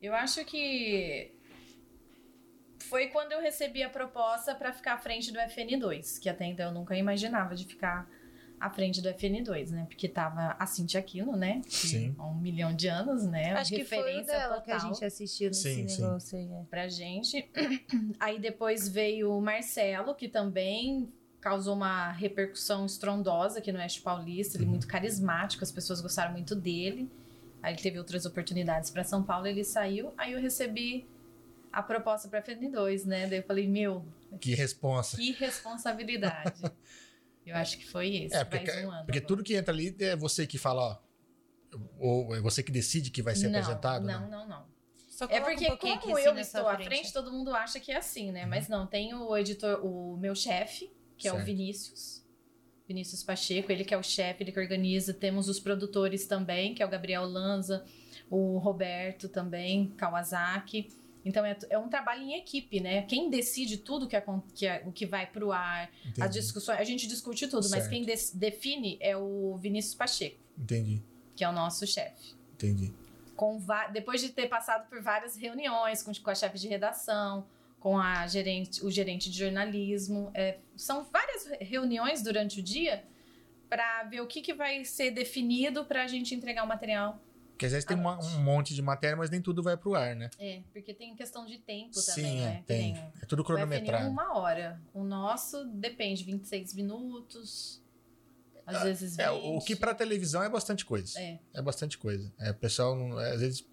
Eu 0.00 0.14
acho 0.14 0.44
que 0.44 1.36
foi 2.78 3.08
quando 3.08 3.32
eu 3.32 3.40
recebi 3.40 3.82
a 3.82 3.90
proposta 3.90 4.54
pra 4.54 4.72
ficar 4.72 4.94
à 4.94 4.98
frente 4.98 5.32
do 5.32 5.38
FN2, 5.40 6.20
que 6.20 6.28
até 6.28 6.44
então 6.44 6.66
eu 6.66 6.72
nunca 6.72 6.96
imaginava 6.96 7.56
de 7.56 7.64
ficar 7.64 8.08
à 8.60 8.70
frente 8.70 9.02
do 9.02 9.08
FN2, 9.08 9.70
né? 9.70 9.84
Porque 9.88 10.08
tava 10.08 10.54
a 10.60 10.64
Cintia 10.64 11.00
Aquino, 11.00 11.34
né? 11.34 11.60
Que 11.64 11.88
Sim. 11.88 12.14
Há 12.16 12.28
um 12.28 12.36
milhão 12.36 12.72
de 12.72 12.86
anos, 12.86 13.26
né? 13.26 13.52
Acho 13.54 13.74
que 13.74 13.84
foi 13.84 13.98
o 13.98 14.04
Referência 14.04 14.32
dela 14.32 14.60
que 14.62 14.70
a 14.70 14.76
total 14.76 14.94
gente 14.94 15.04
assistiu 15.04 15.48
nesse 15.48 15.74
Sim, 15.74 15.88
sim. 15.88 16.02
negócio 16.02 16.38
aí. 16.38 16.52
é. 16.52 16.62
pra 16.70 16.86
gente. 16.86 17.50
Aí 18.20 18.38
depois 18.38 18.88
veio 18.88 19.36
o 19.36 19.42
Marcelo, 19.42 20.14
que 20.14 20.28
também 20.28 21.12
causou 21.44 21.74
uma 21.74 22.10
repercussão 22.10 22.86
estrondosa 22.86 23.58
aqui 23.58 23.70
no 23.70 23.78
Oeste 23.78 24.00
Paulista. 24.00 24.56
Ele 24.56 24.64
é 24.64 24.66
muito 24.66 24.86
carismático, 24.88 25.62
as 25.62 25.70
pessoas 25.70 26.00
gostaram 26.00 26.32
muito 26.32 26.56
dele. 26.56 27.10
Aí 27.62 27.74
ele 27.74 27.82
teve 27.82 27.98
outras 27.98 28.24
oportunidades 28.24 28.90
pra 28.90 29.04
São 29.04 29.22
Paulo, 29.22 29.46
ele 29.46 29.62
saiu. 29.62 30.14
Aí 30.16 30.32
eu 30.32 30.40
recebi 30.40 31.06
a 31.70 31.82
proposta 31.82 32.28
pra 32.28 32.40
FN2, 32.42 33.04
né? 33.04 33.26
Daí 33.26 33.40
eu 33.40 33.42
falei, 33.42 33.68
meu, 33.68 34.06
Que 34.40 34.54
responsa. 34.54 35.18
que 35.18 35.32
responsabilidade. 35.32 36.62
eu 37.44 37.54
acho 37.56 37.76
que 37.76 37.86
foi 37.86 38.16
esse, 38.16 38.34
É, 38.34 38.42
porque, 38.42 38.70
um 38.70 38.90
ano. 38.90 39.04
porque 39.04 39.20
tudo 39.20 39.44
que 39.44 39.54
entra 39.54 39.74
ali 39.74 39.94
é 40.00 40.16
você 40.16 40.46
que 40.46 40.56
fala, 40.56 40.80
ó. 40.82 41.78
Ou 41.98 42.34
é 42.34 42.40
você 42.40 42.62
que 42.62 42.72
decide 42.72 43.10
que 43.10 43.20
vai 43.20 43.36
ser 43.36 43.48
não, 43.48 43.60
apresentado? 43.60 44.06
Não, 44.06 44.20
né? 44.20 44.28
não, 44.30 44.48
não. 44.48 44.66
Só 45.10 45.26
É 45.26 45.40
porque 45.42 45.70
um 45.70 45.76
como 45.98 46.18
eu 46.18 46.38
estou 46.38 46.66
à 46.66 46.78
frente, 46.78 47.12
todo 47.12 47.30
mundo 47.30 47.54
acha 47.54 47.78
que 47.78 47.92
é 47.92 47.96
assim, 47.96 48.32
né? 48.32 48.46
Mas 48.46 48.66
não, 48.66 48.86
tem 48.86 49.12
o 49.12 49.36
editor, 49.36 49.84
o 49.84 50.16
meu 50.16 50.34
chefe, 50.34 50.90
que 51.16 51.28
é 51.28 51.30
Certo. 51.30 51.42
o 51.42 51.46
Vinícius. 51.46 52.22
Vinícius 52.86 53.22
Pacheco, 53.22 53.72
ele 53.72 53.84
que 53.84 53.94
é 53.94 53.98
o 53.98 54.02
chefe, 54.02 54.42
ele 54.42 54.52
que 54.52 54.60
organiza. 54.60 55.14
Temos 55.14 55.48
os 55.48 55.58
produtores 55.58 56.26
também, 56.26 56.74
que 56.74 56.82
é 56.82 56.86
o 56.86 56.88
Gabriel 56.88 57.24
Lanza, 57.24 57.84
o 58.30 58.58
Roberto 58.58 59.28
também, 59.28 59.88
Kawasaki. 59.96 60.88
Então 61.24 61.42
é, 61.46 61.56
é 61.70 61.78
um 61.78 61.88
trabalho 61.88 62.20
em 62.22 62.34
equipe, 62.34 62.80
né? 62.80 63.00
Quem 63.02 63.30
decide 63.30 63.78
tudo 63.78 64.06
que, 64.06 64.14
acon- 64.14 64.42
que 64.54 64.66
é, 64.66 64.82
o 64.84 64.92
que 64.92 65.06
vai 65.06 65.26
pro 65.26 65.50
ar, 65.52 65.90
Entendi. 66.02 66.20
as 66.22 66.30
discussões, 66.34 66.78
a 66.78 66.84
gente 66.84 67.06
discute 67.06 67.46
tudo, 67.48 67.62
mas 67.70 67.84
Certo. 67.84 67.88
quem 67.90 68.04
des- 68.04 68.30
define 68.34 68.98
é 69.00 69.16
o 69.16 69.56
Vinícius 69.56 69.94
Pacheco, 69.94 70.36
Entendi, 70.58 71.02
que 71.34 71.42
é 71.42 71.48
o 71.48 71.52
nosso 71.52 71.86
chefe 71.86 72.34
entendi. 72.52 72.92
com 73.34 73.58
depois 73.90 74.20
de 74.20 74.28
ter 74.28 74.48
passado 74.48 74.86
por 74.90 75.00
várias 75.00 75.34
reuniões 75.34 76.02
com, 76.02 76.12
com 76.12 76.28
a 76.30 76.34
chefe 76.34 76.58
de 76.58 76.68
redação, 76.68 77.46
com 77.84 77.98
a 77.98 78.26
gerente, 78.26 78.82
o 78.82 78.90
gerente 78.90 79.30
de 79.30 79.38
jornalismo, 79.38 80.30
é, 80.32 80.56
são 80.74 81.04
várias 81.04 81.44
re- 81.44 81.58
reuniões 81.60 82.22
durante 82.22 82.60
o 82.60 82.62
dia 82.62 83.04
para 83.68 84.04
ver 84.04 84.22
o 84.22 84.26
que, 84.26 84.40
que 84.40 84.54
vai 84.54 84.86
ser 84.86 85.10
definido 85.10 85.84
para 85.84 86.02
a 86.02 86.06
gente 86.08 86.34
entregar 86.34 86.64
o 86.64 86.66
material. 86.66 87.20
Porque 87.50 87.66
às 87.66 87.72
vezes 87.72 87.84
tem 87.84 87.94
uma- 87.94 88.18
um 88.18 88.42
monte 88.42 88.74
de 88.74 88.80
matéria, 88.80 89.14
mas 89.18 89.28
nem 89.28 89.42
tudo 89.42 89.62
vai 89.62 89.76
pro 89.76 89.94
ar, 89.94 90.16
né? 90.16 90.30
É, 90.38 90.62
porque 90.72 90.94
tem 90.94 91.14
questão 91.14 91.44
de 91.44 91.58
tempo 91.58 91.90
também, 91.92 92.24
Sim, 92.24 92.38
é, 92.40 92.44
né? 92.46 92.64
Tem. 92.66 92.94
nem 92.94 93.12
É 93.20 93.26
tudo 93.26 93.40
o 93.40 93.44
cronometrado. 93.44 94.08
uma 94.08 94.34
hora. 94.38 94.80
O 94.94 95.04
nosso 95.04 95.62
depende, 95.66 96.24
26 96.24 96.72
minutos, 96.72 97.82
às 98.66 98.82
vezes 98.82 99.10
20. 99.18 99.20
É, 99.26 99.30
o 99.30 99.60
que 99.60 99.76
pra 99.76 99.94
televisão 99.94 100.42
é 100.42 100.48
bastante 100.48 100.86
coisa. 100.86 101.20
É. 101.20 101.38
É 101.52 101.60
bastante 101.60 101.98
coisa. 101.98 102.32
É, 102.40 102.50
o 102.50 102.54
pessoal, 102.54 103.20
é, 103.20 103.32
às 103.34 103.40
vezes. 103.40 103.68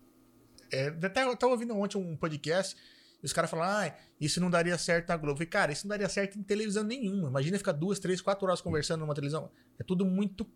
É, 0.69 0.87
até 0.87 1.23
eu 1.23 1.35
tava 1.37 1.53
ouvindo 1.53 1.73
ontem 1.77 1.97
um 1.97 2.17
podcast 2.17 2.75
e 3.21 3.25
os 3.25 3.33
caras 3.33 3.49
falaram, 3.49 3.87
ah, 3.91 3.97
isso 4.19 4.41
não 4.41 4.49
daria 4.49 4.77
certo 4.77 5.09
na 5.09 5.17
Globo. 5.17 5.33
Eu 5.33 5.37
falei, 5.37 5.47
cara, 5.49 5.71
isso 5.71 5.85
não 5.85 5.89
daria 5.89 6.09
certo 6.09 6.39
em 6.39 6.43
televisão 6.43 6.83
nenhuma. 6.83 7.29
Imagina 7.29 7.57
ficar 7.57 7.71
duas, 7.71 7.99
três, 7.99 8.21
quatro 8.21 8.45
horas 8.47 8.61
conversando 8.61 9.01
numa 9.01 9.13
televisão. 9.13 9.51
É 9.79 9.83
tudo 9.83 10.05
muito. 10.05 10.47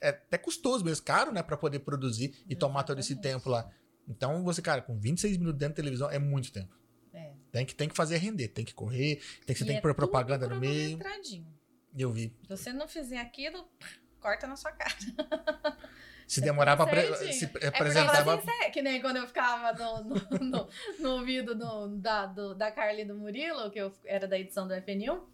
É 0.00 0.10
até 0.10 0.38
custoso 0.38 0.84
mesmo, 0.84 1.04
caro, 1.04 1.32
né, 1.32 1.42
pra 1.42 1.56
poder 1.56 1.80
produzir 1.80 2.34
e 2.48 2.54
tomar 2.56 2.82
todo 2.84 2.98
esse 2.98 3.12
Exatamente. 3.12 3.34
tempo 3.38 3.50
lá. 3.50 3.70
Então, 4.08 4.42
você, 4.42 4.60
cara, 4.62 4.82
com 4.82 4.98
26 4.98 5.36
minutos 5.36 5.58
dentro 5.58 5.74
da 5.74 5.76
televisão 5.76 6.10
é 6.10 6.18
muito 6.18 6.52
tempo. 6.52 6.74
É. 7.12 7.32
Tem 7.52 7.66
que, 7.66 7.74
tem 7.74 7.88
que 7.88 7.94
fazer 7.96 8.16
render, 8.16 8.48
tem 8.48 8.64
que 8.64 8.74
correr, 8.74 9.16
tem 9.46 9.54
que, 9.54 9.58
você 9.58 9.64
E 9.64 9.66
tem 9.66 9.76
é 9.76 9.78
que 9.78 9.82
pôr 9.82 9.94
propaganda 9.94 10.48
no 10.48 10.58
meio. 10.58 10.98
eu 11.96 12.12
vi. 12.12 12.34
Se 12.42 12.48
você 12.48 12.72
não 12.72 12.88
fizer 12.88 13.20
aquilo, 13.20 13.68
corta 14.20 14.46
na 14.46 14.56
sua 14.56 14.72
cara. 14.72 14.94
Se 16.34 16.40
demorar 16.40 16.76
pra 16.76 16.86
certinho. 16.86 17.32
se 17.32 17.44
É 17.44 17.70
sincera, 18.46 18.70
que 18.70 18.82
nem 18.82 19.00
quando 19.00 19.16
eu 19.16 19.26
ficava 19.26 19.72
no, 19.72 20.04
no, 20.04 20.38
no- 20.38 20.68
no 21.00 21.10
ouvido 21.16 21.54
do- 21.54 21.88
da, 21.96 22.26
do- 22.26 22.54
da 22.54 22.70
Carly 22.70 23.02
e 23.02 23.04
do 23.04 23.16
Murilo, 23.16 23.70
que 23.70 23.80
eu 23.80 23.92
era 24.04 24.28
da 24.28 24.38
edição 24.38 24.68
do 24.68 24.74
FNU. 24.74 25.28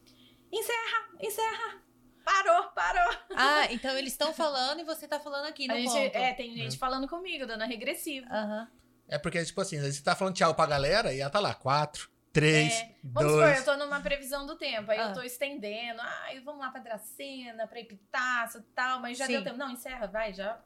Encerra, 0.52 1.08
encerra. 1.20 1.82
Parou, 2.24 2.64
parou. 2.74 3.16
Ah, 3.36 3.66
então 3.70 3.96
eles 3.96 4.12
estão 4.12 4.32
falando 4.32 4.80
e 4.80 4.84
você 4.84 5.06
tá 5.06 5.20
falando 5.20 5.46
aqui 5.46 5.68
no 5.68 5.74
gente, 5.74 5.96
é, 6.16 6.32
tem 6.32 6.52
gente 6.54 6.78
falando 6.78 7.06
comigo, 7.06 7.46
dando 7.46 7.62
a 7.62 7.66
regressiva. 7.66 8.26
Aham. 8.30 8.68
É 9.08 9.18
porque, 9.18 9.44
tipo 9.44 9.60
assim, 9.60 9.76
às 9.76 9.82
vezes 9.82 9.98
você 9.98 10.04
tá 10.04 10.16
falando 10.16 10.34
tchau 10.34 10.54
pra 10.54 10.66
galera 10.66 11.12
e 11.12 11.20
ela 11.20 11.30
tá 11.30 11.38
lá, 11.38 11.54
quatro, 11.54 12.08
três, 12.40 12.72
É, 12.74 12.90
Vamos 13.02 13.32
supor, 13.32 13.46
dois. 13.46 13.58
eu 13.58 13.64
tô 13.64 13.76
numa 13.76 14.00
previsão 14.00 14.46
do 14.46 14.56
tempo, 14.56 14.90
aí 14.90 14.98
Ah. 14.98 15.08
eu 15.08 15.14
tô 15.14 15.22
estendendo, 15.22 16.00
ai, 16.00 16.40
vamos 16.40 16.60
lá 16.60 16.70
pra 16.70 16.80
Dracena, 16.80 17.66
pra 17.66 17.80
Epitácio 17.80 18.60
e 18.60 18.62
tal, 18.74 19.00
mas 19.00 19.16
já 19.18 19.26
Sim. 19.26 19.32
deu 19.32 19.44
tempo. 19.44 19.56
Não, 19.56 19.70
encerra, 19.70 20.06
vai, 20.06 20.32
já. 20.32 20.60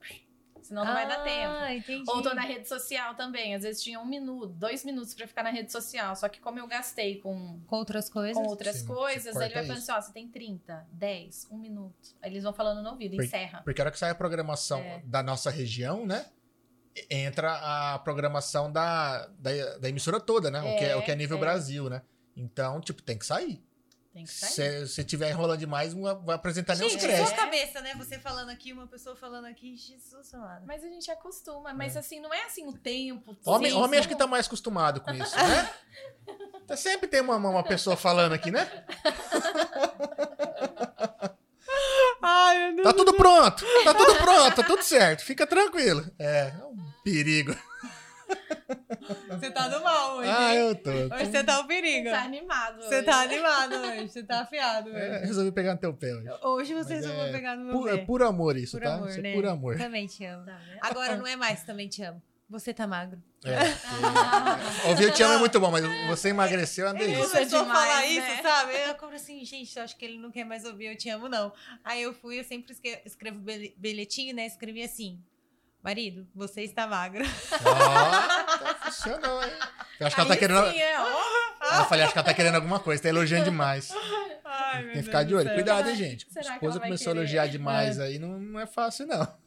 Senão 0.62 0.85
não 0.85 0.92
vai 0.92 1.09
dar 1.09 1.22
tempo. 1.24 1.54
Ah, 1.54 1.74
entendi. 1.74 2.04
Ou 2.11 2.20
tô 2.22 2.35
na 2.35 2.42
rede 2.42 2.68
social 2.68 3.14
também. 3.14 3.54
Às 3.54 3.62
vezes 3.62 3.83
tinha 3.83 3.98
um 3.98 4.04
minuto, 4.04 4.48
dois 4.48 4.85
minutos 4.85 5.14
pra 5.14 5.26
ficar 5.26 5.42
na 5.42 5.48
rede 5.48 5.72
social. 5.72 6.14
Só 6.14 6.28
que 6.28 6.38
como 6.38 6.59
eu 6.59 6.66
gastei 6.66 7.18
com, 7.18 7.59
Com 7.66 7.76
outras 7.76 8.11
coisas. 8.11 8.37
com 8.37 8.46
outras 8.46 8.76
Sim, 8.76 8.87
coisas, 8.87 9.35
aí 9.38 9.46
ele 9.46 9.54
vai 9.54 9.62
falando 9.64 9.78
assim: 9.78 9.92
ó, 9.92 10.00
você 10.02 10.12
tem 10.12 10.28
30, 10.28 10.87
10, 10.92 11.48
um 11.50 11.56
minuto. 11.56 12.14
Aí 12.20 12.30
eles 12.30 12.42
vão 12.44 12.52
falando 12.52 12.83
no 12.83 12.90
ouvido, 12.90 13.16
Por- 13.16 13.24
encerra. 13.24 13.62
Porque 13.64 13.80
a 13.80 13.85
hora 13.85 13.90
que 13.90 13.98
sai 13.98 14.11
a 14.11 14.14
programação 14.14 14.80
É. 14.80 15.00
da 15.02 15.22
nossa 15.22 15.50
região, 15.50 16.04
né? 16.06 16.26
Entra 17.08 17.52
a 17.94 17.98
programação 18.00 18.70
da, 18.70 19.26
da, 19.38 19.78
da 19.78 19.88
emissora 19.88 20.18
toda, 20.20 20.50
né? 20.50 20.60
o, 20.60 20.78
que 20.78 20.84
é, 20.84 20.96
o 20.96 21.02
que 21.02 21.10
é 21.10 21.14
nível 21.14 21.36
É, 21.36 21.40
é. 21.40 21.40
Brasil, 21.40 21.88
né? 21.88 22.02
Então, 22.36 22.80
tipo, 22.80 23.02
tem 23.02 23.16
que 23.18 23.24
sair. 23.26 23.62
Tem 24.12 24.24
que 24.24 24.30
sair. 24.30 24.50
Se 24.86 24.86
você 24.88 25.04
tiver 25.04 25.30
enrolando 25.30 25.58
demais, 25.60 25.94
não 25.94 26.02
vai 26.24 26.34
apresentar 26.34 26.74
nem 26.76 26.86
os 26.86 26.92
Gente, 26.92 27.02
créditos. 27.02 27.28
sua 27.28 27.36
cabeça, 27.38 27.80
né? 27.80 27.94
Você 27.94 28.18
falando 28.18 28.48
aqui, 28.50 28.72
uma 28.72 28.86
pessoa 28.86 29.14
falando 29.14 29.44
aqui. 29.46 29.76
Jesus 29.76 30.34
amado. 30.34 30.66
Mas 30.66 30.82
a 30.82 30.88
gente 30.88 31.10
acostuma. 31.10 31.72
Mas 31.72 31.96
assim, 31.96 32.18
não 32.20 32.34
é 32.34 32.44
assim 32.44 32.66
o 32.66 32.72
tempo. 32.72 33.36
Homem, 33.44 33.70
sim, 33.70 33.76
homem 33.76 34.00
acho 34.00 34.08
que 34.08 34.16
tá 34.16 34.26
mais 34.26 34.46
acostumado 34.46 35.00
com 35.00 35.12
isso, 35.12 35.36
né? 35.36 35.70
Tá- 36.66 36.76
Sempre 36.76 37.08
tem 37.08 37.20
uma, 37.20 37.36
uma 37.36 37.64
pessoa 37.64 37.96
falando 37.96 38.32
aqui, 38.32 38.50
né? 38.52 38.68
Ai, 42.22 42.58
meu 42.72 42.76
Deus. 42.76 42.88
Tá 42.88 42.92
tudo 42.92 43.14
pronto, 43.14 43.64
tá 43.84 43.94
tudo 43.94 44.14
pronto, 44.16 44.56
tá 44.56 44.62
tudo 44.62 44.82
certo, 44.82 45.24
fica 45.24 45.46
tranquilo. 45.46 46.08
É, 46.18 46.52
é 46.60 46.64
um 46.64 46.89
perigo. 47.04 47.54
Você 49.28 49.50
tá 49.50 49.68
do 49.68 49.82
mal 49.82 50.18
hoje. 50.18 50.30
Ah, 50.30 50.54
hein? 50.54 50.60
eu 50.60 50.74
tô. 50.76 50.90
Hoje 50.90 51.26
você 51.30 51.42
tá 51.44 51.60
o 51.60 51.66
perigo. 51.66 52.10
Tá 52.10 52.22
animado. 52.22 52.76
Você 52.82 52.96
hoje. 52.96 53.04
tá 53.04 53.20
animado 53.22 53.74
hoje. 53.76 54.08
Você 54.08 54.22
tá 54.22 54.40
afiado 54.42 54.90
É, 54.96 55.18
resolvi 55.24 55.50
pegar 55.50 55.74
no 55.74 55.80
teu 55.80 55.92
pé 55.94 56.14
hoje. 56.14 56.28
Hoje 56.42 56.74
você 56.74 56.94
Mas 56.94 57.04
resolveu 57.04 57.24
é 57.24 57.32
pegar 57.32 57.56
no 57.56 57.64
meu 57.64 57.74
Pu- 57.74 57.88
é 57.88 57.96
pé. 57.98 58.04
puro 58.04 58.26
amor 58.26 58.56
isso, 58.56 58.78
Por 58.78 58.84
tá? 58.84 58.94
amor, 58.94 59.08
isso 59.08 59.18
é 59.18 59.22
né? 59.22 59.34
puro 59.34 59.50
amor. 59.50 59.76
Também 59.78 60.06
te 60.06 60.24
amo. 60.24 60.44
Tá 60.46 60.56
vendo? 60.58 60.78
Agora 60.82 61.16
não 61.16 61.26
é 61.26 61.34
mais, 61.36 61.64
também 61.64 61.88
te 61.88 62.02
amo. 62.02 62.22
Você 62.48 62.74
tá 62.74 62.86
magro. 62.86 63.20
É, 63.44 63.56
porque- 64.82 64.88
Ouvir 64.88 65.04
eu 65.04 65.14
te 65.14 65.22
amo 65.22 65.34
é 65.34 65.38
muito 65.38 65.58
bom, 65.60 65.70
mas 65.70 65.84
você 66.08 66.28
emagreceu 66.30 66.86
é 66.86 66.90
uma 66.92 67.00
Ele 67.00 67.12
delícia. 67.14 67.38
É 67.38 67.38
começou 67.46 67.60
a 67.60 67.64
falar 67.64 68.00
né? 68.00 68.06
isso, 68.08 68.42
sabe? 68.42 68.72
Eu 68.88 68.94
como 68.96 69.14
assim, 69.14 69.44
gente, 69.44 69.76
eu 69.76 69.82
acho 69.84 69.96
que 69.96 70.04
ele 70.04 70.18
não 70.18 70.30
quer 70.30 70.44
mais 70.44 70.64
ouvir 70.64 70.86
Eu 70.86 70.96
Te 70.96 71.08
Amo, 71.10 71.28
não. 71.28 71.52
Aí 71.84 72.02
eu 72.02 72.12
fui, 72.12 72.38
eu 72.40 72.44
sempre 72.44 72.72
escre- 72.72 73.00
escrevo 73.06 73.40
bilhetinho, 73.76 74.34
né? 74.34 74.46
Escrevi 74.46 74.82
assim, 74.82 75.18
marido, 75.82 76.26
você 76.34 76.62
está 76.62 76.86
magro. 76.86 77.24
Ó, 77.24 78.58
tá 78.58 78.74
funcionou, 78.84 79.42
hein? 79.42 79.50
Eu 79.98 80.06
acho 80.06 80.14
que 80.16 80.20
ela 80.20 80.30
tá 80.30 80.36
querendo. 80.36 80.70
sim, 80.70 80.78
é, 80.78 81.00
ó. 81.00 81.78
Eu 81.80 81.84
falei, 81.84 82.04
acho 82.04 82.12
que 82.12 82.18
ela 82.18 82.26
tá 82.26 82.34
querendo 82.34 82.54
alguma 82.54 82.80
coisa, 82.80 83.02
tá 83.02 83.08
elogiando 83.08 83.44
demais. 83.44 83.92
Ai, 84.44 84.82
Tem 84.84 84.92
que 84.94 85.02
ficar 85.02 85.18
Deus 85.24 85.28
de 85.28 85.34
olho. 85.36 85.44
céu. 85.46 85.54
Cuidado, 85.54 85.88
hein, 85.90 85.96
gente. 85.96 86.26
Será 86.32 86.50
A 86.50 86.54
esposa 86.54 86.80
começou 86.80 87.11
a 87.11 87.14
querer? 87.14 87.18
elogiar 87.24 87.46
demais 87.46 87.98
aí, 88.00 88.18
não, 88.18 88.38
não 88.38 88.61
é 88.61 88.66
fácil, 88.66 89.07
não. 89.07 89.40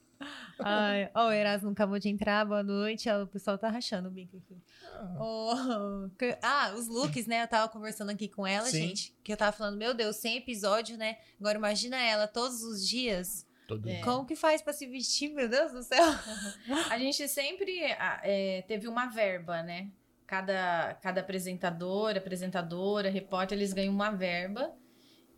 Ai, 0.60 1.10
ó, 1.14 1.28
o 1.28 1.32
Erasmo 1.32 1.72
acabou 1.72 2.00
de 2.00 2.08
entrar, 2.08 2.46
boa 2.46 2.64
noite. 2.64 3.10
O 3.10 3.28
pessoal 3.28 3.58
tá 3.58 3.68
rachando 3.70 4.08
o 4.08 4.12
bico 4.12 4.38
aqui. 4.38 4.56
Ah. 4.96 6.08
Que- 6.18 6.38
ah, 6.42 6.72
os 6.78 6.88
looks, 6.88 7.26
né? 7.28 7.44
Eu 7.44 7.48
tava 7.48 7.68
conversando 7.68 8.12
aqui 8.12 8.30
com 8.30 8.46
ela, 8.48 8.66
Sim. 8.68 8.88
gente. 8.88 9.14
Que 9.24 9.34
eu 9.34 9.38
tava 9.38 9.52
falando, 9.52 9.78
meu 9.78 9.94
Deus, 9.94 10.16
100 10.18 10.38
episódio, 10.38 10.98
né? 10.98 11.18
Agora 11.40 11.58
imagina 11.58 11.98
ela 11.98 12.28
todos 12.28 12.62
os 12.64 12.88
dias. 12.88 13.46
Todo 13.76 13.90
É. 13.90 14.00
Como 14.02 14.26
que 14.26 14.36
faz 14.36 14.62
pra 14.62 14.74
se 14.74 14.86
vestir, 14.88 15.30
meu 15.34 15.48
Deus 15.50 15.72
do 15.72 15.82
céu? 15.84 16.04
A 16.90 16.98
gente 16.98 17.28
sempre 17.28 17.80
é, 17.82 18.64
teve 18.68 18.88
uma 18.88 19.08
verba, 19.08 19.62
né? 19.64 19.90
Cada, 20.26 20.96
cada 21.02 21.22
apresentador, 21.22 22.16
apresentadora, 22.18 23.10
repórter, 23.10 23.58
eles 23.58 23.74
ganham 23.74 23.94
uma 23.94 24.10
verba 24.10 24.74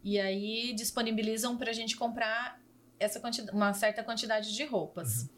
e 0.04 0.20
aí 0.20 0.74
disponibilizam 0.74 1.58
pra 1.58 1.74
gente 1.74 1.98
comprar 1.98 2.60
essa 3.00 3.20
quanti- 3.20 3.42
uma 3.52 3.74
certa 3.74 4.04
quantidade 4.04 4.56
de 4.56 4.64
roupas. 4.64 5.30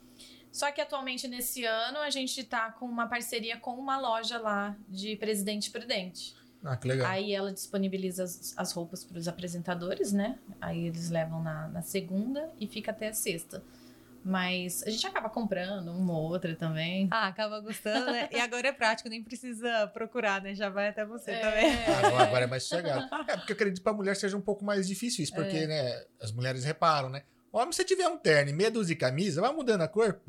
Só 0.51 0.71
que 0.71 0.81
atualmente, 0.81 1.27
nesse 1.27 1.65
ano, 1.65 1.99
a 1.99 2.09
gente 2.09 2.43
tá 2.43 2.71
com 2.71 2.85
uma 2.85 3.07
parceria 3.07 3.57
com 3.57 3.71
uma 3.75 3.99
loja 3.99 4.37
lá 4.39 4.75
de 4.87 5.15
Presidente 5.17 5.69
Prudente. 5.71 6.35
Ah, 6.64 6.76
que 6.76 6.88
legal. 6.88 7.08
Aí 7.10 7.34
ela 7.34 7.51
disponibiliza 7.53 8.24
as, 8.24 8.53
as 8.58 8.72
roupas 8.74 9.03
para 9.03 9.18
os 9.18 9.28
apresentadores, 9.28 10.12
né? 10.12 10.38
Aí 10.60 10.88
eles 10.88 11.10
levam 11.10 11.41
na, 11.41 11.68
na 11.70 11.82
segunda 11.82 12.51
e 12.60 12.68
fica 12.68 12.91
até 12.91 13.10
a 13.10 13.14
sexta. 13.14 13.64
Mas 14.24 14.84
a 14.84 14.89
gente 14.89 15.08
acaba 15.08 15.30
comprando 15.30 15.88
uma 15.89 16.14
ou 16.14 16.24
outra 16.32 16.53
também. 16.55 17.08
Ah, 17.12 17.28
acaba 17.28 17.62
gostando, 17.62 18.08
né? 18.12 18.28
E 18.32 18.39
agora 18.39 18.68
é 18.68 18.72
prático, 18.74 19.08
nem 19.08 19.24
precisa 19.24 19.88
procurar, 19.93 20.41
né? 20.41 20.53
Já 20.53 20.70
vai 20.70 20.89
até 20.89 21.05
você 21.05 21.32
É. 21.32 21.39
também. 21.39 21.95
Agora, 22.05 22.24
agora 22.24 22.43
é 22.43 22.47
mais 22.47 22.64
sossegado. 22.64 23.08
É, 23.28 23.38
porque 23.38 23.53
eu 23.53 23.55
acredito 23.55 23.78
que 23.78 23.84
pra 23.84 23.93
mulher 23.93 24.16
seja 24.18 24.36
um 24.36 24.41
pouco 24.41 24.66
mais 24.66 24.86
difícil 24.88 25.24
isso, 25.24 25.34
porque, 25.34 25.55
É. 25.58 25.68
né, 25.68 26.05
as 26.22 26.32
mulheres 26.34 26.66
reparam, 26.66 27.08
né? 27.10 27.24
Homem, 27.53 27.72
se 27.72 27.86
tiver 27.86 28.08
um 28.10 28.18
terno 28.18 28.49
e 28.51 28.53
meia 28.53 28.70
dúzia 28.70 28.93
de 28.95 28.99
camisa, 28.99 29.39
vai 29.39 29.53
mudando 29.53 29.82
a 29.84 29.88
cor. 29.88 30.20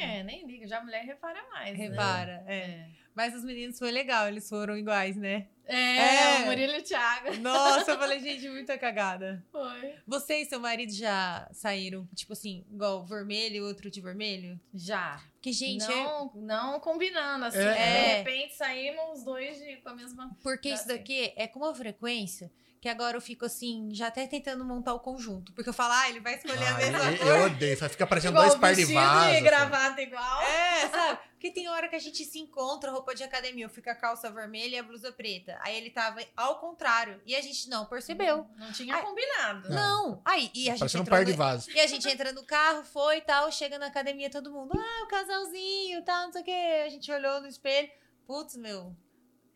É, 0.00 0.22
nem 0.22 0.46
liga, 0.46 0.68
já 0.68 0.78
a 0.78 0.84
mulher 0.84 1.04
repara 1.04 1.40
mais. 1.52 1.76
né? 1.76 1.88
Repara, 1.88 2.44
é. 2.46 2.86
Mas 3.12 3.34
os 3.34 3.42
meninos 3.42 3.76
foi 3.76 3.90
legal, 3.90 4.28
eles 4.28 4.48
foram 4.48 4.76
iguais, 4.76 5.16
né? 5.16 5.48
É, 5.68 6.38
É. 6.38 6.42
o 6.42 6.46
Murilo 6.46 6.72
e 6.72 6.78
o 6.78 6.82
Thiago. 6.82 7.36
Nossa, 7.38 7.90
eu 7.92 7.98
falei, 8.00 8.18
gente, 8.20 8.48
muita 8.48 8.78
cagada. 8.78 9.44
Foi. 9.52 9.94
Você 10.06 10.40
e 10.40 10.46
seu 10.46 10.58
marido 10.58 10.92
já 10.92 11.46
saíram, 11.52 12.08
tipo 12.14 12.32
assim, 12.32 12.64
igual 12.70 13.04
vermelho 13.04 13.56
e 13.56 13.60
outro 13.60 13.90
de 13.90 14.00
vermelho? 14.00 14.58
Já. 14.74 15.20
Porque, 15.34 15.52
gente, 15.52 15.84
é- 15.84 16.04
não, 16.04 16.32
não 16.34 16.80
combinando, 16.80 17.44
assim. 17.44 17.58
É, 17.58 17.62
de 17.74 17.78
é. 17.78 18.16
repente 18.18 18.54
saímos 18.56 19.18
os 19.18 19.24
dois 19.24 19.58
de, 19.58 19.76
com 19.76 19.90
a 19.90 19.94
mesma. 19.94 20.30
porque 20.42 20.70
isso 20.70 20.88
daqui 20.88 21.32
é 21.36 21.46
com 21.46 21.58
uma 21.60 21.74
frequência 21.74 22.50
que 22.80 22.88
agora 22.88 23.16
eu 23.16 23.20
fico 23.20 23.44
assim, 23.44 23.88
já 23.92 24.06
até 24.06 24.24
tentando 24.28 24.64
montar 24.64 24.94
o 24.94 25.00
conjunto. 25.00 25.52
Porque 25.52 25.68
eu 25.68 25.74
falo, 25.74 25.92
ah, 25.94 26.08
ele 26.08 26.20
vai 26.20 26.36
escolher 26.36 26.62
a 26.64 26.70
Ah, 26.70 26.78
mesma 26.78 27.10
eu, 27.10 27.18
cor. 27.18 27.26
eu 27.26 27.42
odeio, 27.46 27.76
fica 27.90 28.06
parecendo 28.06 28.34
Igual 28.34 28.46
dois 28.46 28.60
par 28.60 28.72
de 28.72 28.84
vasos. 28.84 29.36
e 29.36 29.40
gravata 29.40 30.00
igual. 30.00 30.42
É, 30.42 30.88
sabe? 30.88 31.18
Porque 31.32 31.50
tem 31.50 31.68
hora 31.68 31.88
que 31.88 31.96
a 31.96 31.98
gente 31.98 32.24
se 32.24 32.38
encontra, 32.38 32.92
roupa 32.92 33.16
de 33.16 33.24
academia, 33.24 33.64
eu 33.64 33.68
fico 33.68 33.90
a 33.90 33.96
calça 33.96 34.30
vermelha 34.30 34.76
e 34.76 34.78
a 34.78 34.82
blusa 34.84 35.10
preta. 35.10 35.57
Aí 35.62 35.76
ele 35.76 35.90
tava 35.90 36.20
ao 36.36 36.58
contrário. 36.58 37.20
E 37.26 37.34
a 37.34 37.40
gente 37.40 37.68
não 37.68 37.86
percebeu. 37.86 38.46
Não 38.56 38.72
tinha 38.72 38.94
Ai. 38.94 39.02
combinado. 39.02 39.68
Não. 39.70 40.20
Aí, 40.24 40.50
e 40.54 40.68
a 40.68 40.72
gente 40.72 40.80
Parecendo 40.80 41.02
um 41.04 41.06
par 41.06 41.24
de 41.24 41.32
vasos. 41.32 41.68
E 41.74 41.80
a 41.80 41.86
gente 41.86 42.08
entra 42.08 42.32
no 42.32 42.44
carro, 42.44 42.84
foi 42.84 43.18
e 43.18 43.20
tal, 43.22 43.50
chega 43.52 43.78
na 43.78 43.86
academia 43.86 44.30
todo 44.30 44.50
mundo, 44.52 44.72
ah, 44.78 45.04
o 45.04 45.08
casalzinho, 45.08 46.02
tal, 46.04 46.26
não 46.26 46.32
sei 46.32 46.42
o 46.42 46.44
quê. 46.44 46.82
A 46.86 46.88
gente 46.88 47.10
olhou 47.12 47.40
no 47.40 47.46
espelho, 47.48 47.90
putz, 48.26 48.56
meu. 48.56 48.94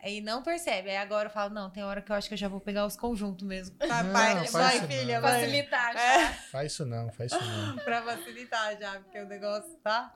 Aí 0.03 0.20
não 0.20 0.42
percebe. 0.42 0.90
Aí 0.90 0.96
agora 0.96 1.28
eu 1.28 1.32
falo, 1.32 1.55
não, 1.55 1.70
tem 1.70 1.84
hora 1.84 2.03
que 2.03 2.11
eu 2.11 2.16
acho 2.16 2.26
que 2.26 2.34
eu 2.34 2.38
já 2.38 2.48
vou 2.48 2.61
pegar 2.61 2.84
os 2.84 2.96
conjuntos 2.96 3.46
mesmo. 3.46 3.76
Tá, 3.76 4.03
Não, 4.03 4.12
vai, 4.12 4.80
filha, 4.88 5.20
não. 5.20 5.28
vai. 5.28 5.40
Facilitar. 5.40 5.96
É, 5.96 6.32
Faz 6.50 6.72
isso 6.72 6.84
não, 6.84 7.12
faz 7.12 7.30
isso 7.30 7.40
não. 7.40 7.76
pra 7.84 8.03
facilitar 8.03 8.76
já, 8.80 8.98
porque 8.98 9.20
o 9.20 9.26
negócio 9.28 9.70
tá. 9.76 10.12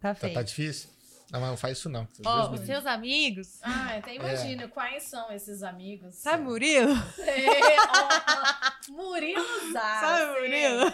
Tá 0.00 0.08
Tá, 0.08 0.14
feio. 0.14 0.32
tá 0.34 0.42
difícil? 0.42 0.88
Não, 1.32 1.40
mas 1.40 1.48
não 1.50 1.56
faz 1.56 1.78
isso 1.78 1.88
não. 1.88 2.06
Ó, 2.26 2.50
me 2.50 2.58
os 2.58 2.66
seus 2.66 2.84
amigos, 2.84 3.58
Ah, 3.62 3.96
até 3.96 4.14
imagino 4.14 4.68
quais 4.68 5.04
são 5.04 5.32
esses 5.32 5.62
amigos. 5.62 6.14
sabe 6.14 6.42
Murilo? 6.44 6.92
É, 7.18 7.76
ó, 7.80 8.92
Murilo 8.92 9.72
Zá. 9.72 10.00
Sabe 10.00 10.40
Murilo? 10.40 10.92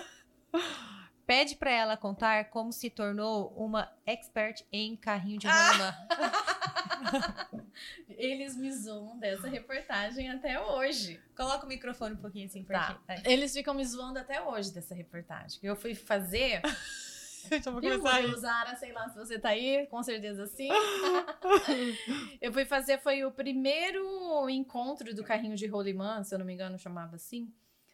Pede 1.27 1.57
pra 1.57 1.71
ela 1.71 1.97
contar 1.97 2.49
como 2.51 2.73
se 2.73 2.89
tornou 2.89 3.53
uma 3.57 3.91
expert 4.07 4.63
em 4.73 4.97
carrinho 4.97 5.39
de 5.41 5.47
rolimã. 5.47 5.95
Eles 8.09 8.57
me 8.57 8.73
zoam 8.73 9.19
dessa 9.19 9.49
reportagem 9.49 10.31
até 10.31 10.61
hoje. 10.61 11.21
Coloca 11.37 11.67
o 11.67 11.69
microfone 11.69 12.15
um 12.15 12.19
pouquinho 12.19 12.47
assim 12.47 12.65
Tá. 12.65 12.99
pertinho. 13.07 13.31
Eles 13.31 13.53
ficam 13.53 13.75
me 13.75 13.85
zoando 13.85 14.19
até 14.19 14.41
hoje 14.43 14.73
dessa 14.73 14.95
reportagem. 14.95 15.59
Eu 15.63 15.77
fui 15.77 15.95
fazer. 15.95 16.63
Já 17.63 17.71
vou 17.71 17.81
começar 17.81 18.15
aí. 18.15 18.35
Zara, 18.37 18.77
sei 18.77 18.93
lá 18.93 19.09
se 19.09 19.17
você 19.17 19.39
tá 19.39 19.51
aí, 19.51 19.87
com 19.87 20.03
certeza 20.03 20.47
sim. 20.47 20.69
eu 22.41 22.53
fui 22.53 22.65
fazer, 22.65 22.99
foi 22.99 23.25
o 23.25 23.31
primeiro 23.31 24.49
encontro 24.49 25.15
do 25.15 25.25
carrinho 25.25 25.57
de 25.57 25.67
rolimã, 25.67 26.23
se 26.23 26.35
eu 26.35 26.39
não 26.39 26.47
me 26.47 26.55
engano, 26.55 26.79
chamava 26.79 27.17
assim, 27.17 27.53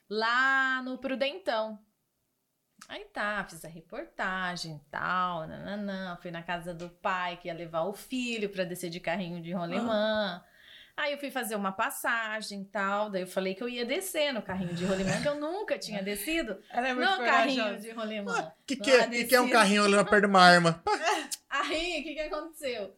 lá 0.08 0.82
no 0.82 0.98
Prudentão. 0.98 1.78
Aí 2.88 3.04
tá, 3.06 3.44
fiz 3.48 3.64
a 3.64 3.68
reportagem 3.68 4.76
e 4.76 4.90
tal, 4.90 5.46
nananã, 5.46 6.16
fui 6.20 6.30
na 6.30 6.42
casa 6.42 6.74
do 6.74 6.90
pai 6.90 7.36
que 7.38 7.48
ia 7.48 7.54
levar 7.54 7.82
o 7.82 7.94
filho 7.94 8.50
pra 8.50 8.64
descer 8.64 8.90
de 8.90 9.00
carrinho 9.00 9.40
de 9.40 9.52
rolimã. 9.52 10.42
Aí 10.96 11.12
eu 11.12 11.18
fui 11.18 11.30
fazer 11.30 11.56
uma 11.56 11.72
passagem 11.72 12.62
e 12.62 12.64
tal, 12.66 13.10
daí 13.10 13.22
eu 13.22 13.26
falei 13.26 13.54
que 13.54 13.62
eu 13.62 13.68
ia 13.68 13.84
descer 13.84 14.32
no 14.32 14.40
carrinho 14.40 14.74
de 14.74 14.84
rolimã, 14.84 15.20
que 15.20 15.26
eu 15.26 15.34
nunca 15.34 15.76
tinha 15.76 16.00
descido 16.04 16.62
Ela 16.70 16.88
é 16.88 16.94
muito 16.94 17.10
no 17.10 17.16
carrinho 17.18 17.62
corajosa. 17.64 17.82
de 17.82 17.90
rolimã. 17.90 18.52
Que 18.64 18.76
que, 18.76 18.96
Lá 18.96 19.02
é, 19.02 19.08
que, 19.08 19.24
que 19.24 19.34
é 19.34 19.40
um 19.40 19.50
carrinho 19.50 19.82
olhando 19.82 20.08
perto 20.08 20.22
de 20.22 20.28
uma 20.28 20.40
arma? 20.40 20.82
Aí, 21.50 22.00
o 22.00 22.02
que, 22.02 22.14
que 22.14 22.20
aconteceu? 22.20 22.96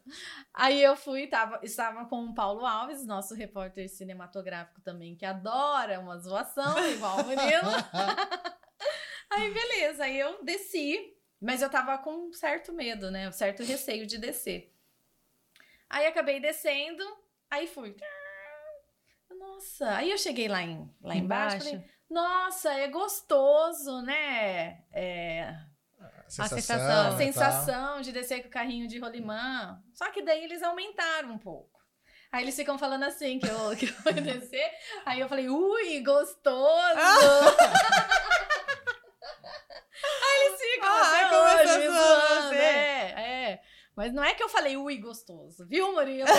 Aí 0.51 0.81
eu 0.81 0.95
fui, 0.95 1.27
tava, 1.27 1.59
estava 1.61 2.05
com 2.05 2.25
o 2.25 2.33
Paulo 2.33 2.65
Alves, 2.65 3.05
nosso 3.05 3.35
repórter 3.35 3.87
cinematográfico 3.87 4.81
também, 4.81 5.15
que 5.15 5.25
adora 5.25 5.99
uma 5.99 6.17
zoação, 6.17 6.75
igual 6.89 7.19
o 7.19 7.23
Murilo. 7.23 7.69
aí, 9.29 9.53
beleza, 9.53 10.05
aí 10.05 10.19
eu 10.19 10.43
desci, 10.43 11.15
mas 11.39 11.61
eu 11.61 11.69
tava 11.69 11.99
com 11.99 12.29
um 12.29 12.33
certo 12.33 12.73
medo, 12.73 13.11
né? 13.11 13.29
Um 13.29 13.31
certo 13.31 13.61
receio 13.61 14.07
de 14.07 14.17
descer. 14.17 14.73
Aí 15.87 16.07
acabei 16.07 16.39
descendo, 16.39 17.03
aí 17.49 17.67
fui. 17.67 17.95
Nossa, 19.37 19.95
aí 19.95 20.11
eu 20.11 20.17
cheguei 20.17 20.47
lá, 20.47 20.61
em, 20.61 20.89
lá 21.01 21.15
embaixo, 21.15 21.57
falei, 21.57 21.83
nossa, 22.09 22.73
é 22.73 22.87
gostoso, 22.87 24.01
né? 24.01 24.83
É, 24.91 25.53
sensação, 26.27 27.07
a 27.07 27.13
e 27.13 27.17
sensação 27.17 28.01
de 28.01 28.11
descer 28.11 28.41
com 28.41 28.47
o 28.47 28.51
carrinho 28.51 28.87
de 28.87 28.99
rolimã. 28.99 29.81
Só 29.93 30.09
que 30.11 30.21
daí 30.21 30.43
eles 30.43 30.63
aumentaram 30.63 31.31
um 31.31 31.37
pouco. 31.37 31.77
Aí 32.31 32.43
eles 32.43 32.55
ficam 32.55 32.77
falando 32.77 33.03
assim, 33.03 33.39
que 33.39 33.47
eu, 33.47 33.75
que 33.77 33.85
eu 33.85 33.93
vou 34.03 34.13
descer. 34.21 34.69
Aí 35.05 35.19
eu 35.19 35.29
falei, 35.29 35.49
ui, 35.49 36.01
gostoso! 36.01 36.47
Aí 40.23 40.45
eles 40.45 40.61
ficam 40.61 40.89
Ah, 40.89 41.01
até 41.01 41.37
hoje 41.37 41.87
zoando 41.87 41.93
zoando, 41.93 42.49
você. 42.49 42.55
É, 42.55 42.59
é. 42.59 42.86
Mas 43.97 44.13
não 44.13 44.23
é 44.23 44.35
que 44.35 44.43
eu 44.43 44.47
falei, 44.47 44.77
ui, 44.77 44.95
gostoso. 44.99 45.65
Viu, 45.67 45.91
Murilo? 45.91 46.27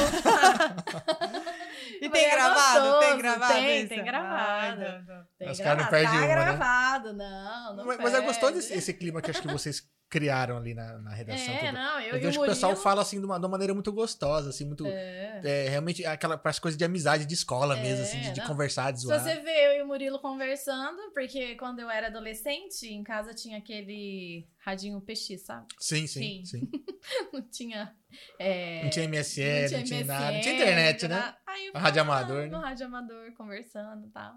E 2.00 2.08
tem 2.08 2.24
é 2.26 2.30
gravado? 2.30 2.80
gostoso. 2.80 3.00
Tem 3.00 3.18
gravado 3.18 3.52
Tem, 3.52 3.78
isso? 3.80 3.88
tem 3.88 4.04
gravado. 4.04 4.38
Ai, 4.38 4.76
não, 4.76 5.02
não. 5.02 5.24
Tem 5.38 5.50
Os 5.50 5.58
caras 5.58 5.82
não 5.82 5.90
perdem 5.90 6.08
tá 6.08 6.16
uma, 6.16 6.26
né? 6.26 6.34
gravado, 6.34 7.12
não, 7.14 7.76
não 7.76 7.86
Mas, 7.86 7.98
mas 7.98 8.14
é 8.14 8.20
gostoso 8.20 8.58
esse, 8.58 8.74
esse 8.74 8.94
clima 8.94 9.20
que 9.20 9.30
acho 9.30 9.42
que 9.42 9.48
vocês 9.48 9.82
criaram 10.08 10.56
ali 10.56 10.74
na, 10.74 10.98
na 10.98 11.10
redação. 11.14 11.52
É, 11.54 11.58
tudo. 11.58 11.72
não, 11.72 12.00
eu, 12.00 12.08
Eu 12.10 12.16
e 12.16 12.20
vejo 12.20 12.40
o 12.40 12.42
que 12.44 12.48
o 12.48 12.52
pessoal 12.52 12.70
Murilo- 12.72 12.82
fala 12.82 13.02
assim 13.02 13.18
de 13.20 13.26
uma, 13.26 13.38
de 13.38 13.44
uma 13.44 13.48
maneira 13.50 13.74
muito 13.74 13.92
gostosa, 13.92 14.50
assim, 14.50 14.64
muito. 14.64 14.86
É. 14.86 15.40
É, 15.44 15.68
realmente 15.68 16.04
aquela 16.06 16.36
parece 16.38 16.60
coisa 16.60 16.76
de 16.76 16.84
amizade 16.84 17.26
de 17.26 17.34
escola 17.34 17.76
É, 17.78 17.82
mesmo, 17.82 18.02
assim, 18.04 18.20
de, 18.20 18.32
de 18.32 18.40
não. 18.40 18.46
conversar, 18.46 18.90
de 18.92 19.00
Se 19.00 19.06
zoar. 19.06 19.20
você 19.20 19.34
vê 19.40 19.66
eu 19.68 19.78
e 19.78 19.82
o 19.82 19.86
Murilo 19.86 20.18
conversando, 20.18 21.12
porque 21.12 21.54
quando 21.56 21.80
eu 21.80 21.90
era 21.90 22.06
adolescente, 22.08 22.86
em 22.86 23.02
casa 23.02 23.34
tinha 23.34 23.58
aquele 23.58 24.46
radinho 24.58 25.00
PX, 25.00 25.42
sabe? 25.44 25.66
Sim, 25.78 26.06
sim, 26.06 26.42
Sim. 26.44 26.44
sim. 26.44 26.70
Não 27.32 27.42
tinha. 27.42 27.94
é, 28.38 28.82
Não 28.82 28.90
tinha 28.90 29.08
MSN, 29.08 29.70
não 29.78 29.82
tinha, 29.84 30.04
nada. 30.04 30.32
Não 30.32 30.40
tinha 30.40 30.54
internet, 30.54 31.08
né? 31.08 31.14
nada. 31.16 31.38
Aí 31.46 31.70
No 31.72 31.80
rádio 31.80 32.02
amador, 32.02 32.46
No 32.48 32.58
né? 32.60 32.66
rádio 32.66 32.86
amador, 32.86 33.32
conversando 33.34 34.06
e 34.06 34.10
tal. 34.10 34.34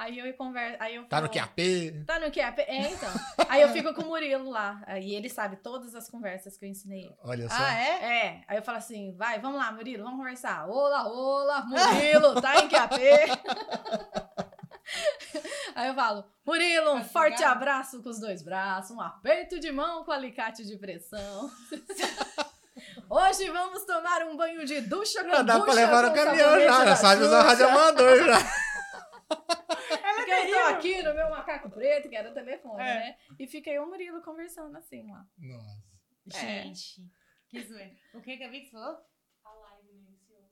Aí 0.00 0.18
eu 0.18 0.32
converso. 0.32 0.78
Aí 0.80 0.94
eu 0.94 1.04
Tá 1.04 1.20
no 1.20 1.28
QAP. 1.28 2.04
Tá 2.06 2.18
no 2.18 2.32
QAP? 2.32 2.60
É, 2.60 2.90
então. 2.90 3.10
Aí 3.50 3.60
eu 3.60 3.68
fico 3.68 3.92
com 3.92 4.00
o 4.00 4.06
Murilo 4.06 4.48
lá. 4.48 4.82
Aí 4.86 5.14
ele 5.14 5.28
sabe 5.28 5.56
todas 5.56 5.94
as 5.94 6.08
conversas 6.08 6.56
que 6.56 6.64
eu 6.64 6.70
ensinei 6.70 7.02
ele. 7.02 7.14
Olha 7.22 7.46
só. 7.50 7.56
Ah, 7.58 7.74
é? 7.74 7.90
É, 8.02 8.40
aí 8.48 8.56
eu 8.56 8.62
falo 8.62 8.78
assim, 8.78 9.14
vai, 9.14 9.38
vamos 9.38 9.58
lá, 9.58 9.70
Murilo, 9.70 10.02
vamos 10.02 10.18
conversar. 10.18 10.66
Olá, 10.66 11.06
olá, 11.06 11.66
Murilo, 11.66 12.40
tá 12.40 12.64
em 12.64 12.68
QAP? 12.70 12.94
aí 15.76 15.88
eu 15.88 15.94
falo, 15.94 16.24
Murilo, 16.46 16.94
um 16.94 17.04
forte 17.04 17.44
abraço 17.44 18.02
com 18.02 18.08
os 18.08 18.18
dois 18.18 18.42
braços, 18.42 18.96
um 18.96 19.02
aperto 19.02 19.60
de 19.60 19.70
mão 19.70 20.02
com 20.02 20.12
alicate 20.12 20.64
de 20.64 20.78
pressão. 20.78 21.50
Hoje 23.10 23.50
vamos 23.50 23.84
tomar 23.84 24.22
um 24.22 24.34
banho 24.34 24.64
de 24.64 24.80
ducha 24.80 25.22
com 25.22 25.30
Já 25.30 25.42
dá 25.42 25.60
pra 25.60 25.74
levar 25.74 26.04
no 26.04 26.08
com 26.08 26.14
caminhão 26.14 26.58
já, 26.60 26.86
já 26.86 26.96
sabe 26.96 27.22
usar 27.22 27.42
Xuxa. 27.42 27.48
rádio 27.48 27.68
amador 27.68 28.24
já. 28.24 28.38
Eu 30.50 30.68
tô 30.68 30.74
aqui 30.74 31.02
no 31.02 31.14
meu 31.14 31.30
macaco 31.30 31.70
preto, 31.70 32.08
que 32.08 32.16
era 32.16 32.30
o 32.30 32.34
telefone, 32.34 32.82
É. 32.82 32.94
né? 32.94 33.16
E 33.38 33.44
eu 33.44 33.72
e 33.74 33.78
o 33.78 33.86
Murilo 33.86 34.22
conversando 34.22 34.76
assim 34.76 35.10
lá. 35.10 35.24
Nossa. 35.38 36.46
É. 36.46 36.62
Gente, 36.64 37.02
que 37.48 37.60
zoeira. 37.62 37.92
O 38.14 38.20
que 38.20 38.36
que 38.36 38.44
a 38.44 38.48
Vix 38.50 38.70
falou? 38.70 38.96
A 39.44 39.52
live 39.54 39.88
iniciou. 39.92 40.50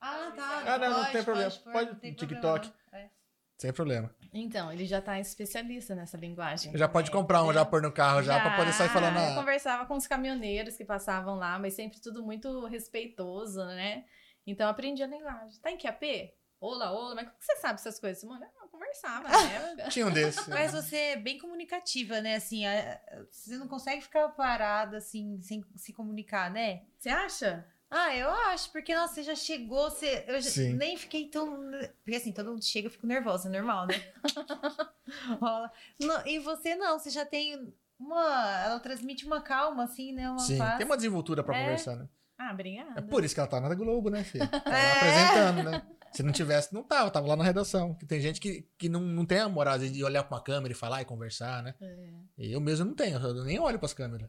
Ah, 0.00 0.32
tá. 0.36 0.74
Ah, 0.74 0.78
não, 0.78 0.88
não 0.90 0.96
pode, 1.00 1.12
tem 1.12 1.24
problema. 1.24 1.50
Pode 1.50 1.64
não 1.64 1.80
no 1.94 2.00
problema, 2.00 2.16
TikTok. 2.16 2.72
não. 2.92 2.98
É. 2.98 3.10
Sem 3.58 3.72
problema. 3.72 4.14
Então, 4.34 4.70
ele 4.70 4.84
já 4.84 5.00
tá 5.00 5.18
especialista 5.18 5.94
nessa 5.94 6.18
linguagem. 6.18 6.76
Já 6.76 6.86
pode 6.86 7.08
também, 7.10 7.22
comprar 7.22 7.42
um, 7.42 7.52
já 7.54 7.64
pôr 7.64 7.80
no 7.80 7.90
carro, 7.90 8.22
já, 8.22 8.38
pra 8.38 8.54
poder 8.54 8.72
sair 8.74 8.90
falando. 8.90 9.16
Eu 9.16 9.32
Ah, 9.32 9.34
conversava 9.34 9.86
com 9.86 9.94
os 9.96 10.06
caminhoneiros 10.06 10.76
que 10.76 10.84
passavam 10.84 11.36
lá, 11.36 11.58
mas 11.58 11.72
sempre 11.72 11.98
tudo 11.98 12.22
muito 12.22 12.66
respeitoso, 12.66 13.64
né? 13.64 14.04
Então 14.46 14.66
eu 14.66 14.70
aprendi 14.70 15.02
a 15.02 15.06
linguagem. 15.06 15.58
Tá 15.62 15.70
em 15.70 15.78
QAP? 15.78 16.34
Olá, 16.58 16.90
olá, 16.90 17.14
mas 17.14 17.26
como 17.26 17.38
que 17.38 17.44
você 17.44 17.56
sabe 17.56 17.74
essas 17.74 17.98
coisas? 18.00 18.24
Mano, 18.24 18.44
eu 18.62 18.68
conversava, 18.68 19.28
né? 19.76 19.88
tinha 19.90 20.06
um 20.06 20.10
desse. 20.12 20.48
Mas 20.50 20.72
você 20.72 20.96
é 20.96 21.16
bem 21.16 21.38
comunicativa, 21.38 22.20
né? 22.20 22.36
Assim, 22.36 22.64
a- 22.66 23.00
você 23.30 23.56
não 23.58 23.68
consegue 23.68 24.00
ficar 24.02 24.28
parada, 24.30 24.96
assim, 24.96 25.40
sem 25.42 25.62
se 25.76 25.92
comunicar, 25.92 26.50
né? 26.50 26.84
Você 26.98 27.10
acha? 27.10 27.66
Ah, 27.90 28.14
eu 28.16 28.30
acho, 28.30 28.72
porque, 28.72 28.94
nossa, 28.94 29.14
você 29.14 29.22
já 29.22 29.34
chegou, 29.36 29.90
você, 29.90 30.24
eu 30.26 30.40
já- 30.40 30.50
nem 30.74 30.96
fiquei 30.96 31.28
tão... 31.28 31.70
Porque, 32.02 32.16
assim, 32.16 32.32
todo 32.32 32.50
mundo 32.50 32.64
chega, 32.64 32.86
eu 32.88 32.90
fico 32.90 33.06
nervosa, 33.06 33.48
normal, 33.48 33.86
né? 33.86 33.94
Rola. 35.40 35.70
Não, 36.00 36.26
e 36.26 36.38
você 36.40 36.74
não, 36.74 36.98
você 36.98 37.10
já 37.10 37.24
tem 37.24 37.72
uma... 37.98 38.60
Ela 38.64 38.80
transmite 38.80 39.24
uma 39.26 39.40
calma, 39.40 39.84
assim, 39.84 40.10
né? 40.12 40.28
Uma 40.28 40.38
Sim, 40.38 40.58
paz. 40.58 40.78
tem 40.78 40.86
uma 40.86 40.96
desenvoltura 40.96 41.44
pra 41.44 41.54
É. 41.54 41.60
conversar, 41.60 41.96
né? 41.96 42.08
Ah, 42.38 42.50
obrigada. 42.52 42.98
É 42.98 43.02
por 43.02 43.24
isso 43.24 43.34
que 43.34 43.40
ela 43.40 43.48
tá 43.48 43.60
na 43.60 43.72
Globo, 43.74 44.10
né, 44.10 44.24
filho? 44.24 44.48
Tá 44.48 44.58
É. 44.76 44.92
apresentando, 44.92 45.62
né? 45.62 45.82
Se 46.16 46.22
não 46.22 46.32
tivesse, 46.32 46.72
não 46.72 46.82
tava, 46.82 47.10
tava 47.10 47.26
lá 47.28 47.36
na 47.36 47.44
redação. 47.44 47.94
Que 47.94 48.06
tem 48.06 48.20
gente 48.20 48.40
que, 48.40 48.68
que 48.78 48.88
não, 48.88 49.00
não 49.00 49.24
tem 49.26 49.38
a 49.38 49.48
moral 49.48 49.78
de 49.78 50.02
olhar 50.02 50.24
pra 50.24 50.36
uma 50.36 50.42
câmera 50.42 50.72
e 50.72 50.76
falar 50.76 51.02
e 51.02 51.04
conversar, 51.04 51.62
né? 51.62 51.74
É. 51.80 52.08
E 52.38 52.52
eu 52.52 52.60
mesmo 52.60 52.86
não 52.86 52.94
tenho, 52.94 53.18
eu 53.18 53.44
nem 53.44 53.58
olho 53.58 53.78
pras 53.78 53.92
câmeras. 53.94 54.28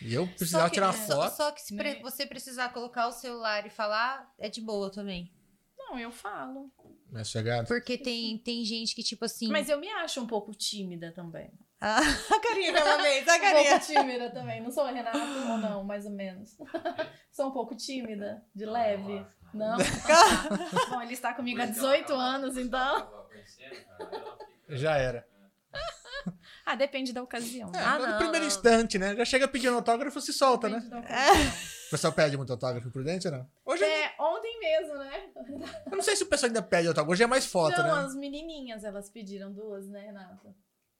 E 0.00 0.14
eu 0.14 0.26
Só 0.26 0.32
precisava 0.36 0.68
que- 0.68 0.74
tirar 0.74 0.92
só- 0.94 1.16
foto. 1.24 1.36
Só, 1.36 1.52
que 1.52 1.60
se 1.60 1.76
pre- 1.76 1.94
Né? 1.96 2.00
você 2.02 2.24
precisar 2.24 2.70
colocar 2.72 3.08
o 3.08 3.12
celular 3.12 3.66
e 3.66 3.70
falar, 3.70 4.32
é 4.38 4.48
de 4.48 4.60
boa 4.60 4.90
também. 4.90 5.30
Não, 5.78 5.98
eu 5.98 6.10
falo. 6.10 6.72
Né, 7.10 7.22
chegado. 7.24 7.66
Porque 7.68 7.98
tem, 7.98 8.38
tem 8.38 8.64
gente 8.64 8.94
que, 8.94 9.02
tipo 9.02 9.24
assim... 9.26 9.48
Mas 9.48 9.68
eu 9.68 9.78
me 9.78 9.88
acho 9.90 10.18
um 10.20 10.26
pouco 10.26 10.54
tímida 10.54 11.12
também. 11.12 11.52
Ah, 11.84 11.98
a 11.98 12.38
carinha 12.40 12.72
pela 12.72 12.96
vez, 12.98 13.26
a 13.26 13.34
Um 13.34 13.40
pouco 13.40 13.80
tímida 13.84 14.30
também. 14.30 14.60
Não 14.62 14.70
sou 14.70 14.84
a 14.84 14.92
Renata 14.92 15.18
ou 15.18 15.58
não, 15.58 15.82
mais 15.82 16.06
ou 16.06 16.12
menos. 16.12 16.56
sou 17.32 17.48
um 17.48 17.50
pouco 17.50 17.74
tímida, 17.74 18.40
de 18.54 18.64
leve. 18.64 19.26
Não? 19.52 19.76
Bom, 20.90 21.02
ele 21.02 21.12
está 21.14 21.34
comigo 21.34 21.60
há 21.60 21.66
18 21.66 22.12
anos, 22.14 22.56
então. 22.56 23.10
Já 24.68 24.96
era. 24.96 25.26
Ah, 26.64 26.76
depende 26.76 27.12
da 27.12 27.20
ocasião. 27.20 27.72
É, 27.74 27.78
Ah, 27.80 27.98
no 27.98 28.06
não, 28.06 28.16
primeiro 28.18 28.40
não. 28.42 28.46
instante, 28.46 28.96
né? 28.96 29.16
Já 29.16 29.24
chega 29.24 29.48
pedindo 29.48 29.74
autógrafo, 29.74 30.20
se 30.20 30.32
solta, 30.32 30.68
né? 30.68 30.76
Depende 30.76 30.90
da 30.90 31.00
ocasião. 31.00 31.52
O 31.88 31.90
pessoal 31.90 32.12
pede 32.12 32.36
muito 32.36 32.52
autógrafo 32.52 32.90
prudente 32.92 33.26
ou 33.26 33.34
não? 33.34 33.50
Hoje 33.66 33.82
é- 33.82 34.04
É, 34.04 34.14
ontem 34.20 34.60
mesmo, 34.60 34.94
né? 34.98 35.30
eu 35.86 35.96
não 35.96 36.02
sei 36.02 36.14
se 36.14 36.22
o 36.22 36.26
pessoal 36.26 36.46
ainda 36.48 36.62
pede 36.62 36.86
autógrafo. 36.86 37.10
Hoje 37.12 37.24
é 37.24 37.26
mais 37.26 37.44
foto, 37.44 37.76
não, 37.76 37.96
né? 37.96 38.04
as 38.06 38.14
menininhas, 38.14 38.84
elas 38.84 39.10
pediram 39.10 39.52
duas, 39.52 39.88
né, 39.88 40.00
Renata? 40.00 40.54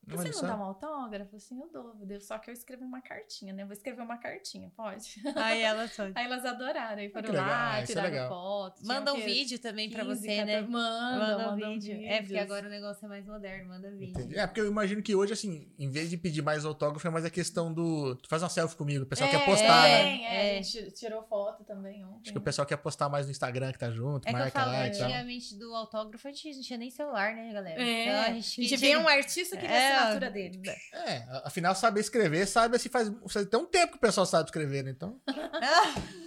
Você 0.07 0.31
não 0.31 0.43
dá 0.43 0.57
um 0.57 0.63
autógrafo? 0.65 1.37
Assim, 1.37 1.61
eu 1.61 1.69
dou. 1.73 1.97
Só 2.21 2.37
que 2.39 2.51
eu 2.51 2.55
escrevo 2.55 2.85
uma 2.85 3.01
cartinha, 3.01 3.53
né? 3.53 3.65
Vou 3.65 3.73
escrever 3.73 4.03
uma 4.03 4.19
cartinha, 4.19 4.71
pode? 4.77 5.23
Aí 5.37 5.63
ela 5.63 5.87
só... 5.87 6.05
Aí 6.15 6.25
elas 6.25 6.45
adoraram. 6.45 6.99
Aí 7.01 7.09
foram 7.09 7.29
legal. 7.31 7.47
lá, 7.47 7.73
Ah, 7.73 7.79
é 7.81 7.85
tiraram 7.85 8.09
legal. 8.11 8.29
foto. 8.29 8.83
tinha 8.83 8.95
Manda 8.95 9.15
o 9.15 9.17
um 9.17 9.21
vídeo 9.21 9.59
também 9.61 9.89
pra 9.91 10.05
15, 10.05 10.21
você, 10.21 10.45
né? 10.45 10.55
14 10.63 10.71
Manda, 10.73 11.19
Manda 11.19 11.37
um 11.37 11.51
manda 11.53 11.67
vídeo. 11.69 12.03
É, 12.05 12.21
porque 12.21 12.39
agora 12.39 12.67
o 12.67 12.71
negócio 12.71 13.05
é 13.05 13.09
mais 13.09 13.27
moderno, 13.27 13.69
manda 13.69 13.91
vídeo. 13.91 14.11
Entendi. 14.21 14.39
É, 14.39 14.47
porque 14.47 14.61
eu 14.61 14.67
imagino 14.67 15.01
que 15.03 15.15
hoje, 15.15 15.33
assim, 15.35 15.71
em 15.79 15.89
vez 15.89 16.11
de 16.11 16.17
pedir 16.17 16.43
mais 16.43 16.65
autógrafo, 16.65 17.07
é 17.07 17.11
mais 17.11 17.25
a 17.25 17.31
questão 17.31 17.73
do. 17.73 18.17
Tu 18.17 18.29
faz 18.29 18.43
uma 18.43 18.49
selfie 18.49 18.77
comigo, 18.77 19.05
o 19.05 19.07
pessoal 19.07 19.31
quer 19.31 19.45
postar, 19.45 19.83
né? 19.83 19.99
também, 19.99 20.27
é, 20.27 20.57
É. 20.57 20.59
a 20.59 20.63
gente 20.63 20.91
tirou 20.93 21.23
foto 21.23 21.63
também 21.65 22.05
ontem. 22.05 22.23
Acho 22.23 22.33
que 22.33 22.39
o 22.39 22.43
pessoal 22.43 22.67
quer 22.67 22.77
postar 22.77 23.09
mais 23.09 23.27
no 23.27 23.31
Instagram 23.33 23.71
que 23.73 23.79
tá 23.79 23.91
junto, 23.91 24.27
É 24.27 24.31
que 24.31 24.37
eu 24.37 24.41
marca 24.41 24.59
falo, 24.61 24.73
lá 24.73 24.87
e 24.87 24.91
tal. 24.91 25.03
antigamente 25.07 25.55
do 25.57 25.75
autógrafo, 25.75 26.27
a 26.27 26.33
gente 26.33 26.55
não 26.57 26.63
tinha 26.63 26.79
nem 26.79 26.91
celular, 26.91 27.35
né, 27.35 27.53
galera? 27.53 27.81
É, 27.81 28.03
Então, 28.07 28.21
a 28.23 28.41
gente 28.41 28.77
vê 28.77 28.97
um 28.97 29.07
artista 29.07 29.57
que 29.57 29.67
quer 29.67 29.73
É, 29.73 29.92
a 29.92 29.92
assinatura 29.95 30.31
dele. 30.31 30.63
É, 30.93 31.17
a- 31.29 31.43
afinal, 31.47 31.75
saber 31.75 32.01
escrever, 32.01 32.47
sabe 32.47 32.79
se 32.79 32.89
faz. 32.89 33.11
faz- 33.29 33.47
Tem 33.49 33.61
um 33.61 33.67
tempo 33.67 33.93
que 33.93 33.99
o 33.99 34.01
pessoal 34.01 34.27
sabe 34.27 34.45
escrever, 34.47 34.83
né? 34.85 34.91
Então. 34.91 35.21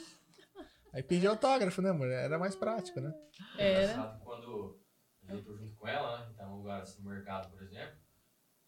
Aí 0.93 1.03
pedir 1.03 1.27
autógrafo, 1.27 1.81
né, 1.81 1.91
mulher? 1.91 2.23
Era 2.23 2.39
mais 2.39 2.55
prático, 2.55 3.01
né? 3.01 3.13
É, 3.57 3.83
engraçado 3.91 4.19
quando 4.23 4.79
eu 5.27 5.43
tô 5.43 5.57
junto 5.57 5.75
com 5.75 5.87
ela, 5.87 6.25
né? 6.25 6.33
Tá 6.37 6.45
num 6.45 6.57
lugar 6.57 6.81
assim, 6.81 7.01
no 7.03 7.09
mercado, 7.09 7.49
por 7.51 7.61
exemplo. 7.61 7.97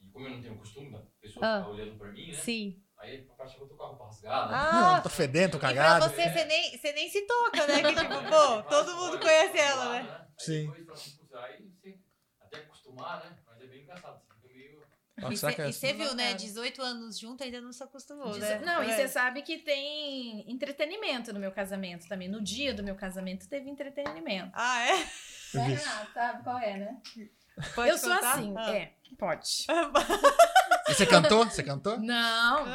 E 0.01 0.09
como 0.11 0.27
eu 0.27 0.31
não 0.33 0.41
tenho 0.41 0.57
costume 0.57 0.91
da 0.91 0.99
pessoa 1.21 1.45
Ah. 1.45 1.59
ficar 1.61 1.71
olhando 1.75 1.97
pra 1.97 2.11
mim, 2.11 2.27
né? 2.27 2.33
Sim. 2.33 2.83
Aí 2.99 3.21
papai 3.21 3.47
chegou, 3.47 3.67
tô 3.69 3.75
com 3.75 3.83
a 3.83 3.87
roupa 3.87 4.05
rasgada. 4.07 4.53
Ah, 4.53 5.01
tô 5.01 5.09
fedendo, 5.09 5.51
tô 5.51 5.57
e 5.57 5.59
pra 5.61 5.69
cagado. 5.69 6.09
você, 6.09 6.29
você 6.29 6.45
nem, 6.45 6.77
você 6.77 6.91
nem 6.93 7.09
se 7.09 7.21
toca, 7.27 7.65
né? 7.67 7.81
Que 7.83 7.95
tipo, 7.95 8.15
pô, 8.29 8.63
todo 8.63 8.95
mundo 8.95 9.19
conhece 9.19 9.57
ela, 9.57 9.93
né? 9.93 9.99
Aí 10.09 10.27
Sim. 10.39 10.61
depois 10.71 10.85
fala 10.85 10.97
assim, 10.97 11.11
putz, 11.17 11.33
aí 11.35 11.69
você 11.71 11.99
até 12.41 12.57
acostumar, 12.57 13.23
né? 13.23 13.37
Mas 13.47 13.61
é 13.61 13.67
bem 13.67 13.83
engraçado. 13.83 14.21
E 15.19 15.23
é 15.33 15.71
você 15.71 15.93
viu, 15.93 16.13
né? 16.13 16.25
Cara. 16.27 16.37
18 16.37 16.81
anos 16.81 17.17
junto 17.17 17.43
ainda 17.43 17.59
não 17.59 17.71
se 17.73 17.83
acostumou, 17.83 18.31
Diz- 18.31 18.39
né? 18.39 18.59
Não, 18.59 18.83
e 18.83 18.89
É. 18.91 18.95
você 18.95 19.07
sabe 19.07 19.41
que 19.41 19.57
tem 19.57 20.49
entretenimento 20.51 21.33
no 21.33 21.39
meu 21.39 21.51
casamento 21.51 22.07
também. 22.07 22.27
No 22.29 22.39
dia 22.41 22.71
do 22.73 22.83
meu 22.83 22.95
casamento 22.95 23.47
teve 23.49 23.67
entretenimento. 23.69 24.51
Ah, 24.53 24.79
é? 24.87 24.97
Né, 25.55 25.67
Vixe. 25.69 25.85
Renato? 25.87 26.13
Sabe 26.13 26.43
qual 26.43 26.59
é, 26.59 26.77
né? 26.77 27.01
Pode 27.73 27.89
eu 27.89 27.97
sou 27.97 28.11
assim, 28.13 28.53
Ah. 28.55 28.75
é. 28.75 28.93
Pode. 29.17 29.65
E 30.89 30.93
você 30.93 31.05
cantou? 31.07 31.45
Você 31.45 31.63
cantou? 31.63 31.97
Não. 31.99 32.65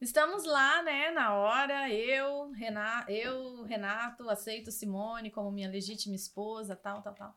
Estamos 0.00 0.44
lá, 0.44 0.82
né, 0.82 1.10
na 1.10 1.34
hora, 1.34 1.90
eu, 1.90 2.50
Renato, 2.52 3.10
eu, 3.10 3.62
Renato, 3.64 4.30
aceito 4.30 4.70
Simone 4.72 5.30
como 5.30 5.50
minha 5.52 5.68
legítima 5.68 6.14
esposa, 6.16 6.74
tal, 6.74 7.02
tal, 7.02 7.14
tal. 7.14 7.34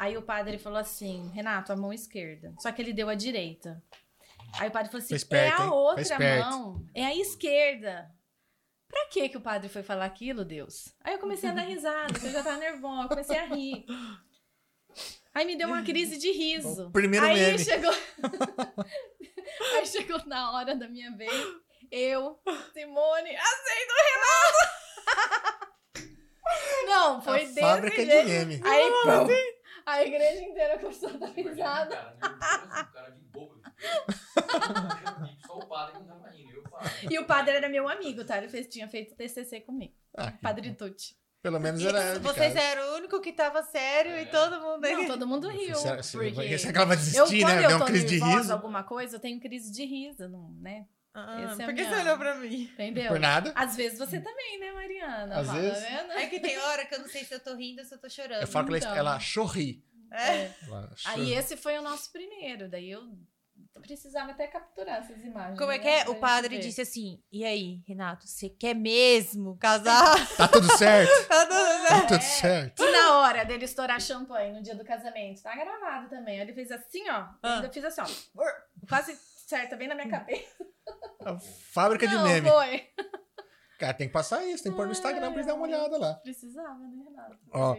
Aí 0.00 0.16
o 0.16 0.22
padre 0.22 0.56
falou 0.56 0.78
assim, 0.78 1.28
Renato, 1.34 1.70
a 1.70 1.76
mão 1.76 1.92
esquerda. 1.92 2.54
Só 2.58 2.72
que 2.72 2.80
ele 2.80 2.90
deu 2.90 3.10
a 3.10 3.14
direita. 3.14 3.82
Aí 4.58 4.66
o 4.66 4.72
padre 4.72 4.90
falou 4.90 5.00
assim, 5.04 5.10
Foi 5.10 5.16
esperto, 5.18 5.60
é 5.60 5.66
a? 5.66 5.68
Foi 5.68 5.76
outra 5.76 6.18
mão, 6.18 6.86
é 6.94 7.04
a 7.04 7.14
esquerda. 7.14 8.10
Pra 8.88 9.06
que 9.10 9.28
que 9.28 9.36
o 9.36 9.42
padre 9.42 9.68
foi 9.68 9.82
falar 9.82 10.06
aquilo, 10.06 10.42
Deus? 10.42 10.88
Aí 11.04 11.12
eu 11.12 11.18
comecei 11.18 11.50
a 11.50 11.52
dar 11.52 11.64
risada, 11.64 12.14
porque 12.14 12.28
eu 12.28 12.32
já 12.32 12.42
tava 12.42 12.56
nervosa, 12.56 13.02
eu 13.02 13.08
comecei 13.10 13.36
a 13.36 13.44
rir. 13.44 13.84
Aí 15.34 15.44
me 15.44 15.54
deu 15.54 15.68
uma 15.68 15.82
crise 15.82 16.16
de 16.16 16.32
riso. 16.32 16.86
O 16.86 16.90
primeiro 16.92 17.26
Aí 17.26 17.34
meme. 17.34 17.58
chegou. 17.58 17.92
Aí 19.76 19.86
chegou 19.86 20.24
na 20.24 20.52
hora 20.52 20.74
da 20.74 20.88
minha 20.88 21.14
vez. 21.14 21.30
Eu, 21.90 22.40
Simone, 22.72 23.36
aceito 23.36 23.92
o 23.92 24.02
Renato! 24.08 25.70
Não, 26.86 27.20
foi 27.20 27.42
a 27.42 27.44
desse 27.44 27.60
fábrica 27.60 27.96
jeito. 27.96 28.26
de 28.26 28.32
meme. 28.32 28.60
Aí, 28.64 28.90
pum, 28.90 29.59
a 29.86 30.02
igreja 30.02 30.42
inteira 30.42 30.78
começou 30.78 31.08
a 31.10 31.12
dar 31.12 31.26
risada. 31.30 31.96
cara, 32.20 32.82
o 32.82 32.92
cara 32.92 33.10
de 33.10 33.20
bobo. 33.22 33.60
Só 35.46 35.58
o 35.58 35.66
padre 35.66 35.92
que 35.94 35.98
não 36.00 36.06
tava 36.06 36.30
rindo. 36.30 36.50
Eu, 36.52 36.62
padre. 36.62 37.08
E 37.10 37.18
o 37.18 37.24
padre 37.24 37.56
era 37.56 37.68
meu 37.68 37.88
amigo, 37.88 38.24
tá? 38.24 38.38
Ele 38.38 38.48
fez, 38.48 38.66
tinha 38.68 38.88
feito 38.88 39.14
TCC 39.14 39.60
comigo. 39.60 39.94
Ah, 40.16 40.32
Padre 40.42 40.72
Tucci. 40.74 41.16
pelo 41.42 41.58
menos 41.60 41.82
era. 41.84 42.18
Vocês 42.18 42.54
eram 42.56 42.92
o 42.92 42.96
único 42.96 43.20
que 43.20 43.32
tava 43.32 43.62
sério 43.62 44.18
e 44.18 44.26
todo 44.26 44.60
mundo. 44.60 44.80
Não, 44.88 45.06
todo 45.06 45.26
mundo 45.26 45.48
riu. 45.48 45.74
Você, 45.76 46.18
porque 46.18 46.58
você 46.58 46.68
acaba 46.68 46.96
de 46.96 47.16
eu, 47.16 47.24
desistir, 47.24 47.44
né? 47.46 47.56
eu 47.56 47.60
Deu 47.60 47.70
tô 47.70 47.76
uma 47.76 47.86
crise 47.86 48.06
de 48.06 48.18
riso. 48.18 48.52
alguma 48.52 48.82
coisa, 48.82 49.16
eu 49.16 49.20
tenho 49.20 49.40
crise 49.40 49.70
de 49.72 49.84
riso, 49.84 50.28
não, 50.28 50.50
né? 50.60 50.86
Ah, 51.12 51.42
Esse 51.42 51.62
é 51.62 51.64
por 51.66 51.74
que 51.74 51.84
você 51.84 51.94
olhou 51.96 52.18
pra 52.18 52.34
mim? 52.36 52.62
Entendeu? 52.72 53.08
Por 53.08 53.18
nada. 53.18 53.52
Às 53.56 53.74
vezes 53.76 53.98
você 53.98 54.20
também, 54.20 54.60
né, 54.60 54.70
Mariana? 54.72 55.40
Às 55.40 55.46
Fala, 55.48 55.60
vezes. 55.60 55.82
Tá 55.82 55.88
vendo? 55.88 56.12
É 56.12 56.26
que 56.26 56.40
tem 56.40 56.56
hora 56.58 56.86
que 56.86 56.94
eu 56.94 57.00
não 57.00 57.08
sei 57.08 57.24
se 57.24 57.34
eu 57.34 57.40
tô 57.40 57.54
rindo 57.56 57.80
ou 57.80 57.84
se 57.86 57.94
eu 57.94 57.98
tô 57.98 58.08
chorando. 58.08 58.40
Eu 58.40 58.46
falo 58.46 58.66
que 58.68 58.74
ela, 58.74 58.78
Então. 58.78 58.96
ela 58.96 59.18
chorri. 59.20 59.84
É. 60.12 60.50
Ela 60.66 60.92
Aí 61.06 61.34
esse 61.34 61.56
foi 61.56 61.76
o 61.78 61.82
nosso 61.82 62.12
primeiro, 62.12 62.68
daí 62.68 62.90
eu 62.90 63.02
precisava 63.82 64.32
até 64.32 64.46
capturar 64.46 64.98
essas 64.98 65.24
imagens. 65.24 65.58
Como 65.58 65.70
é 65.72 65.78
né, 65.78 65.82
que 65.82 65.88
é? 65.88 66.08
O 66.10 66.16
padre 66.16 66.56
ver. 66.56 66.62
disse 66.62 66.80
assim: 66.80 67.20
E 67.32 67.44
aí, 67.44 67.82
Renato, 67.88 68.26
você 68.26 68.48
quer 68.48 68.74
mesmo 68.74 69.56
casar? 69.58 70.14
Tá 70.36 70.46
tudo 70.48 70.76
certo. 70.76 71.10
tá 71.28 71.46
tudo 71.46 71.58
Tá 71.58 71.88
certo. 71.88 72.06
tudo 72.08 72.14
É. 72.16 72.20
certo. 72.20 72.82
E 72.84 72.90
na 72.92 73.18
hora 73.18 73.44
dele 73.44 73.64
estourar 73.64 74.00
champanhe 74.00 74.52
no 74.52 74.62
dia 74.62 74.74
do 74.74 74.84
casamento, 74.84 75.42
tá 75.42 75.54
gravado 75.56 76.08
também. 76.08 76.36
Aí 76.36 76.42
Ele 76.42 76.52
fez 76.52 76.70
assim, 76.70 77.08
ó. 77.10 77.14
Ah. 77.14 77.38
Eu 77.42 77.50
ainda 77.56 77.72
fiz 77.72 77.84
assim, 77.84 78.00
ó. 78.02 78.44
Quase 78.88 79.16
certa, 79.16 79.76
bem 79.76 79.88
na 79.88 79.94
minha 79.94 80.08
cabeça. 80.08 80.64
A 81.24 81.38
fábrica 81.72 82.06
de 82.06 82.14
Não, 82.14 82.24
meme. 82.24 82.48
foi. 82.48 82.82
Cara, 83.78 83.94
tem 83.94 84.06
que 84.08 84.12
passar 84.12 84.44
isso, 84.44 84.62
tem 84.62 84.72
que 84.72 84.76
pôr 84.76 84.86
no 84.86 84.92
Instagram 84.92 85.28
pra 85.32 85.34
eles 85.34 85.46
darem 85.46 85.60
uma 85.60 85.66
olhada 85.68 85.96
lá. 85.98 86.14
Precisava, 86.14 86.78
né, 86.78 87.02
Renato? 87.08 87.38
Ó, 87.52 87.76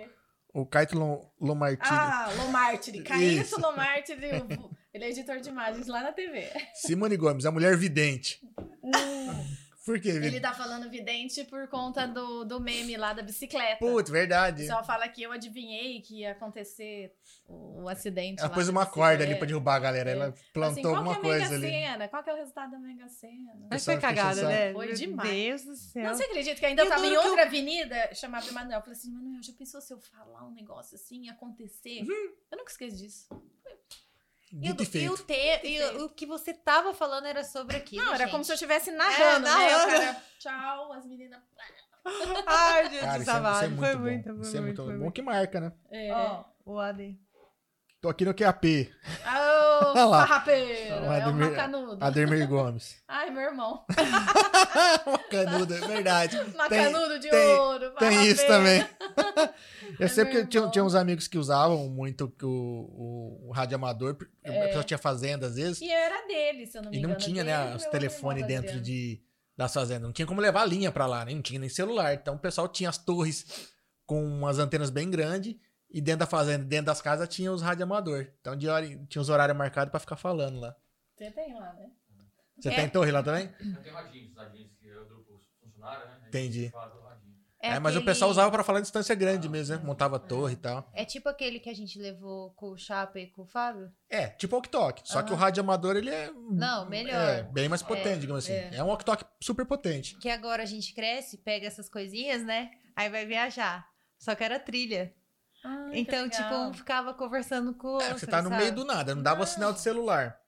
O 0.54 0.66
Caetano 0.66 1.02
Lom- 1.02 1.32
Lomartini. 1.39 1.88
Ah, 1.97 2.30
Lomartiri. 2.38 3.04
Caíto 3.04 3.60
Lomartiri. 3.62 4.28
Ele 4.93 5.06
é 5.06 5.10
editor 5.10 5.39
de 5.39 5.49
imagens 5.49 5.88
lá 5.88 6.02
na 6.04 6.12
TV. 6.12 6.49
Simone 6.76 7.16
Gomes, 7.18 7.45
a 7.45 7.52
mulher 7.52 7.78
vidente. 7.78 8.39
Por 9.86 9.99
quê? 9.99 10.09
Ele 10.09 10.39
tá 10.39 10.53
falando 10.53 10.89
vidente 10.89 11.43
por 11.45 11.67
conta 11.67 12.05
do, 12.07 12.43
do 12.45 12.59
meme 12.59 12.95
lá 12.97 13.13
da 13.13 13.23
bicicleta. 13.23 13.79
Putz, 13.79 14.09
O 14.09 14.13
verdade. 14.13 14.61
pessoal 14.61 14.84
fala 14.84 15.07
que 15.09 15.23
eu 15.23 15.32
adivinhei 15.32 16.01
que 16.01 16.19
ia 16.19 16.34
acontecer 16.34 17.15
o, 17.47 17.84
o 17.84 17.89
acidente. 17.89 18.39
Ela 18.39 18.49
lá 18.49 18.53
pôs 18.53 18.69
uma 18.69 18.86
corda 18.86 19.23
ali 19.23 19.36
pra 19.36 19.47
derrubar 19.47 19.75
a 19.75 19.79
galera. 19.79 20.11
Ela 20.11 20.27
Assim, 20.27 20.43
plantou 20.53 20.84
qual 20.84 20.95
alguma 20.97 21.19
que 21.19 21.27
é 21.27 21.29
a 21.29 21.39
coisa 21.39 21.43
Mega 21.45 21.55
ali. 21.55 21.69
Sena? 21.69 22.07
Qual 22.07 22.23
que 22.23 22.29
é 22.29 22.34
o 22.34 22.38
resultado 22.38 22.71
da 22.71 22.79
Mega 22.79 23.07
Sena? 23.09 23.53
Mas 23.71 23.84
foi 23.84 23.97
cagada, 23.99 24.47
né? 24.47 24.71
Foi 24.73 24.86
Meu 24.86 24.95
demais. 24.95 25.29
Deus 25.29 25.63
do 25.63 25.75
céu. 25.75 26.03
Não, 26.03 26.13
você 26.13 26.23
acredita 26.25 26.55
que 26.59 26.65
eu 26.65 26.69
ainda 26.69 26.84
Eu 26.84 26.89
tava 26.89 27.05
em 27.07 27.17
outra 27.17 27.43
avenida, 27.43 28.13
chamava 28.13 28.47
o 28.49 28.53
Manuel, 28.53 28.82
falei 28.82 28.93
assim, 28.95 29.11
Manuel, 29.11 29.41
já 29.41 29.53
pensou 29.53 29.82
se 29.82 29.91
eu 29.93 29.99
falar 29.99 30.47
um 30.47 30.51
negócio 30.51 30.95
assim 30.95 31.25
e 31.25 31.29
acontecer? 31.29 32.01
Uhum. 32.03 32.34
Eu 32.51 32.57
nunca 32.59 32.71
esqueço 32.71 32.97
disso. 32.97 33.25
O, 33.32 33.39
Dito 34.52 34.84
e 34.84 34.86
e 35.04 35.10
o 35.10 35.16
feito. 35.18 35.26
te- 35.26 35.68
e 35.68 35.82
o- 35.84 36.06
o 36.06 36.10
que 36.10 36.26
você 36.26 36.54
tava 36.54 36.93
falando 36.93 37.26
era 37.26 37.43
sobre 37.43 37.78
aquilo. 37.78 38.04
Não, 38.04 38.14
era 38.14 38.24
gente. 38.26 38.32
como 38.32 38.43
se 38.43 38.52
eu 38.52 38.56
estivesse 38.56 38.91
narrando, 38.91 39.47
É, 39.47 39.49
né? 39.49 40.06
Cara, 40.06 40.24
tchau, 40.39 40.93
as 40.93 41.06
meninas... 41.06 41.39
Ai, 42.47 42.84
Jesus 42.89 42.99
Cara, 43.02 43.12
isso 43.12 43.20
é, 43.20 43.22
isso 43.22 43.30
é 43.30 43.34
amado. 43.34 43.70
muito 43.70 43.80
Foi 43.80 43.95
bom. 43.95 44.02
muito, 44.02 44.30
isso 44.41 44.49
é 44.49 44.52
foi 44.52 44.62
muito 44.62 44.84
muito, 44.84 44.97
bom 44.99 45.04
foi 45.06 45.12
que 45.12 45.22
marca, 45.22 45.60
né? 45.62 45.72
É. 45.91 46.12
Ó, 46.12 46.43
o 46.66 46.80
AD. 46.80 47.18
Tô 48.02 48.10
aqui 48.10 48.26
no 48.26 48.34
QAP. 48.34 48.91
Ô, 49.93 49.93
lá. 50.10 50.26
farrapeiro, 50.26 50.95
é 51.06 51.28
o 51.28 51.34
macanudo. 51.36 52.04
Ademir 52.04 52.47
Gomes. 52.47 52.95
Ai, 53.08 53.30
meu 53.30 53.43
irmão. 53.43 53.86
Macanudo, 55.06 55.74
é 55.76 55.80
verdade. 55.82 56.36
Macanudo 56.58 57.20
de 57.20 57.30
tem- 57.30 57.60
ouro. 57.60 57.91
Tem 57.99 58.26
isso 58.26 58.45
também. 58.47 58.84
Eu 59.99 60.06
É 60.06 60.08
sei 60.08 60.26
porque 60.26 60.45
tinha, 60.47 60.68
tinha 60.72 60.84
uns 60.84 60.95
amigos 60.95 61.28
que 61.28 61.38
usavam 61.38 61.88
muito 61.89 62.34
o, 62.41 62.47
o, 62.47 63.49
o 63.49 63.52
rádio 63.52 63.76
amador. 63.76 64.18
A 64.43 64.52
pessoa 64.52 64.84
tinha 64.84 64.97
fazenda 64.97 65.45
às 65.45 65.56
vezes. 65.56 65.80
E 65.80 65.91
era 65.91 66.26
dele, 66.28 66.66
se 66.66 66.80
eu 66.80 66.82
não 66.82 66.89
me 66.89 66.97
E 66.97 66.99
engano. 66.99 67.14
não 67.14 67.20
tinha, 67.20 67.43
dele, 67.43 67.56
né, 67.56 67.72
e 67.74 67.76
os 67.76 67.86
telefones 67.86 68.41
dentro 68.47 68.78
Adriano. 68.78 68.82
de, 68.84 69.22
das 69.56 69.72
fazendas. 69.72 70.02
Não 70.04 70.12
tinha 70.12 70.26
como 70.26 70.41
levar 70.41 70.66
linha 70.66 70.91
pra 70.91 71.06
lá, 71.06 71.24
né? 71.24 71.36
Não 71.36 71.41
tinha 71.43 71.60
nem 71.60 71.70
celular. 71.70 72.16
Então 72.16 72.34
o 72.34 72.39
pessoal 72.39 72.68
tinha 72.68 72.89
as 72.89 72.97
torres 72.97 73.45
com 74.08 74.24
umas 74.26 74.58
antenas 74.58 74.89
bem 74.89 75.08
grandes. 75.10 75.56
E 75.94 76.00
dentro 76.02 76.20
da 76.22 76.26
fazenda, 76.26 76.64
dentro 76.64 76.86
das 76.86 77.02
casas, 77.02 77.28
tinha 77.28 77.52
os 77.52 77.62
rádio 77.62 77.84
amador. 77.84 78.28
Então 78.39 78.56
de 78.56 78.68
hora, 78.70 78.86
tinha 79.08 79.22
os 79.22 79.30
horários 79.30 79.58
marcados 79.58 79.92
pra 79.92 80.00
ficar 80.00 80.16
falando 80.16 80.60
lá. 80.60 80.76
Você 81.18 81.30
tem 81.32 81.54
lá, 81.54 81.74
né? 81.74 81.89
Você 82.60 82.70
É. 82.70 82.76
tem 82.76 82.89
torre 82.89 83.12
lá 83.12 83.22
também? 83.24 83.50
Eu 83.60 83.82
tenho 83.84 83.96
radinhos, 83.96 84.36
radinhos 84.36 84.72
que 84.80 84.88
eu 84.88 85.06
grupo 85.08 85.39
funcionário, 85.62 86.08
né? 86.08 86.18
Entendi. 86.28 86.72
radinho. 86.74 87.32
É, 87.64 87.78
mas 87.78 87.94
o 87.94 87.98
aquele- 88.00 88.06
pessoal 88.06 88.32
usava 88.32 88.50
pra 88.50 88.64
falar 88.64 88.80
em 88.80 88.82
distância 88.82 89.14
grande 89.14 89.48
mesmo, 89.48 89.76
né? 89.78 89.84
Montava 89.84 90.18
torre 90.18 90.54
e 90.54 90.58
tal. 90.58 90.89
É 90.94 91.06
tipo 91.06 91.30
aquele 91.30 91.60
que 91.60 91.70
a 91.70 91.76
gente 91.76 92.00
levou 92.00 92.52
com 92.56 92.72
o 92.72 92.78
Chapa 92.78 93.20
e 93.20 93.28
com 93.28 93.44
o 93.44 93.46
Fábio? 93.46 93.92
É, 94.10 94.28
tipo 94.30 94.56
walk-talk. 94.56 95.02
Só 95.06 95.22
que 95.22 95.32
o 95.32 95.36
rádio 95.36 95.62
amador, 95.62 95.96
ele 95.96 96.10
é... 96.10 96.32
Não, 96.32 96.89
melhor. 96.89 97.14
É, 97.14 97.44
bem 97.44 97.70
mais 97.70 97.84
potente, 97.84 98.22
digamos 98.22 98.46
assim. 98.46 98.54
É, 98.54 98.82
um 98.84 98.88
walk-talk 98.88 99.24
super 99.39 99.64
potente. 99.66 100.16
Que 100.18 100.30
agora 100.30 100.64
a 100.64 100.66
gente 100.66 100.92
cresce, 100.96 101.38
pega 101.38 101.68
essas 101.68 101.88
coisinhas, 101.88 102.44
né? 102.44 102.72
Aí 102.96 103.10
vai 103.10 103.28
viajar. 103.28 103.88
Só 104.18 104.34
que 104.34 104.44
era 104.44 104.60
trilha. 104.60 105.14
Ai, 105.64 105.91
que 105.91 105.99
então, 105.99 106.28
tipo, 106.30 106.53
um 106.55 106.74
ficava 106.74 107.14
conversando 107.14 107.74
com 107.74 107.88
o 107.88 108.01
É, 108.01 108.05
outro. 108.05 108.20
você 108.20 108.28
tá 108.28 108.41
no 108.41 108.49
sabe? 108.49 108.62
meio 108.64 108.76
do 108.76 108.84
nada, 108.86 109.14
não 109.16 109.22
dava 109.22 109.45
sinal 109.45 109.72
de 109.74 109.80
celular. 109.80 110.39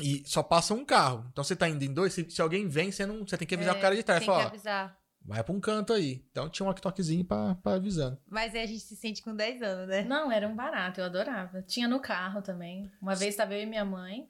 E 0.00 0.22
só 0.26 0.42
passa 0.44 0.74
um 0.74 0.84
carro. 0.84 1.26
Então 1.32 1.42
você 1.42 1.56
tá 1.56 1.68
indo 1.68 1.82
em 1.84 1.92
dois, 1.92 2.12
se, 2.12 2.30
se 2.30 2.40
alguém 2.40 2.68
vem, 2.68 2.92
você, 2.92 3.04
não, 3.04 3.26
você 3.26 3.36
tem 3.36 3.48
que 3.48 3.54
avisar 3.56 3.74
É, 3.74 3.78
o 3.78 3.80
cara 3.82 3.96
de 3.96 4.02
trás. 4.04 4.20
Tem 4.20 4.28
que 4.28 4.32
Fala, 4.32 4.44
ó, 4.44 4.48
avisar. 4.48 4.96
vai 5.24 5.42
pra 5.42 5.52
um 5.52 5.58
canto 5.60 5.92
aí. 5.92 6.24
Então 6.30 6.48
tinha 6.48 6.64
um 6.64 6.68
walk-talkzinho 6.68 7.24
pra, 7.24 7.56
pra 7.56 7.74
avisando. 7.74 8.16
Mas 8.30 8.54
aí 8.54 8.62
a 8.62 8.66
gente 8.66 8.78
se 8.80 8.94
sente 8.94 9.20
com 9.22 9.34
10 9.34 9.60
anos, 9.60 9.88
né? 9.88 10.02
Não, 10.04 10.30
era 10.30 10.46
um 10.46 10.54
barato, 10.54 11.00
eu 11.00 11.04
adorava. 11.04 11.62
Tinha 11.62 11.88
no 11.88 11.98
carro 11.98 12.40
também. 12.42 12.88
Uma 13.02 13.16
vez 13.16 13.30
estava 13.34 13.54
eu 13.54 13.62
e 13.62 13.66
minha 13.66 13.84
mãe. 13.84 14.28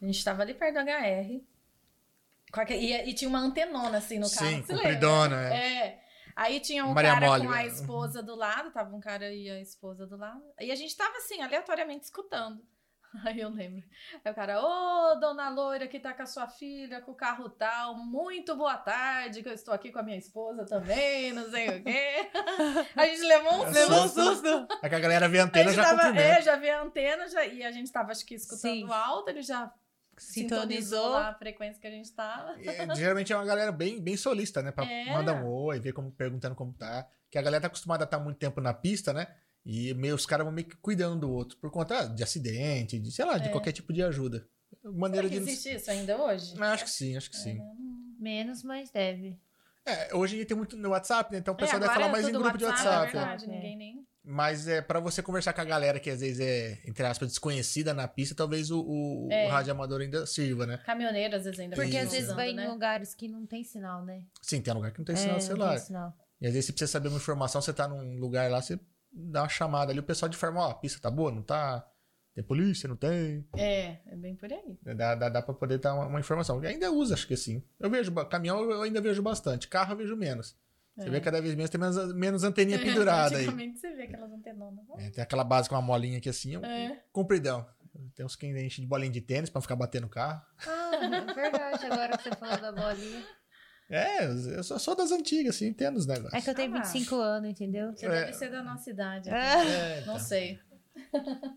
A 0.00 0.06
gente 0.06 0.24
tava 0.24 0.40
ali 0.40 0.54
perto 0.54 0.74
do 0.76 0.80
HR. 0.80 1.42
E, 2.70 3.10
e 3.10 3.14
tinha 3.14 3.28
uma 3.28 3.40
antenona 3.40 3.98
assim 3.98 4.18
no 4.18 4.30
carro. 4.30 4.48
Sim, 4.50 4.62
você 4.62 4.72
compridona. 4.74 5.36
lembra? 5.36 5.54
É. 5.54 5.58
É. 5.86 6.07
Aí 6.38 6.60
tinha 6.60 6.86
um 6.86 6.94
Maria 6.94 7.14
cara 7.14 7.26
Mole, 7.26 7.46
com 7.46 7.52
a 7.52 7.56
né? 7.56 7.66
esposa 7.66 8.22
do 8.22 8.36
lado, 8.36 8.70
tava 8.70 8.94
um 8.94 9.00
cara 9.00 9.28
e 9.34 9.50
a 9.50 9.60
esposa 9.60 10.06
do 10.06 10.16
lado. 10.16 10.40
E 10.60 10.70
a 10.70 10.74
gente 10.76 10.96
tava 10.96 11.16
assim, 11.16 11.42
aleatoriamente 11.42 12.04
escutando. 12.04 12.62
Aí 13.26 13.40
eu 13.40 13.48
lembro. 13.48 13.82
Aí 14.24 14.30
o 14.30 14.34
cara, 14.36 14.62
ô, 14.62 15.16
dona 15.16 15.48
loira 15.48 15.88
que 15.88 15.98
tá 15.98 16.14
com 16.14 16.22
a 16.22 16.26
sua 16.26 16.46
filha, 16.46 17.00
com 17.00 17.10
o 17.10 17.16
carro 17.16 17.50
tal, 17.50 17.96
muito 17.96 18.54
boa 18.54 18.76
tarde, 18.76 19.42
que 19.42 19.48
eu 19.48 19.52
estou 19.52 19.74
aqui 19.74 19.90
com 19.90 19.98
a 19.98 20.02
minha 20.04 20.16
esposa 20.16 20.64
também, 20.64 21.32
não 21.32 21.50
sei 21.50 21.70
o 21.70 21.82
quê. 21.82 22.30
A 22.94 23.04
gente 23.06 23.22
levou 23.22 23.54
um 23.54 23.64
É 23.64 23.72
susto. 23.72 23.90
Levou 23.90 24.04
um 24.04 24.08
susto. 24.08 24.68
É 24.80 24.88
que 24.88 24.94
a 24.94 25.00
galera 25.00 25.28
vê 25.28 25.40
a 25.40 25.42
A 25.42 25.46
antena 25.46 25.72
gente 25.72 25.76
já 25.76 25.96
tava, 25.96 26.16
é, 26.16 26.40
já 26.40 26.54
vi 26.54 26.70
a 26.70 26.82
antena 26.82 27.28
já, 27.28 27.44
e 27.44 27.64
a 27.64 27.72
gente 27.72 27.90
tava, 27.90 28.12
acho 28.12 28.24
que, 28.24 28.36
escutando 28.36 28.60
Sim. 28.60 28.92
alto, 28.92 29.28
ele 29.28 29.42
já 29.42 29.72
sintonizou 30.22 31.14
a 31.14 31.34
frequência 31.34 31.80
que 31.80 31.86
a 31.86 31.90
gente 31.90 32.12
tava. 32.12 32.56
É, 32.60 32.94
geralmente 32.94 33.32
é 33.32 33.36
uma 33.36 33.44
galera 33.44 33.72
bem, 33.72 34.00
bem 34.00 34.16
solista, 34.16 34.62
né? 34.62 34.70
Pra 34.72 34.84
É. 34.84 35.12
mandar 35.12 35.42
um 35.42 35.46
oi, 35.48 35.78
ver 35.80 35.92
como, 35.92 36.10
perguntando 36.12 36.54
como 36.54 36.72
tá. 36.72 37.08
Que 37.30 37.38
a 37.38 37.42
galera 37.42 37.60
tá 37.62 37.66
acostumada 37.66 38.04
a 38.04 38.06
estar 38.06 38.18
muito 38.18 38.38
tempo 38.38 38.60
na 38.60 38.72
pista, 38.72 39.12
né? 39.12 39.26
E 39.64 39.92
meio, 39.94 40.14
os 40.14 40.24
caras 40.24 40.44
vão 40.44 40.52
meio 40.52 40.66
que 40.68 40.76
cuidando 40.76 41.20
do 41.20 41.30
outro. 41.30 41.58
Por 41.58 41.70
conta 41.70 42.06
de 42.06 42.22
acidente, 42.22 42.98
de, 42.98 43.10
sei 43.10 43.24
lá, 43.24 43.36
de 43.38 43.48
É. 43.48 43.50
qualquer 43.52 43.72
tipo 43.72 43.92
de 43.92 44.02
ajuda. 44.02 44.48
Maneira 44.84 45.28
Será 45.28 45.40
que 45.40 45.44
de. 45.44 45.50
existe 45.50 45.74
isso 45.74 45.90
ainda 45.90 46.16
hoje? 46.22 46.54
Ah, 46.58 46.72
Acho 46.72 46.84
que 46.84 46.90
sim, 46.90 47.16
acho 47.16 47.30
que 47.30 47.36
É, 47.36 47.40
sim. 47.40 47.58
Menos, 48.18 48.62
mas 48.62 48.90
deve. 48.90 49.38
É, 49.84 50.14
hoje 50.14 50.34
em 50.34 50.36
dia 50.38 50.46
tem 50.46 50.56
muito 50.56 50.76
no 50.76 50.90
WhatsApp, 50.90 51.32
né? 51.32 51.38
Então 51.38 51.54
o 51.54 51.56
É, 51.56 51.60
pessoal 51.60 51.80
deve 51.80 51.92
agora 51.92 52.06
falar 52.06 52.18
é 52.18 52.22
mais 52.22 52.28
em 52.28 52.38
grupo 52.38 52.58
de 52.58 52.64
É 52.64 52.68
WhatsApp. 52.68 53.12
verdade, 53.12 53.44
É. 53.44 53.48
ninguém 53.48 53.76
nem... 53.76 54.07
Mas 54.30 54.68
é 54.68 54.82
para 54.82 55.00
você 55.00 55.22
conversar 55.22 55.54
com 55.54 55.62
a 55.62 55.64
galera 55.64 55.98
que 55.98 56.10
às 56.10 56.20
vezes 56.20 56.38
é, 56.38 56.78
entre 56.86 57.02
aspas, 57.06 57.28
desconhecida 57.28 57.94
na 57.94 58.06
pista, 58.06 58.34
talvez 58.34 58.70
o, 58.70 58.80
o, 58.86 59.28
É. 59.32 59.46
o 59.46 59.48
rádio 59.48 59.72
amador 59.72 60.02
ainda 60.02 60.26
sirva, 60.26 60.66
né? 60.66 60.76
Caminhoneiro, 60.84 61.34
às 61.34 61.44
vezes, 61.44 61.58
ainda 61.58 61.74
Porque 61.74 61.96
às 61.96 62.12
vezes 62.12 62.30
vai 62.34 62.52
né? 62.52 62.66
em 62.66 62.68
lugares 62.68 63.14
que 63.14 63.26
não 63.26 63.46
tem 63.46 63.64
sinal, 63.64 64.04
né? 64.04 64.22
Sim, 64.42 64.60
tem 64.60 64.74
lugar 64.74 64.92
que 64.92 64.98
não 64.98 65.06
tem 65.06 65.14
É, 65.14 65.18
sinal 65.18 65.40
celular. 65.40 65.70
tem 65.76 65.78
sinal. 65.86 66.14
E 66.42 66.46
às 66.46 66.52
vezes 66.52 66.66
você 66.66 66.72
precisa 66.72 66.92
saber 66.92 67.08
uma 67.08 67.16
informação, 67.16 67.62
você 67.62 67.72
tá 67.72 67.88
num 67.88 68.18
lugar 68.18 68.50
lá, 68.50 68.60
você 68.60 68.78
dá 69.10 69.42
uma 69.44 69.48
chamada 69.48 69.92
ali, 69.92 70.00
o 70.00 70.02
pessoal 70.02 70.28
de 70.28 70.36
forma, 70.36 70.60
ó, 70.60 70.70
a 70.72 70.74
pista 70.74 71.00
tá 71.00 71.10
boa, 71.10 71.32
não 71.32 71.42
tá? 71.42 71.84
Tem 72.34 72.44
polícia, 72.44 72.86
não 72.86 72.96
tem? 72.96 73.48
É, 73.56 73.96
é 74.06 74.14
bem 74.14 74.36
por 74.36 74.52
aí. 74.52 74.78
Dá, 74.94 75.14
dá, 75.14 75.28
dá 75.30 75.42
pra 75.42 75.54
poder 75.54 75.78
dar 75.78 75.94
uma, 75.94 76.06
uma 76.06 76.20
informação. 76.20 76.60
Ainda 76.60 76.92
usa, 76.92 77.14
acho 77.14 77.26
que 77.26 77.36
sim. 77.36 77.62
Eu 77.80 77.88
vejo, 77.90 78.12
caminhão 78.26 78.60
eu 78.70 78.82
ainda 78.82 79.00
vejo 79.00 79.22
bastante, 79.22 79.66
carro 79.66 79.94
eu 79.94 79.96
vejo 79.96 80.14
menos. 80.16 80.54
Você 80.98 81.08
É. 81.08 81.10
vê 81.10 81.20
cada 81.20 81.40
vez 81.40 81.54
menos, 81.54 81.70
tem 81.70 81.80
menos, 81.80 82.14
menos 82.14 82.42
anteninha 82.44 82.78
pendurada 82.82 83.36
aí. 83.36 83.42
Antigamente 83.44 83.78
você 83.78 83.92
vê 83.94 84.02
aquelas 84.02 84.32
antenonas. 84.32 84.84
É, 84.98 85.10
tem 85.10 85.22
aquela 85.22 85.44
base 85.44 85.68
com 85.68 85.74
uma 85.76 85.82
molinha 85.82 86.18
aqui 86.18 86.28
assim, 86.28 86.56
um 86.56 86.64
É. 86.64 87.00
compridão. 87.12 87.66
Tem 88.14 88.24
uns 88.24 88.36
que 88.36 88.46
enchem 88.46 88.84
de 88.84 88.86
bolinha 88.88 89.10
de 89.10 89.20
tênis 89.20 89.48
pra 89.50 89.58
não 89.58 89.62
ficar 89.62 89.76
batendo 89.76 90.04
o 90.06 90.10
carro. 90.10 90.40
Ah, 90.66 90.90
é 90.94 91.34
verdade. 91.34 91.86
Agora 91.86 92.16
que 92.18 92.24
você 92.24 92.36
falou 92.36 92.60
da 92.60 92.72
bolinha. 92.72 93.24
É, 93.90 94.26
eu 94.26 94.62
sou, 94.62 94.78
sou 94.78 94.94
das 94.94 95.10
antigas, 95.10 95.56
assim, 95.56 95.66
entendo 95.68 95.96
os 95.96 96.06
negócios. 96.06 96.34
É 96.34 96.40
que 96.42 96.50
eu 96.50 96.54
tenho 96.54 96.74
Ah. 96.76 96.82
25 96.82 97.14
anos, 97.16 97.48
entendeu? 97.50 97.90
Você 97.96 98.04
É. 98.06 98.10
deve 98.10 98.32
ser 98.34 98.50
da 98.50 98.62
nossa 98.62 98.90
idade. 98.90 99.30
É, 99.30 99.94
Não 99.94 100.02
então. 100.02 100.18
sei. 100.18 100.60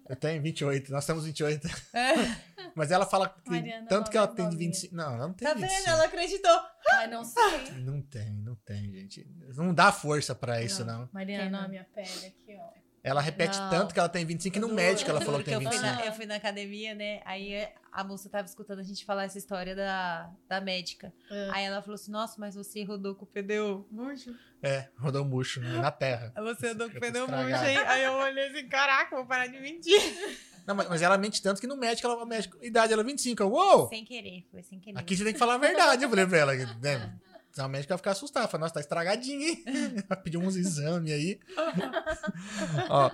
Eu 0.09 0.15
tenho 0.15 0.41
28, 0.41 0.91
nós 0.91 1.05
temos 1.05 1.25
28. 1.25 1.67
Mas 2.75 2.89
ela 2.91 3.05
fala 3.05 3.27
que 3.29 3.49
Mariana 3.49 3.87
tanto 3.87 4.09
que 4.09 4.17
ela 4.17 4.27
mais 4.27 4.35
tem 4.37 4.45
de 4.45 4.51
novinha. 4.53 4.71
25. 4.71 4.95
Não, 4.95 5.13
ela 5.15 5.27
não 5.27 5.33
tem 5.33 5.47
Tá 5.47 5.53
25. 5.53 5.75
vendo? 5.79 5.87
Ela 5.89 6.05
acreditou. 6.05 6.61
Ai, 6.93 7.07
não 7.07 7.23
sei. 7.23 7.71
Não 7.79 8.01
tem, 8.01 8.31
não 8.33 8.55
tem, 8.55 8.91
gente. 8.91 9.27
Não 9.55 9.73
dá 9.73 9.91
força 9.91 10.33
pra 10.33 10.61
isso, 10.63 10.85
não. 10.85 11.09
Mariana, 11.11 11.49
não. 11.49 11.65
a 11.65 11.67
minha 11.67 11.83
pele 11.93 12.25
aqui, 12.27 12.57
ó. 12.57 12.80
Ela 13.03 13.19
repete 13.19 13.57
Não. 13.57 13.69
tanto 13.71 13.93
que 13.93 13.99
ela 13.99 14.07
tem 14.09 14.23
25 14.23 14.53
que 14.53 14.59
no 14.59 14.67
médico 14.67 15.09
ela 15.09 15.19
falou 15.21 15.39
que 15.39 15.45
tem 15.45 15.55
eu 15.55 15.61
fui 15.61 15.69
25. 15.71 15.85
na- 15.95 16.05
eu 16.05 16.13
fui 16.13 16.25
na 16.27 16.35
academia, 16.35 16.93
né? 16.93 17.19
Aí 17.25 17.67
a 17.91 18.03
moça 18.03 18.29
tava 18.29 18.45
escutando 18.45 18.79
a 18.79 18.83
gente 18.83 19.03
falar 19.03 19.23
essa 19.23 19.39
história 19.39 19.75
da, 19.75 20.29
da 20.47 20.61
médica. 20.61 21.11
É. 21.29 21.49
Aí 21.51 21.63
ela 21.65 21.81
falou 21.81 21.95
assim: 21.95 22.11
Nossa, 22.11 22.35
mas 22.39 22.53
você 22.53 22.83
rodou 22.83 23.15
com 23.15 23.25
o 23.25 23.27
pneu 23.27 23.87
murcho? 23.91 24.35
É, 24.61 24.87
rodou 24.99 25.25
murcho 25.25 25.59
né, 25.61 25.81
na 25.81 25.89
terra. 25.91 26.31
Você 26.37 26.67
andou 26.67 26.87
com 26.87 26.93
Fica 26.93 27.07
pneu 27.07 27.27
murcho, 27.27 27.63
hein? 27.65 27.77
Aí 27.87 28.03
eu 28.03 28.13
olhei 28.13 28.47
assim, 28.49 28.67
caraca, 28.67 29.15
vou 29.15 29.25
parar 29.25 29.47
de 29.47 29.59
mentir. 29.59 29.99
Não, 30.67 30.75
mas, 30.75 30.87
mas 30.87 31.01
ela 31.01 31.17
mente 31.17 31.41
tanto 31.41 31.59
que 31.59 31.65
no 31.65 31.75
médico, 31.75 32.07
ela, 32.07 32.23
o 32.23 32.27
médico, 32.27 32.55
idade 32.63 32.93
ela 32.93 33.01
é 33.01 33.05
25. 33.05 33.41
Eu, 33.41 33.51
Uou! 33.51 33.89
Sem 33.89 34.05
querer, 34.05 34.45
foi 34.51 34.61
sem 34.61 34.79
querer. 34.79 34.99
Aqui 34.99 35.17
você 35.17 35.23
tem 35.23 35.33
que 35.33 35.39
falar 35.39 35.55
a 35.55 35.57
verdade, 35.57 36.03
eu 36.03 36.09
falei 36.09 36.27
pra 36.27 36.37
ela. 36.37 36.53
Né? 36.53 37.19
A 37.57 37.67
médica 37.67 37.93
vai 37.93 37.97
ficar 37.97 38.11
assustada. 38.11 38.47
Fala, 38.47 38.61
nossa, 38.61 38.75
tá 38.75 38.79
estragadinho, 38.79 39.41
hein? 39.41 39.63
Vai 40.07 40.21
pedir 40.21 40.37
uns 40.37 40.55
exames 40.55 41.11
aí. 41.11 41.39
Ó, 42.89 43.11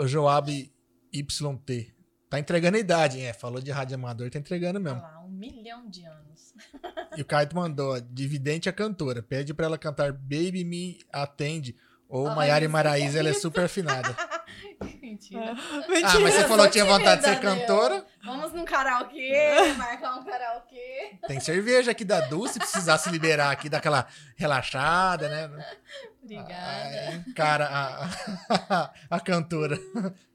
o 0.00 0.06
Joab 0.06 0.72
YT. 1.12 1.94
Tá 2.30 2.38
entregando 2.38 2.76
a 2.76 2.80
idade, 2.80 3.18
hein? 3.18 3.26
É, 3.26 3.32
falou 3.32 3.60
de 3.60 3.70
rádio 3.70 3.94
amador, 3.94 4.30
tá 4.30 4.38
entregando 4.38 4.78
Olha 4.78 4.84
mesmo. 4.84 5.00
lá, 5.00 5.20
um 5.24 5.28
milhão 5.30 5.88
de 5.88 6.04
anos. 6.04 6.52
E 7.16 7.22
o 7.22 7.24
Caio 7.24 7.48
mandou, 7.54 7.94
ó, 7.94 8.00
dividente 8.00 8.68
a 8.68 8.72
cantora. 8.72 9.22
Pede 9.22 9.54
pra 9.54 9.66
ela 9.66 9.78
cantar 9.78 10.12
Baby 10.12 10.64
Me 10.64 10.98
Atende. 11.12 11.76
Ou 12.08 12.30
Maiara 12.30 12.64
e 12.64 12.68
Maraísa, 12.68 13.18
ela 13.18 13.30
é 13.30 13.34
super 13.34 13.64
afinada. 13.64 14.14
Mentira. 15.00 15.52
Ah, 15.52 15.88
Mentira. 15.88 16.20
mas 16.20 16.34
você 16.34 16.44
falou 16.48 16.66
que 16.66 16.72
tinha 16.72 16.84
vontade 16.84 17.22
de 17.22 17.28
ser 17.28 17.40
cantora? 17.40 18.04
Vamos 18.24 18.52
num 18.52 18.64
karaokê, 18.64 19.72
marcar 19.78 20.18
um 20.18 20.24
karaokê. 20.24 21.16
Tem 21.26 21.40
cerveja 21.40 21.92
aqui 21.92 22.04
da 22.04 22.20
Du, 22.20 22.46
se 22.48 22.58
precisar 22.58 22.98
se 22.98 23.08
liberar 23.10 23.50
aqui, 23.50 23.68
dar 23.68 23.78
aquela 23.78 24.06
relaxada, 24.36 25.28
né? 25.28 25.64
Obrigada. 26.22 27.24
Ah, 27.28 27.32
cara, 27.34 27.66
a, 27.66 28.04
a, 28.48 28.90
a 29.16 29.20
cantora. 29.20 29.78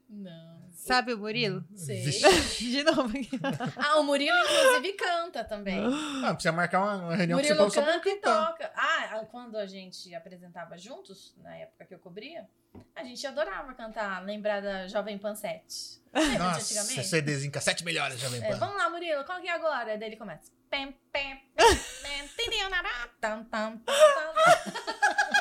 Não. 0.08 0.49
Sabe 0.80 1.12
o 1.12 1.18
Murilo? 1.18 1.62
Sei. 1.74 2.02
Vixe. 2.02 2.24
De 2.70 2.82
novo 2.82 3.02
aqui. 3.02 3.28
Ah, 3.76 4.00
o 4.00 4.02
Murilo, 4.02 4.36
inclusive, 4.38 4.94
canta 4.94 5.44
também. 5.44 5.78
Ah, 6.24 6.32
precisa 6.32 6.52
marcar 6.52 6.80
uma, 6.80 6.96
uma 6.96 7.14
reunião 7.14 7.38
você 7.38 7.52
Murilo 7.52 7.70
só 7.70 7.82
pra 7.82 7.92
canta 7.92 8.08
e 8.08 8.16
toca. 8.16 8.72
Ah, 8.74 9.24
quando 9.30 9.58
a 9.58 9.66
gente 9.66 10.14
apresentava 10.14 10.78
juntos, 10.78 11.34
na 11.42 11.54
época 11.54 11.84
que 11.84 11.94
eu 11.94 11.98
cobria, 11.98 12.48
a 12.96 13.04
gente 13.04 13.24
adorava 13.26 13.74
cantar, 13.74 14.24
lembrar 14.24 14.62
da 14.62 14.88
Jovem 14.88 15.18
Pan 15.18 15.34
7. 15.34 16.00
Lembra 16.14 16.30
de 16.32 16.38
Nossa, 16.38 16.60
antigamente? 16.60 17.04
CDzinho, 17.04 17.52
cassete 17.52 17.84
melhores, 17.84 18.18
já 18.18 18.28
vem 18.30 18.42
É, 18.42 18.54
vamos 18.54 18.76
lá, 18.76 18.88
Murilo, 18.88 19.22
qual 19.24 19.38
que 19.40 19.48
é 19.48 19.52
agora? 19.52 19.98
Daí 19.98 20.08
ele 20.08 20.16
começa. 20.16 20.50
Pem, 20.70 20.96
pem, 21.12 21.42
pem, 21.56 21.66
pem, 22.02 22.28
tirinho, 22.38 22.70
nará, 22.70 23.08
tam, 23.20 23.44
tam, 23.44 23.76
tam, 23.78 23.94
tam. 24.14 24.34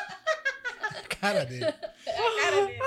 Cara 1.21 1.45
dele. 1.45 1.65
É 1.65 2.27
a 2.27 2.41
cara 2.41 2.65
dele. 2.65 2.79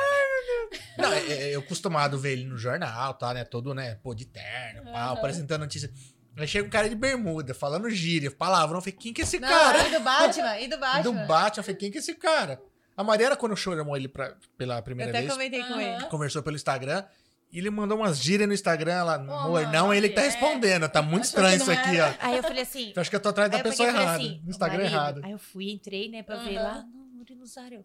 Não, 0.99 1.13
é- 1.13 1.27
é- 1.27 1.55
eu 1.55 1.61
acostumado 1.61 2.19
ver 2.19 2.33
ele 2.33 2.45
no 2.45 2.57
jornal, 2.57 3.15
tá, 3.15 3.33
né? 3.35 3.45
Todo, 3.45 3.75
né? 3.75 3.97
Pô, 4.03 4.15
de 4.15 4.25
terno, 4.27 4.85
pau, 4.85 4.95
Aham. 4.95 5.13
apresentando 5.15 5.61
notícia. 5.63 5.93
Aí 6.37 6.47
chega 6.49 6.67
um 6.67 6.71
cara 6.71 6.89
de 6.89 6.95
bermuda, 6.95 7.53
falando 7.53 7.91
gíria, 7.91 8.31
palavrão. 8.31 8.79
Eu 8.79 8.83
falei, 8.83 8.97
quem 8.99 9.13
que 9.13 9.21
é 9.21 9.25
esse 9.25 9.39
Não, 9.39 9.49
cara? 9.49 9.87
e 9.87 9.93
do 9.93 10.01
Batman, 10.01 10.59
e 10.61 10.69
do 10.69 10.75
E 10.77 10.79
Batman. 10.79 11.03
do 11.03 11.13
Batman, 11.27 11.61
eu 11.61 11.65
falei, 11.65 11.77
quem 11.77 11.91
que 11.91 11.99
é 11.99 12.01
esse 12.01 12.15
cara? 12.15 12.61
A 12.97 13.05
Mariana, 13.05 13.37
quando 13.37 13.57
chamou 13.57 13.97
ele 13.97 14.09
pra, 14.09 14.35
pela 14.57 14.79
Eu 14.79 14.83
primeira 14.83 15.11
até 15.11 15.21
vez, 15.21 15.33
comentei 15.33 15.63
com 15.63 15.81
ele. 15.81 16.05
conversou 16.07 16.43
pelo 16.43 16.57
Instagram, 16.57 17.05
e 17.51 17.59
ele 17.59 17.69
mandou 17.69 17.99
umas 17.99 18.19
gírias 18.19 18.49
no 18.49 18.55
Instagram, 18.55 18.93
ela, 18.93 19.15
amor, 19.17 19.67
não, 19.71 19.93
ele 19.93 20.09
que 20.09 20.15
tá 20.15 20.23
é. 20.23 20.25
respondendo, 20.25 20.89
tá 20.89 21.03
muito 21.03 21.25
estranho 21.25 21.57
isso 21.59 21.71
aqui, 21.71 21.99
era. 21.99 22.17
ó. 22.23 22.27
Aí 22.27 22.37
eu 22.39 22.43
falei 22.43 22.63
assim. 22.63 22.93
Eu 22.97 23.01
acho 23.03 23.11
que 23.11 23.17
eu 23.17 23.21
tô 23.21 23.29
atrás 23.29 23.51
da 23.51 23.59
eu 23.59 23.63
pessoa 23.63 23.89
errada, 23.89 24.13
assim, 24.13 24.41
no 24.43 24.51
Instagram 24.51 24.79
marido. 24.79 24.95
errado. 24.95 25.21
Aí 25.25 25.33
eu 25.33 25.39
fui, 25.39 25.71
entrei, 25.71 26.09
né, 26.09 26.23
pra 26.23 26.37
ver 26.37 26.57
Aham. 26.57 26.65
lá. 26.67 26.75
Não, 26.95 27.07
Murilo 27.15 27.45
Zário, 27.47 27.85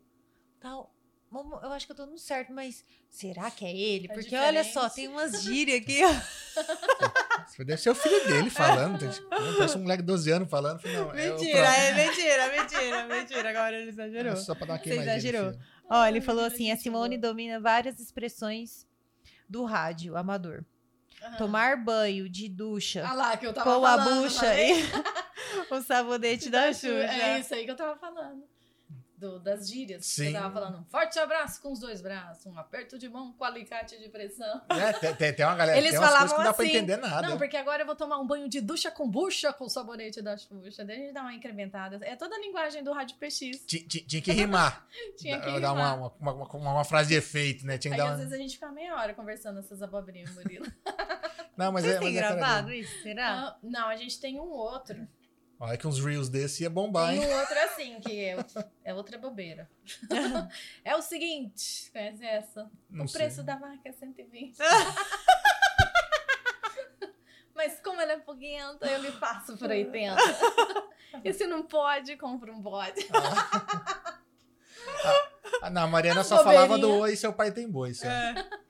tal. 0.62 0.94
Eu 1.32 1.72
acho 1.74 1.86
que 1.86 1.92
eu 1.92 1.96
tô 1.96 2.06
no 2.06 2.18
certo, 2.18 2.54
mas 2.54 2.86
será 3.10 3.52
que 3.52 3.66
é 3.66 3.76
ele? 3.76 4.08
É 4.10 4.14
Porque 4.14 4.36
olha 4.36 4.64
só, 4.64 4.90
tem 4.90 5.08
umas 5.08 5.44
gírias 5.44 5.82
aqui, 5.82 6.02
Deve 7.60 7.78
ser 7.78 7.90
o 7.90 7.96
filho 7.96 8.26
dele 8.28 8.50
falando. 8.50 9.00
Parece 9.30 9.78
um 9.78 9.82
moleque 9.82 10.02
de 10.04 10.08
12 10.08 10.32
anos 10.32 10.50
falando. 10.50 10.82
Não, 10.84 11.12
é 11.14 11.30
Mentira, 11.30 11.60
próprio. 11.64 11.82
é 11.84 11.94
mentira, 11.94 12.48
mentira, 12.50 13.06
mentira. 13.08 13.50
Agora 13.50 13.76
ele 13.76 13.88
É 13.88 13.90
exagerou. 13.90 14.36
só 14.38 14.56
pra 14.56 14.68
dar 14.68 14.74
uma 14.74 14.80
Você 14.84 14.94
exagerou. 14.94 15.54
Ó, 15.90 16.06
ele 16.06 16.22
falou 16.22 16.46
assim: 16.46 16.72
a 16.72 16.78
Simone 16.78 17.18
domina 17.18 17.60
várias 17.60 18.00
expressões 18.00 18.88
do 19.50 19.64
rádio 19.66 20.16
amador. 20.18 20.64
Aham. 21.22 21.38
Tomar 21.38 21.78
banho 21.84 22.30
de 22.30 22.48
ducha 22.48 23.04
Ah 23.06 23.14
lá, 23.14 23.36
que 23.38 23.48
eu 23.48 23.54
tava 23.54 23.66
com 23.80 23.86
a 23.86 23.98
falando. 23.98 24.22
bucha 24.24 24.40
falei? 24.40 24.82
e 24.82 25.74
o 25.74 25.82
sabonete 25.82 26.50
da 26.50 26.72
Xuxa. 26.72 26.88
É 26.90 27.40
isso 27.40 27.54
aí 27.56 27.66
que 27.66 27.72
eu 27.72 27.76
tava 27.76 27.98
falando. 27.98 28.44
Do, 29.18 29.40
das 29.40 29.68
gírias. 29.68 30.06
Sim. 30.06 30.28
Eu 30.28 30.34
tava 30.34 30.54
falando 30.54 30.78
um 30.78 30.84
forte 30.86 31.18
abraço 31.18 31.60
com 31.60 31.72
os 31.72 31.80
dois 31.80 32.02
braços, 32.02 32.46
um 32.46 32.56
aperto 32.60 33.00
de 33.00 33.10
mão 33.10 33.34
com 33.34 33.44
alicate 33.44 33.98
de 33.98 34.08
pressão. 34.10 34.62
É, 34.70 34.94
tem, 34.94 35.16
tem, 35.16 35.34
tem 35.34 35.44
uma 35.44 35.56
galera, 35.56 35.76
Eles 35.76 35.90
tem 35.90 36.00
umas 36.00 36.10
coisas 36.12 36.30
falavam 36.30 36.36
que 36.36 36.38
não 36.38 36.44
dá 36.52 36.54
pra 36.54 36.66
assim, 36.66 36.76
entender 36.78 36.98
nada. 36.98 37.28
Não, 37.28 37.38
porque 37.38 37.58
agora 37.58 37.82
eu 37.82 37.86
vou 37.88 37.96
tomar 37.96 38.20
um 38.20 38.28
banho 38.28 38.48
de 38.48 38.62
ducha 38.62 38.92
com 38.92 39.10
bucha 39.10 39.52
com 39.52 39.66
o 39.66 39.70
sabonete 39.70 40.22
da 40.22 40.38
Xuxa. 40.38 40.86
Daí 40.86 40.98
a 40.98 41.00
gente 41.00 41.14
dá 41.14 41.22
uma 41.22 41.34
incrementada. 41.34 42.00
É 42.06 42.16
toda 42.16 42.36
a 42.36 42.40
linguagem 42.40 42.84
do 42.84 42.94
Rádio 42.94 43.18
PX. 43.18 43.40
Ti- 43.66 43.88
ti- 43.88 44.02
Tinha 44.02 44.22
que 44.22 44.32
rimar. 44.32 44.86
Tinha 45.18 45.40
que 45.40 45.46
Dar 45.60 45.72
rimar. 45.72 45.98
uma, 45.98 46.14
uma, 46.20 46.32
uma, 46.34 46.44
uma- 46.54 46.72
uma 46.74 46.86
frase 46.86 47.10
de 47.10 47.16
efeito, 47.16 47.66
né? 47.66 47.80
Tinha 47.80 47.96
que 47.96 48.00
Aí 48.00 48.06
dar 48.08 48.14
às 48.14 48.20
uma... 48.20 48.24
vezes 48.26 48.34
a 48.34 48.38
gente 48.38 48.54
fica 48.54 48.72
meia 48.72 48.96
hora 48.98 49.16
conversando 49.16 49.58
essas 49.60 49.82
abobrinhas, 49.82 50.30
Murilo. 50.36 50.68
Não, 51.58 51.72
mas 51.72 51.86
Vocês 51.86 51.96
é, 51.96 52.00
mas 52.02 52.10
é 52.16 52.20
gravado 52.20 52.72
isso? 52.72 53.02
Será? 53.02 53.34
Ah, 53.34 53.58
não, 53.64 53.88
a 53.88 53.96
gente 53.96 54.20
tem 54.20 54.40
um 54.40 54.44
outro. 54.52 55.08
Olha 55.60 55.76
que 55.76 55.88
uns 55.88 56.00
reels 56.00 56.30
desse 56.30 56.62
ia 56.64 56.70
bombar, 56.70 57.10
Tem 57.10 57.24
hein? 57.24 57.28
um 57.28 57.40
outro 57.40 57.58
assim, 57.66 58.00
que 58.00 58.24
é, 58.24 58.38
é 58.84 58.94
outra 58.94 59.18
bobeira. 59.18 59.68
é 60.86 60.96
o 60.96 61.02
seguinte, 61.02 61.90
conhece 61.92 62.24
essa? 62.24 62.70
Não 62.90 63.06
o 63.06 63.08
sei. 63.08 63.22
preço 63.22 63.42
da 63.44 63.56
vaca 63.56 63.82
é 63.86 63.92
120. 63.92 64.58
Mas 67.56 67.80
como 67.80 68.00
ela 68.00 68.14
é 68.14 68.20
foguenta, 68.20 68.86
eu 68.86 69.02
lhe 69.02 69.12
passo 69.14 69.58
por 69.58 69.68
80. 69.70 70.16
e 71.24 71.34
se 71.34 71.48
não 71.48 71.64
pode, 71.64 72.16
compra 72.18 72.52
um 72.52 72.62
bode. 72.62 73.08
Ah, 75.62 75.70
não, 75.72 75.84
a 75.84 75.88
Mariana 75.88 76.22
As 76.22 76.28
só 76.28 76.44
falava 76.44 76.78
do 76.78 77.00
oi, 77.00 77.16
seu 77.16 77.34
pai 77.34 77.52
tem 77.52 77.68
boi. 77.68 77.96
Só. 77.96 78.06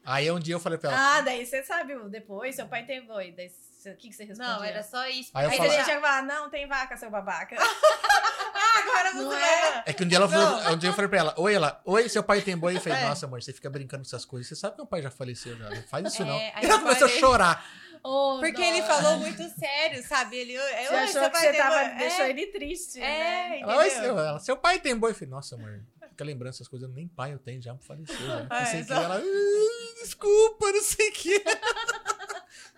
Aí 0.05 0.31
um 0.31 0.39
dia 0.39 0.55
eu 0.55 0.59
falei 0.59 0.79
pra 0.79 0.91
ela. 0.91 1.17
Ah, 1.17 1.21
daí 1.21 1.45
você 1.45 1.63
sabe 1.63 1.95
o 1.95 2.07
depois, 2.07 2.55
seu 2.55 2.65
pai 2.65 2.85
tem 2.85 3.05
boi. 3.05 3.33
Daí 3.33 3.51
cê- 3.89 3.93
o 3.93 3.97
que, 3.97 4.09
que 4.09 4.15
você 4.15 4.23
respondia? 4.25 4.53
Não, 4.53 4.63
era 4.63 4.83
só 4.83 5.07
isso. 5.07 5.31
Aí 5.33 5.45
eu 5.45 5.49
Aí 5.51 5.57
falo- 5.57 5.69
você 5.69 5.83
tinha 5.83 5.95
que 5.95 6.01
falar, 6.01 6.23
não, 6.23 6.49
tem 6.49 6.67
vaca, 6.67 6.97
seu 6.97 7.09
babaca. 7.09 7.55
Agora 8.77 9.13
Não 9.13 9.25
você 9.29 9.35
é? 9.35 9.83
É 9.87 9.93
que 9.93 10.03
um 10.03 10.07
dia 10.07 10.17
ela 10.17 10.29
falou, 10.29 10.73
um 10.73 10.77
dia 10.77 10.89
eu 10.89 10.93
falei 10.93 11.09
pra 11.09 11.19
ela, 11.19 11.33
oi, 11.37 11.53
ela, 11.53 11.81
oi, 11.85 12.07
seu 12.09 12.23
pai 12.23 12.41
tem 12.41 12.55
boi. 12.57 12.75
Eu 12.77 12.81
falei, 12.81 12.99
É. 12.99 13.05
nossa, 13.05 13.25
amor, 13.25 13.41
você 13.41 13.51
fica 13.53 13.69
brincando 13.69 14.03
com 14.03 14.07
essas 14.07 14.23
coisas. 14.25 14.47
Você 14.47 14.55
sabe 14.55 14.75
que 14.75 14.81
meu 14.81 14.87
pai 14.87 15.01
já 15.01 15.09
faleceu 15.11 15.57
já. 15.57 15.69
Não 15.69 15.83
faz 15.83 16.05
isso, 16.13 16.21
É, 16.21 16.25
não. 16.25 16.37
E 16.37 16.51
ela 16.65 16.79
começou 16.79 17.07
a 17.07 17.09
chorar. 17.09 17.65
Oh, 18.03 18.37
Porque 18.39 18.61
dó. 18.61 18.63
ele 18.63 18.81
falou 18.83 19.17
muito 19.17 19.43
sério, 19.59 20.01
sabe? 20.07 20.37
Ele, 20.37 20.53
eu, 20.53 20.61
Você 20.61 20.95
achou 20.95 21.07
seu 21.21 21.31
que 21.31 21.37
você 21.39 21.53
tava, 21.53 21.83
boi. 21.89 21.95
deixou 21.97 22.25
é, 22.25 22.29
ele 22.29 22.47
triste, 22.47 22.99
É, 22.99 23.01
né? 23.01 23.59
Ela, 23.61 23.77
oi, 23.77 23.89
seu, 23.89 24.19
ela, 24.19 24.39
seu 24.39 24.55
pai 24.55 24.79
tem 24.79 24.95
boi. 24.95 25.11
Eu 25.11 25.15
falei, 25.15 25.29
nossa, 25.29 25.55
amor, 25.55 25.81
fica 26.09 26.23
lembrando 26.23 26.49
essas 26.53 26.67
coisas. 26.67 26.89
Nem 26.93 27.07
pai 27.07 27.33
eu 27.33 27.39
tenho, 27.39 27.61
já 27.61 27.75
faleceu. 27.77 28.15
Já. 28.15 28.43
Não 28.43 28.55
É, 28.55 28.65
sei 28.65 28.81
o 28.81 28.85
que. 28.85 28.93
Ela, 28.93 29.15
"Ah, 29.17 30.01
desculpa, 30.01 30.71
não 30.71 30.81
sei 30.83 31.09
o 31.09 31.11
que. 31.13 31.43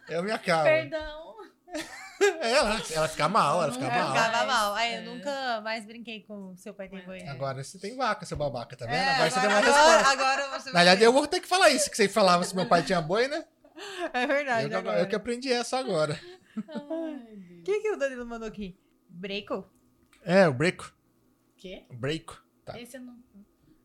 Eu 0.09 0.23
me 0.23 0.31
acabo. 0.31 0.63
Perdão. 0.63 1.29
É, 2.21 2.51
ela, 2.51 2.81
ela 2.93 3.07
fica 3.07 3.29
mal, 3.29 3.63
ela 3.63 3.71
fica 3.71 3.85
Eu 3.85 3.91
mal. 3.91 4.07
ficava 4.13 4.37
Mas, 4.37 4.47
mal. 4.47 4.73
Aí 4.75 4.93
é. 4.93 4.97
eu 4.99 5.03
nunca 5.03 5.61
mais 5.61 5.85
brinquei 5.85 6.21
com 6.23 6.53
seu 6.57 6.73
pai 6.73 6.89
tem 6.89 7.01
boi. 7.05 7.19
É. 7.19 7.29
Agora 7.29 7.63
você 7.63 7.79
tem 7.79 7.95
vaca, 7.95 8.25
seu 8.25 8.35
babaca, 8.35 8.75
tá 8.75 8.85
vendo? 8.85 8.95
É, 8.95 9.09
agora, 9.15 9.29
você 9.31 9.39
tem 9.39 9.49
agora, 9.49 9.65
resposta. 9.65 10.11
agora 10.11 10.47
você 10.59 10.65
Na 10.67 10.73
vai 10.73 10.83
verdade, 10.83 10.99
ver. 10.99 11.05
eu 11.05 11.13
vou 11.13 11.27
ter 11.27 11.39
que 11.39 11.47
falar 11.47 11.69
isso, 11.69 11.89
que 11.89 11.95
você 11.95 12.09
falava 12.09 12.43
se 12.43 12.53
meu 12.55 12.65
pai 12.67 12.83
tinha 12.83 13.01
boi, 13.01 13.27
né? 13.29 13.45
É 14.13 14.27
verdade. 14.27 14.63
Eu, 14.65 14.69
que- 14.69 14.75
agora. 14.75 14.99
eu 14.99 15.07
que 15.07 15.15
aprendi 15.15 15.51
essa 15.53 15.77
agora. 15.79 16.19
O 16.57 17.63
que, 17.63 17.79
que 17.79 17.91
o 17.91 17.97
Danilo 17.97 18.25
mandou 18.25 18.47
aqui? 18.49 18.77
Breco? 19.07 19.69
É, 20.25 20.45
o 20.47 20.53
breco. 20.53 20.91
Quê? 21.57 21.85
Breco. 21.91 22.43
Tá. 22.65 22.77
Esse 22.79 22.97
eu 22.97 23.01
não... 23.01 23.17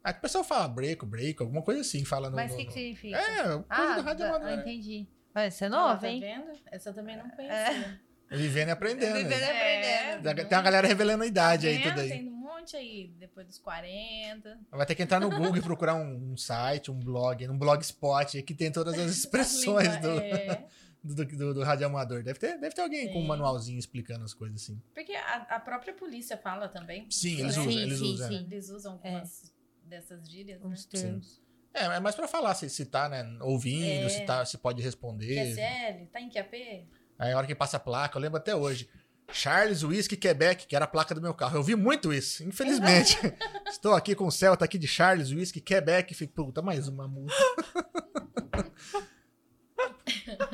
Aí 0.02 0.12
o 0.12 0.16
pessoal 0.20 0.42
fala 0.44 0.66
breco, 0.68 1.06
breco, 1.06 1.44
alguma 1.44 1.62
coisa 1.62 1.80
assim, 1.82 2.04
fala 2.04 2.28
no. 2.28 2.36
Mas 2.36 2.50
o 2.50 2.54
no- 2.54 2.58
que, 2.60 2.66
que 2.66 2.72
significa? 2.72 3.16
É, 3.16 3.42
coisa 3.44 3.64
ah, 3.70 3.94
do 3.94 4.02
rádio 4.02 4.18
da- 4.18 4.28
amador. 4.30 4.48
ah, 4.48 4.56
né? 4.56 4.62
entendi. 4.62 5.06
Você 5.34 5.64
é 5.64 5.66
Ah, 5.66 5.70
nova, 5.70 6.00
tá 6.00 6.08
hein? 6.08 6.20
vendo? 6.20 6.52
Essa 6.70 6.90
eu 6.90 6.94
também 6.94 7.16
não 7.16 7.28
conhecia. 7.30 8.00
Vivendo 8.30 8.68
e 8.68 8.70
aprendendo. 8.70 9.16
Vivendo 9.16 9.32
e 9.32 9.40
né? 9.40 10.14
aprendendo. 10.16 10.48
Tem 10.48 10.58
uma 10.58 10.62
galera 10.64 10.86
revelando 10.86 11.24
a 11.24 11.26
idade 11.26 11.66
aí, 11.66 11.78
Vendo? 11.78 11.88
tudo 11.90 12.00
aí. 12.00 12.08
Tem 12.08 12.28
um 12.28 12.30
monte 12.32 12.76
aí, 12.76 13.14
depois 13.18 13.46
dos 13.46 13.58
40. 13.58 14.58
Vai 14.70 14.86
ter 14.86 14.94
que 14.94 15.02
entrar 15.02 15.20
no 15.20 15.28
Google 15.30 15.56
e 15.56 15.60
procurar 15.62 15.94
um, 15.94 16.32
um 16.32 16.36
site, 16.36 16.90
um 16.90 16.98
blog, 16.98 17.46
um 17.48 17.58
blogspot 17.58 18.42
que 18.42 18.54
tem 18.54 18.72
todas 18.72 18.98
as 18.98 19.10
expressões 19.18 19.88
As 19.88 20.00
do, 20.00 20.18
é. 20.20 20.66
do, 21.02 21.14
do, 21.24 21.54
do 21.54 21.62
rádio 21.62 21.86
amador. 21.86 22.22
Deve 22.22 22.38
ter, 22.38 22.58
deve 22.58 22.74
ter 22.74 22.80
alguém 22.80 23.12
com 23.12 23.18
um 23.18 23.22
Sim. 23.22 23.28
manualzinho 23.28 23.78
explicando 23.78 24.24
as 24.24 24.32
coisas 24.32 24.62
assim. 24.62 24.80
Porque 24.94 25.14
a, 25.14 25.34
a 25.50 25.60
própria 25.60 25.92
polícia 25.92 26.36
fala 26.36 26.68
também. 26.68 27.06
Sim, 27.10 27.40
eles 27.40 27.56
né? 27.56 27.62
usam, 27.62 27.72
Sim, 27.72 27.78
eles 27.82 27.98
sim, 27.98 28.12
usam. 28.14 28.28
sim. 28.28 28.48
Eles 28.50 28.68
usam 28.70 28.92
algumas 28.92 29.52
dessas 29.84 30.28
gírias, 30.28 30.60
né? 30.60 30.66
Uns 30.68 30.84
termos. 30.86 31.43
É, 31.74 31.84
é 31.86 32.00
mais 32.00 32.14
pra 32.14 32.28
falar, 32.28 32.54
se, 32.54 32.70
se 32.70 32.86
tá, 32.86 33.08
né, 33.08 33.26
ouvindo, 33.40 34.06
É. 34.06 34.08
se, 34.08 34.20
tá, 34.24 34.44
se 34.46 34.56
pode 34.58 34.80
responder. 34.80 35.34
QSL, 35.54 36.06
tá 36.12 36.20
em 36.20 36.30
QAP? 36.30 36.86
Aí 37.18 37.32
a 37.32 37.36
hora 37.36 37.46
que 37.46 37.54
passa 37.54 37.76
a 37.76 37.80
placa, 37.80 38.16
eu 38.16 38.22
lembro 38.22 38.38
até 38.38 38.54
hoje. 38.54 38.88
Charles 39.32 39.82
Whisky 39.82 40.16
Quebec, 40.18 40.66
que 40.66 40.76
era 40.76 40.84
a 40.84 40.88
placa 40.88 41.14
do 41.14 41.20
meu 41.20 41.32
carro. 41.32 41.56
Eu 41.56 41.62
vi 41.62 41.74
muito 41.74 42.12
isso, 42.12 42.44
infelizmente. 42.44 43.16
Estou 43.66 43.94
aqui 43.94 44.14
com 44.14 44.26
o 44.26 44.30
Celta 44.30 44.64
aqui 44.66 44.76
de 44.78 44.86
Charles 44.86 45.30
Whisky 45.32 45.60
Quebec. 45.62 46.12
Fico, 46.14 46.32
puta, 46.34 46.60
mais 46.62 46.86
uma 46.88 47.08
multa. 47.08 47.34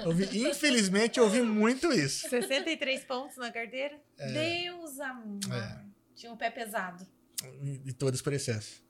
Eu 0.04 0.12
vi- 0.12 0.48
infelizmente, 0.48 1.18
eu 1.18 1.28
vi 1.28 1.42
muito 1.42 1.92
isso. 1.92 2.28
63 2.28 3.04
pontos 3.04 3.36
na 3.36 3.50
carteira? 3.50 4.00
Deus 4.16 4.98
amado. 4.98 5.38
É. 5.52 5.84
Tinha 6.14 6.32
um 6.32 6.36
pé 6.36 6.50
pesado. 6.50 7.06
E, 7.62 7.82
e 7.86 7.92
todas 7.92 8.20
por 8.22 8.32
excesso. 8.32 8.82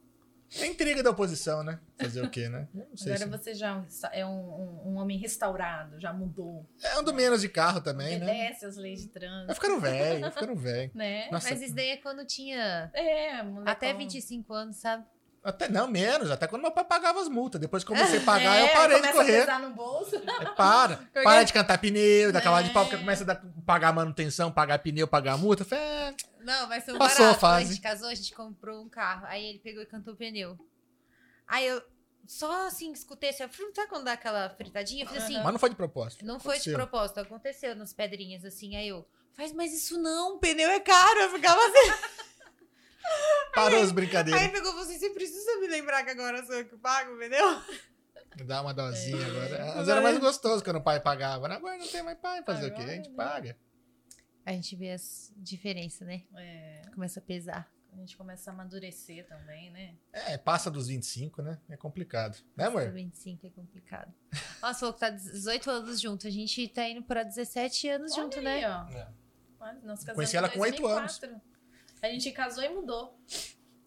É 0.58 0.66
intriga 0.66 1.02
da 1.02 1.10
oposição, 1.10 1.62
né? 1.62 1.78
Fazer 1.96 2.22
o 2.22 2.28
quê, 2.30 2.48
né? 2.48 2.66
Eu 2.74 2.86
Não 2.90 2.96
sei 2.96 3.12
Agora 3.12 3.30
se... 3.38 3.44
você 3.44 3.54
já 3.54 3.84
é 4.12 4.26
um, 4.26 4.30
um- 4.30 4.82
um 4.90 4.96
homem 4.96 5.16
restaurado, 5.18 6.00
já 6.00 6.12
mudou. 6.12 6.66
É 6.82 6.98
ando 6.98 7.14
menos 7.14 7.40
de 7.40 7.48
carro 7.48 7.80
também, 7.80 8.18
né? 8.18 8.24
Obedece 8.26 8.64
às 8.66 8.76
leis 8.76 9.00
de 9.02 9.06
Vai 9.06 9.20
trânsito, 9.20 9.54
ficando 9.54 9.80
velho, 9.80 10.20
vai 10.20 10.30
ficando 10.32 10.56
velho. 10.56 10.90
né? 10.94 11.30
Nossa, 11.30 11.50
Mas 11.50 11.62
isso 11.62 11.74
daí 11.74 11.90
é 11.90 11.96
quando 11.98 12.24
tinha 12.26 12.90
É, 12.94 13.42
molecão. 13.42 13.72
até 13.72 13.94
25 13.94 14.52
anos, 14.52 14.76
sabe? 14.76 15.04
Até 15.42 15.68
não, 15.68 15.86
menos. 15.88 16.30
Até 16.30 16.46
quando 16.46 16.62
meu 16.62 16.70
pai 16.70 16.84
pagava 16.84 17.20
as 17.20 17.28
multas. 17.28 17.58
Depois 17.60 17.82
que 17.82 17.88
comecei 17.88 18.18
a 18.18 18.22
pagar, 18.24 18.56
É, 18.56 18.64
eu 18.64 18.72
parei 18.74 19.00
de 19.00 19.12
correr. 19.12 19.48
a 19.48 19.58
no 19.58 19.70
bolso. 19.70 20.16
É, 20.16 20.44
para. 20.54 20.96
Porque- 21.12 21.22
Para 21.22 21.42
de 21.44 21.52
cantar 21.52 21.78
pneu, 21.78 22.30
da 22.30 22.40
cavalo 22.42 22.66
de 22.66 22.72
pau, 22.74 22.82
É. 22.82 22.86
porque 22.86 22.98
começa 23.00 23.22
a 23.24 23.26
dar- 23.26 23.42
pagar 23.64 23.92
manutenção, 23.92 24.52
pagar 24.52 24.78
pneu, 24.80 25.08
pagar 25.08 25.38
multa. 25.38 25.64
Falei, 25.64 25.82
é, 25.84 26.14
Não, 26.40 26.66
mas 26.68 26.84
foi 26.84 26.94
um 26.94 26.98
Passou 26.98 27.24
a 27.24 27.28
barato. 27.28 27.40
Quando 27.40 27.52
a 27.52 27.54
fase. 27.58 27.68
gente 27.72 27.80
casou, 27.80 28.08
a 28.08 28.14
gente 28.14 28.34
comprou 28.34 28.82
um 28.82 28.88
carro. 28.88 29.26
Aí 29.26 29.44
ele 29.46 29.58
pegou 29.60 29.82
e 29.82 29.86
cantou 29.86 30.12
o 30.12 30.16
pneu. 30.16 30.58
Aí 31.48 31.66
eu 31.66 31.82
só 32.26 32.66
assim 32.66 32.92
escutei 32.92 33.30
assim, 33.30 33.48
frum, 33.48 33.70
sabe 33.74 33.88
quando 33.88 34.04
dá 34.04 34.12
aquela 34.12 34.50
fritadinha? 34.50 35.04
Eu 35.04 35.08
fiz 35.08 35.22
assim, 35.24 35.34
mas 35.42 35.52
não 35.52 35.58
foi 35.58 35.70
de 35.70 35.76
propósito. 35.76 36.24
não 36.24 36.38
foi 36.38 36.58
de 36.58 36.70
propósito, 36.72 37.18
aconteceu 37.18 37.74
nas 37.74 37.92
pedrinhas 37.92 38.44
assim. 38.44 38.76
Aí 38.76 38.88
eu, 38.88 39.08
faz 39.34 39.52
mais 39.52 39.72
isso 39.72 39.98
não. 39.98 40.36
O 40.36 40.38
pneu 40.38 40.70
é 40.70 40.78
caro, 40.80 41.18
eu 41.20 41.30
ficava 41.30 41.60
assim. 41.60 41.92
Parou 43.54 43.80
as 43.82 43.88
Aí 43.88 43.94
brincadeiras. 43.94 44.48
pegou 44.52 44.72
você, 44.74 44.98
você 44.98 45.10
precisa 45.10 45.56
me 45.60 45.66
lembrar 45.66 46.04
que 46.04 46.10
agora 46.10 46.44
sou 46.46 46.54
eu 46.54 46.64
que 46.68 46.76
pago 46.76 47.16
pneu? 47.18 47.60
Dá 48.46 48.62
uma 48.62 48.72
dosinha 48.72 49.20
É. 49.20 49.26
agora. 49.26 49.74
Mas 49.76 49.88
era 49.88 50.00
mais 50.00 50.18
gostoso 50.18 50.62
quando 50.62 50.76
o 50.76 50.82
pai 50.82 51.00
pagava. 51.00 51.48
né? 51.48 51.56
Agora 51.56 51.76
não 51.76 51.86
tem 51.88 52.02
mais 52.02 52.18
pai, 52.18 52.42
fazer 52.44 52.66
o 52.66 52.74
quê? 52.74 52.80
A 52.80 52.84
Agora, 52.84 52.96
gente 52.96 53.08
né? 53.10 53.16
paga. 53.16 53.58
A 54.46 54.52
gente 54.52 54.76
vê 54.76 54.92
as 54.92 55.32
diferenças, 55.36 56.06
né? 56.06 56.22
É, 56.36 56.82
Começa 56.94 57.18
a 57.20 57.22
pesar. 57.22 57.70
a 57.92 57.96
gente 57.96 58.16
começa 58.16 58.50
a 58.50 58.54
amadurecer 58.54 59.26
também, 59.26 59.70
né? 59.70 59.94
É, 60.12 60.38
passa 60.38 60.70
dos 60.70 60.86
25, 60.86 61.42
né? 61.42 61.58
É 61.68 61.76
complicado. 61.76 62.38
Né, 62.56 62.66
amor? 62.66 62.90
25 62.92 63.46
é 63.46 63.50
complicado. 63.50 64.12
Nossa, 64.62 64.78
falou 64.80 64.94
que 64.94 65.00
tá 65.00 65.10
18 65.10 65.68
anos 65.70 66.00
junto. 66.00 66.26
A 66.26 66.30
gente 66.30 66.66
tá 66.68 66.88
indo 66.88 67.02
pra 67.02 67.24
17 67.24 67.88
anos 67.88 68.14
junto, 68.14 68.38
Olha 68.38 68.44
né? 68.44 68.64
aí, 68.64 68.70
ó. 68.70 68.96
É. 68.96 69.08
Casamos 69.58 70.04
Conheci 70.14 70.36
ela 70.36 70.48
com 70.48 70.60
oito 70.60 70.80
2004. 70.80 71.40
A 72.02 72.08
gente 72.08 72.30
casou 72.32 72.62
e 72.64 72.68
mudou, 72.68 73.18
né? 73.30 73.38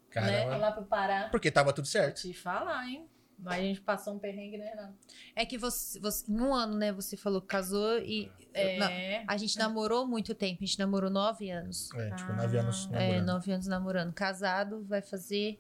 Caramba. 0.10 0.58
Lá 0.58 0.72
pro 0.72 0.86
Pará. 0.86 1.30
Porque 1.30 1.50
tava 1.52 1.74
tudo 1.74 1.88
certo. 1.88 2.22
Te 2.22 2.34
falar, 2.34 2.86
hein? 2.88 3.10
Aí 3.46 3.62
a 3.62 3.66
gente 3.66 3.82
passou 3.82 4.14
um 4.14 4.20
perrengue, 4.20 4.58
né, 4.58 4.70
Renato? 4.70 4.94
É 5.36 5.46
que 5.46 5.58
você, 5.58 6.00
você- 6.00 6.32
em 6.32 6.40
um 6.40 6.54
ano, 6.54 6.78
né, 6.78 6.94
você 6.94 7.18
falou 7.18 7.42
que 7.42 7.48
casou 7.48 7.98
e. 8.00 8.32
Não, 8.80 8.88
É. 8.88 9.26
a 9.28 9.36
gente 9.36 9.58
namorou 9.58 10.08
muito 10.08 10.34
tempo, 10.36 10.64
a 10.64 10.66
gente 10.66 10.80
namorou 10.80 11.10
nove 11.10 11.50
anos. 11.50 11.92
É, 11.96 12.12
tipo, 12.16 12.32
nove 12.34 12.58
anos 12.58 12.86
É, 12.86 13.00
namorando. 13.00 13.26
nove 13.26 13.52
anos 13.52 13.68
namorando. 13.68 14.14
Casado 14.14 14.84
vai 14.86 15.02
fazer, 15.02 15.60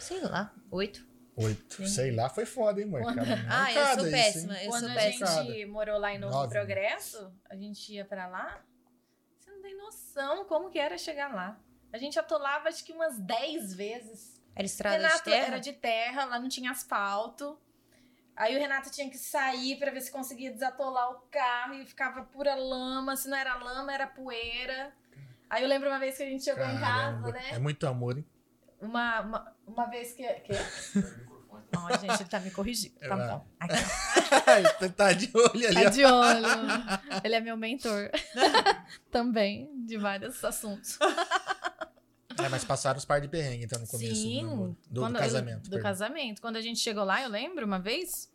sei 0.00 0.20
lá, 0.22 0.52
oito. 0.70 1.06
Oito. 1.36 1.86
Sei 1.86 2.10
lá, 2.10 2.28
foi 2.28 2.44
foda, 2.46 2.80
hein, 2.80 2.86
amor? 2.88 3.02
Quando- 3.02 3.20
Ah, 3.48 3.72
eu 3.72 3.86
sou 3.98 4.02
isso, 4.06 4.10
péssima. 4.10 4.54
hein? 4.58 4.64
Eu 4.64 4.70
Quando 4.70 4.80
sou 4.82 4.90
a 4.90 4.94
péssima. 4.94 5.26
gente 5.44 5.66
morou 5.66 5.98
lá 5.98 6.12
em 6.12 6.18
Novo 6.18 6.34
Nove. 6.34 6.52
Progresso, 6.52 7.32
a 7.48 7.54
gente 7.54 7.92
ia 7.94 8.04
pra 8.04 8.26
lá. 8.26 8.60
Você 9.38 9.50
não 9.52 9.62
tem 9.62 9.76
noção 9.76 10.44
como 10.46 10.68
que 10.70 10.78
era 10.78 10.98
chegar 10.98 11.32
lá. 11.32 11.60
A 11.92 11.98
gente 11.98 12.18
atolava 12.18 12.68
acho 12.68 12.84
que 12.84 12.92
umas 12.92 13.18
10 13.18 13.74
vezes. 13.74 14.40
Era 14.54 14.66
estrada 14.66 14.96
Renato 14.96 15.18
de 15.18 15.24
terra? 15.24 15.46
era 15.46 15.58
de 15.58 15.72
terra, 15.72 16.24
lá 16.24 16.38
não 16.38 16.48
tinha 16.48 16.70
asfalto. 16.70 17.58
Aí 18.36 18.56
o 18.56 18.58
Renato 18.58 18.90
tinha 18.90 19.08
que 19.10 19.18
sair 19.18 19.78
pra 19.78 19.90
ver 19.90 20.00
se 20.00 20.10
conseguia 20.10 20.50
desatolar 20.50 21.10
o 21.10 21.20
carro 21.30 21.74
e 21.74 21.84
ficava 21.84 22.22
pura 22.22 22.54
lama. 22.54 23.16
Se 23.16 23.28
não 23.28 23.36
era 23.36 23.54
lama, 23.56 23.92
era 23.92 24.06
poeira. 24.06 24.92
Aí 25.48 25.62
eu 25.62 25.68
lembro 25.68 25.88
uma 25.88 25.98
vez 25.98 26.16
que 26.16 26.22
a 26.22 26.26
gente 26.26 26.44
chegou 26.44 26.64
em 26.64 26.78
Caramba. 26.78 27.32
casa, 27.32 27.32
né? 27.32 27.50
É 27.50 27.58
muito 27.58 27.86
amor, 27.86 28.16
hein? 28.16 28.26
Uma, 28.80 29.20
uma, 29.20 29.56
uma 29.66 29.86
vez 29.86 30.12
que. 30.14 30.22
que... 30.40 30.52
Ó, 31.76 31.98
gente, 31.98 32.22
ele 32.22 32.28
tá 32.28 32.40
me 32.40 32.50
corrigindo. 32.50 32.98
Tá 33.00 33.16
bom. 33.16 33.46
Ai, 34.46 34.90
tá 34.90 35.12
de 35.12 35.30
olho 35.34 35.68
ali, 35.68 35.84
Tá 35.84 35.90
de 35.90 36.04
olho. 36.04 36.46
Ele 37.22 37.34
é 37.34 37.40
meu 37.40 37.56
mentor. 37.56 38.10
Também, 39.10 39.70
de 39.86 39.98
vários 39.98 40.42
assuntos. 40.44 40.98
É, 42.44 42.48
mas 42.48 42.64
passaram 42.64 42.98
os 42.98 43.04
par 43.04 43.20
de 43.20 43.28
perrengue, 43.28 43.64
então, 43.64 43.78
no 43.80 43.86
começo 43.86 44.22
do, 44.28 44.42
namoro. 44.42 44.76
do, 44.86 44.94
do 44.94 45.00
quando- 45.00 45.18
casamento. 45.18 45.62
Do 45.64 45.70
perdão. 45.70 45.82
casamento. 45.82 46.40
Quando 46.40 46.56
a 46.56 46.60
gente 46.62 46.78
chegou 46.80 47.04
lá, 47.04 47.22
eu 47.22 47.28
lembro 47.28 47.64
uma 47.66 47.78
vez 47.78 48.30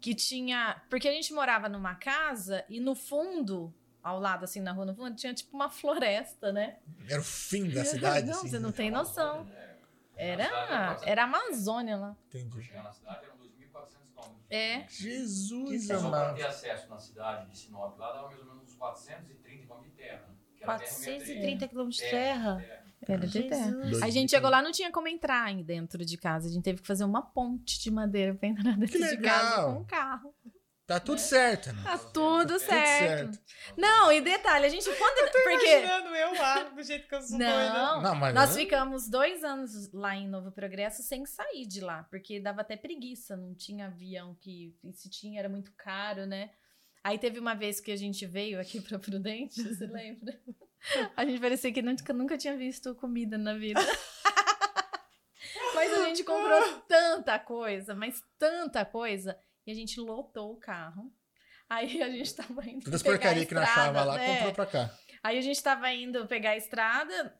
que 0.00 0.14
tinha. 0.14 0.82
Porque 0.90 1.08
a 1.08 1.12
gente 1.12 1.32
morava 1.32 1.68
numa 1.68 1.94
casa 1.94 2.64
e 2.68 2.78
no 2.80 2.94
fundo, 2.94 3.72
ao 4.02 4.18
lado, 4.20 4.44
assim, 4.44 4.60
na 4.60 4.72
rua, 4.72 4.84
no 4.84 4.94
fundo, 4.94 5.14
tinha 5.16 5.32
tipo 5.32 5.54
uma 5.56 5.70
floresta, 5.70 6.52
né? 6.52 6.76
Era 7.08 7.20
o 7.20 7.24
fim 7.24 7.68
da 7.70 7.84
cidade, 7.84 8.26
não, 8.28 8.34
assim. 8.38 8.48
você 8.48 8.56
né? 8.58 8.62
não 8.62 8.72
tem 8.72 8.90
noção. 8.90 9.46
Era, 10.16 10.44
Era. 11.04 11.22
a 11.22 11.24
Amazônia 11.24 11.96
lá. 11.96 12.16
Entendi. 12.28 12.62
chegar 12.62 12.84
na 12.84 12.92
cidade 12.92 13.24
eram 13.24 13.36
2.400 13.36 13.88
quilômetros. 14.14 14.44
É. 14.50 14.86
Jesus 14.88 15.86
Só 15.88 15.98
pra 15.98 16.06
amado. 16.06 16.36
ter 16.36 16.46
acesso 16.46 16.88
na 16.88 16.98
cidade 16.98 17.50
de 17.50 17.58
Sinop 17.58 17.98
lá 17.98 18.12
dava 18.12 18.28
mais 18.28 18.38
ou 18.38 18.44
menos 18.46 18.62
uns 18.62 18.74
430 18.76 19.58
quilômetros 19.62 19.90
de 19.90 19.96
terra. 19.96 20.26
né? 20.28 20.34
Que 20.56 20.62
era 20.62 20.78
terra 20.78 20.90
meio 21.00 21.18
430 21.18 21.68
quilômetros 21.68 21.96
de 22.04 22.10
terra. 22.10 22.56
terra. 22.60 22.83
Era 23.06 23.26
de 23.26 23.42
terra. 23.44 23.72
A 24.02 24.10
gente 24.10 24.30
chegou 24.30 24.50
lá, 24.50 24.62
não 24.62 24.72
tinha 24.72 24.90
como 24.90 25.08
entrar 25.08 25.44
aí 25.44 25.62
dentro 25.62 26.04
de 26.04 26.16
casa. 26.16 26.48
A 26.48 26.50
gente 26.50 26.62
teve 26.64 26.80
que 26.80 26.86
fazer 26.86 27.04
uma 27.04 27.22
ponte 27.22 27.80
de 27.80 27.90
madeira 27.90 28.34
pra 28.34 28.48
entrar 28.48 28.76
dentro 28.76 28.98
Que 28.98 28.98
de 28.98 29.16
casa 29.18 29.50
legal. 29.50 29.74
com 29.74 29.80
o 29.82 29.84
carro. 29.84 30.34
Tá 30.86 31.00
tudo 31.00 31.18
certo, 31.18 31.72
né? 31.72 31.82
Tá 31.82 31.96
tudo 31.96 32.58
certo. 32.58 33.32
certo. 33.34 33.40
Não, 33.74 34.12
e 34.12 34.20
detalhe, 34.20 34.66
a 34.66 34.68
gente 34.68 34.84
quando. 34.84 35.14
Porque. 35.32 35.78
Imaginando 35.78 36.14
eu 36.14 36.34
lá, 36.34 36.62
do 36.64 36.82
jeito 36.82 37.08
que 37.08 37.14
eu 37.14 37.22
sou. 37.22 37.38
Não, 37.38 38.02
Não, 38.02 38.14
mas 38.14 38.34
nós 38.34 38.50
né? 38.54 38.62
ficamos 38.62 39.08
dois 39.08 39.42
anos 39.42 39.90
lá 39.94 40.14
em 40.14 40.28
Novo 40.28 40.52
Progresso 40.52 41.02
sem 41.02 41.24
sair 41.24 41.66
de 41.66 41.80
lá, 41.80 42.02
porque 42.10 42.38
dava 42.38 42.60
até 42.60 42.76
preguiça, 42.76 43.34
não 43.34 43.54
tinha 43.54 43.86
avião 43.86 44.34
que. 44.38 44.76
E 44.84 44.92
se 44.92 45.08
tinha, 45.08 45.38
era 45.40 45.48
muito 45.48 45.72
caro, 45.74 46.26
né? 46.26 46.50
Aí 47.02 47.18
teve 47.18 47.38
uma 47.38 47.54
vez 47.54 47.80
que 47.80 47.90
a 47.90 47.96
gente 47.96 48.26
veio 48.26 48.60
aqui 48.60 48.78
pra 48.82 48.98
Prudente, 48.98 49.62
você 49.64 49.86
lembra? 49.86 50.38
A 51.16 51.24
gente 51.24 51.40
parecia 51.40 51.72
que 51.72 51.82
nunca, 51.82 52.12
nunca 52.12 52.36
tinha 52.36 52.56
visto 52.56 52.94
comida 52.94 53.38
na 53.38 53.54
vida. 53.54 53.80
Mas 55.74 55.92
a 55.92 56.04
gente 56.06 56.24
comprou 56.24 56.62
tanta 56.88 57.38
coisa, 57.38 57.94
mas 57.94 58.22
tanta 58.38 58.84
coisa, 58.84 59.38
e 59.66 59.72
a 59.72 59.74
gente 59.74 60.00
lotou 60.00 60.52
o 60.52 60.56
carro. 60.56 61.12
Aí 61.68 62.02
a 62.02 62.08
gente 62.08 62.34
tava 62.34 62.68
indo. 62.68 62.84
Todas 62.84 63.00
as 63.00 63.02
pegar 63.02 63.14
a 63.14 63.18
porcarias 63.18 63.46
que 63.46 63.54
não 63.54 63.62
achava 63.62 64.04
lá, 64.04 64.16
né? 64.16 64.34
comprou 64.34 64.54
pra 64.54 64.66
cá. 64.66 64.98
Aí 65.22 65.38
a 65.38 65.40
gente 65.40 65.62
tava 65.62 65.90
indo 65.92 66.26
pegar 66.26 66.50
a 66.50 66.56
estrada. 66.56 67.38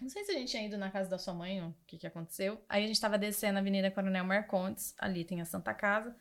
Não 0.00 0.08
sei 0.08 0.24
se 0.24 0.30
a 0.30 0.34
gente 0.34 0.50
tinha 0.50 0.64
ido 0.64 0.78
na 0.78 0.90
casa 0.90 1.10
da 1.10 1.18
sua 1.18 1.34
mãe, 1.34 1.60
o 1.60 1.74
que 1.86 1.98
que 1.98 2.06
aconteceu. 2.06 2.62
Aí 2.68 2.84
a 2.84 2.86
gente 2.86 3.00
tava 3.00 3.18
descendo 3.18 3.58
a 3.58 3.60
Avenida 3.60 3.90
Coronel 3.90 4.24
Marcondes, 4.24 4.94
ali 4.98 5.24
tem 5.24 5.40
a 5.40 5.44
Santa 5.44 5.74
Casa. 5.74 6.14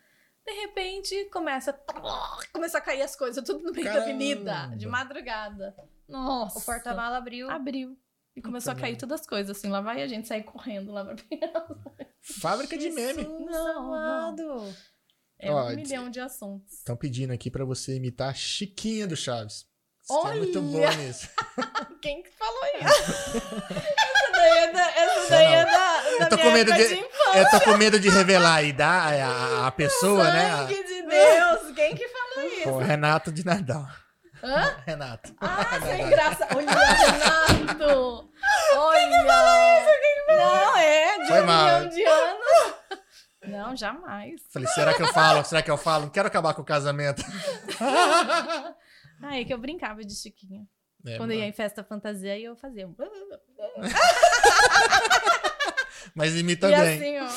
De 0.45 0.51
repente, 0.53 1.25
começa, 1.25 1.73
começa 2.53 2.77
a 2.77 2.81
cair 2.81 3.01
as 3.01 3.15
coisas, 3.15 3.43
tudo 3.43 3.63
no 3.63 3.71
meio 3.71 3.85
da 3.85 3.93
Caramba. 3.93 4.09
avenida, 4.09 4.75
de 4.77 4.87
madrugada. 4.87 5.75
Nossa. 6.07 6.59
O 6.59 6.61
porta-mala 6.61 7.17
abriu. 7.17 7.49
abriu. 7.49 7.97
E 8.35 8.41
começou 8.41 8.71
a 8.71 8.75
cair 8.75 8.95
todas 8.97 9.21
as 9.21 9.27
coisas, 9.27 9.57
assim. 9.57 9.67
Lá 9.67 9.81
vai 9.81 10.01
a 10.03 10.07
gente 10.07 10.27
sair 10.27 10.43
correndo 10.43 10.91
lá 10.91 11.03
pra. 11.03 11.15
Fábrica 12.39 12.77
de 12.77 12.89
meme. 12.91 13.23
Não, 13.23 13.93
amado. 13.93 14.73
É 15.39 15.51
Ó, 15.51 15.67
um 15.69 15.75
milhão 15.75 16.09
de 16.09 16.19
assuntos. 16.19 16.73
Estão 16.73 16.95
pedindo 16.95 17.31
aqui 17.33 17.49
pra 17.49 17.65
você 17.65 17.95
imitar 17.95 18.29
a 18.29 18.33
Chiquinha 18.33 19.07
do 19.07 19.15
Chaves. 19.15 19.65
Isso 20.09 20.21
que 20.21 20.27
é 20.27 20.35
muito 20.35 20.61
bom 20.61 20.77
Olha! 20.81 20.95
nisso. 20.97 21.29
Quem 22.01 22.23
que 22.23 22.29
falou 22.31 22.63
isso? 22.75 23.37
essa 23.37 24.31
daí 24.31 24.57
é 24.57 24.71
da, 24.71 24.89
essa 24.91 25.29
daí 25.29 25.53
é 25.53 25.65
da, 25.65 25.71
da 25.71 26.09
Eu 26.25 26.29
tô 26.29 26.35
minha 26.37 26.47
com 26.47 26.53
medo 26.53 26.71
época 26.71 26.87
de- 26.87 26.95
de 26.95 27.01
infância. 27.01 27.39
Eu 27.39 27.49
tô 27.49 27.61
com 27.61 27.77
medo 27.77 27.99
de 27.99 28.09
revelar 28.09 28.55
a 28.55 28.63
idade, 28.63 29.19
a, 29.21 29.67
a 29.67 29.71
pessoa, 29.71 30.31
né? 30.31 30.51
A- 30.51 30.57
Sangue 30.67 30.83
de 30.83 31.01
Deus! 31.03 31.75
Quem 31.75 31.95
que 31.95 32.07
falou 32.07 32.45
isso? 32.51 32.63
Pô, 32.63 32.77
Renato 32.77 33.31
de 33.31 33.43
Nadal. 33.45 33.85
Hã? 34.43 34.75
Renato. 34.85 35.33
Ah, 35.41 35.79
sem 35.85 36.09
graça. 36.09 36.47
Olha, 36.55 36.69
Renato! 36.71 38.29
Olha! 38.75 39.23
Não, 40.27 40.77
é, 40.77 41.17
de 41.19 41.27
Foi 41.27 41.41
um 41.41 41.45
mal. 41.45 41.65
milhão 41.65 41.89
de 41.89 42.03
anos. 42.03 42.75
Não, 43.47 43.75
jamais. 43.75 44.41
Falei, 44.51 44.67
será 44.69 44.93
que 44.93 45.01
eu 45.01 45.07
falo? 45.07 45.43
Será 45.45 45.61
que 45.61 45.71
eu 45.71 45.77
falo? 45.77 46.03
Não 46.03 46.09
quero 46.11 46.27
acabar 46.27 46.53
com 46.53 46.61
o 46.61 46.65
casamento. 46.65 47.23
Ah, 49.19 49.39
é 49.39 49.43
que 49.43 49.51
eu 49.51 49.57
brincava 49.57 50.03
de 50.03 50.13
Chiquinha. 50.13 50.63
É, 51.03 51.17
Quando 51.17 51.31
eu 51.31 51.39
ia 51.39 51.47
em 51.47 51.51
festa 51.51 51.83
fantasia, 51.83 52.37
eu 52.39 52.55
fazia. 52.55 52.87
um- 52.87 52.95
Mas 56.13 56.35
imita 56.35 56.69
E 56.69 56.75
bem. 56.75 57.17
assim, 57.17 57.19
ó. 57.19 57.27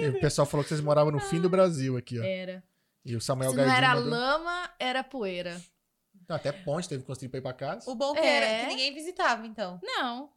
E 0.00 0.08
o 0.08 0.20
pessoal 0.20 0.46
falou 0.46 0.64
que 0.64 0.70
vocês 0.70 0.80
moravam 0.80 1.12
no 1.12 1.20
fim 1.20 1.38
do 1.40 1.50
Brasil 1.50 1.96
aqui, 1.98 2.18
ó. 2.18 2.24
Era. 2.24 2.62
E 3.04 3.16
o 3.16 3.20
Samuel 3.20 3.50
Se 3.52 3.56
não 3.56 3.64
era 3.64 3.94
mandou- 3.94 4.10
lama, 4.10 4.70
era 4.78 5.02
poeira. 5.04 5.60
Não, 6.28 6.36
até 6.36 6.52
ponte 6.52 6.88
teve 6.88 7.02
que 7.02 7.06
construir 7.06 7.28
pra 7.28 7.38
ir 7.38 7.42
pra 7.42 7.52
casa. 7.52 7.90
O 7.90 7.94
bom 7.94 8.12
que 8.12 8.20
É. 8.20 8.36
era 8.36 8.60
que 8.60 8.66
ninguém 8.70 8.94
visitava, 8.94 9.46
então. 9.46 9.80
Não, 9.82 10.30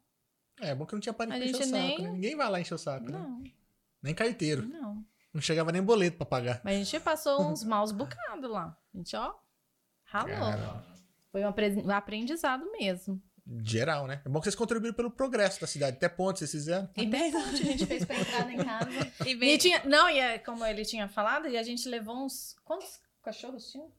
É, 0.61 0.73
bom 0.75 0.85
que 0.85 0.93
não 0.93 0.99
tinha 0.99 1.13
pânico 1.13 1.37
pra 1.37 1.45
encher 1.47 1.61
o 1.61 1.65
saco, 1.65 1.71
nem- 1.77 2.01
né? 2.01 2.09
Ninguém 2.11 2.35
vai 2.35 2.49
lá 2.49 2.59
encher 2.61 2.73
o 2.75 2.77
saco, 2.77 3.05
né? 3.05 3.17
não, 3.17 3.43
Nem 4.01 4.13
carteiro. 4.15 4.65
não. 4.67 5.03
Não 5.33 5.41
chegava 5.41 5.71
nem 5.71 5.81
boleto 5.81 6.15
pra 6.17 6.25
pagar. 6.27 6.61
Mas 6.63 6.75
a 6.75 6.83
gente 6.83 6.99
passou 7.03 7.41
uns 7.41 7.63
maus 7.65 7.91
bocados 7.91 8.49
lá. 8.49 8.77
A 8.93 8.97
gente, 8.97 9.15
ó, 9.15 9.33
ralou. 10.03 10.29
Cara. 10.29 10.83
Foi 11.31 11.43
um 11.43 11.91
aprendizado 11.91 12.71
mesmo. 12.71 13.19
Geral, 13.63 14.07
né? 14.07 14.21
É 14.25 14.29
bom 14.29 14.39
que 14.39 14.45
vocês 14.45 14.55
contribuíram 14.55 14.95
pelo 14.95 15.11
progresso 15.11 15.59
da 15.59 15.67
cidade. 15.67 15.97
Até 15.97 16.07
ponte 16.07 16.39
vocês 16.39 16.51
fizeram. 16.51 16.89
E 16.95 17.05
bem, 17.05 17.35
A 17.35 17.51
gente 17.55 17.85
fez 17.87 18.05
pra 18.05 18.17
entrar 18.17 18.51
em 18.51 18.57
casa. 18.63 18.89
e 19.25 19.31
E 19.31 19.35
bem 19.35 19.57
tinha, 19.57 19.83
não, 19.83 20.09
e 20.09 20.17
é, 20.17 20.37
como 20.39 20.65
ele 20.65 20.85
tinha 20.85 21.09
falado, 21.09 21.47
e 21.47 21.57
a 21.57 21.63
gente 21.63 21.87
levou 21.89 22.25
uns. 22.25 22.55
Quantos 22.63 22.99
cachorros 23.21 23.69
tinham? 23.71 23.91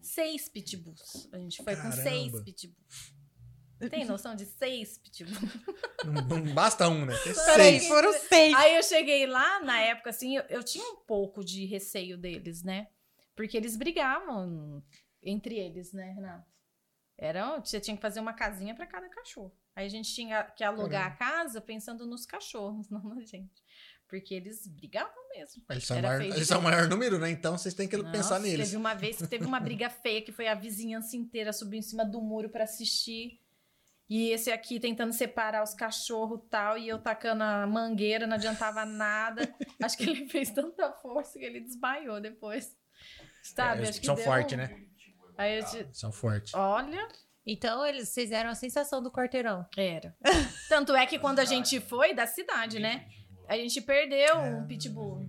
Seis 0.00 0.48
pitbulls. 0.48 1.28
A 1.32 1.38
gente 1.38 1.62
foi 1.62 1.76
Caramba. 1.76 1.96
com 1.96 2.02
seis 2.02 2.40
pitbulls. 2.42 3.14
Tem 3.90 4.04
noção 4.04 4.34
de 4.34 4.44
seis 4.44 4.98
pitbulls? 4.98 5.38
Não, 6.04 6.12
não 6.42 6.54
basta 6.54 6.88
um, 6.88 7.04
né? 7.04 7.16
Tem 7.22 7.34
seis. 7.34 7.86
foram 7.86 8.12
seis. 8.12 8.54
Aí 8.54 8.74
eu 8.76 8.82
cheguei 8.82 9.24
lá, 9.26 9.60
na 9.62 9.78
época, 9.80 10.10
assim, 10.10 10.36
eu, 10.36 10.42
eu 10.48 10.64
tinha 10.64 10.84
um 10.84 10.96
pouco 11.06 11.44
de 11.44 11.64
receio 11.64 12.18
deles, 12.18 12.64
né? 12.64 12.88
Porque 13.36 13.56
eles 13.56 13.76
brigavam 13.76 14.82
entre 15.22 15.56
eles, 15.56 15.92
né, 15.92 16.10
Renato? 16.12 16.57
Era, 17.18 17.58
você 17.58 17.80
tinha 17.80 17.96
que 17.96 18.00
fazer 18.00 18.20
uma 18.20 18.32
casinha 18.32 18.76
pra 18.76 18.86
cada 18.86 19.08
cachorro. 19.08 19.52
Aí 19.74 19.84
a 19.86 19.88
gente 19.88 20.14
tinha 20.14 20.44
que 20.44 20.62
alugar 20.62 21.06
a 21.08 21.10
casa 21.10 21.60
pensando 21.60 22.06
nos 22.06 22.24
cachorros, 22.24 22.88
não 22.90 23.02
na 23.02 23.20
gente. 23.22 23.64
Porque 24.06 24.32
eles 24.32 24.66
brigavam 24.68 25.28
mesmo. 25.30 25.62
Eles 25.68 25.84
são, 25.84 26.00
maior, 26.00 26.22
eles 26.22 26.48
são 26.48 26.60
o 26.60 26.62
maior 26.62 26.88
número, 26.88 27.18
né? 27.18 27.28
Então 27.30 27.58
vocês 27.58 27.74
têm 27.74 27.88
que 27.88 27.96
Nossa, 27.96 28.10
pensar 28.10 28.38
neles. 28.38 28.68
Teve 28.68 28.76
uma 28.76 28.94
vez 28.94 29.18
que 29.18 29.26
teve 29.26 29.44
uma 29.44 29.58
briga 29.60 29.90
feia 29.90 30.22
que 30.22 30.32
foi 30.32 30.46
a 30.46 30.54
vizinhança 30.54 31.16
inteira 31.16 31.52
subiu 31.52 31.78
em 31.78 31.82
cima 31.82 32.04
do 32.04 32.20
muro 32.22 32.48
pra 32.48 32.64
assistir. 32.64 33.40
E 34.08 34.30
esse 34.30 34.50
aqui 34.50 34.80
tentando 34.80 35.12
separar 35.12 35.62
os 35.62 35.74
cachorros 35.74 36.40
e 36.42 36.48
tal, 36.48 36.78
e 36.78 36.88
eu 36.88 36.98
tacando 36.98 37.42
a 37.42 37.66
mangueira, 37.66 38.26
não 38.26 38.36
adiantava 38.36 38.86
nada. 38.86 39.42
Acho 39.82 39.98
que 39.98 40.08
ele 40.08 40.26
fez 40.28 40.50
tanta 40.50 40.90
força 40.92 41.38
que 41.38 41.44
ele 41.44 41.60
desmaiou 41.60 42.18
depois. 42.18 42.74
Sabe? 43.42 43.84
É, 43.84 43.88
Acho 43.90 44.00
que 44.00 44.06
são 44.06 44.14
deu 44.14 44.24
fortes, 44.24 44.56
né? 44.56 44.88
Aí 45.38 45.58
eu 45.60 45.64
te- 45.64 45.88
São 45.96 46.10
fortes. 46.12 46.52
Olha, 46.54 47.08
Então, 47.46 47.86
eles, 47.86 48.08
vocês 48.10 48.30
eram 48.30 48.50
a 48.50 48.54
sensação 48.54 49.02
do 49.02 49.10
quarteirão. 49.10 49.64
era. 49.76 50.14
Tanto 50.68 50.94
é 50.94 51.06
que 51.06 51.18
quando 51.18 51.38
a 51.38 51.44
gente 51.46 51.80
foi 51.80 52.12
da 52.14 52.26
cidade, 52.26 52.78
né? 52.78 53.08
A 53.48 53.56
gente 53.56 53.80
perdeu 53.80 54.36
um 54.36 54.66
pitbull 54.66 55.26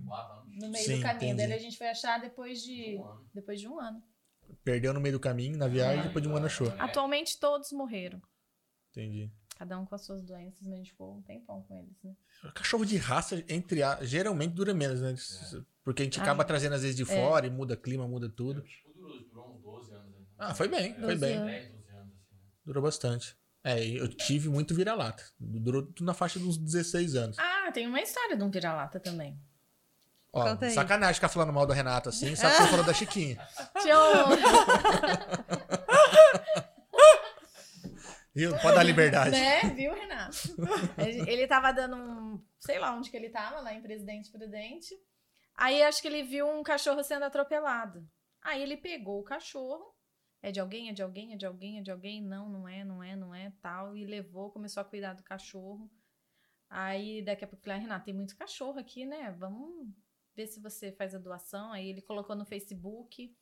no 0.60 0.68
meio 0.68 0.84
Sim, 0.84 0.96
do 0.96 1.02
caminho. 1.02 1.32
entendi. 1.32 1.48
Daí 1.48 1.52
a 1.58 1.62
gente 1.62 1.78
foi 1.78 1.88
achar 1.88 2.20
depois 2.20 2.60
de, 2.62 2.98
depois 3.32 3.58
de 3.58 3.66
um 3.66 3.80
ano. 3.80 4.02
Perdeu 4.62 4.92
no 4.92 5.00
meio 5.00 5.14
do 5.14 5.20
caminho, 5.20 5.56
na 5.56 5.66
viagem, 5.68 6.02
depois 6.02 6.22
de 6.22 6.28
um 6.28 6.36
ano 6.36 6.44
achou. 6.46 6.70
Atualmente 6.78 7.38
todos 7.40 7.72
morreram. 7.72 8.20
Entendi. 8.90 9.30
Cada 9.56 9.78
um 9.78 9.86
com 9.86 9.94
as 9.94 10.04
suas 10.04 10.22
doenças, 10.22 10.60
mas 10.62 10.72
a 10.72 10.76
gente 10.76 10.90
ficou 10.90 11.14
um 11.16 11.22
tempão 11.22 11.62
com 11.62 11.78
eles, 11.78 11.96
né? 12.02 12.14
Cachorro 12.54 12.84
de 12.84 12.96
raça, 12.96 13.42
entre 13.48 13.82
a, 13.82 14.02
geralmente 14.04 14.52
dura 14.54 14.74
menos, 14.74 15.00
né? 15.00 15.14
Porque 15.84 16.02
a 16.02 16.04
gente 16.04 16.18
Ah. 16.18 16.22
acaba 16.22 16.44
trazendo 16.44 16.74
às 16.74 16.82
vezes 16.82 16.96
de 16.96 17.04
fora 17.04 17.46
e 17.46 17.50
muda 17.50 17.76
clima, 17.76 18.06
muda 18.08 18.28
tudo. 18.28 18.62
Tipo, 18.62 18.92
durou, 18.92 19.18
durou 19.28 19.54
uns 19.54 19.62
12 19.62 19.92
anos. 19.94 20.10
né? 20.12 20.26
Ah, 20.40 20.54
foi 20.54 20.68
bem, 20.68 20.94
foi 20.94 21.02
12 21.16 21.20
bem. 21.20 21.36
anos. 21.36 21.50
10, 21.52 21.68
12 21.68 21.90
anos, 21.90 22.14
assim. 22.14 22.34
né? 22.34 22.40
Durou 22.64 22.82
bastante. 22.82 23.36
É, 23.62 23.78
eu 23.86 24.08
tive 24.08 24.48
muito 24.48 24.74
vira-lata. 24.74 25.22
Durou 25.38 25.82
tudo 25.82 26.06
na 26.06 26.14
faixa 26.14 26.38
dos 26.38 26.56
16 26.56 27.14
anos. 27.14 27.36
Ah, 27.38 27.70
tem 27.72 27.86
uma 27.86 28.00
história 28.00 28.36
de 28.36 28.42
um 28.42 28.50
vira-lata 28.50 28.98
também. 28.98 29.38
Ó, 30.32 30.44
Conta 30.44 30.66
aí. 30.66 30.72
sacanagem 30.72 31.14
ficar 31.16 31.28
falando 31.28 31.52
mal 31.52 31.66
do 31.66 31.72
Renato 31.72 32.08
assim, 32.08 32.34
só 32.36 32.48
porque 32.48 32.66
falou 32.70 32.84
da 32.86 32.94
Chiquinha. 32.94 33.36
Viu? 38.32 38.56
Pode 38.58 38.76
dar 38.76 38.82
liberdade. 38.84 39.30
né? 39.32 39.60
Viu, 39.74 39.92
Renato? 39.92 40.36
Ele 40.98 41.30
ele 41.30 41.46
tava 41.46 41.72
dando 41.72 41.96
um. 41.96 42.40
Sei 42.60 42.78
lá 42.78 42.94
onde 42.94 43.10
que 43.10 43.16
ele 43.16 43.28
tava, 43.28 43.60
lá 43.60 43.74
em 43.74 43.82
Presidente 43.82 44.30
Prudente. 44.30 44.94
Aí 45.56 45.82
acho 45.82 46.00
que 46.00 46.08
ele 46.08 46.22
viu 46.22 46.48
um 46.48 46.62
cachorro 46.62 47.02
sendo 47.02 47.24
atropelado. 47.24 48.06
Aí 48.40 48.62
ele 48.62 48.76
pegou 48.76 49.18
o 49.20 49.24
cachorro. 49.24 49.89
É 50.42 50.50
de 50.50 50.58
alguém, 50.60 50.88
é 50.88 50.92
de 50.92 51.02
alguém, 51.02 51.34
é 51.34 51.36
de 51.36 51.46
alguém, 51.46 51.78
é 51.78 51.82
de 51.82 51.90
alguém. 51.90 52.22
Não, 52.22 52.48
não 52.48 52.68
é, 52.68 52.82
não 52.84 53.02
é, 53.02 53.14
não 53.14 53.34
é, 53.34 53.52
tal. 53.60 53.96
E 53.96 54.04
levou, 54.06 54.50
começou 54.50 54.80
a 54.80 54.84
cuidar 54.84 55.12
do 55.14 55.22
cachorro. 55.22 55.90
Aí 56.68 57.22
daqui 57.22 57.44
a 57.44 57.48
pouco 57.48 57.60
eu 57.60 57.64
falei, 57.64 57.78
ah, 57.78 57.82
Renato, 57.82 58.04
tem 58.04 58.14
muito 58.14 58.36
cachorro 58.36 58.78
aqui, 58.78 59.04
né? 59.04 59.30
Vamos 59.38 59.88
ver 60.34 60.46
se 60.46 60.60
você 60.60 60.92
faz 60.92 61.14
a 61.14 61.18
doação. 61.18 61.72
Aí 61.72 61.88
ele 61.88 62.00
colocou 62.00 62.34
no 62.34 62.46
Facebook. 62.46 63.36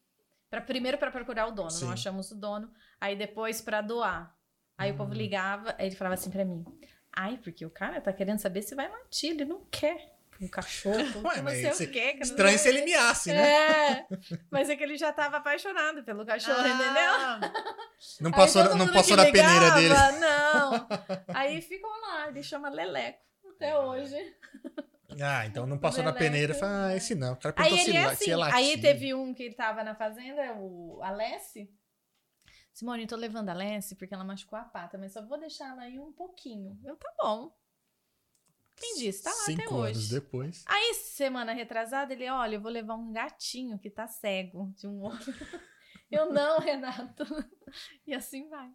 Pra, 0.51 0.61
primeiro 0.61 0.97
para 0.99 1.11
procurar 1.11 1.47
o 1.47 1.51
dono, 1.53 1.71
Sim. 1.71 1.85
não 1.85 1.93
achamos 1.93 2.31
o 2.31 2.35
dono. 2.35 2.73
Aí 3.01 3.15
depois 3.17 3.61
para 3.61 3.81
doar. 3.83 4.37
Aí 4.77 4.91
o 4.93 4.97
povo 4.97 5.13
Hum. 5.13 5.17
ligava, 5.17 5.75
aí 5.79 5.87
ele 5.89 5.97
falava 5.97 6.15
assim 6.15 6.31
pra 6.31 6.45
mim: 6.45 6.65
Ai, 7.13 7.37
porque 7.39 7.67
o 7.67 7.71
cara 7.71 8.01
tá 8.01 8.13
querendo 8.13 8.39
saber 8.39 8.63
se 8.63 8.75
vai 8.75 8.89
latir, 8.89 9.31
ele 9.33 9.45
não 9.45 9.65
quer. 9.67 10.18
O 10.41 10.49
cachorro, 10.49 11.23
Ué, 11.25 11.43
não 11.43 11.51
sei 11.51 11.73
se- 11.73 11.85
o 11.85 11.91
quê. 11.91 12.09
que 12.13 12.15
não 12.19 12.23
Estranho 12.23 12.59
se 12.59 12.69
ele 12.69 12.83
miasse, 12.83 13.33
né? 13.33 13.51
É, 14.01 14.07
mas 14.51 14.71
é 14.71 14.77
que 14.77 14.83
ele 14.85 14.97
já 14.97 15.13
tava 15.13 15.39
apaixonado 15.39 16.05
pelo 16.05 16.25
cachorro, 16.25 16.61
entendeu? 16.61 17.11
Ah, 17.13 17.41
Não 18.21 18.31
Aí 18.31 18.37
passou, 18.37 18.63
todo 18.63 18.77
não 18.77 18.93
passou 18.93 19.17
na 19.17 19.25
peneira 19.25 19.71
dele. 19.73 19.95
Não. 20.21 20.89
Aí 21.35 21.61
ficou 21.61 21.91
lá, 22.01 22.29
ele 22.29 22.43
chama 22.43 22.69
Leleco 22.69 23.19
até 23.57 23.77
hoje. 23.77 24.37
Ah, 25.21 25.45
então 25.47 25.67
não 25.67 25.79
passou 25.79 26.05
na 26.05 26.11
Leleco. 26.11 26.25
peneira. 26.31 26.55
Fala, 26.55 26.87
ah, 26.89 26.97
esse 26.97 27.15
não. 27.17 27.33
O 27.33 27.37
cara 27.37 27.55
Aí 27.59 27.71
perguntou 27.71 27.85
se, 27.85 27.91
ele 27.91 27.99
é 27.99 28.05
assim. 28.05 28.25
se 28.25 28.31
é. 28.31 28.43
Aí 28.53 28.81
teve 28.81 29.15
um 29.15 29.35
que 29.35 29.51
tava 29.55 29.83
na 29.83 29.95
fazenda, 29.97 30.53
o 30.55 31.01
Alessi. 31.03 31.69
Simone, 32.73 33.03
eu 33.03 33.09
tô 33.09 33.17
levando 33.17 33.49
a 33.49 33.53
Alessi 33.53 33.97
porque 33.97 34.15
ela 34.15 34.23
machucou 34.23 34.57
a 34.57 34.63
pata, 34.63 34.97
mas 34.97 35.13
só 35.13 35.21
vou 35.27 35.39
deixar 35.41 35.71
ela 35.71 35.83
aí 35.83 35.99
um 35.99 36.13
pouquinho. 36.13 36.79
Eu, 36.85 36.95
tá 36.97 37.09
bom. 37.21 37.53
Quem 38.81 38.97
disse? 38.99 39.23
Tá 39.23 39.31
lá 39.31 39.37
Cinco 39.45 39.63
até 39.63 39.75
anos 39.75 39.99
hoje. 39.99 40.15
depois. 40.15 40.65
Aí, 40.67 40.95
semana 40.95 41.53
retrasada, 41.53 42.13
ele, 42.13 42.29
olha, 42.31 42.57
eu 42.57 42.61
vou 42.61 42.71
levar 42.71 42.95
um 42.95 43.13
gatinho 43.13 43.79
que 43.79 43.91
tá 43.91 44.07
cego 44.07 44.73
de 44.77 44.87
um 44.87 45.03
olho. 45.03 45.19
Eu 46.11 46.33
não, 46.33 46.59
Renato. 46.59 47.25
E 48.07 48.15
assim 48.15 48.49
vai. 48.49 48.71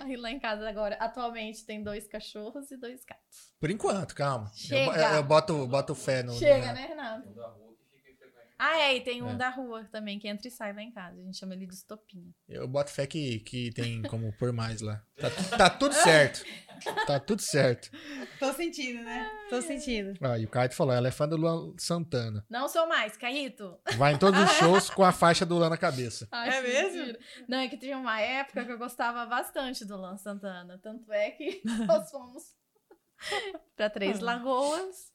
Aí 0.00 0.14
lá 0.16 0.30
em 0.30 0.38
casa 0.38 0.68
agora, 0.68 0.96
atualmente, 0.96 1.64
tem 1.64 1.82
dois 1.82 2.06
cachorros 2.06 2.70
e 2.70 2.76
dois 2.76 3.02
gatos. 3.04 3.54
Por 3.58 3.70
enquanto, 3.70 4.14
calma. 4.14 4.50
Eu, 4.52 4.58
Chega. 4.58 5.00
eu- 5.10 5.14
eu 5.16 5.22
boto, 5.22 5.66
boto 5.66 5.94
fé 5.94 6.22
no. 6.22 6.32
Chega, 6.34 6.66
no- 6.68 6.74
né, 6.74 6.86
Renato? 6.86 7.28
Ah, 8.58 8.78
é, 8.78 8.96
e 8.96 9.00
tem 9.02 9.22
um 9.22 9.30
É. 9.30 9.34
da 9.34 9.50
rua 9.50 9.84
também, 9.92 10.18
que 10.18 10.26
entra 10.26 10.48
e 10.48 10.50
sai 10.50 10.72
lá 10.72 10.82
em 10.82 10.90
casa. 10.90 11.20
A 11.20 11.24
gente 11.24 11.36
chama 11.36 11.54
ele 11.54 11.66
de 11.66 11.74
estopinha. 11.74 12.32
Eu 12.48 12.66
boto 12.66 12.90
fé 12.90 13.06
que, 13.06 13.40
que 13.40 13.70
tem 13.72 14.00
como 14.02 14.32
pôr 14.38 14.52
mais 14.52 14.80
lá. 14.80 15.02
Tá, 15.16 15.30
tá 15.58 15.70
tudo 15.70 15.92
certo. 15.94 16.42
Tá 17.06 17.18
tudo 17.20 17.40
certo. 17.42 17.90
Tô 18.38 18.52
sentindo, 18.52 19.02
né? 19.02 19.30
Tô 19.50 19.60
sentindo. 19.62 20.12
Ah, 20.22 20.38
e 20.38 20.44
o 20.44 20.48
Caio 20.48 20.70
falou, 20.72 20.94
ela 20.94 21.08
é 21.08 21.10
fã 21.10 21.28
do 21.28 21.36
Luan 21.36 21.74
Santana. 21.78 22.44
Não 22.50 22.68
sou 22.68 22.86
mais, 22.88 23.16
Caíto. 23.16 23.78
Vai 23.96 24.14
em 24.14 24.18
todos 24.18 24.40
os 24.40 24.50
shows 24.52 24.90
com 24.90 25.02
a 25.04 25.12
faixa 25.12 25.44
do 25.46 25.56
Luan 25.56 25.70
na 25.70 25.76
cabeça. 25.78 26.26
Ai, 26.32 26.56
É 26.58 26.62
mesmo? 26.62 26.98
mentira. 26.98 27.18
Não, 27.48 27.58
é 27.58 27.68
que 27.68 27.76
tinha 27.78 27.96
uma 27.98 28.20
época 28.20 28.64
que 28.64 28.72
eu 28.72 28.78
gostava 28.78 29.24
bastante 29.26 29.84
do 29.84 29.96
Luan 29.96 30.16
Santana. 30.16 30.78
Tanto 30.82 31.10
é 31.12 31.30
que 31.30 31.60
nós 31.86 32.10
fomos 32.10 32.42
pra 33.76 33.88
Três 33.90 34.20
Lagoas. 34.20 35.14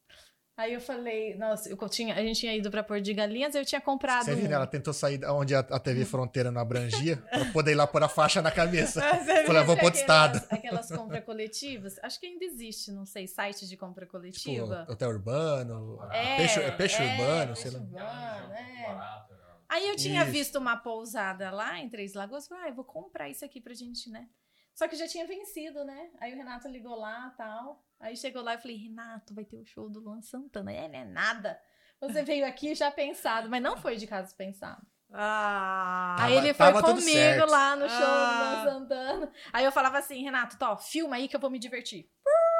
Aí 0.57 0.73
eu 0.73 0.81
falei, 0.81 1.35
nossa, 1.37 1.69
eu 1.69 1.89
tinha, 1.89 2.13
a 2.13 2.21
gente 2.21 2.41
tinha 2.41 2.55
ido 2.55 2.69
pra 2.69 2.83
Porto 2.83 3.01
de 3.01 3.13
Galinhas, 3.13 3.55
eu 3.55 3.65
tinha 3.65 3.81
comprado. 3.81 4.25
Você 4.25 4.35
viu, 4.35 4.47
né? 4.49 4.53
Ela 4.55 4.67
tentou 4.67 4.93
sair 4.93 5.17
da 5.17 5.33
onde 5.33 5.55
a, 5.55 5.59
a 5.59 5.79
TV 5.79 6.05
Fronteira 6.05 6.51
não 6.51 6.61
abrangia 6.61 7.17
pra 7.17 7.45
poder 7.51 7.71
ir 7.71 7.75
lá 7.75 7.87
pôr 7.87 8.03
a 8.03 8.09
faixa 8.09 8.41
na 8.41 8.51
cabeça. 8.51 9.01
Falei, 9.47 9.61
eu 9.61 9.65
vou 9.65 9.75
pro 9.77 9.85
outro 9.85 10.01
Aquelas- 10.01 10.35
estado. 10.35 10.45
Aquelas 10.51 10.91
compras 10.91 11.23
coletivas. 11.25 11.95
Acho 12.03 12.19
que 12.19 12.27
ainda 12.27 12.45
existe, 12.45 12.91
não 12.91 13.05
sei, 13.05 13.27
site 13.27 13.67
de 13.67 13.75
compra 13.77 14.05
Tipo, 14.05 14.17
coletiva. 14.17 14.85
hotel 14.89 15.09
urbano, 15.09 15.99
É, 16.11 16.37
peixe, 16.37 16.59
é 16.59 16.71
peixe 16.71 17.01
é, 17.01 17.11
urbano, 17.11 17.53
peixe 17.53 17.61
sei 17.61 17.71
lá. 17.71 17.79
urbano. 17.79 18.53
É. 18.53 19.31
Aí 19.69 19.87
eu 19.89 19.95
tinha 19.95 20.23
Isso. 20.23 20.31
visto 20.31 20.57
uma 20.59 20.75
pousada 20.77 21.49
lá 21.49 21.79
em 21.79 21.89
Três 21.89 22.13
Lagoas, 22.13 22.45
falei, 22.47 22.65
ah, 22.65 22.69
eu 22.69 22.75
vou 22.75 22.83
comprar 22.83 23.29
isso 23.29 23.43
aqui 23.45 23.61
pra 23.61 23.73
gente, 23.73 24.09
né? 24.09 24.27
Só 24.75 24.87
que 24.87 24.95
já 24.97 25.07
tinha 25.07 25.25
vencido, 25.25 25.83
né? 25.85 26.09
Aí 26.19 26.33
o 26.33 26.35
Renato 26.37 26.67
ligou 26.67 26.95
lá 26.95 27.33
tal. 27.37 27.81
Aí 28.01 28.17
chegou 28.17 28.41
lá 28.41 28.55
e 28.55 28.57
falei, 28.57 28.75
Renato, 28.77 29.33
vai 29.33 29.45
ter 29.45 29.57
o 29.57 29.65
show 29.65 29.89
do 29.89 29.99
Luan 29.99 30.21
Santana. 30.21 30.73
Ele 30.73 30.95
é 30.95 31.05
nada. 31.05 31.59
Você 32.01 32.23
veio 32.23 32.45
aqui 32.45 32.73
já 32.73 32.89
pensado, 32.89 33.47
mas 33.47 33.61
não 33.61 33.77
foi 33.77 33.95
de 33.95 34.07
caso 34.07 34.35
pensado. 34.35 34.81
Ah. 35.13 36.15
aí 36.19 36.37
ele 36.37 36.53
foi 36.53 36.71
comigo 36.81 37.45
lá 37.45 37.75
no 37.75 37.87
show 37.89 37.99
do 37.99 38.05
Ah. 38.05 38.63
Luan 38.63 38.63
Santana. 38.79 39.31
Aí 39.53 39.65
eu 39.65 39.71
falava 39.71 39.97
assim, 39.99 40.23
Renato, 40.23 40.57
tó, 40.57 40.77
filma 40.77 41.17
aí 41.17 41.27
que 41.27 41.35
eu 41.35 41.39
vou 41.39 41.49
me 41.49 41.59
divertir. 41.59 42.09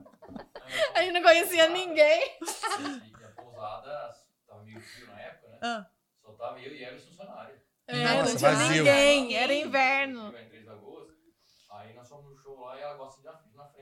Aí 0.94 1.10
não 1.12 1.22
conhecia 1.22 1.68
ninguém. 1.68 2.22
E 2.40 3.24
a 3.24 3.28
pousada 3.42 4.10
tava 4.46 4.62
meio 4.64 4.80
frio 4.80 5.06
na 5.06 5.20
época, 5.20 5.48
né? 5.48 5.58
Ah. 5.62 5.86
Só 6.22 6.32
tava 6.32 6.60
eu 6.60 6.74
e 6.74 6.82
ela 6.82 6.94
e 6.94 6.98
os 6.98 7.04
funcionários. 7.04 7.60
É, 7.86 8.02
Nossa, 8.04 8.30
não 8.30 8.36
tinha 8.38 8.50
vazio. 8.50 8.76
ninguém, 8.84 9.34
era 9.36 9.52
inverno. 9.54 10.34
Aí 11.72 11.94
nós 11.94 12.08
fomos 12.08 12.30
no 12.30 12.36
show 12.38 12.58
lá 12.60 12.78
e 12.78 12.80
ela 12.80 12.94
gosta 12.94 13.20
de 13.20 13.26
na, 13.26 13.32
na 13.54 13.68
frente? 13.70 13.81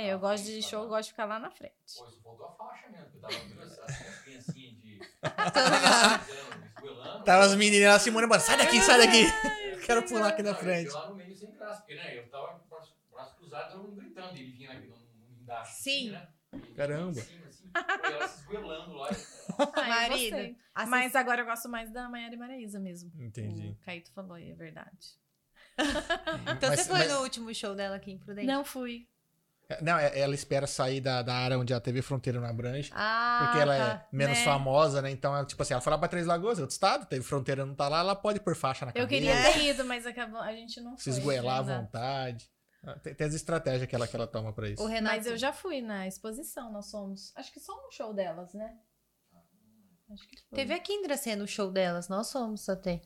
É, 0.00 0.12
eu 0.12 0.18
gosto 0.20 0.44
de 0.44 0.62
show, 0.62 0.84
eu 0.84 0.88
gosto 0.88 1.06
de 1.06 1.10
ficar 1.10 1.24
lá 1.24 1.40
na 1.40 1.50
frente. 1.50 1.74
Pô, 1.98 2.08
isso 2.08 2.22
faltou 2.22 2.46
a 2.46 2.52
faixa 2.52 2.88
mesmo, 2.88 3.06
porque 3.06 3.18
tava 3.18 3.34
vendo 3.34 3.62
as, 3.62 3.78
as 3.80 4.20
criancinhas 4.22 4.76
de. 4.80 5.00
Tava 7.24 7.44
as 7.44 7.54
meninas 7.56 7.88
lá, 7.92 7.98
Simone, 7.98 8.26
mano, 8.28 8.40
sai 8.40 8.56
daqui, 8.56 8.80
sai 8.80 8.98
daqui. 8.98 9.24
Quero 9.84 10.02
pular 10.06 10.28
aqui 10.28 10.42
na 10.42 10.50
eu 10.50 10.54
frente. 10.54 10.90
fui 10.90 11.00
lá 11.00 11.08
no 11.10 11.16
meio 11.16 11.34
sem 11.36 11.50
graça, 11.52 11.80
porque 11.80 11.94
né, 11.96 12.16
eu 12.16 12.28
tava 12.30 12.58
com 12.58 12.64
o 12.64 12.68
braço, 12.68 12.96
braço 13.12 13.36
cruzado, 13.36 13.72
todo 13.72 13.82
mundo 13.88 13.96
gritando, 13.96 14.36
ele 14.36 14.52
vinha 14.52 14.70
aqui 14.72 14.86
no, 14.86 14.96
guindaste, 15.36 15.72
assim, 15.72 15.90
Sim. 15.90 16.10
né? 16.10 16.28
Caramba. 16.76 17.20
assim, 17.20 17.70
pô, 17.72 18.06
ela 18.06 18.28
se 18.28 18.38
esgoelando 18.40 18.94
lá. 18.94 19.08
eu 19.58 19.88
Marido. 19.88 20.56
Mas 20.86 21.16
agora 21.16 21.42
eu 21.42 21.46
gosto 21.46 21.68
mais 21.68 21.90
da 21.90 22.08
Maiara 22.08 22.34
e 22.34 22.38
Maraísa 22.38 22.78
mesmo. 22.78 23.10
Entendi. 23.20 23.70
O 23.70 23.76
Caíto 23.84 24.12
falou, 24.12 24.38
e 24.38 24.50
é 24.50 24.54
verdade. 24.54 25.18
Então 26.56 26.70
Mas- 26.70 26.80
você 26.80 26.88
foi 26.88 26.98
mas- 26.98 27.12
no 27.12 27.20
último 27.22 27.54
show 27.54 27.74
dela 27.74 27.96
aqui 27.96 28.12
em 28.12 28.18
Prudente? 28.18 28.46
Não 28.46 28.64
fui. 28.64 29.08
Não, 29.82 29.98
é- 29.98 30.18
ela 30.18 30.34
espera 30.34 30.66
sair 30.66 31.00
da, 31.00 31.20
da 31.20 31.34
área 31.34 31.58
onde 31.58 31.74
a 31.74 31.80
TV 31.80 32.00
Fronteira 32.00 32.40
não 32.40 32.48
abrange. 32.48 32.90
Ah, 32.94 33.40
Porque 33.44 33.58
ela 33.62 33.76
tá. 33.76 34.06
é 34.10 34.16
menos 34.16 34.38
né? 34.38 34.44
famosa, 34.44 35.02
né? 35.02 35.10
Então, 35.10 35.36
ela, 35.36 35.44
tipo 35.44 35.62
assim, 35.62 35.74
ela 35.74 35.80
foi 35.82 35.90
lá 35.90 35.98
pra 35.98 36.08
Três 36.08 36.26
Lagoas, 36.26 36.58
outro 36.58 36.72
estado, 36.72 37.04
teve 37.06 37.22
fronteira 37.22 37.66
não 37.66 37.74
tá 37.74 37.86
lá, 37.88 37.98
ela 38.00 38.16
pode 38.16 38.40
pôr 38.40 38.54
faixa 38.56 38.86
na 38.86 38.92
Eu 38.92 39.02
cabeça. 39.06 39.08
queria 39.08 39.52
ter 39.52 39.64
ido, 39.70 39.84
mas 39.84 40.06
acabou, 40.06 40.40
a 40.40 40.52
gente 40.54 40.80
não 40.80 40.96
Se 40.96 41.04
foi. 41.10 41.12
esgoelar 41.18 41.58
à 41.58 41.62
vontade. 41.62 42.50
Ah, 42.82 42.94
Tem, 42.94 43.12
tem 43.14 43.26
as 43.26 43.34
estratégias 43.34 43.86
que 43.88 43.94
ela, 43.94 44.06
que 44.08 44.16
ela 44.16 44.26
toma 44.26 44.52
pra 44.54 44.68
isso. 44.70 44.82
O 44.82 44.86
Renato. 44.86 45.16
Mas 45.16 45.26
eu 45.26 45.36
já 45.36 45.52
fui 45.52 45.82
na 45.82 46.06
exposição, 46.06 46.72
nós 46.72 46.90
fomos. 46.90 47.32
Acho 47.36 47.52
que 47.52 47.60
só 47.60 47.72
um 47.74 47.90
show 47.90 48.14
delas, 48.14 48.54
né? 48.54 48.74
Acho 50.10 50.26
que 50.28 50.36
foi. 50.48 50.56
Teve 50.56 50.72
a 50.72 50.78
Kindra 50.78 51.16
sendo 51.18 51.44
o 51.44 51.46
show 51.46 51.70
delas, 51.70 52.08
nós 52.08 52.28
somos 52.28 52.66
até. 52.68 53.02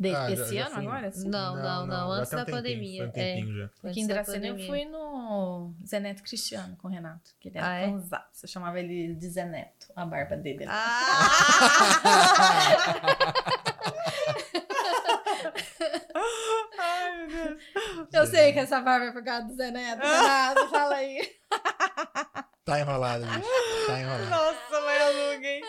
De- 0.00 0.14
Ah, 0.14 0.28
já- 0.28 0.30
esse 0.44 0.54
já 0.54 0.66
ano 0.66 0.74
fui. 0.76 0.86
agora? 0.86 1.10
Sim. 1.10 1.28
Não, 1.28 1.56
não, 1.56 1.86
não, 1.86 2.08
já 2.08 2.14
antes 2.20 2.30
tem 2.30 2.38
um 2.38 2.44
da 2.44 2.50
pandemia. 2.52 3.04
Um 3.06 3.10
tempinho 3.10 3.56
já. 3.56 3.68
Foi 3.80 3.90
Aqui 3.90 3.98
antes 3.98 3.98
em 3.98 4.06
Dracena 4.06 4.46
eu 4.46 4.58
fui 4.66 4.84
no 4.84 5.74
Zeneto 5.84 6.22
Cristiano 6.22 6.76
com 6.76 6.86
o 6.86 6.90
Renato, 6.90 7.30
que 7.40 7.48
ele 7.48 7.58
era 7.58 7.66
Ah, 7.68 7.80
é? 7.80 7.88
Eu 7.88 8.48
chamava 8.48 8.78
ele 8.78 9.14
de 9.14 9.28
Zeneto, 9.28 9.88
a 9.96 10.06
barba 10.06 10.36
dele. 10.36 10.62
era- 10.64 10.72
Ah! 10.72 11.98
Ai, 16.78 17.26
meu 17.26 17.56
Deus. 17.56 17.62
Eu 18.12 18.26
sei 18.26 18.52
que 18.52 18.58
essa 18.58 18.80
barba 18.80 19.06
é 19.06 19.12
por 19.12 19.22
causa 19.24 19.46
do 19.48 19.54
Zé 19.54 19.70
Neto. 19.70 20.00
Renato, 20.02 20.68
fala 20.68 20.94
aí. 20.96 21.20
Tá 22.64 22.80
enrolado, 22.80 23.24
bicho. 23.26 23.40
Tá 23.86 24.00
enrolado. 24.00 24.26
Nossa, 24.30 24.80
vai 24.82 25.02
aluga, 25.02 25.46
hein? 25.46 25.62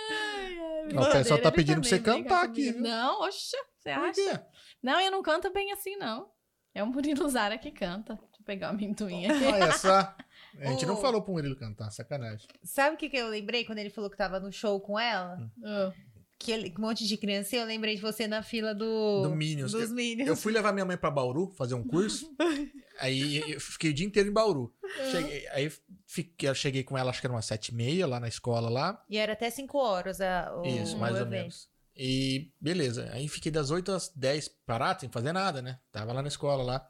Ó, 0.97 1.01
o 1.01 1.11
pessoal 1.11 1.39
tá 1.39 1.49
Ele 1.49 1.55
pedindo 1.55 1.81
pra 1.81 1.89
você 1.89 1.99
cantar 1.99 2.43
aqui, 2.45 2.71
viu? 2.71 2.81
Não, 2.81 3.21
oxa, 3.21 3.57
você 3.77 3.93
Por 3.93 4.03
acha? 4.05 4.13
quê? 4.13 4.39
Não, 4.81 4.99
eu 4.99 5.11
não 5.11 5.21
canto 5.21 5.51
bem 5.51 5.71
assim, 5.71 5.95
não. 5.97 6.29
É 6.73 6.83
o 6.83 6.87
Murilo 6.87 7.27
Zara 7.29 7.57
que 7.57 7.71
canta. 7.71 8.13
Deixa 8.15 8.41
eu 8.41 8.45
pegar 8.45 8.67
o 8.67 8.69
amendoim 8.71 9.25
aqui. 9.29 9.45
Olha 9.45 9.71
só. 9.73 10.15
A 10.59 10.65
gente 10.67 10.85
não 10.85 10.93
Ô. 10.95 10.97
falou 10.97 11.21
pro 11.21 11.33
Murilo 11.33 11.55
cantar, 11.57 11.91
sacanagem. 11.91 12.47
Sabe 12.63 12.95
o 12.95 12.97
que, 12.97 13.09
que 13.09 13.17
eu 13.17 13.27
lembrei 13.27 13.65
quando 13.65 13.79
ele 13.79 13.89
falou 13.89 14.09
que 14.09 14.17
tava 14.17 14.39
no 14.39 14.51
show 14.51 14.79
com 14.79 14.97
ela? 14.99 15.37
Ah, 15.63 15.91
Que 16.39 16.73
um 16.77 16.81
monte 16.81 17.05
de 17.05 17.17
criança. 17.17 17.53
Eu 17.57 17.65
lembrei 17.65 17.95
de 17.97 18.01
você 18.01 18.25
na 18.25 18.41
fila 18.41 18.73
do. 18.73 19.23
Do 19.23 19.35
Minions. 19.35 19.73
Dos 19.73 19.89
Eu- 19.89 19.95
Minions. 19.95 20.27
Eu 20.27 20.37
fui 20.37 20.53
levar 20.53 20.71
minha 20.71 20.85
mãe 20.85 20.95
pra 20.95 21.11
Bauru 21.11 21.51
fazer 21.57 21.75
um 21.75 21.83
curso. 21.83 22.33
aí 22.97 23.51
eu 23.51 23.59
fiquei 23.59 23.91
o 23.91 23.93
dia 23.93 24.07
inteiro 24.07 24.29
em 24.29 24.31
Bauru. 24.33 24.73
Cheguei- 25.11 25.47
aí 25.49 25.71
fiquei, 26.07 26.47
eu 26.49 26.55
cheguei 26.55 26.83
com 26.83 26.97
ela, 26.97 27.09
acho 27.09 27.19
que 27.19 27.27
era 27.27 27.33
umas 27.33 27.45
sete 27.45 27.69
e 27.69 27.75
meia 27.75 28.07
lá 28.07 28.19
na 28.21 28.27
escola 28.29 28.69
lá. 28.69 29.03
E 29.09 29.17
era 29.17 29.33
até 29.33 29.49
5 29.49 29.77
horas 29.77 30.21
a, 30.21 30.55
o, 30.55 30.65
Isso, 30.65 30.97
mais 30.97 31.13
ou 31.15 31.21
evento. 31.21 31.29
menos. 31.31 31.69
E 31.95 32.51
beleza. 32.61 33.09
Aí 33.11 33.27
fiquei 33.27 33.51
das 33.51 33.69
8 33.69 33.91
às 33.91 34.07
10 34.15 34.47
parado, 34.65 35.01
sem 35.01 35.09
fazer 35.09 35.33
nada, 35.33 35.61
né? 35.61 35.77
Tava 35.91 36.13
lá 36.13 36.21
na 36.21 36.29
escola 36.29 36.63
lá. 36.63 36.89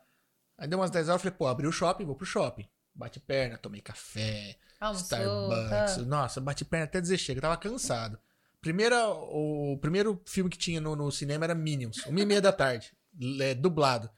Aí 0.57 0.67
deu 0.67 0.77
umas 0.77 0.91
10 0.91 1.09
horas, 1.09 1.19
eu 1.19 1.23
falei, 1.23 1.37
pô, 1.37 1.47
abri 1.47 1.65
o 1.65 1.71
shopping, 1.71 2.05
vou 2.05 2.15
pro 2.15 2.25
shopping. 2.25 2.67
Bate 2.93 3.19
perna, 3.19 3.57
tomei 3.57 3.81
café, 3.81 4.57
Almoçou. 4.79 5.05
Starbucks. 5.05 5.95
tá. 5.95 6.01
Nossa, 6.03 6.39
bati 6.39 6.63
perna 6.65 6.85
até 6.85 7.01
dizer 7.01 7.17
chega, 7.17 7.39
eu 7.39 7.41
tava 7.41 7.57
cansado. 7.57 8.19
Primeira, 8.61 9.07
o 9.09 9.77
primeiro 9.79 10.21
filme 10.25 10.49
que 10.49 10.57
tinha 10.57 10.81
no, 10.81 10.95
no 10.95 11.11
cinema 11.11 11.45
era 11.45 11.55
Minions, 11.55 12.05
uma 12.05 12.19
e 12.19 12.25
meia 12.25 12.41
da 12.41 12.51
tarde, 12.51 12.91
é, 13.41 13.53
dublado. 13.53 14.09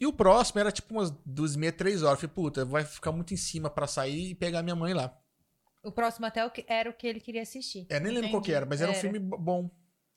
E 0.00 0.06
o 0.06 0.12
próximo 0.12 0.58
era 0.60 0.72
tipo 0.72 0.94
umas 0.94 1.10
duas 1.24 1.54
e 1.54 1.58
meia, 1.58 1.72
três 1.72 2.02
horas. 2.02 2.14
Eu 2.22 2.28
falei, 2.28 2.34
puta, 2.34 2.64
vai 2.64 2.84
ficar 2.84 3.12
muito 3.12 3.32
em 3.34 3.36
cima 3.36 3.70
pra 3.70 3.86
sair 3.86 4.30
e 4.30 4.34
pegar 4.34 4.62
minha 4.62 4.74
mãe 4.74 4.92
lá. 4.94 5.16
O 5.82 5.92
próximo 5.92 6.26
até 6.26 6.44
o 6.44 6.50
que- 6.50 6.64
era 6.66 6.88
o 6.90 6.92
que 6.92 7.06
ele 7.06 7.20
queria 7.20 7.42
assistir. 7.42 7.86
É, 7.88 8.00
nem 8.00 8.12
lembro 8.12 8.30
qual 8.30 8.42
que 8.42 8.48
Entendi. 8.50 8.56
era, 8.56 8.66
mas 8.66 8.80
era, 8.80 8.90
um 8.90 8.94
Era. 8.94 9.00
filme 9.00 9.18
bo- 9.18 9.38
bom. 9.38 9.70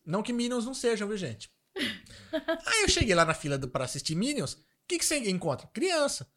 Não 0.06 0.24
que 0.24 0.32
Minions 0.34 0.66
não 0.66 0.74
sejam, 0.74 1.08
viu, 1.08 1.18
gente? 1.18 1.52
Aí 2.66 2.82
eu 2.84 2.90
cheguei 2.90 3.14
lá 3.14 3.26
na 3.26 3.34
fila 3.34 3.58
do, 3.58 3.68
pra 3.68 3.84
assistir 3.86 4.16
Minions. 4.16 4.54
O 4.54 4.60
que, 4.88 4.98
que 4.98 5.06
você 5.06 5.18
encontra? 5.30 5.68
Criança. 5.68 6.28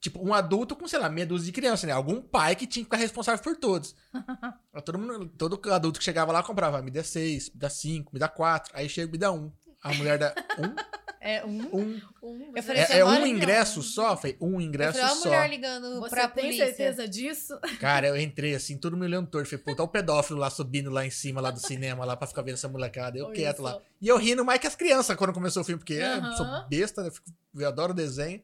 Tipo, 0.00 0.26
um 0.26 0.32
adulto 0.32 0.74
com, 0.74 0.88
sei 0.88 0.98
lá, 0.98 1.10
meia 1.10 1.26
dúzia 1.26 1.44
de 1.46 1.52
criança, 1.52 1.86
né? 1.86 1.92
Algum 1.92 2.22
pai 2.22 2.56
que 2.56 2.66
tinha 2.66 2.82
que 2.82 2.86
ficar 2.86 2.96
responsável 2.96 3.42
por 3.42 3.54
todos. 3.56 3.94
Todo, 4.84 4.98
mundo, 4.98 5.26
todo 5.36 5.60
adulto 5.70 5.98
que 5.98 6.04
chegava 6.04 6.32
lá 6.32 6.42
comprava, 6.42 6.80
me 6.80 6.90
dá 6.90 7.02
seis, 7.04 7.50
me 7.50 7.58
dá 7.60 7.68
cinco, 7.68 8.10
me 8.14 8.18
dá 8.18 8.26
quatro. 8.28 8.72
Aí 8.74 8.88
chega, 8.88 9.10
me 9.12 9.18
dá 9.18 9.30
um. 9.30 9.52
A 9.82 9.92
mulher 9.94 10.18
dá 10.18 10.34
É 11.22 11.44
um. 11.44 11.60
um. 11.76 11.80
um. 11.82 12.00
um, 12.22 12.52
Eu 12.56 12.62
falei, 12.62 12.80
É, 12.82 12.98
é 13.00 13.04
um 13.04 13.26
ingresso 13.26 13.82
só? 13.82 14.16
Falei, 14.16 14.38
um 14.40 14.54
Eu 14.54 14.60
ingresso 14.62 14.98
falei, 14.98 15.06
ó 15.06 15.12
a 15.12 15.16
só. 15.16 15.24
mulher 15.28 15.50
ligando 15.50 16.00
Você 16.00 16.08
pra 16.08 16.28
tem 16.28 16.44
polícia. 16.44 16.66
certeza 16.66 17.06
disso? 17.06 17.58
Cara, 17.78 18.06
eu 18.08 18.16
entrei 18.18 18.54
assim, 18.54 18.78
todo 18.78 18.96
me 18.96 19.04
olhando 19.04 19.26
torto. 19.28 19.50
Falei, 19.50 19.62
pô, 19.62 19.74
tá 19.76 19.82
o 19.82 19.88
pedófilo 19.88 20.38
lá 20.38 20.48
subindo 20.48 20.88
lá 20.88 21.04
em 21.04 21.10
cima, 21.10 21.42
lá 21.42 21.50
do 21.50 21.60
cinema, 21.60 22.06
lá 22.06 22.16
pra 22.16 22.26
ficar 22.26 22.40
vendo 22.40 22.54
essa 22.54 22.68
molecada. 22.70 23.18
Eu 23.18 23.26
Olha 23.26 23.34
quieto 23.34 23.58
só. 23.58 23.62
lá. 23.64 23.78
E 24.00 24.08
eu 24.08 24.16
rindo 24.16 24.42
mais 24.46 24.60
que 24.60 24.66
as 24.66 24.74
crianças 24.74 25.14
quando 25.14 25.34
começou 25.34 25.60
o 25.60 25.64
filme, 25.64 25.78
porque 25.78 25.94
é, 25.96 26.14
eu 26.16 26.20
Aham. 26.20 26.36
sou 26.38 26.68
besta, 26.70 27.02
eu, 27.02 27.12
fico- 27.12 27.30
eu 27.54 27.68
adoro 27.68 27.92
desenho, 27.92 28.40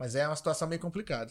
mas 0.00 0.14
é 0.14 0.26
uma 0.26 0.34
situação 0.34 0.66
meio 0.66 0.80
complicada. 0.80 1.30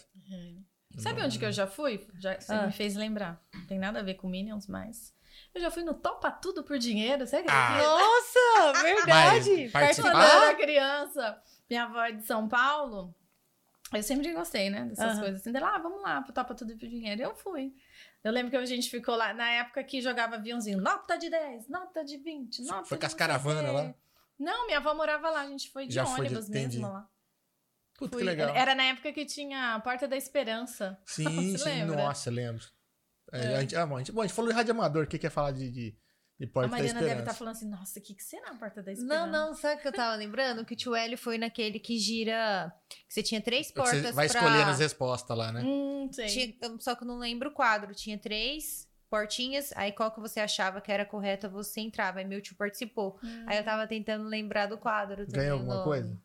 Sabe 0.99 1.21
onde 1.23 1.39
que 1.39 1.45
eu 1.45 1.51
já 1.51 1.65
fui? 1.65 2.07
Já 2.19 2.39
você 2.39 2.53
Ah. 2.53 2.67
me 2.67 2.71
fez 2.71 2.95
lembrar. 2.95 3.41
Não 3.53 3.65
tem 3.65 3.79
nada 3.79 3.99
a 3.99 4.03
ver 4.03 4.13
com 4.13 4.27
Minions, 4.29 4.67
mas. 4.67 5.13
Eu 5.53 5.61
já 5.61 5.71
fui 5.71 5.83
no 5.83 5.93
Topa 5.95 6.29
Tudo 6.31 6.63
por 6.63 6.77
Dinheiro, 6.77 7.25
você 7.25 7.37
acredita? 7.37 7.57
Ah. 7.57 7.81
Nossa, 7.81 8.83
verdade. 8.83 9.69
Participar- 9.69 10.11
Quando 10.11 10.23
eu 10.23 10.43
era 10.43 10.55
criança, 10.55 11.41
minha 11.69 11.83
avó 11.85 12.01
é 12.03 12.11
de 12.11 12.23
São 12.25 12.47
Paulo. 12.47 13.15
Eu 13.91 14.03
sempre 14.03 14.31
gostei, 14.33 14.69
né? 14.69 14.85
Dessas 14.85 15.13
Aham. 15.13 15.19
coisas 15.21 15.41
assim. 15.41 15.51
Dela, 15.51 15.75
ah, 15.75 15.79
vamos 15.79 16.01
lá 16.03 16.21
pro 16.21 16.31
Topa 16.33 16.53
Tudo 16.53 16.77
por 16.77 16.87
Dinheiro. 16.87 17.21
Eu 17.23 17.35
fui. 17.35 17.73
Eu 18.23 18.31
lembro 18.31 18.51
que 18.51 18.57
a 18.57 18.65
gente 18.65 18.89
ficou 18.89 19.15
lá, 19.15 19.33
na 19.33 19.49
época 19.49 19.83
que 19.83 20.01
jogava 20.01 20.35
aviãozinho, 20.35 20.79
nota 20.79 21.17
de 21.17 21.29
10, 21.29 21.67
nota 21.69 22.03
de 22.03 22.17
20, 22.17 22.61
nota 22.63 22.85
Foi 22.85 22.97
de 22.97 23.01
com 23.01 23.07
as 23.07 23.13
caravanas 23.15 23.73
lá? 23.73 23.93
Não, 24.37 24.65
minha 24.67 24.77
avó 24.77 24.93
morava 24.93 25.29
lá, 25.31 25.41
a 25.41 25.47
gente 25.47 25.69
foi 25.71 25.87
de 25.87 25.93
Já 25.93 26.05
foi 26.05 26.27
de- 26.27 26.33
ônibus 26.35 26.49
entendi. 26.49 26.77
mesmo 26.79 26.91
lá. 26.93 27.07
Puta 27.99 28.13
Fui. 28.13 28.19
que 28.21 28.25
legal. 28.25 28.55
Era 28.55 28.73
na 28.73 28.83
época 28.85 29.11
que 29.13 29.25
tinha 29.25 29.75
a 29.75 29.79
Porta 29.79 30.07
da 30.07 30.15
Esperança. 30.17 30.97
Sim, 31.05 31.51
Você 31.51 31.57
sim, 31.59 31.69
lembra? 31.69 31.97
nossa, 31.97 32.31
lembro. 32.31 32.65
É, 33.31 33.39
É. 33.43 33.55
A, 33.57 33.61
gente, 33.61 33.75
ah, 33.75 33.85
bom, 33.85 33.95
a, 33.95 33.99
gente, 33.99 34.11
bom, 34.11 34.21
a 34.21 34.25
gente 34.25 34.35
falou 34.35 34.49
de 34.49 34.55
rádio 34.57 34.71
amador, 34.73 35.03
o 35.03 35.07
que 35.07 35.19
quer 35.19 35.29
falar 35.29 35.51
de, 35.51 35.69
de, 35.69 35.95
de 36.39 36.45
a 36.45 36.47
Porta 36.47 36.69
da 36.69 36.77
Mariana 36.77 36.93
deve 37.01 37.05
estar 37.11 37.31
Esperança? 37.31 37.37
falando 37.37 37.55
assim, 37.55 37.69
nossa, 37.69 37.99
o 37.99 38.01
que, 38.01 38.15
que 38.15 38.23
será 38.23 38.51
a 38.51 38.55
Porta 38.55 38.81
da 38.81 38.91
Esperança? 38.93 39.27
Não, 39.27 39.47
não, 39.49 39.53
sabe 39.53 39.75
o 39.79 39.81
que 39.81 39.87
eu 39.89 39.93
tava 39.93 40.15
lembrando? 40.15 40.65
Que 40.65 40.73
o 40.73 40.77
tio 40.77 40.95
Hélio 40.95 41.17
foi 41.17 41.37
naquele 41.37 41.77
que 41.79 41.99
gira. 41.99 42.73
Que 42.89 43.13
você 43.13 43.21
tinha 43.21 43.41
três 43.41 43.67
Você 43.67 43.73
portas 43.73 44.15
vai 44.15 44.27
pra... 44.29 44.39
escolhendo 44.39 44.71
as 44.71 44.79
respostas 44.79 45.37
lá, 45.37 45.51
né? 45.51 45.61
Hum. 45.63 46.09
Tinha- 46.09 46.55
só 46.79 46.95
que 46.95 47.03
eu 47.03 47.07
não 47.07 47.19
lembro 47.19 47.49
o 47.49 47.53
quadro. 47.53 47.93
Tinha 47.93 48.17
três 48.17 48.87
portinhas, 49.11 49.71
aí 49.75 49.91
qual 49.91 50.11
que 50.11 50.19
você 50.19 50.39
achava 50.39 50.79
que 50.81 50.91
era 50.91 51.03
correta, 51.05 51.49
você 51.49 51.81
entrava. 51.81 52.19
Aí 52.19 52.25
meu 52.25 52.41
tio 52.41 52.55
participou. 52.55 53.19
Hum, 53.23 53.45
Aí 53.47 53.57
eu 53.57 53.63
tava 53.65 53.85
tentando 53.87 54.23
lembrar 54.27 54.67
do 54.67 54.77
quadro. 54.77 55.25
Ganhou 55.27 55.53
alguma 55.57 55.73
nome. 55.75 55.85
coisa? 55.85 56.21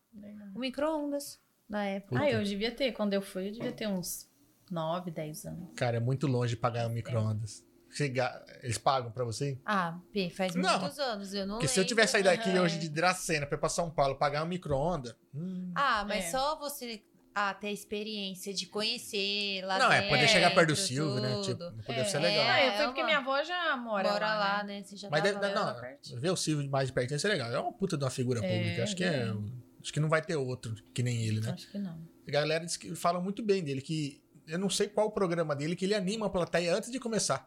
O 0.54 0.58
micro-ondas, 0.60 1.40
na 1.74 1.84
época. 1.86 2.10
Puta. 2.16 2.22
Ah, 2.22 2.30
eu 2.30 2.42
devia 2.42 2.70
ter. 2.70 2.92
Quando 2.92 3.12
eu 3.12 3.20
fui, 3.22 3.48
eu 3.48 3.52
devia 3.52 3.72
ter 3.72 3.86
uns 3.88 4.28
9, 4.70 5.10
10 5.10 5.44
anos. 5.46 5.68
Cara, 5.76 5.96
é 5.96 6.00
muito 6.00 6.26
longe 6.26 6.54
de 6.54 6.60
pagar 6.60 6.86
um 6.86 6.90
micro-ondas. 6.90 7.64
Chegar- 7.90 8.42
Eles 8.62 8.76
pagam 8.78 9.12
pra 9.12 9.24
você? 9.24 9.56
Ah, 9.64 9.98
P, 10.12 10.28
faz 10.30 10.54
Não. 10.56 10.80
muitos 10.80 10.98
anos, 10.98 11.32
eu 11.32 11.46
não 11.46 11.56
Porque 11.56 11.68
se 11.68 11.78
eu 11.78 11.82
lembro. 11.82 11.88
tivesse 11.88 12.12
saído 12.12 12.28
daqui 12.28 12.50
Aham. 12.50 12.62
hoje 12.62 12.78
de 12.78 12.88
Dracena 12.88 13.46
pra 13.46 13.56
ir 13.56 13.60
pra 13.60 13.68
São 13.68 13.88
Paulo 13.90 14.16
pagar 14.16 14.42
um 14.42 14.46
micro-ondas. 14.46 15.14
hum. 15.34 15.70
Ah, 15.76 16.04
mas 16.08 16.24
É. 16.24 16.30
só 16.30 16.56
você 16.58 17.02
ah, 17.36 17.52
ter 17.52 17.66
a 17.66 17.72
experiência 17.72 18.54
de 18.54 18.66
conhecer 18.66 19.60
lá 19.64 19.76
Não, 19.76 19.90
é 19.90 19.96
dentro, 20.02 20.10
poder 20.14 20.28
chegar 20.28 20.54
perto 20.54 20.68
do 20.68 20.76
Silvio, 20.76 21.20
né? 21.20 21.40
Tipo, 21.42 21.58
tudo. 21.58 21.82
deve 21.88 22.04
ser 22.08 22.18
É. 22.18 22.20
legal. 22.20 22.46
Ah, 22.46 22.62
eu 22.64 22.70
É, 22.70 22.76
fui 22.76 22.86
porque 22.86 23.02
minha 23.02 23.18
avó 23.18 23.42
já 23.42 23.76
mora, 23.76 24.08
Mora 24.12 24.26
lá, 24.26 24.38
lá, 24.38 24.62
né? 24.64 24.78
né? 24.78 24.82
Você 24.84 24.96
já 24.96 25.08
Mas 25.10 25.20
tava 25.22 25.40
deve, 25.40 25.52
não, 25.54 26.20
ver 26.20 26.30
o 26.30 26.36
Silvio 26.36 26.70
mais 26.70 26.86
de 26.88 26.94
perto 26.94 27.08
deve 27.10 27.20
ser 27.20 27.26
legal. 27.28 27.52
É 27.52 27.58
uma 27.58 27.72
puta 27.72 27.96
de 27.96 28.04
uma 28.04 28.10
figura 28.10 28.38
É, 28.44 28.48
pública. 28.56 28.82
Acho 28.84 28.94
que 28.96 29.02
é. 29.04 29.08
é. 29.28 29.34
Acho 29.84 29.92
que 29.92 30.00
não 30.00 30.08
vai 30.08 30.22
ter 30.22 30.34
outro 30.34 30.74
que 30.94 31.02
nem 31.02 31.26
ele, 31.26 31.42
né? 31.42 31.50
Acho 31.50 31.70
que 31.70 31.76
não. 31.76 32.00
A 32.26 32.30
galera 32.30 32.64
diz 32.64 32.74
que 32.74 32.94
fala 32.94 33.20
muito 33.20 33.42
bem 33.42 33.62
dele, 33.62 33.82
que 33.82 34.18
eu 34.46 34.58
não 34.58 34.70
sei 34.70 34.88
qual 34.88 35.08
o 35.08 35.10
programa 35.10 35.54
dele, 35.54 35.76
que 35.76 35.84
ele 35.84 35.94
anima 35.94 36.24
a 36.24 36.30
plateia 36.30 36.74
antes 36.74 36.90
de 36.90 36.98
começar. 36.98 37.46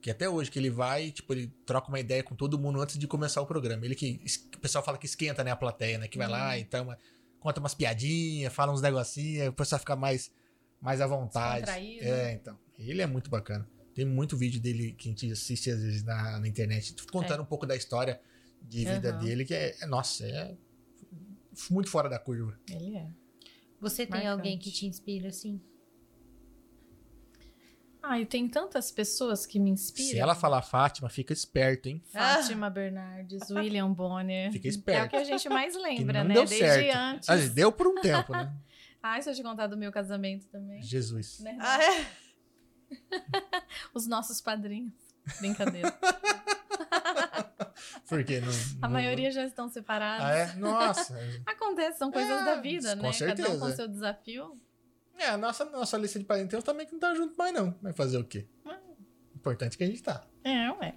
Que 0.00 0.10
até 0.10 0.28
hoje, 0.28 0.50
que 0.50 0.58
ele 0.58 0.70
vai, 0.70 1.12
tipo, 1.12 1.32
ele 1.32 1.46
troca 1.64 1.88
uma 1.88 2.00
ideia 2.00 2.20
com 2.24 2.34
todo 2.34 2.58
mundo 2.58 2.80
antes 2.80 2.98
de 2.98 3.06
começar 3.06 3.40
o 3.40 3.46
programa. 3.46 3.84
Ele 3.84 3.94
que. 3.94 4.20
O 4.56 4.58
pessoal 4.58 4.82
fala 4.84 4.98
que 4.98 5.06
esquenta, 5.06 5.44
né, 5.44 5.52
a 5.52 5.56
plateia, 5.56 5.98
né? 5.98 6.08
Que 6.08 6.18
vai 6.18 6.26
lá 6.26 6.58
e 6.58 6.62
então, 6.62 6.96
conta 7.38 7.60
umas 7.60 7.74
piadinhas, 7.74 8.52
fala 8.52 8.72
uns 8.72 8.82
negocinhos, 8.82 9.48
o 9.50 9.52
pessoal 9.52 9.78
fica 9.78 9.94
mais, 9.94 10.32
mais 10.80 11.00
à 11.00 11.06
vontade. 11.06 11.70
É, 11.70 12.32
então. 12.32 12.58
Ele 12.76 13.02
é 13.02 13.06
muito 13.06 13.30
bacana. 13.30 13.68
Tem 13.94 14.04
muito 14.04 14.36
vídeo 14.36 14.60
dele 14.60 14.94
que 14.94 15.08
a 15.08 15.12
gente 15.12 15.30
assiste 15.30 15.70
às 15.70 15.80
vezes 15.80 16.02
na, 16.02 16.40
na 16.40 16.48
internet, 16.48 16.92
contando 17.12 17.42
um 17.42 17.46
pouco 17.46 17.66
da 17.66 17.76
história 17.76 18.20
de 18.62 18.84
vida 18.84 19.10
Aham. 19.10 19.18
dele, 19.24 19.44
que 19.44 19.54
é, 19.54 19.76
é- 19.80 19.86
nossa, 19.86 20.26
é 20.26 20.56
muito 21.70 21.90
fora 21.90 22.08
da 22.08 22.18
curva. 22.18 22.58
Ele 22.70 22.96
é. 22.96 23.08
Você 23.80 24.04
tem 24.06 24.10
Marcante. 24.24 24.28
alguém 24.28 24.58
que 24.58 24.70
te 24.70 24.86
inspira 24.86 25.28
assim? 25.28 25.60
Ah, 28.02 28.18
e 28.18 28.24
tem 28.24 28.48
tantas 28.48 28.90
pessoas 28.90 29.44
que 29.44 29.58
me 29.58 29.70
inspiram. 29.70 30.10
Se 30.10 30.18
ela 30.18 30.34
falar 30.34 30.62
Fátima, 30.62 31.08
fica 31.10 31.32
esperto, 31.34 31.88
hein? 31.88 32.02
Fátima 32.10 32.70
Bernardes, 32.70 33.50
William 33.50 33.92
Bonner. 33.92 34.50
Fica 34.52 34.66
É 34.66 34.70
o 34.70 34.70
esperto. 34.70 35.10
que 35.10 35.16
a 35.16 35.24
gente 35.24 35.48
mais 35.50 35.76
Que 35.76 35.82
lembra, 35.82 36.22
não 36.22 36.28
né? 36.28 36.34
deu 36.34 36.44
Desde 36.46 36.66
certo. 36.66 36.96
antes. 36.96 37.28
Ah, 37.28 37.36
deu 37.36 37.70
por 37.70 37.86
um 37.86 38.00
tempo, 38.00 38.32
né? 38.32 38.54
Ai, 39.02 39.20
se 39.22 39.30
eu 39.30 39.34
te 39.34 39.42
contar 39.42 39.66
do 39.66 39.76
meu 39.76 39.90
casamento 39.92 40.46
também. 40.48 40.82
Jesus. 40.82 41.40
Né? 41.40 41.56
Ah, 41.60 41.78
é? 41.82 42.06
Os 43.94 44.06
nossos 44.06 44.40
padrinhos. 44.40 44.92
Brincadeira. 45.38 45.94
Porque 48.10 48.40
não, 48.40 48.48
A 48.82 48.88
não- 48.88 48.90
maioria 48.90 49.30
já 49.30 49.44
estão 49.44 49.68
separados. 49.68 50.26
Ah, 50.26 50.32
é? 50.34 50.52
Nossa. 50.56 51.18
Acontece, 51.46 51.98
são 51.98 52.10
coisas 52.10 52.40
É, 52.40 52.44
da 52.44 52.60
vida, 52.60 52.96
com 52.96 53.02
né? 53.02 53.02
Cada 53.02 53.08
um 53.08 53.12
certeza. 53.12 53.58
com 53.58 53.70
seu 53.70 53.88
desafio. 53.88 54.60
É, 55.18 55.26
a 55.28 55.36
nossa, 55.36 55.64
nossa 55.66 55.96
lista 55.96 56.18
de 56.18 56.24
parentescos 56.24 56.64
também 56.64 56.86
que 56.86 56.92
não 56.92 57.00
tá 57.00 57.14
junto 57.14 57.36
mais, 57.36 57.52
não. 57.54 57.74
Vai 57.82 57.92
fazer 57.92 58.18
o 58.18 58.24
quê? 58.24 58.46
Hum. 58.66 58.72
Importante 59.36 59.76
que 59.78 59.84
a 59.84 59.86
gente 59.86 60.02
tá. 60.02 60.24
É, 60.44 60.70
ué. 60.72 60.94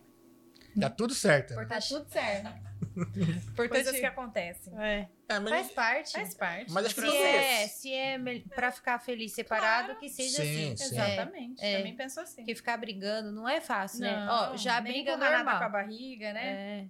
Tá 0.80 0.90
tudo 0.90 1.14
certo. 1.14 1.54
Né? 1.56 1.66
Tá 1.66 1.80
tudo 1.80 2.10
certo. 2.10 2.64
Importante- 2.94 3.70
Coisas 3.70 4.00
que 4.00 4.06
acontecem. 4.06 4.74
É. 4.80 5.08
É, 5.30 5.40
mas 5.40 5.50
Faz 5.50 5.72
parte. 5.72 6.12
Faz 6.14 6.34
parte. 6.34 6.72
Mas 6.72 6.86
acho 6.86 6.96
que 6.96 7.02
Se 7.02 7.18
é, 7.18 7.68
se 7.68 7.94
é 7.94 8.18
mel- 8.18 8.42
pra 8.54 8.72
ficar 8.72 9.00
feliz 9.00 9.34
separado, 9.34 9.96
que 9.98 10.10
seja 10.10 10.42
Sim, 10.44 10.74
assim. 10.74 10.78
sim. 10.78 10.84
É, 11.00 11.14
Exatamente. 11.14 11.64
É. 11.64 11.78
Também 11.78 11.96
penso 11.96 12.20
assim. 12.20 12.38
Porque 12.38 12.56
ficar 12.56 12.78
brigando 12.78 13.32
não 13.32 13.48
é 13.48 13.62
fácil, 13.62 14.02
né? 14.02 14.26
Não, 14.26 14.54
Ó, 14.54 14.58
já 14.58 14.80
briga 14.82 15.16
normal. 15.18 15.58
com 15.60 15.64
a 15.66 15.70
barriga, 15.70 16.34
né? 16.34 16.46
É. 16.82 16.88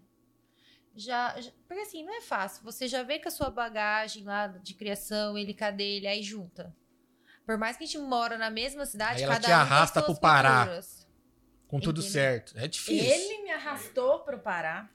Já, 0.95 1.40
já- 1.41 1.52
porque 1.68 1.82
assim, 1.82 2.03
não 2.06 2.15
é 2.15 2.22
fácil. 2.22 2.64
Você 2.64 2.88
já 2.88 3.02
vê 3.03 3.20
com 3.20 3.28
a 3.28 3.32
sua 3.32 3.49
bagagem 3.49 4.24
lá 4.24 4.48
de 4.48 4.74
criação, 4.76 5.38
ele 5.38 5.53
com 5.53 5.65
a 5.65 5.72
dele, 5.72 6.06
aí 6.07 6.22
junta. 6.22 6.76
Por 7.45 7.57
mais 7.57 7.76
que 7.76 7.84
a 7.84 7.88
gente 7.88 7.98
mora 7.98 8.38
na 8.38 8.49
mesma 8.49 8.86
cidade, 8.86 9.18
Aí 9.18 9.24
ela 9.24 9.34
cada 9.34 9.41
te 9.48 9.52
um 9.52 9.53
tem 9.53 9.56
arrasta 9.61 9.99
suas 9.99 10.11
pro 10.14 10.22
Pará. 10.22 10.57
culturas. 10.60 11.07
Com 11.68 11.80
tudo 11.80 11.99
Entendeu? 12.02 12.14
certo. 12.14 12.53
É 12.57 12.68
difícil. 12.68 13.06
Ele 13.11 13.44
me 13.44 13.52
arrastou 13.52 14.20
pro 14.20 14.38
Pará. 14.40 14.88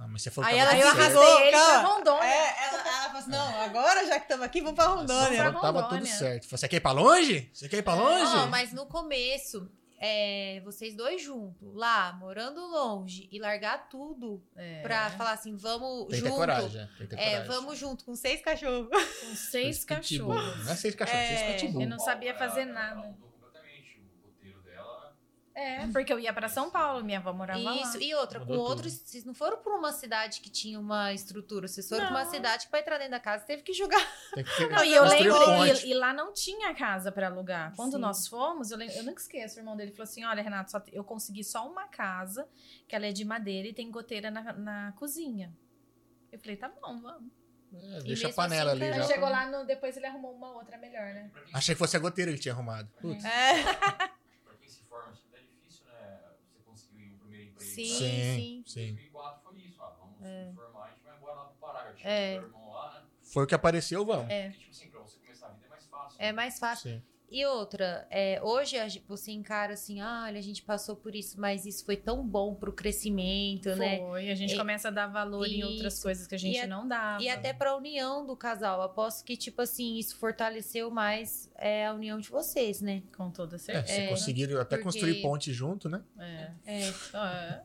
Ah, 0.00 0.08
mas 0.08 0.22
você 0.22 0.30
falou 0.30 0.48
Aí 0.48 0.54
que 0.56 0.60
ela 0.60 0.76
eu 0.78 0.88
arrastei 0.88 1.42
ele 1.42 1.50
pra. 1.50 1.78
Rondônia. 1.82 2.24
É, 2.24 2.64
ela, 2.66 2.78
ela 2.78 3.04
falou 3.04 3.18
assim: 3.18 3.30
não, 3.30 3.60
agora 3.60 4.06
já 4.06 4.16
que 4.18 4.22
estamos 4.24 4.44
aqui, 4.44 4.60
vamos 4.62 4.74
pra 4.74 4.86
Rondônia. 4.86 5.52
que 5.52 5.60
tava 5.60 5.82
tudo 5.88 6.06
certo. 6.06 6.48
Você 6.48 6.66
quer 6.66 6.76
ir 6.76 6.80
pra 6.80 6.92
longe? 6.92 7.50
Você 7.52 7.68
quer 7.68 7.76
ir 7.76 7.82
pra 7.82 7.94
longe? 7.94 8.34
Não, 8.34 8.48
mas 8.48 8.72
no 8.72 8.86
começo, 8.86 9.70
é, 10.04 10.60
vocês 10.64 10.96
dois 10.96 11.22
juntos, 11.22 11.72
lá, 11.76 12.12
morando 12.14 12.60
longe, 12.60 13.28
e 13.30 13.38
largar 13.38 13.88
tudo 13.88 14.42
É. 14.56 14.82
pra 14.82 15.08
falar 15.10 15.30
assim, 15.34 15.54
vamos 15.56 16.08
Tem 16.08 16.16
que 16.18 16.22
ter 16.22 16.28
junto. 16.28 16.34
coragem. 16.38 16.80
é, 16.82 16.86
Tem 16.98 17.06
que 17.06 17.16
ter 17.16 17.22
É, 17.22 17.30
coragem. 17.30 17.46
vamos 17.46 17.78
junto 17.78 18.04
com 18.04 18.16
seis 18.16 18.42
cachorros. 18.42 18.88
Com 18.90 19.34
seis 19.36 19.84
cachorros. 19.84 20.64
Não 20.64 20.72
é 20.72 20.74
seis 20.76 20.94
cachorros, 20.96 21.20
É, 21.22 21.36
seis 21.36 21.62
pitbull. 21.62 21.82
Eu 21.82 21.88
não 21.88 21.98
sabia 22.00 22.34
fazer 22.34 22.64
nada. 22.64 23.00
Ela 23.00 23.06
mudou 23.12 23.30
completamente 23.30 24.00
o 24.00 24.26
roteiro 24.26 24.60
dela. 24.62 25.16
É, 25.54 25.86
porque 25.88 26.10
eu 26.10 26.18
ia 26.18 26.32
pra 26.32 26.48
São 26.48 26.70
Paulo, 26.70 27.04
minha 27.04 27.18
avó 27.18 27.30
morava 27.32 27.58
Isso, 27.60 27.98
lá. 27.98 28.02
e 28.02 28.14
outra, 28.14 28.40
com 28.40 28.46
Mudou 28.46 28.64
outros, 28.70 28.92
vocês 28.94 29.22
não 29.24 29.34
foram 29.34 29.58
pra 29.58 29.74
uma 29.76 29.92
cidade 29.92 30.40
que 30.40 30.48
tinha 30.48 30.80
uma 30.80 31.12
estrutura, 31.12 31.68
vocês 31.68 31.86
foram 31.86 32.06
pra 32.06 32.10
uma 32.16 32.24
cidade 32.24 32.64
que 32.64 32.70
pra 32.70 32.80
entrar 32.80 32.96
dentro 32.96 33.10
da 33.12 33.20
casa 33.20 33.44
teve 33.44 33.62
que 33.62 33.74
jogar. 33.74 34.00
Tem 34.34 34.42
que 34.44 34.66
Não, 34.68 34.82
e 34.82 34.94
eu 34.94 35.04
lembro, 35.04 35.36
e, 35.84 35.90
e 35.90 35.94
lá 35.94 36.12
não 36.14 36.32
tinha 36.32 36.74
casa 36.74 37.12
pra 37.12 37.26
alugar. 37.26 37.74
Quando 37.76 37.92
Sim. 37.92 37.98
nós 37.98 38.26
fomos, 38.26 38.70
eu, 38.70 38.78
lembro, 38.78 38.94
eu 38.94 39.02
nunca 39.04 39.20
esqueço, 39.20 39.56
o 39.56 39.60
irmão 39.60 39.76
dele 39.76 39.90
falou 39.90 40.04
assim: 40.04 40.24
olha, 40.24 40.42
Renato, 40.42 40.70
só 40.70 40.80
te- 40.80 40.94
eu 40.96 41.04
consegui 41.04 41.44
só 41.44 41.68
uma 41.68 41.86
casa, 41.86 42.48
que 42.88 42.96
ela 42.96 43.06
é 43.06 43.12
de 43.12 43.24
madeira 43.24 43.68
e 43.68 43.74
tem 43.74 43.90
goteira 43.90 44.30
na, 44.30 44.54
na 44.54 44.92
cozinha. 44.92 45.52
Eu 46.32 46.38
falei, 46.38 46.56
tá 46.56 46.68
bom, 46.70 46.98
vamos. 46.98 47.30
É, 47.74 48.00
deixa 48.04 48.28
a 48.28 48.32
panela 48.32 48.72
assim, 48.72 48.84
ali 48.84 48.94
já. 48.96 49.02
Chegou 49.06 49.28
pra- 49.28 49.44
lá, 49.44 49.50
no, 49.50 49.66
depois 49.66 49.96
ele 49.98 50.06
arrumou 50.06 50.32
uma 50.34 50.52
outra 50.52 50.78
melhor, 50.78 51.12
né? 51.12 51.30
Achei 51.52 51.74
que 51.74 51.78
fosse 51.78 51.94
a 51.96 52.00
goteira 52.00 52.30
que 52.30 52.36
ele 52.36 52.42
tinha 52.42 52.54
arrumado. 52.54 52.88
Putz. 53.02 53.22
É. 53.24 53.62
pra 54.44 54.54
quem 54.58 54.68
se 54.68 54.82
forma, 54.84 55.10
acho 55.10 55.22
que 55.30 55.36
é 55.36 55.40
difícil, 55.40 55.84
né? 55.86 56.20
Você 56.50 56.58
conseguir 56.66 57.12
o 57.14 57.18
primeiro 57.18 57.48
emprego. 57.50 57.61
Sim, 57.74 57.84
Sim, 57.84 58.34
sim. 58.36 58.64
sim. 58.66 58.94
2004 58.94 59.42
foi 59.42 59.58
isso. 59.60 59.78
Vamos 59.78 60.18
se 60.18 60.54
formar, 60.54 60.84
a 60.84 60.88
gente 60.90 61.02
vai 61.04 61.16
embora 61.16 61.34
lá 61.34 61.44
pro 61.46 61.54
Pará. 61.58 61.88
Eu 61.90 61.94
tinha 61.96 62.08
É. 62.10 62.32
meu 62.38 62.42
irmão 62.48 62.70
lá, 62.72 62.94
né? 63.00 63.06
Foi 63.32 63.44
o 63.44 63.46
que 63.46 63.54
apareceu, 63.54 64.04
vamos. 64.04 64.30
É. 64.30 64.50
Porque, 64.50 64.58
tipo 64.60 64.70
assim, 64.70 64.90
pra 64.90 65.00
você 65.00 65.18
começar 65.18 65.46
a 65.46 65.50
vida 65.52 65.66
é 65.66 65.68
mais 65.70 65.86
fácil. 65.86 66.16
É 66.18 66.32
mais 66.32 66.58
fácil. 66.58 66.90
Sim. 66.92 67.02
E 67.34 67.46
outra, 67.46 68.06
é, 68.10 68.38
hoje 68.42 68.76
você 69.08 69.32
encara 69.32 69.72
assim, 69.72 70.00
ah, 70.02 70.24
olha, 70.26 70.38
a 70.38 70.42
gente 70.42 70.62
passou 70.62 70.94
por 70.94 71.14
isso, 71.14 71.40
mas 71.40 71.64
isso 71.64 71.82
foi 71.82 71.96
tão 71.96 72.22
bom 72.26 72.54
pro 72.54 72.70
crescimento, 72.72 73.74
né? 73.74 74.00
Foi, 74.00 74.30
a 74.30 74.34
gente 74.34 74.52
E- 74.52 74.56
começa 74.58 74.88
a 74.88 74.90
dar 74.90 75.06
valor 75.06 75.46
em 75.46 75.64
outras 75.64 75.94
Isso. 75.94 76.02
coisas 76.02 76.26
que 76.26 76.34
a 76.34 76.38
gente 76.38 76.58
a- 76.60 76.66
não 76.66 76.86
dava. 76.86 77.22
E 77.22 77.30
até 77.30 77.54
pra 77.54 77.74
união 77.74 78.26
do 78.26 78.36
casal. 78.36 78.82
Aposto 78.82 79.24
que, 79.24 79.34
tipo 79.34 79.62
assim, 79.62 79.96
isso 79.96 80.14
fortaleceu 80.16 80.90
mais 80.90 81.50
é, 81.56 81.86
a 81.86 81.94
união 81.94 82.18
de 82.20 82.28
vocês, 82.28 82.82
né? 82.82 83.02
Com 83.16 83.30
toda 83.30 83.56
É, 83.56 83.58
certeza. 83.58 83.86
vocês 83.94 84.10
conseguiram 84.10 84.60
até 84.60 84.76
porque- 84.76 84.84
construir 84.84 85.22
ponte 85.22 85.52
junto, 85.54 85.88
né? 85.88 86.02
É. 86.18 86.50
É. 86.66 87.62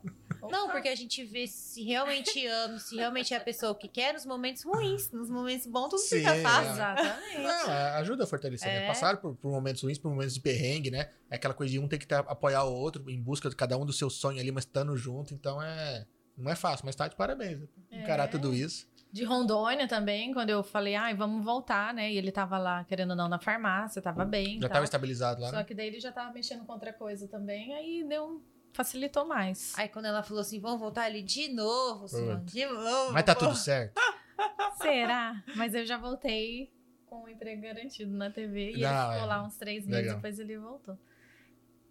Não, 0.49 0.69
porque 0.69 0.87
a 0.89 0.95
gente 0.95 1.23
vê 1.23 1.47
se 1.47 1.83
realmente 1.83 2.45
ama, 2.47 2.79
se 2.79 2.95
realmente 2.95 3.33
é 3.33 3.37
a 3.37 3.39
pessoa 3.39 3.73
que 3.75 3.87
quer 3.87 4.13
nos 4.13 4.25
momentos 4.25 4.63
ruins. 4.63 5.11
Nos 5.11 5.29
momentos 5.29 5.65
bons 5.67 5.89
tudo 5.89 5.99
Sim, 5.99 6.17
fica 6.19 6.35
é. 6.35 6.41
fácil. 6.41 6.71
Exatamente. 6.73 7.37
Não, 7.41 7.71
é, 7.71 7.89
ajuda 7.97 8.23
a 8.23 8.27
fortalecer, 8.27 8.67
né? 8.67 8.83
É. 8.83 8.87
Passaram 8.87 9.17
por, 9.19 9.35
por 9.35 9.51
momentos 9.51 9.81
ruins, 9.81 9.97
por 9.97 10.09
momentos 10.09 10.33
de 10.33 10.39
perrengue, 10.41 10.91
né? 10.91 11.09
É 11.29 11.35
aquela 11.35 11.53
coisa 11.53 11.71
de 11.71 11.79
um 11.79 11.87
ter 11.87 11.97
que 11.97 12.07
ter- 12.07 12.15
apoiar 12.15 12.63
o 12.63 12.73
outro 12.73 13.09
em 13.09 13.21
busca 13.21 13.49
de 13.49 13.55
cada 13.55 13.77
um 13.77 13.85
do 13.85 13.93
seu 13.93 14.09
sonho 14.09 14.39
ali, 14.39 14.51
mas 14.51 14.63
estando 14.63 14.95
junto, 14.95 15.33
então 15.33 15.61
é. 15.61 16.05
Não 16.37 16.51
é 16.51 16.55
fácil, 16.55 16.85
mas 16.85 16.95
tá 16.95 17.07
de 17.07 17.15
parabéns. 17.15 17.59
Né? 17.61 17.67
Encarar 17.91 18.25
É. 18.25 18.27
tudo 18.27 18.53
isso. 18.53 18.87
De 19.11 19.23
Rondônia 19.23 19.87
também, 19.87 20.31
quando 20.33 20.51
eu 20.51 20.61
falei, 20.61 20.93
ai, 20.93 21.15
vamos 21.15 21.43
voltar, 21.43 21.91
né? 21.93 22.11
E 22.11 22.17
ele 22.17 22.31
tava 22.31 22.59
lá, 22.59 22.83
querendo 22.83 23.11
ou 23.11 23.15
não, 23.15 23.27
na 23.27 23.39
farmácia, 23.39 23.99
tava 24.01 24.23
bem. 24.23 24.59
Já 24.61 24.67
estava 24.67 24.83
estabilizado 24.85 25.41
lá, 25.41 25.49
Só 25.49 25.55
né? 25.55 25.63
que 25.63 25.73
daí 25.73 25.87
ele 25.87 25.99
já 25.99 26.11
tava 26.11 26.31
mexendo 26.31 26.63
com 26.65 26.73
outra 26.73 26.93
coisa 26.93 27.27
também, 27.27 27.73
aí 27.73 28.03
deu. 28.07 28.39
Facilitou 28.73 29.25
mais. 29.25 29.73
Aí 29.77 29.87
quando 29.89 30.05
ela 30.05 30.21
falou 30.23 30.41
assim, 30.41 30.59
vamos 30.59 30.79
voltar 30.79 31.03
ali 31.03 31.21
de 31.23 31.47
novo, 31.49 32.07
Simone, 32.07 32.43
de 32.45 32.65
novo. 32.65 33.13
Mas 33.13 33.23
tá 33.23 33.33
tudo 33.35 33.55
certo. 33.55 33.99
Será? 34.81 35.43
Mas 35.55 35.73
eu 35.73 35.85
já 35.85 35.97
voltei 35.97 36.71
com 37.07 37.23
o 37.23 37.29
emprego 37.29 37.61
garantido 37.61 38.11
na 38.11 38.29
TV 38.29 38.73
e 38.73 38.81
Não, 38.81 38.89
ele 38.89 39.13
ficou 39.13 39.23
é. 39.23 39.25
lá 39.25 39.43
uns 39.43 39.57
três 39.57 39.85
meses, 39.85 40.01
Legal. 40.03 40.15
depois 40.17 40.39
ele 40.39 40.57
voltou. 40.57 40.97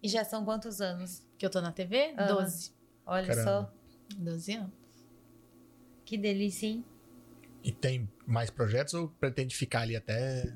E 0.01 0.07
já 0.07 0.23
são 0.23 0.45
quantos 0.45 0.79
anos? 0.79 1.25
Que 1.37 1.45
eu 1.45 1.49
tô 1.49 1.59
na 1.59 1.71
TV? 1.71 2.13
Aham. 2.17 2.27
Doze. 2.35 2.71
Olha 3.05 3.27
Caramba. 3.27 3.73
só, 4.09 4.15
12 4.17 4.53
anos. 4.53 4.71
que 6.05 6.17
delícia, 6.17 6.67
hein? 6.67 6.85
E 7.63 7.71
tem 7.71 8.09
mais 8.25 8.49
projetos 8.49 8.93
ou 8.93 9.09
pretende 9.09 9.55
ficar 9.55 9.81
ali 9.81 9.95
até. 9.95 10.55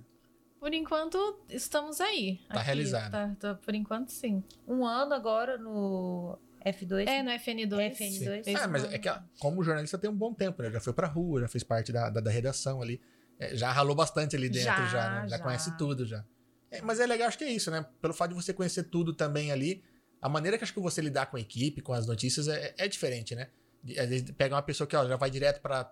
Por 0.62 0.76
enquanto, 0.76 1.18
estamos 1.50 2.00
aí. 2.00 2.40
Tá 2.48 2.62
realizado. 2.62 3.12
Tá, 3.12 3.36
tá- 3.40 3.56
por 3.56 3.74
enquanto, 3.74 4.10
sim. 4.10 4.44
Um 4.68 4.86
ano 4.86 5.12
agora 5.16 5.58
no 5.58 6.38
F2. 6.64 7.08
É, 7.08 7.24
no 7.24 7.32
FN2. 7.32 7.96
FN2. 7.98 8.44
Fez 8.44 8.62
Ah, 8.62 8.68
um 8.68 8.72
mas 8.72 8.84
é 8.94 9.00
que 9.00 9.10
como 9.40 9.64
jornalista 9.64 9.98
tem 9.98 10.08
um 10.08 10.16
bom 10.16 10.36
tempo, 10.36 10.62
né? 10.62 10.70
Já 10.70 10.80
foi 10.80 10.94
pra 10.94 11.08
rua, 11.08 11.42
já 11.42 11.48
fez 11.48 11.64
parte 11.64 11.92
da, 11.92 12.12
da, 12.12 12.22
da 12.22 12.30
redação 12.30 12.80
ali. 12.80 13.02
É, 13.40 13.56
já 13.56 13.72
ralou 13.72 13.96
bastante 13.96 14.36
ali 14.36 14.50
dentro, 14.50 14.68
já, 14.68 14.86
Já, 14.88 15.10
né? 15.10 15.28
já, 15.30 15.38
já. 15.38 15.44
conhece 15.44 15.76
tudo 15.80 16.06
já. 16.06 16.24
É, 16.70 16.80
mas 16.84 17.00
é 17.00 17.08
legal, 17.08 17.28
acho 17.28 17.40
que 17.40 17.44
é 17.44 17.50
isso, 17.52 17.72
né? 17.72 17.84
Pelo 18.00 18.14
fato 18.14 18.30
de 18.30 18.36
você 18.36 18.54
conhecer 18.54 18.84
tudo 18.84 19.14
também 19.14 19.52
ali, 19.52 19.84
a 20.22 20.30
maneira 20.30 20.60
que 20.60 20.64
acho 20.64 20.76
que 20.76 20.80
você 20.80 21.02
lidar 21.02 21.26
com 21.26 21.38
a 21.38 21.40
equipe, 21.40 21.82
com 21.82 21.92
as 21.92 22.06
notícias, 22.06 22.48
é, 22.48 22.76
é 22.78 22.88
diferente, 22.88 23.34
né? 23.34 23.50
Às 23.98 24.08
vezes 24.10 24.30
pega 24.38 24.54
uma 24.54 24.62
pessoa 24.62 24.86
que 24.86 24.96
ó, 24.96 25.08
já 25.08 25.16
vai 25.16 25.32
direto 25.32 25.60
pra, 25.60 25.92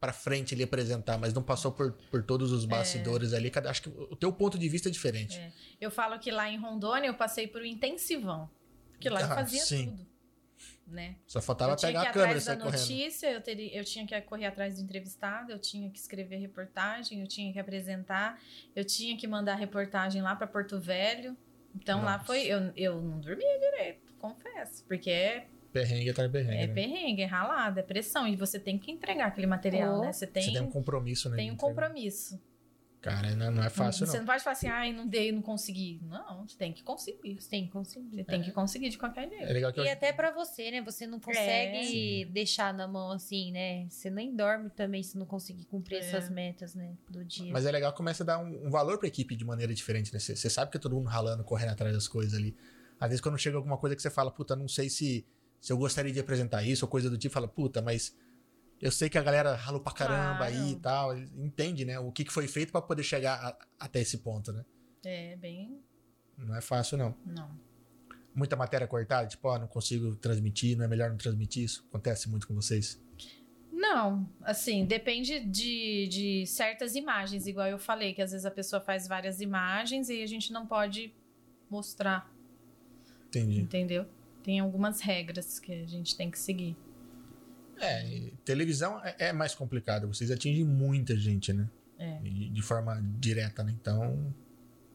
pra 0.00 0.12
frente 0.12 0.54
ali 0.54 0.62
apresentar, 0.62 1.18
mas 1.18 1.32
não 1.32 1.42
passou 1.42 1.72
por, 1.72 1.92
por 2.10 2.22
todos 2.22 2.52
os 2.52 2.64
bastidores 2.64 3.32
ali. 3.32 3.50
Cada, 3.50 3.70
acho 3.70 3.82
que 3.82 3.88
o 3.88 4.14
teu 4.16 4.32
ponto 4.32 4.58
de 4.58 4.68
vista 4.68 4.88
é 4.88 4.92
diferente. 4.92 5.38
É. 5.38 5.52
Eu 5.80 5.90
falo 5.90 6.18
que 6.18 6.30
lá 6.30 6.48
em 6.50 6.58
Rondônia 6.58 7.08
eu 7.08 7.14
passei 7.14 7.46
por 7.46 7.62
um 7.62 7.64
intensivão. 7.64 8.50
Porque 8.92 9.08
lá 9.08 9.20
eu 9.20 9.26
Ah, 9.26 9.34
fazia 9.34 9.62
sim. 9.64 9.86
tudo. 9.90 10.06
Né? 10.86 11.16
Só 11.26 11.40
faltava 11.42 11.72
eu 11.72 11.76
pegar 11.76 12.02
que 12.02 12.06
a 12.06 12.12
câmera 12.12 12.38
e 12.38 12.38
atrás 12.38 12.44
da 12.44 12.52
sair 12.52 12.62
correndo. 12.62 12.80
notícia, 12.80 13.26
eu, 13.32 13.40
teria, 13.40 13.76
eu 13.76 13.84
tinha 13.84 14.06
que 14.06 14.20
correr 14.22 14.46
atrás 14.46 14.76
do 14.76 14.82
entrevistado, 14.82 15.50
eu 15.50 15.58
tinha 15.58 15.90
que 15.90 15.98
escrever 15.98 16.36
reportagem, 16.36 17.20
eu 17.20 17.26
tinha 17.26 17.52
que 17.52 17.58
apresentar, 17.58 18.40
eu 18.74 18.84
tinha 18.84 19.16
que 19.16 19.26
mandar 19.26 19.56
reportagem 19.56 20.22
lá 20.22 20.36
para 20.36 20.46
Porto 20.46 20.78
Velho. 20.78 21.36
Então 21.74 22.02
lá 22.04 22.12
Nossa. 22.12 22.24
foi. 22.26 22.42
Eu, 22.46 22.72
eu 22.76 23.02
não 23.02 23.18
dormia 23.18 23.58
direito, 23.58 24.12
confesso. 24.20 24.84
Porque 24.84 25.10
é, 25.10 25.48
Perrengue 25.80 26.10
atrás 26.10 26.30
de 26.30 26.38
perrengue. 26.38 26.62
é 26.62 26.66
né? 26.66 26.74
perrengue, 26.74 27.22
é 27.22 27.26
ralado, 27.26 27.80
é 27.80 27.82
pressão. 27.82 28.26
E 28.26 28.36
você 28.36 28.58
tem 28.58 28.78
que 28.78 28.90
entregar 28.90 29.26
aquele 29.26 29.46
material, 29.46 29.98
Oh. 29.98 30.00
né? 30.02 30.12
Você 30.12 30.26
tem, 30.26 30.42
Você 30.44 30.52
tem 30.52 30.62
um 30.62 30.70
compromisso, 30.70 31.28
né? 31.28 31.36
tem 31.36 31.50
um 31.50 31.56
compromisso. 31.56 32.40
Cara, 33.02 33.36
não, 33.36 33.52
não 33.52 33.62
é 33.62 33.68
fácil, 33.70 34.04
você 34.04 34.14
não. 34.14 34.20
não 34.20 34.26
pode 34.26 34.42
falar 34.42 34.54
assim, 34.54 34.66
ai, 34.66 34.92
não 34.92 35.06
dei, 35.06 35.30
não 35.30 35.40
consegui. 35.40 36.00
Não, 36.02 36.44
você 36.44 36.56
tem 36.58 36.72
que 36.72 36.82
conseguir. 36.82 37.40
Você 37.40 37.48
tem 37.48 37.64
que 37.66 37.70
conseguir. 37.70 38.16
Você 38.16 38.24
tem 38.24 38.42
que 38.42 38.50
conseguir 38.50 38.88
de 38.88 38.98
qualquer 38.98 39.28
jeito. 39.28 39.44
É 39.44 39.52
legal 39.52 39.72
que 39.72 39.78
eu 39.78 39.84
E 39.84 39.88
até 39.88 40.12
pra 40.12 40.32
você, 40.32 40.72
né? 40.72 40.82
Você 40.82 41.06
não 41.06 41.20
consegue 41.20 41.84
Sim. 41.86 42.26
deixar 42.32 42.74
na 42.74 42.88
mão 42.88 43.12
assim, 43.12 43.52
né? 43.52 43.86
Você 43.88 44.10
nem 44.10 44.34
dorme 44.34 44.70
também 44.70 45.04
se 45.04 45.16
não 45.16 45.24
conseguir 45.24 45.66
cumprir 45.66 45.96
É. 45.96 45.98
essas 46.00 46.28
metas, 46.28 46.74
né? 46.74 46.94
Do 47.08 47.24
dia. 47.24 47.52
Mas 47.52 47.64
é 47.64 47.70
legal 47.70 47.92
que 47.92 47.96
começa 47.98 48.24
a 48.24 48.26
dar 48.26 48.38
um, 48.38 48.66
um 48.66 48.70
valor 48.70 48.98
pra 48.98 49.06
equipe 49.06 49.36
de 49.36 49.44
maneira 49.44 49.72
diferente, 49.72 50.12
né? 50.12 50.18
Você 50.18 50.34
você 50.34 50.50
sabe 50.50 50.72
que 50.72 50.76
é 50.76 50.80
todo 50.80 50.96
mundo 50.96 51.06
ralando, 51.06 51.44
correndo 51.44 51.70
atrás 51.72 51.94
das 51.94 52.08
coisas 52.08 52.34
ali. 52.34 52.56
Às 52.98 53.08
vezes 53.10 53.20
quando 53.20 53.38
chega 53.38 53.56
alguma 53.56 53.76
coisa 53.76 53.94
que 53.94 54.02
você 54.02 54.10
fala, 54.10 54.32
puta, 54.32 54.56
não 54.56 54.66
sei 54.66 54.88
se, 54.90 55.24
se 55.66 55.72
eu 55.72 55.76
gostaria 55.76 56.12
de 56.12 56.20
apresentar 56.20 56.62
isso 56.62 56.84
ou 56.84 56.88
coisa 56.88 57.10
do 57.10 57.18
tipo, 57.18 57.32
fala, 57.34 57.48
puta, 57.48 57.82
mas 57.82 58.16
eu 58.80 58.92
sei 58.92 59.08
que 59.08 59.18
a 59.18 59.22
galera 59.22 59.56
ralou 59.56 59.80
pra 59.80 59.92
caramba 59.92 60.36
Claro. 60.38 60.54
aí 60.54 60.70
e 60.72 60.76
tal. 60.76 61.18
Entende, 61.18 61.84
né? 61.84 61.98
O 61.98 62.12
que, 62.12 62.24
que 62.24 62.30
foi 62.32 62.46
feito 62.46 62.70
pra 62.70 62.80
poder 62.80 63.02
chegar 63.02 63.34
a- 63.44 63.58
até 63.80 64.00
esse 64.00 64.18
ponto, 64.18 64.52
né? 64.52 64.64
É 65.04 65.34
bem. 65.34 65.80
Não 66.38 66.54
é 66.54 66.60
fácil, 66.60 66.96
não. 66.96 67.16
Não. 67.26 67.50
Muita 68.32 68.54
matéria 68.54 68.86
cortada, 68.86 69.26
tipo, 69.26 69.48
ó, 69.48 69.58
não 69.58 69.66
consigo 69.66 70.14
transmitir, 70.14 70.76
não 70.76 70.84
é 70.84 70.88
melhor 70.88 71.10
não 71.10 71.16
transmitir 71.16 71.64
isso. 71.64 71.84
Acontece 71.88 72.28
muito 72.28 72.46
com 72.46 72.54
vocês. 72.54 73.02
Não, 73.72 74.28
assim, 74.42 74.84
depende 74.86 75.40
de, 75.40 76.06
de 76.06 76.46
certas 76.46 76.94
imagens, 76.94 77.48
igual 77.48 77.66
eu 77.66 77.78
falei, 77.78 78.14
que 78.14 78.22
às 78.22 78.30
vezes 78.30 78.46
a 78.46 78.52
pessoa 78.52 78.80
faz 78.80 79.08
várias 79.08 79.40
imagens 79.40 80.08
e 80.10 80.22
a 80.22 80.26
gente 80.28 80.52
não 80.52 80.64
pode 80.64 81.12
mostrar, 81.68 82.32
Entendi. 83.28 83.60
entendeu? 83.62 84.06
Tem 84.46 84.60
algumas 84.60 85.00
regras 85.00 85.58
que 85.58 85.72
a 85.72 85.84
gente 85.84 86.16
tem 86.16 86.30
que 86.30 86.38
seguir. 86.38 86.76
É, 87.80 88.30
televisão 88.44 89.04
é, 89.04 89.16
é 89.18 89.32
mais 89.32 89.56
complicado. 89.56 90.06
Vocês 90.06 90.30
atingem 90.30 90.64
muita 90.64 91.16
gente, 91.16 91.52
né? 91.52 91.68
É. 91.98 92.20
E 92.22 92.48
de 92.48 92.62
forma 92.62 93.02
direta, 93.18 93.64
né? 93.64 93.74
Então 93.76 94.32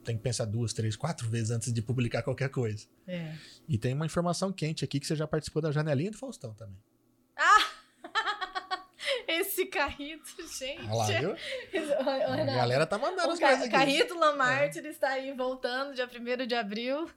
tem 0.05 0.15
que 0.15 0.23
pensar 0.23 0.45
duas, 0.45 0.71
três, 0.71 0.95
quatro 0.95 1.29
vezes 1.29 1.51
antes 1.51 1.73
de 1.73 1.81
publicar 1.81 2.23
qualquer 2.23 2.47
coisa. 2.47 2.87
É. 3.05 3.35
E 3.67 3.77
tem 3.77 3.93
uma 3.93 4.05
informação 4.05 4.53
quente 4.53 4.85
aqui 4.85 5.01
que 5.01 5.05
você 5.05 5.17
já 5.17 5.27
participou 5.27 5.61
da 5.61 5.69
janelinha 5.69 6.11
do 6.11 6.17
Faustão 6.17 6.53
também. 6.53 6.77
Esse 9.39 9.65
Carrito, 9.65 10.25
gente. 10.57 10.81
Olha 10.89 10.93
lá, 10.93 11.05
viu? 11.05 11.29
Ô, 11.31 12.09
A 12.31 12.35
Renato, 12.35 12.57
galera 12.57 12.85
tá 12.85 12.97
mandando 12.97 13.29
o 13.29 13.31
as 13.31 13.39
Ca- 13.39 13.53
aqui. 13.53 13.69
Carrito 13.69 14.17
Lamarte 14.17 14.77
ele 14.79 14.89
está 14.89 15.09
aí 15.09 15.31
voltando 15.33 15.93
dia 15.93 16.05
1 16.07 16.45
de 16.47 16.55
abril. 16.55 17.09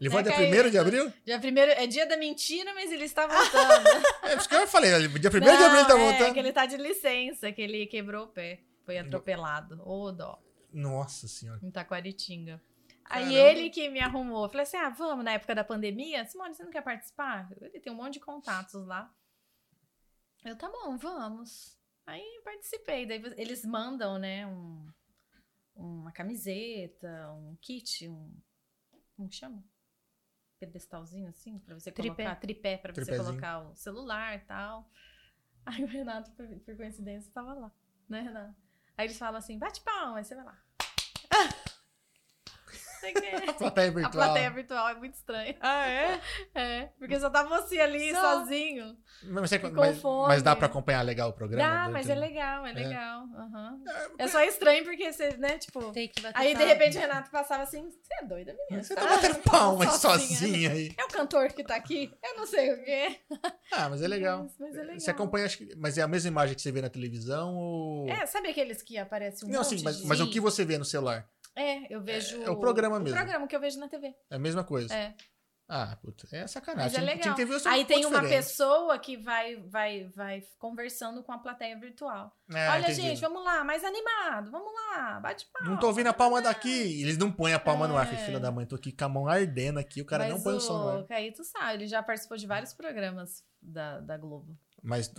Ele 0.00 0.08
vai 0.08 0.20
É, 0.20 0.22
dia 0.24 0.32
Caíto. 0.32 0.66
1 0.66 0.70
de 0.70 0.78
abril? 0.78 1.12
Dia 1.24 1.36
1 1.38 1.58
é 1.82 1.86
dia 1.86 2.06
da 2.06 2.16
mentira, 2.16 2.72
mas 2.74 2.90
ele 2.92 3.04
está 3.04 3.26
voltando. 3.26 3.84
É 4.24 4.34
isso 4.36 4.48
que 4.48 4.54
eu 4.54 4.66
falei. 4.66 4.90
Dia 4.90 5.08
1 5.08 5.12
de 5.20 5.26
abril 5.28 5.40
ele 5.80 5.88
tá 5.88 5.94
Não, 5.94 6.00
É, 6.00 6.10
voltando. 6.10 6.32
que 6.32 6.38
ele 6.38 6.52
tá 6.52 6.66
de 6.66 6.76
licença, 6.76 7.52
que 7.52 7.60
ele 7.62 7.86
quebrou 7.86 8.24
o 8.24 8.28
pé. 8.28 8.60
Foi 8.84 8.98
atropelado. 8.98 9.80
Ô, 9.84 10.10
dó. 10.12 10.38
Nossa 10.72 11.28
senhora. 11.28 11.60
Em 11.62 11.70
Taquaritinga. 11.70 12.60
Aí 13.06 13.34
ele 13.34 13.68
que 13.70 13.88
me 13.90 14.00
arrumou. 14.00 14.48
Falei 14.48 14.62
assim: 14.62 14.76
ah, 14.78 14.88
vamos 14.88 15.24
na 15.24 15.32
época 15.32 15.54
da 15.54 15.62
pandemia? 15.62 16.24
Simone, 16.26 16.54
você 16.54 16.64
não 16.64 16.70
quer 16.70 16.82
participar? 16.82 17.48
Ele 17.60 17.78
tem 17.80 17.92
um 17.92 17.96
monte 17.96 18.14
de 18.14 18.20
contatos 18.20 18.86
lá. 18.86 19.10
Eu, 20.44 20.56
tá 20.56 20.68
bom, 20.70 20.96
vamos. 20.96 21.78
Aí 22.06 22.40
participei. 22.44 23.06
Daí 23.06 23.22
eles 23.36 23.64
mandam, 23.64 24.18
né, 24.18 24.46
um, 24.46 24.86
uma 25.74 26.12
camiseta, 26.12 27.32
um 27.32 27.56
kit, 27.60 28.08
um. 28.08 28.34
Como 29.16 29.28
que 29.28 29.36
chama? 29.36 29.64
Pedestalzinho 30.58 31.28
assim, 31.28 31.58
pra 31.58 31.74
você 31.74 31.90
Tripé. 31.92 32.14
colocar 32.24 32.36
tripé, 32.36 32.78
pra 32.78 32.92
você 32.92 33.02
Tripézinho. 33.02 33.26
colocar 33.28 33.60
o 33.70 33.76
celular 33.76 34.36
e 34.36 34.40
tal. 34.40 34.90
Aí 35.66 35.82
o 35.82 35.86
Renato, 35.86 36.30
por, 36.32 36.46
por 36.60 36.76
coincidência, 36.76 37.32
tava 37.32 37.54
lá, 37.54 37.72
né, 38.08 38.20
Renato? 38.22 38.54
Aí 38.96 39.06
eles 39.06 39.18
falam 39.18 39.38
assim: 39.38 39.58
bate 39.58 39.80
palma, 39.82 40.18
aí 40.18 40.24
você 40.24 40.34
vai 40.34 40.44
lá. 40.44 40.63
Sei 43.04 43.12
que 43.12 43.26
é. 43.26 43.50
A 43.50 43.52
plateia 43.54 43.88
A 43.88 43.92
virtual. 43.92 44.12
plateia 44.12 44.50
virtual 44.50 44.88
é 44.88 44.94
muito 44.94 45.14
estranha. 45.14 45.56
Ah, 45.60 45.86
é? 45.86 46.20
É, 46.54 46.88
porque 46.98 47.18
só 47.18 47.28
tá 47.30 47.42
você 47.42 47.80
ali 47.80 48.12
Só. 48.12 48.20
sozinho. 48.20 48.96
Mas, 49.24 49.50
você- 49.50 49.58
mas- 49.58 50.02
mas 50.02 50.42
dá 50.42 50.54
pra 50.56 50.66
acompanhar 50.66 51.02
legal 51.02 51.30
o 51.30 51.32
programa? 51.32 51.68
Dá, 51.68 51.84
Né? 51.86 51.92
mas 51.92 52.08
é 52.08 52.14
legal, 52.14 52.64
é 52.66 52.72
legal. 52.72 53.24
aham. 53.36 53.78
É, 54.18 54.24
É 54.24 54.28
só 54.28 54.42
estranho 54.42 54.84
porque 54.84 55.12
você, 55.12 55.36
né, 55.36 55.58
tipo. 55.58 55.92
Tem 55.92 56.08
que 56.08 56.20
bater 56.20 56.38
Aí 56.38 56.54
de 56.54 56.64
repente 56.64 56.96
o 56.96 57.00
Renato 57.00 57.30
passava 57.30 57.62
assim: 57.64 57.90
você 57.90 58.14
é 58.22 58.24
doida, 58.26 58.54
menina? 58.54 58.82
Você 58.82 58.94
Você 58.94 59.00
tá 59.00 59.06
batendo 59.06 59.38
palma 59.42 59.84
aí 59.84 59.90
sozinha, 59.90 60.38
sozinha 60.38 60.70
aí. 60.72 60.92
É 60.96 61.04
o 61.04 61.08
cantor 61.08 61.48
que 61.52 61.64
tá 61.64 61.74
aqui? 61.76 62.12
Eu 62.22 62.36
não 62.36 62.46
sei 62.46 62.72
o 62.72 62.84
quê. 62.84 63.20
Ah, 63.72 63.88
mas 63.88 64.00
é 64.02 64.08
legal. 64.08 64.42
Mas, 64.44 64.54
mas 64.58 64.74
é 64.76 64.80
legal. 64.82 65.00
Você 65.00 65.10
acompanha, 65.10 65.46
acho 65.46 65.58
que. 65.58 65.74
Mas 65.76 65.98
é 65.98 66.02
a 66.02 66.08
mesma 66.08 66.28
imagem 66.28 66.54
que 66.54 66.62
você 66.62 66.70
vê 66.72 66.80
na 66.80 66.88
televisão 66.90 67.54
ou. 67.56 68.08
É, 68.08 68.24
sabe 68.26 68.48
aqueles 68.48 68.82
que 68.82 68.96
aparecem 68.98 69.48
um 69.48 69.52
Não, 69.52 69.60
monte 69.60 69.78
sim, 69.78 69.82
mas, 69.84 69.98
de... 69.98 70.06
mas 70.06 70.20
o 70.20 70.30
que 70.30 70.40
você 70.40 70.64
vê 70.64 70.78
no 70.78 70.84
celular? 70.84 71.28
É, 71.56 71.94
eu 71.94 72.00
vejo... 72.00 72.42
É 72.42 72.50
o 72.50 72.56
programa 72.56 72.98
mesmo. 72.98 73.14
O 73.14 73.18
programa 73.18 73.46
que 73.46 73.54
eu 73.54 73.60
vejo 73.60 73.78
na 73.78 73.88
TV. 73.88 74.14
É 74.30 74.36
a 74.36 74.38
mesma 74.38 74.64
coisa. 74.64 74.94
É. 74.94 75.14
Ah, 75.66 75.96
puta, 76.02 76.28
é 76.30 76.46
sacanagem. 76.46 76.92
Mas 76.92 76.94
é 76.94 77.00
legal. 77.00 77.34
tinha 77.34 77.46
o 77.46 77.68
Aí 77.68 77.86
tem 77.86 78.04
uma 78.04 78.20
diferente. 78.20 78.36
pessoa 78.36 78.98
que 78.98 79.16
vai, 79.16 79.56
vai, 79.56 80.04
vai 80.14 80.42
conversando 80.58 81.22
com 81.22 81.32
a 81.32 81.38
plateia 81.38 81.78
virtual. 81.78 82.36
É, 82.52 82.68
Olha, 82.68 82.82
entendi. 82.82 83.00
gente, 83.00 83.20
vamos 83.22 83.42
lá, 83.42 83.64
mais 83.64 83.82
animado, 83.82 84.50
vamos 84.50 84.70
lá, 84.72 85.20
bate 85.20 85.46
palma. 85.50 85.70
Não 85.70 85.78
tô 85.80 85.86
ouvindo 85.86 86.08
a 86.08 86.12
palma 86.12 86.42
daqui. 86.42 87.00
Eles 87.00 87.16
não 87.16 87.32
põem 87.32 87.54
a 87.54 87.58
palma 87.58 87.88
no 87.88 87.96
ar. 87.96 88.12
É. 88.12 88.16
Filha 88.16 88.38
da 88.38 88.50
mãe, 88.52 88.66
tô 88.66 88.76
aqui 88.76 88.92
com 88.92 89.04
a 89.06 89.08
mão 89.08 89.26
ardendo 89.26 89.78
aqui. 89.78 90.02
O 90.02 90.06
cara 90.06 90.24
Mas 90.24 90.34
não 90.34 90.42
põe 90.42 90.54
o 90.54 90.60
som 90.60 90.78
no 90.78 90.88
ar. 90.88 90.98
o 91.00 91.06
Caíto 91.06 91.42
sabe, 91.44 91.74
ele 91.74 91.86
já 91.86 92.02
participou 92.02 92.36
de 92.36 92.46
vários 92.46 92.74
programas 92.74 93.42
da, 93.62 94.00
da 94.00 94.18
Globo. 94.18 94.58
Mas 94.86 95.10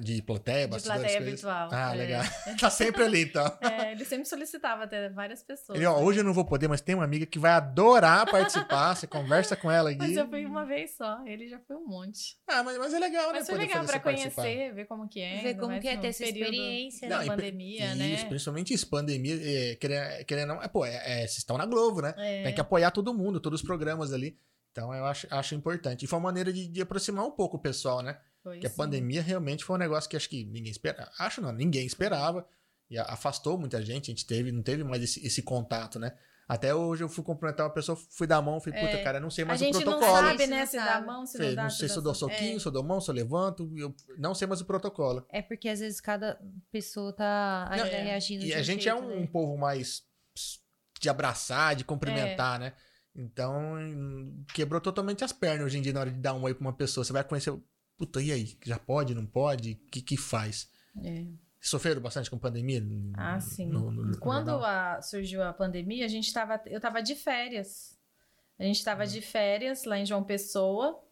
de 0.00 0.22
plateia, 0.22 0.64
De 0.64 0.70
bastidores, 0.70 1.02
plateia 1.02 1.18
coisas. 1.20 1.40
virtual. 1.42 1.68
Ah, 1.70 1.92
é. 1.92 1.98
legal. 1.98 2.22
tá 2.58 2.70
sempre 2.70 3.04
ali, 3.04 3.24
então. 3.24 3.44
É, 3.60 3.92
ele 3.92 4.06
sempre 4.06 4.24
solicitava 4.26 4.84
até 4.84 5.10
várias 5.10 5.42
pessoas. 5.42 5.76
Ele, 5.76 5.84
ó, 5.84 6.00
hoje 6.00 6.20
eu 6.20 6.24
não 6.24 6.32
vou 6.32 6.42
poder, 6.42 6.68
mas 6.68 6.80
tem 6.80 6.94
uma 6.94 7.04
amiga 7.04 7.26
que 7.26 7.38
vai 7.38 7.50
adorar 7.52 8.24
participar. 8.30 8.94
Você 8.94 9.06
conversa 9.06 9.54
com 9.56 9.70
ela 9.70 9.90
aqui. 9.90 9.98
Mas 9.98 10.16
eu 10.16 10.26
fui 10.26 10.46
uma 10.46 10.64
vez 10.64 10.96
só, 10.96 11.22
ele 11.26 11.48
já 11.48 11.58
foi 11.58 11.76
um 11.76 11.86
monte. 11.86 12.38
Ah, 12.48 12.62
mas, 12.62 12.78
mas 12.78 12.94
é 12.94 12.98
legal, 12.98 13.26
né? 13.26 13.40
Mas 13.40 13.46
foi 13.46 13.56
poder 13.56 13.66
legal 13.66 13.82
fazer 13.82 13.92
pra 13.92 13.98
você 14.00 14.16
participar. 14.16 14.42
conhecer, 14.42 14.74
ver 14.74 14.84
como 14.86 15.06
que 15.06 15.20
é. 15.20 15.42
Ver 15.42 15.54
como 15.58 15.78
que 15.78 15.88
é 15.88 15.96
ter 15.98 16.06
essa 16.06 16.24
experiência, 16.24 17.06
Da 17.06 17.22
e 17.22 17.26
pandemia, 17.26 17.86
Isso, 17.88 17.96
né? 17.98 18.24
principalmente 18.24 18.72
isso, 18.72 18.88
pandemia, 18.88 19.38
é, 19.38 19.74
querendo, 19.74 20.24
querendo 20.24 20.48
não. 20.48 20.62
É, 20.62 20.68
pô, 20.68 20.86
é, 20.86 20.94
é, 20.94 21.16
vocês 21.18 21.36
estão 21.36 21.58
na 21.58 21.66
Globo, 21.66 22.00
né? 22.00 22.14
É. 22.16 22.44
Tem 22.44 22.54
que 22.54 22.60
apoiar 22.62 22.90
todo 22.90 23.12
mundo, 23.12 23.38
todos 23.38 23.60
os 23.60 23.66
programas 23.66 24.14
ali. 24.14 24.38
Então 24.72 24.94
eu 24.94 25.04
acho, 25.04 25.26
acho 25.30 25.54
importante. 25.54 26.04
E 26.04 26.08
foi 26.08 26.18
uma 26.18 26.24
maneira 26.24 26.50
de, 26.50 26.68
de 26.68 26.80
aproximar 26.80 27.26
um 27.26 27.30
pouco 27.30 27.58
o 27.58 27.60
pessoal, 27.60 28.00
né? 28.00 28.18
Foi 28.42 28.54
Porque 28.54 28.66
a 28.66 28.70
sim. 28.70 28.76
pandemia 28.76 29.22
realmente 29.22 29.64
foi 29.64 29.76
um 29.76 29.78
negócio 29.78 30.08
que 30.08 30.16
acho 30.16 30.28
que 30.28 30.44
ninguém 30.44 30.70
esperava. 30.72 31.10
Acho 31.18 31.40
não, 31.40 31.52
ninguém 31.52 31.84
esperava. 31.86 32.46
E 32.88 32.98
a- 32.98 33.04
afastou 33.04 33.56
muita 33.58 33.84
gente, 33.84 34.10
a 34.10 34.14
gente 34.14 34.26
teve, 34.26 34.50
não 34.50 34.62
teve 34.62 34.82
mais 34.82 35.02
esse, 35.02 35.24
esse 35.24 35.42
contato, 35.42 35.98
né? 35.98 36.12
Até 36.48 36.74
hoje 36.74 37.04
eu 37.04 37.08
fui 37.08 37.22
cumprimentar 37.22 37.64
uma 37.64 37.72
pessoa, 37.72 37.96
fui 38.10 38.26
dar 38.26 38.38
a 38.38 38.42
mão, 38.42 38.58
falei, 38.60 38.80
puta, 38.80 38.96
É. 38.96 39.04
cara, 39.04 39.18
eu 39.18 39.22
não 39.22 39.30
sei 39.30 39.44
A 39.44 39.46
mais 39.46 39.60
o 39.60 39.64
gente 39.64 39.74
não 39.74 39.82
protocolo. 39.82 40.16
sabe, 40.16 40.42
Isso 40.42 40.50
né? 40.50 40.58
não 40.60 40.66
Se 40.66 40.76
dá 40.76 40.84
sabe. 40.84 41.06
mão, 41.06 41.26
se 41.26 41.32
Falei, 41.34 41.48
não 41.50 41.56
dá. 41.56 41.62
não 41.62 41.70
sei 41.70 41.88
se 41.88 41.96
eu 41.96 42.02
dou 42.02 42.14
soquinho, 42.14 42.58
se 42.58 42.66
eu 42.66 42.72
dou 42.72 42.82
mão, 42.82 43.00
se 43.00 43.08
eu 43.08 43.14
levanto, 43.14 43.70
eu 43.76 43.94
não 44.18 44.34
sei 44.34 44.48
mais 44.48 44.60
o 44.60 44.64
protocolo. 44.64 45.24
É 45.28 45.40
porque 45.42 45.68
às 45.68 45.78
vezes 45.78 46.00
cada 46.00 46.40
pessoa 46.72 47.12
tá 47.12 47.68
ainda 47.70 47.84
Não, 47.84 47.92
é, 47.92 48.02
reagindo 48.02 48.42
E 48.42 48.46
de 48.48 48.54
a 48.54 48.58
um 48.58 48.62
gente 48.64 48.82
jeito, 48.82 48.98
é 48.98 49.00
um 49.00 49.20
né? 49.20 49.26
povo 49.28 49.56
mais 49.56 50.02
de 51.00 51.08
abraçar, 51.08 51.76
de 51.76 51.84
cumprimentar, 51.84 52.56
É. 52.56 52.58
né? 52.64 52.72
Então, 53.14 53.74
hum, 53.76 54.44
quebrou 54.52 54.80
totalmente 54.80 55.22
as 55.22 55.32
pernas 55.32 55.66
hoje 55.66 55.78
em 55.78 55.82
dia 55.82 55.92
na 55.92 56.00
hora 56.00 56.10
de 56.10 56.18
dar 56.18 56.34
um 56.34 56.42
oi 56.42 56.54
pra 56.54 56.62
uma 56.62 56.72
pessoa. 56.72 57.04
Você 57.04 57.12
vai 57.12 57.22
conhecer, 57.22 57.52
puta, 58.00 58.22
e 58.22 58.32
aí? 58.32 58.56
Já 58.64 58.78
pode, 58.78 59.14
não 59.14 59.26
pode? 59.26 59.72
O 59.72 59.90
que 59.90 60.00
que 60.00 60.16
faz? 60.16 60.70
É. 61.04 61.26
Sofreram 61.60 62.00
bastante 62.00 62.30
com 62.30 62.38
pandemia? 62.38 62.82
Ah, 63.14 63.38
sim. 63.38 63.66
No- 63.66 63.90
no- 63.90 64.18
Quando 64.18 64.48
a- 64.64 65.02
surgiu 65.02 65.42
a 65.42 65.52
pandemia, 65.52 66.06
a 66.06 66.08
gente 66.08 66.32
tava, 66.32 66.58
eu 66.64 66.80
tava 66.80 67.02
de 67.02 67.14
férias. 67.14 67.98
A 68.58 68.64
gente 68.64 68.80
Hum. 68.80 68.84
tava 68.84 69.06
de 69.06 69.20
férias 69.20 69.84
lá 69.84 69.98
em 69.98 70.06
João 70.06 70.24
Pessoa. 70.24 71.04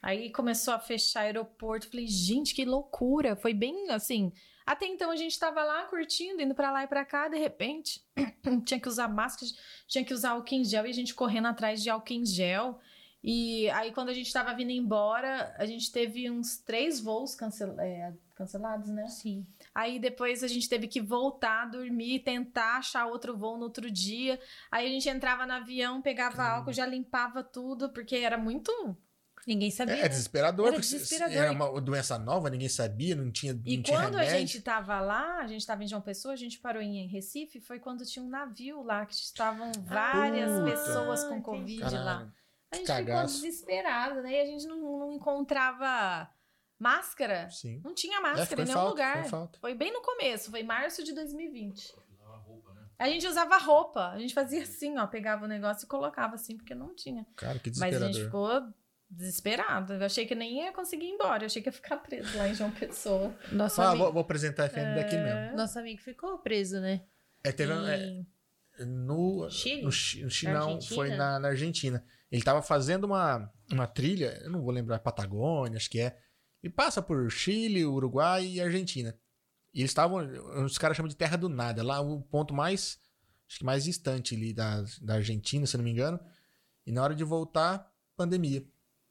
Aí 0.00 0.30
começou 0.30 0.72
a 0.74 0.78
fechar 0.78 1.22
aeroporto. 1.22 1.88
Falei, 1.88 2.06
gente, 2.06 2.54
que 2.54 2.64
loucura. 2.64 3.34
Foi 3.34 3.52
bem 3.52 3.90
assim. 3.90 4.32
Até 4.64 4.86
então 4.86 5.10
a 5.10 5.16
gente 5.16 5.36
tava 5.38 5.64
lá 5.64 5.84
curtindo, 5.86 6.40
indo 6.40 6.54
pra 6.54 6.70
lá 6.70 6.84
e 6.84 6.86
pra 6.86 7.04
cá. 7.04 7.26
De 7.28 7.36
repente, 7.38 8.00
tinha 8.64 8.78
que 8.78 8.88
usar 8.88 9.08
máscara, 9.08 9.50
tinha 9.88 10.04
que 10.04 10.14
usar 10.14 10.30
álcool 10.30 10.54
em 10.54 10.64
gel 10.64 10.86
e 10.86 10.90
a 10.90 10.94
gente 10.94 11.14
correndo 11.14 11.46
atrás 11.48 11.82
de 11.82 11.90
álcool 11.90 12.12
em 12.12 12.24
gel. 12.24 12.78
E 13.22 13.68
aí, 13.70 13.92
quando 13.92 14.08
a 14.10 14.14
gente 14.14 14.32
tava 14.32 14.54
vindo 14.54 14.70
embora, 14.70 15.52
a 15.58 15.66
gente 15.66 15.90
teve 15.90 16.30
uns 16.30 16.58
três 16.58 17.00
voos 17.00 17.34
cancel- 17.34 17.78
é, 17.80 18.12
cancelados, 18.36 18.88
né? 18.88 19.08
Sim. 19.08 19.44
Aí 19.74 19.98
depois 19.98 20.44
a 20.44 20.48
gente 20.48 20.68
teve 20.68 20.86
que 20.86 21.00
voltar, 21.00 21.64
dormir, 21.70 22.20
tentar 22.20 22.76
achar 22.78 23.06
outro 23.06 23.36
voo 23.36 23.56
no 23.56 23.64
outro 23.64 23.90
dia. 23.90 24.38
Aí 24.70 24.86
a 24.86 24.90
gente 24.90 25.08
entrava 25.08 25.44
no 25.44 25.54
avião, 25.54 26.00
pegava 26.00 26.42
álcool, 26.44 26.72
já 26.72 26.86
limpava 26.86 27.42
tudo, 27.42 27.88
porque 27.90 28.16
era 28.16 28.38
muito. 28.38 28.70
Ninguém 29.46 29.70
sabia. 29.70 29.94
É, 29.94 30.00
é 30.02 30.08
desesperador, 30.08 30.66
Era 30.66 30.74
porque 30.76 30.88
desesperador. 30.88 31.36
era 31.36 31.52
uma 31.52 31.80
doença 31.80 32.18
nova, 32.18 32.50
ninguém 32.50 32.68
sabia, 32.68 33.14
não 33.14 33.30
tinha, 33.30 33.52
E 33.64 33.76
não 33.76 33.82
tinha 33.82 34.00
quando 34.00 34.16
a 34.16 34.22
remédio. 34.22 34.38
gente 34.48 34.60
tava 34.60 35.00
lá, 35.00 35.38
a 35.40 35.46
gente 35.46 35.64
tava 35.64 35.84
em 35.84 35.86
João 35.88 36.02
Pessoa, 36.02 36.34
a 36.34 36.36
gente 36.36 36.58
parou 36.58 36.82
em 36.82 37.06
Recife, 37.06 37.60
foi 37.60 37.78
quando 37.78 38.04
tinha 38.04 38.24
um 38.24 38.28
navio 38.28 38.82
lá, 38.82 39.06
que 39.06 39.14
estavam 39.14 39.70
várias 39.84 40.50
Puta. 40.50 40.64
pessoas 40.70 41.24
com 41.24 41.36
Ah, 41.36 41.40
Covid 41.42 41.78
Caralho, 41.80 42.04
lá. 42.04 42.32
A 42.70 42.76
gente 42.76 42.86
cagaço. 42.86 43.34
ficou 43.36 43.48
desesperado, 43.50 44.22
né? 44.22 44.32
E 44.32 44.40
a 44.40 44.46
gente 44.46 44.66
não, 44.66 44.98
não 44.98 45.12
encontrava 45.12 46.28
máscara. 46.78 47.48
Sim. 47.50 47.80
Não 47.84 47.94
tinha 47.94 48.18
É, 48.18 48.20
máscara 48.20 48.46
ficou 48.46 48.62
em 48.64 48.66
nenhum 48.66 48.78
falta, 48.78 48.90
lugar. 48.90 49.24
falta. 49.28 49.58
Foi 49.60 49.74
bem 49.74 49.92
no 49.92 50.02
começo, 50.02 50.50
foi 50.50 50.62
março 50.62 51.02
de 51.04 51.12
2020. 51.14 51.94
Usava 52.12 52.36
roupa, 52.38 52.72
né? 52.74 52.80
A 52.98 53.08
gente 53.08 53.26
usava 53.26 53.56
roupa, 53.58 54.08
a 54.10 54.18
gente 54.18 54.34
fazia 54.34 54.62
assim, 54.62 54.98
ó, 54.98 55.06
pegava 55.06 55.44
o 55.44 55.48
negócio 55.48 55.84
e 55.84 55.88
colocava 55.88 56.34
assim, 56.34 56.56
porque 56.56 56.74
não 56.74 56.94
tinha. 56.94 57.26
Cara, 57.36 57.58
que 57.58 57.70
Mas 57.70 57.82
a 57.82 57.86
desesperador. 57.88 58.12
gente 58.12 58.24
ficou 58.24 58.74
desesperado. 59.08 59.94
Eu 59.94 60.04
achei 60.04 60.26
que 60.26 60.34
nem 60.34 60.64
ia 60.64 60.72
conseguir 60.72 61.06
ir 61.06 61.10
embora, 61.12 61.44
eu 61.44 61.46
achei 61.46 61.62
que 61.62 61.68
ia 61.68 61.72
ficar 61.72 61.96
preso 61.98 62.36
lá 62.36 62.48
em 62.48 62.54
João 62.54 62.70
Pessoa. 62.72 63.34
Nosso, 63.52 63.80
Ah, 63.80 63.90
amigo, 63.90 64.04
vou, 64.04 64.12
vou 64.14 64.20
apresentar 64.22 64.64
a 64.64 64.68
FM 64.68 64.94
daqui 64.96 65.14
É. 65.14 65.22
mesmo. 65.22 65.56
nosso 65.56 65.78
amigo 65.78 66.00
ficou 66.02 66.36
preso, 66.38 66.80
né? 66.80 67.02
É, 67.44 67.52
teve, 67.52 67.72
é, 67.72 67.96
Em- 67.98 68.26
no 68.84 69.48
Chile? 69.48 69.78
No, 69.82 69.86
no 69.86 69.92
Chile, 70.30 70.52
não, 70.52 70.80
foi 70.82 71.10
na, 71.10 71.38
na 71.38 71.48
Argentina. 71.48 72.04
Ele 72.30 72.42
tava 72.42 72.60
fazendo 72.60 73.04
uma, 73.04 73.52
uma 73.70 73.86
trilha, 73.86 74.40
eu 74.42 74.50
não 74.50 74.62
vou 74.62 74.70
lembrar, 74.70 74.98
Patagônia, 74.98 75.76
acho 75.76 75.90
que 75.90 76.00
é. 76.00 76.18
E 76.62 76.68
passa 76.68 77.00
por 77.00 77.30
Chile, 77.30 77.84
Uruguai 77.84 78.44
e 78.46 78.60
Argentina. 78.60 79.16
E 79.72 79.80
eles 79.80 79.90
estavam, 79.90 80.26
os 80.64 80.78
caras 80.78 80.96
chamam 80.96 81.08
de 81.08 81.16
Terra 81.16 81.36
do 81.36 81.48
Nada, 81.48 81.82
lá 81.82 82.00
o 82.00 82.22
ponto 82.22 82.52
mais, 82.52 82.98
acho 83.48 83.58
que 83.58 83.64
mais 83.64 83.84
distante 83.84 84.34
ali 84.34 84.52
da, 84.52 84.82
da 85.02 85.14
Argentina, 85.14 85.66
se 85.66 85.76
não 85.76 85.84
me 85.84 85.90
engano. 85.90 86.18
E 86.84 86.90
na 86.90 87.02
hora 87.02 87.14
de 87.14 87.22
voltar, 87.22 87.92
pandemia. 88.16 88.66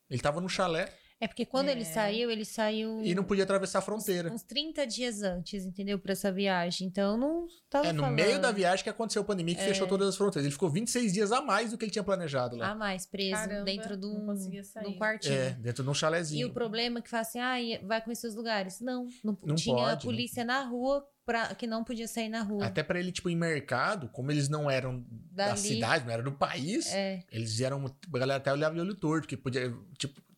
Ele 0.09 0.21
tava 0.21 0.41
no 0.41 0.49
chalé 0.49 0.93
É 1.19 1.27
porque 1.27 1.45
quando 1.45 1.69
É. 1.69 1.71
ele 1.71 1.85
saiu, 1.85 2.29
ele 2.29 2.43
saiu 2.43 3.01
e 3.01 3.15
não 3.15 3.23
podia 3.23 3.45
atravessar 3.45 3.79
a 3.79 3.81
fronteira. 3.81 4.29
uns 4.31 4.43
30 4.43 4.85
dias 4.85 5.21
antes, 5.23 5.65
entendeu? 5.65 5.97
Pra 5.97 6.11
essa 6.11 6.29
viagem. 6.31 6.87
Então 6.87 7.15
não 7.15 7.47
tava 7.69 7.87
É 7.87 7.93
no 7.93 8.01
falando. 8.03 8.15
meio 8.17 8.39
da 8.41 8.51
viagem 8.51 8.83
que 8.83 8.89
aconteceu 8.89 9.21
a 9.21 9.25
pandemia, 9.25 9.55
que 9.55 9.61
É. 9.61 9.67
fechou 9.67 9.87
todas 9.87 10.09
as 10.09 10.17
fronteiras. 10.17 10.45
Ele 10.45 10.51
ficou 10.53 10.69
26 10.69 11.13
dias 11.13 11.31
a 11.31 11.41
mais 11.41 11.71
do 11.71 11.77
que 11.77 11.85
ele 11.85 11.91
tinha 11.91 12.03
planejado 12.03 12.57
lá. 12.57 12.71
a 12.71 12.75
mais 12.75 13.05
preso 13.05 13.31
Caramba, 13.31 13.63
dentro 13.63 13.95
de 13.95 14.05
não 14.07 14.29
um, 14.29 14.35
de 14.35 14.61
um 14.87 14.97
quartinho. 14.97 15.33
é, 15.35 15.51
dentro 15.51 15.83
de 15.83 15.89
um 15.89 15.93
E 15.93 15.95
chalézinho. 15.95 16.47
o 16.49 16.53
problema 16.53 16.99
é 16.99 17.01
que 17.01 17.09
fala 17.09 17.21
assim, 17.21 17.39
ah, 17.39 17.55
vai 17.83 18.01
conhecer 18.01 18.27
os 18.27 18.35
lugares. 18.35 18.81
Não, 18.81 19.07
não, 19.23 19.37
Não 19.41 19.55
tinha 19.55 19.75
pode, 19.75 20.05
polícia 20.05 20.43
na 20.43 20.63
rua 20.63 21.07
pra, 21.25 21.55
que 21.55 21.65
não 21.65 21.83
podia 21.85 22.09
sair 22.09 22.27
na 22.29 22.43
rua. 22.43 22.65
Até 22.65 22.83
pra 22.83 22.99
ele, 22.99 23.11
tipo, 23.13 23.29
em 23.29 23.37
mercado, 23.37 24.09
como 24.09 24.31
eles 24.31 24.49
não 24.49 24.69
eram 24.69 25.03
da 25.31 25.47
Dali. 25.47 25.57
cidade, 25.59 26.05
não 26.05 26.11
eram 26.11 26.23
do 26.25 26.33
país, 26.33 26.93
É, 26.93 27.23
eles 27.31 27.59
eram. 27.61 27.85
A 27.85 28.17
galera 28.19 28.37
até 28.37 28.51
olhava 28.51 28.75
de 28.75 28.81
olho 28.81 28.93
torto, 28.95 29.27
que 29.27 29.37
podia. 29.37 29.73
Tipo, 29.97 30.19
e- 30.19 30.34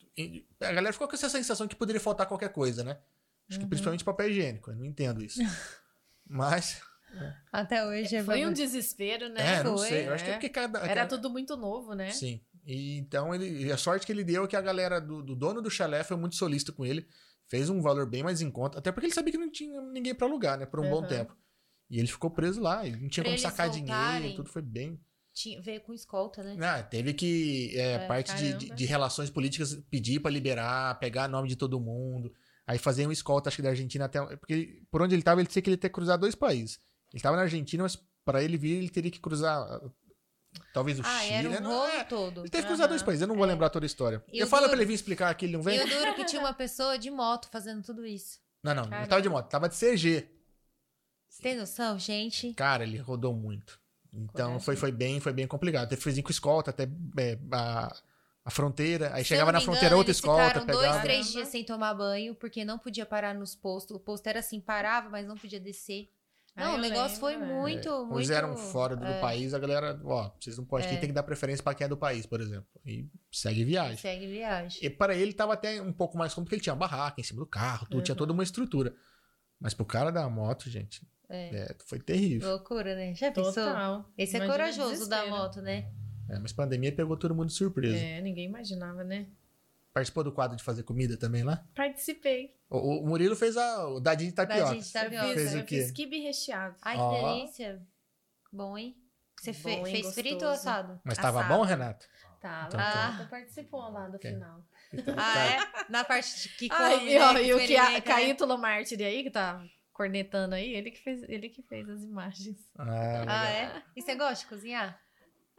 a 0.59 0.71
galera 0.73 0.93
ficou 0.93 1.07
com 1.07 1.15
essa 1.15 1.29
sensação 1.29 1.67
que 1.67 1.75
poderia 1.75 1.99
faltar 1.99 2.27
qualquer 2.27 2.49
coisa, 2.51 2.83
né? 2.83 2.97
Acho 3.49 3.59
que 3.59 3.63
Uhum. 3.65 3.69
principalmente 3.69 4.03
papel 4.03 4.29
higiênico, 4.29 4.71
eu 4.71 4.75
não 4.75 4.85
entendo 4.85 5.23
isso. 5.23 5.39
Mas, 6.25 6.81
até 7.51 7.85
hoje 7.85 8.15
é 8.17 8.23
Foi 8.23 8.45
um 8.45 8.51
desespero, 8.51 9.29
né? 9.29 9.55
é, 9.59 9.63
não 9.63 9.77
Foi, 9.77 9.87
sei. 9.87 10.07
Eu 10.07 10.13
acho 10.13 10.23
que 10.23 10.29
é 10.29 10.33
é. 10.33 10.35
porque 10.37 10.49
cada. 10.49 10.79
Era 10.79 10.87
cada- 11.01 11.07
tudo 11.15 11.29
muito 11.29 11.55
novo, 11.55 11.93
né? 11.93 12.11
Sim. 12.11 12.41
E 12.65 12.97
então 12.97 13.33
ele. 13.33 13.63
e 13.65 13.71
a 13.71 13.77
sorte 13.77 14.05
que 14.05 14.11
ele 14.11 14.23
deu 14.25 14.43
é 14.43 14.47
que 14.47 14.55
a 14.57 14.61
galera 14.61 14.99
do, 14.99 15.23
do 15.23 15.35
dono 15.35 15.61
do 15.61 15.69
chalé 15.71 16.03
foi 16.03 16.17
muito 16.17 16.35
solista 16.35 16.71
com 16.73 16.85
ele. 16.85 17.07
Fez 17.47 17.69
um 17.69 17.81
valor 17.81 18.05
bem 18.05 18.23
mais 18.23 18.41
em 18.41 18.51
conta. 18.51 18.77
Até 18.79 18.91
porque 18.91 19.05
ele 19.05 19.13
sabia 19.13 19.31
que 19.31 19.37
não 19.37 19.49
tinha 19.49 19.79
ninguém 19.81 20.13
pra 20.13 20.27
alugar, 20.27 20.57
né? 20.59 20.65
Por 20.65 20.81
um 20.81 20.89
bom 20.89 21.01
Uhum. 21.01 21.07
tempo. 21.07 21.33
E 21.89 21.97
ele 21.97 22.07
ficou 22.09 22.29
preso 22.29 22.59
lá. 22.59 22.85
Ele 22.85 22.97
não 22.97 23.07
tinha 23.07 23.23
Pra 23.23 23.31
como 23.31 23.39
sacar 23.41 23.69
voltarem, 23.69 23.85
dinheiro. 24.19 24.35
Tudo 24.35 24.49
foi 24.49 24.61
bem. 24.61 24.99
Tinha- 25.39 25.61
veio 25.61 25.79
com 25.81 25.93
escolta, 25.93 26.41
né? 26.41 26.57
Ah, 26.65 26.81
teve 26.81 27.13
que, 27.13 27.71
é, 27.77 27.91
É, 27.93 28.07
parte 28.07 28.33
de, 28.35 28.71
de, 28.71 28.85
relações 28.85 29.29
políticas, 29.29 29.75
pedir 29.89 30.19
pra 30.19 30.31
liberar, 30.31 30.97
pegar 30.99 31.27
nome 31.27 31.47
de 31.47 31.55
todo 31.55 31.79
mundo. 31.79 32.33
Aí 32.65 32.79
fazia 32.79 33.07
um 33.07 33.11
escolta, 33.11 33.47
acho 33.49 33.57
que 33.57 33.61
da 33.61 33.69
Argentina 33.69 34.05
até. 34.05 34.19
Porque 34.37 34.81
por 34.89 35.01
onde 35.01 35.13
ele 35.13 35.21
tava, 35.21 35.39
ele 35.39 35.47
disse 35.47 35.61
que 35.61 35.69
ele 35.69 35.77
ter 35.77 35.89
que 35.89 35.93
cruzar 35.93 36.17
dois 36.17 36.33
países. 36.33 36.79
Ele 37.13 37.21
tava 37.21 37.35
na 37.35 37.43
Argentina, 37.43 37.83
mas 37.83 37.95
pra 38.25 38.41
ele 38.43 38.57
vir, 38.57 38.77
ele 38.77 38.89
teria 38.89 39.11
que 39.11 39.19
cruzar. 39.19 39.79
Talvez 40.73 40.97
o 40.99 41.03
Ah, 41.05 41.19
Chile. 41.19 41.33
era 41.33 41.49
né? 41.49 41.57
um 41.59 41.61
Não, 41.61 41.69
rolo 41.71 41.87
é. 41.91 42.03
todo. 42.03 42.41
Ele 42.41 42.49
teve 42.49 42.63
que 42.63 42.67
cruzar 42.69 42.87
dois 42.87 43.03
países, 43.03 43.21
eu 43.21 43.27
não 43.27 43.35
vou 43.35 43.45
É. 43.45 43.47
lembrar 43.49 43.69
toda 43.69 43.85
a 43.85 43.87
história. 43.87 44.23
E 44.33 44.39
eu 44.39 44.47
falo 44.47 44.61
duro- 44.63 44.71
pra 44.71 44.79
ele 44.81 44.87
vir 44.87 44.95
explicar 44.95 45.29
aqui, 45.29 45.45
ele 45.45 45.53
não 45.53 45.61
vem. 45.61 45.77
E 45.77 45.83
o 45.83 45.87
duro 45.87 46.05
é 46.05 46.13
que 46.13 46.25
tinha 46.25 46.41
uma 46.41 46.51
pessoa 46.57 46.97
de 46.97 47.11
moto 47.11 47.47
fazendo 47.51 47.83
tudo 47.83 48.03
isso. 48.05 48.39
Não, 48.63 48.73
não, 48.73 48.83
não 48.83 48.89
Caramba. 48.89 49.07
tava 49.07 49.21
de 49.21 49.29
moto, 49.29 49.49
tava 49.49 49.69
de 49.69 49.75
CG. 49.75 50.27
Você 51.29 51.43
tem 51.43 51.55
noção, 51.55 51.99
gente? 51.99 52.53
Cara, 52.55 52.83
ele 52.83 52.97
rodou 52.97 53.35
muito. 53.35 53.79
Então 54.17 54.47
Coragem. 54.47 54.59
foi, 54.65 54.75
foi 54.75 54.91
bem, 54.91 55.19
foi 55.19 55.33
bem 55.33 55.47
complicado. 55.47 55.87
Teve 55.89 55.99
que 56.01 56.09
fazer 56.09 56.21
com 56.21 56.31
escolta 56.31 56.71
até 56.71 56.83
é, 57.19 57.37
a, 57.51 57.95
a 58.43 58.49
fronteira. 58.51 59.13
Aí 59.13 59.23
Se 59.23 59.29
chegava 59.29 59.51
na 59.51 59.59
me 59.59 59.63
fronteira 59.65 59.87
engano, 59.87 59.97
outra 59.99 60.11
eles 60.11 60.17
escolta, 60.17 60.47
ficaram 60.61 60.65
dois, 60.67 60.79
pegava. 60.79 61.01
três 61.03 61.17
Caramba. 61.19 61.33
dias 61.33 61.47
sem 61.49 61.63
tomar 61.63 61.93
banho, 61.93 62.35
porque 62.35 62.65
não 62.65 62.79
podia 62.79 63.05
parar 63.05 63.35
nos 63.35 63.55
postos. 63.55 63.95
O 63.95 63.99
posto 63.99 64.27
era 64.27 64.39
assim, 64.39 64.59
parava, 64.59 65.09
mas 65.09 65.27
não 65.27 65.35
podia 65.35 65.59
descer. 65.59 66.09
Ah, 66.55 66.65
Não, 66.65 66.71
o 66.71 66.75
eu 66.77 66.81
negócio 66.81 67.19
foi 67.19 67.33
lembro, 67.35 67.51
é. 67.51 67.53
muito, 67.61 67.89
muito... 68.05 68.15
Uns 68.15 68.31
eram 68.31 68.57
fora 68.57 68.95
do 68.95 69.05
é, 69.05 69.21
país, 69.21 69.53
a 69.53 69.59
galera, 69.59 70.01
ó, 70.03 70.31
vocês 70.39 70.57
não 70.57 70.65
podem, 70.65 70.87
aqui 70.87 70.97
tem 70.97 71.09
que 71.09 71.13
dar 71.13 71.21
preferência 71.21 71.63
pra 71.63 71.75
quem 71.75 71.85
é 71.85 71.87
do 71.87 71.95
país, 71.95 72.25
por 72.25 72.41
exemplo. 72.41 72.65
E 72.83 73.07
segue 73.31 73.63
viagem. 73.63 73.97
Segue 73.97 74.25
viagem. 74.25 74.83
E 74.83 74.89
para 74.89 75.13
ele 75.15 75.33
tava 75.33 75.53
até 75.53 75.79
um 75.79 75.93
pouco 75.93 76.17
mais 76.17 76.33
cômodo, 76.33 76.47
porque 76.47 76.55
ele 76.55 76.63
tinha 76.63 76.75
barraca 76.75 77.21
em 77.21 77.23
cima 77.23 77.41
do 77.41 77.45
carro, 77.45 77.85
tudo, 77.87 78.01
tinha 78.01 78.15
toda 78.15 78.33
uma 78.33 78.41
estrutura. 78.41 78.95
Mas 79.59 79.75
pro 79.75 79.85
cara 79.85 80.09
da 80.11 80.27
moto, 80.27 80.67
gente, 80.67 81.07
É. 81.29 81.55
é, 81.55 81.75
foi 81.85 81.99
terrível. 81.99 82.49
Loucura, 82.49 82.95
né? 82.95 83.13
Já 83.13 83.31
pensou? 83.31 83.53
Total. 83.53 84.09
Esse 84.17 84.35
é 84.35 84.39
Imagina 84.39 84.53
o 84.53 84.57
corajoso 84.57 85.09
da 85.09 85.25
moto, 85.25 85.61
né? 85.61 85.91
É, 86.29 86.39
mas 86.39 86.51
pandemia 86.53 86.91
pegou 86.91 87.17
todo 87.17 87.35
mundo 87.35 87.47
de 87.47 87.53
surpresa. 87.53 87.97
É, 87.97 88.21
ninguém 88.21 88.45
imaginava, 88.45 89.03
né? 89.03 89.27
Participou 89.93 90.23
do 90.23 90.31
quadro 90.31 90.55
de 90.55 90.63
fazer 90.63 90.83
comida 90.83 91.17
também 91.17 91.43
lá? 91.43 91.65
Participei. 91.75 92.55
O, 92.69 92.99
o 93.01 93.07
Murilo 93.07 93.35
fez 93.35 93.57
a, 93.57 93.87
o 93.87 93.99
dadinho 93.99 94.29
de 94.29 94.35
tapioca. 94.35 94.63
Dadinho 94.65 94.83
de 94.83 94.91
tapioca. 94.93 95.25
Eu 95.27 95.33
Fez 95.33 95.45
fiz, 95.49 95.53
o 95.53 95.57
eu 95.57 95.65
quê? 95.65 95.81
fiz 95.81 95.91
quibe 95.91 96.19
recheado. 96.19 96.75
Ai, 96.81 96.95
que 96.97 97.01
Ó. 97.01 97.37
delícia. 97.37 97.81
Bom, 98.51 98.77
hein? 98.77 98.95
Você 99.39 99.51
Bom, 99.53 99.57
fe- 99.59 99.69
hein? 99.69 99.85
fez 99.85 100.13
frito 100.13 100.35
ou 100.45 100.51
Gostoso. 100.51 100.69
assado? 100.69 101.01
Mas 101.03 101.17
tava 101.17 101.39
Assado. 101.39 101.53
bom, 101.55 101.63
Renato? 101.63 102.05
Tá, 102.39 102.65
Então, 102.67 103.25
tu 103.25 103.29
participou 103.29 103.89
lá 103.89 104.07
do 104.07 104.17
Ok. 104.17 104.31
final. 104.31 104.63
Então, 104.93 105.15
Ah, 105.17 105.33
tá. 105.33 105.45
é? 105.45 105.91
Na 105.91 106.03
parte 106.03 106.41
de 106.43 106.49
que 106.55 106.69
come, 106.69 106.83
Ai, 106.83 107.05
né, 107.05 107.33
que 107.41 107.45
e 107.47 107.53
o 107.53 107.57
que 107.59 107.75
a, 107.77 107.89
né? 107.91 108.01
Caíto 108.01 108.47
Mártire 108.57 109.03
aí, 109.03 109.23
que 109.23 109.31
tá 109.31 109.63
cornetando 109.97 110.53
aí, 110.55 110.73
ele 110.75 110.91
que 110.91 110.99
fez, 111.03 111.23
ele 111.23 111.49
que 111.49 111.63
fez 111.63 111.89
as 111.89 112.03
imagens. 112.03 112.57
Ah. 112.77 113.25
Ah, 113.27 113.49
é? 113.49 113.81
E 113.95 114.01
você 114.01 114.13
gosta 114.15 114.35
de 114.35 114.45
cozinhar? 114.45 114.97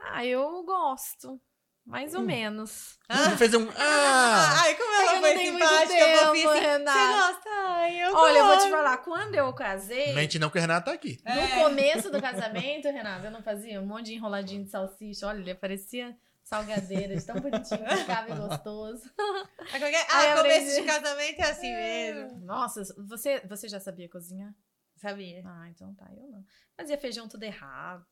Ah, 0.00 0.24
eu 0.24 0.62
gosto. 0.64 1.40
Mais 1.84 2.14
Hum. 2.14 2.18
ou 2.18 2.24
menos. 2.24 2.98
Você 3.10 3.36
fez 3.38 3.54
um. 3.54 3.66
Ah! 3.70 4.60
Ai, 4.62 4.74
como 4.74 4.94
É 4.94 4.98
que 4.98 5.02
eu 5.04 5.08
ela 5.10 5.20
foi 5.20 5.38
simpática, 5.38 5.86
tempo, 5.88 6.18
fofinha 6.26 6.50
assim. 6.50 6.60
Você 6.60 6.60
Renato. 6.60 7.32
gosta? 7.34 7.50
Ai, 7.50 8.04
eu 8.04 8.14
Olha, 8.14 8.38
eu 8.38 8.46
vou 8.46 8.58
te 8.58 8.70
falar, 8.70 8.98
quando 8.98 9.34
eu 9.34 9.52
casei, 9.54 10.14
Mente 10.14 10.38
não 10.38 10.50
que 10.50 10.58
o 10.58 10.60
Renato 10.60 10.84
tá 10.86 10.92
aqui. 10.92 11.18
É. 11.24 11.34
no 11.34 11.48
começo 11.64 12.10
do 12.10 12.20
casamento, 12.20 12.88
Renato, 12.88 13.24
eu 13.24 13.30
não 13.30 13.42
fazia 13.42 13.80
um 13.80 13.86
monte 13.86 14.06
de 14.06 14.14
enroladinho 14.16 14.64
de 14.64 14.70
salsicha. 14.70 15.26
Olha, 15.26 15.38
ele 15.40 15.54
parecia 15.54 16.14
salgadeira, 16.48 17.14
de 17.16 17.24
tão 17.24 17.40
bonitinho 17.40 17.84
que 17.86 17.96
ficava 17.96 18.30
e 18.30 18.34
gostoso. 18.36 19.10
Ah, 19.18 19.78
qualquer- 19.78 20.06
Aí 20.10 20.28
Ah, 20.28 20.36
começo 20.36 20.70
aprendi. 20.70 20.80
de 20.80 20.86
casamento 20.86 21.40
é 21.40 21.50
assim 21.50 21.74
mesmo. 21.74 22.40
Nossa, 22.40 22.82
você, 23.06 23.40
você 23.46 23.68
já 23.68 23.78
sabia 23.78 24.08
cozinhar? 24.08 24.52
Sabia? 24.96 25.42
Ah, 25.46 25.68
então 25.68 25.94
tá, 25.94 26.08
eu 26.16 26.26
não. 26.28 26.44
Fazia 26.76 26.98
feijão 26.98 27.28
tudo 27.28 27.42
errado, 27.44 28.04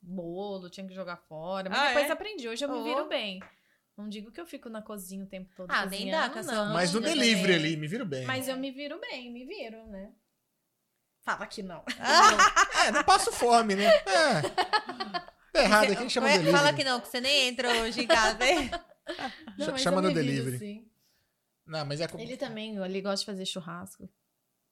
bolo, 0.00 0.70
tinha 0.70 0.86
que 0.86 0.94
jogar 0.94 1.16
fora. 1.16 1.68
Mas 1.68 1.78
Ah, 1.78 1.86
depois 1.88 2.06
é? 2.08 2.12
aprendi, 2.12 2.48
hoje 2.48 2.64
eu 2.64 2.68
me 2.70 2.78
Oh. 2.78 2.84
viro 2.84 3.08
bem. 3.08 3.40
Não 3.96 4.08
digo 4.08 4.30
que 4.30 4.40
eu 4.40 4.46
fico 4.46 4.68
na 4.68 4.80
cozinha 4.82 5.24
o 5.24 5.28
tempo 5.28 5.50
todo 5.56 5.70
Ah, 5.70 5.84
nem 5.86 6.10
dá, 6.10 6.24
a 6.26 6.42
não. 6.42 6.72
Mas 6.72 6.92
no 6.92 7.00
delivery 7.00 7.54
ali, 7.54 7.76
me 7.76 7.86
viro 7.88 8.04
bem. 8.04 8.24
Mas 8.26 8.46
eu 8.46 8.56
me 8.56 8.70
viro 8.70 9.00
bem, 9.00 9.32
me 9.32 9.44
viro, 9.44 9.86
né? 9.88 10.12
Fala 11.22 11.46
que 11.46 11.62
não. 11.62 11.82
É, 12.86 12.90
não 12.92 13.02
passo 13.02 13.32
fome, 13.32 13.74
né? 13.74 13.86
É. 13.86 15.26
Tá 15.56 15.62
errado 15.64 15.92
aqui, 15.92 16.10
chama 16.10 16.26
o 16.26 16.30
Ué, 16.30 16.38
delivery. 16.38 16.56
Fala 16.58 16.72
que 16.72 16.84
não, 16.84 17.00
que 17.00 17.08
você 17.08 17.20
nem 17.20 17.48
entra 17.48 17.68
hoje 17.82 18.02
em 18.02 18.06
casa, 18.06 18.44
hein? 18.44 18.70
Não, 19.58 19.78
chama 19.78 19.98
eu 19.98 20.02
no 20.02 20.12
delivery. 20.12 20.58
sim. 20.58 20.88
Não, 21.64 21.84
mas 21.84 22.00
é. 22.00 22.08
com- 22.08 22.18
Ele 22.18 22.36
também, 22.36 22.76
ele 22.76 23.00
gosta 23.00 23.18
de 23.20 23.26
fazer 23.26 23.46
churrasco. 23.46 24.08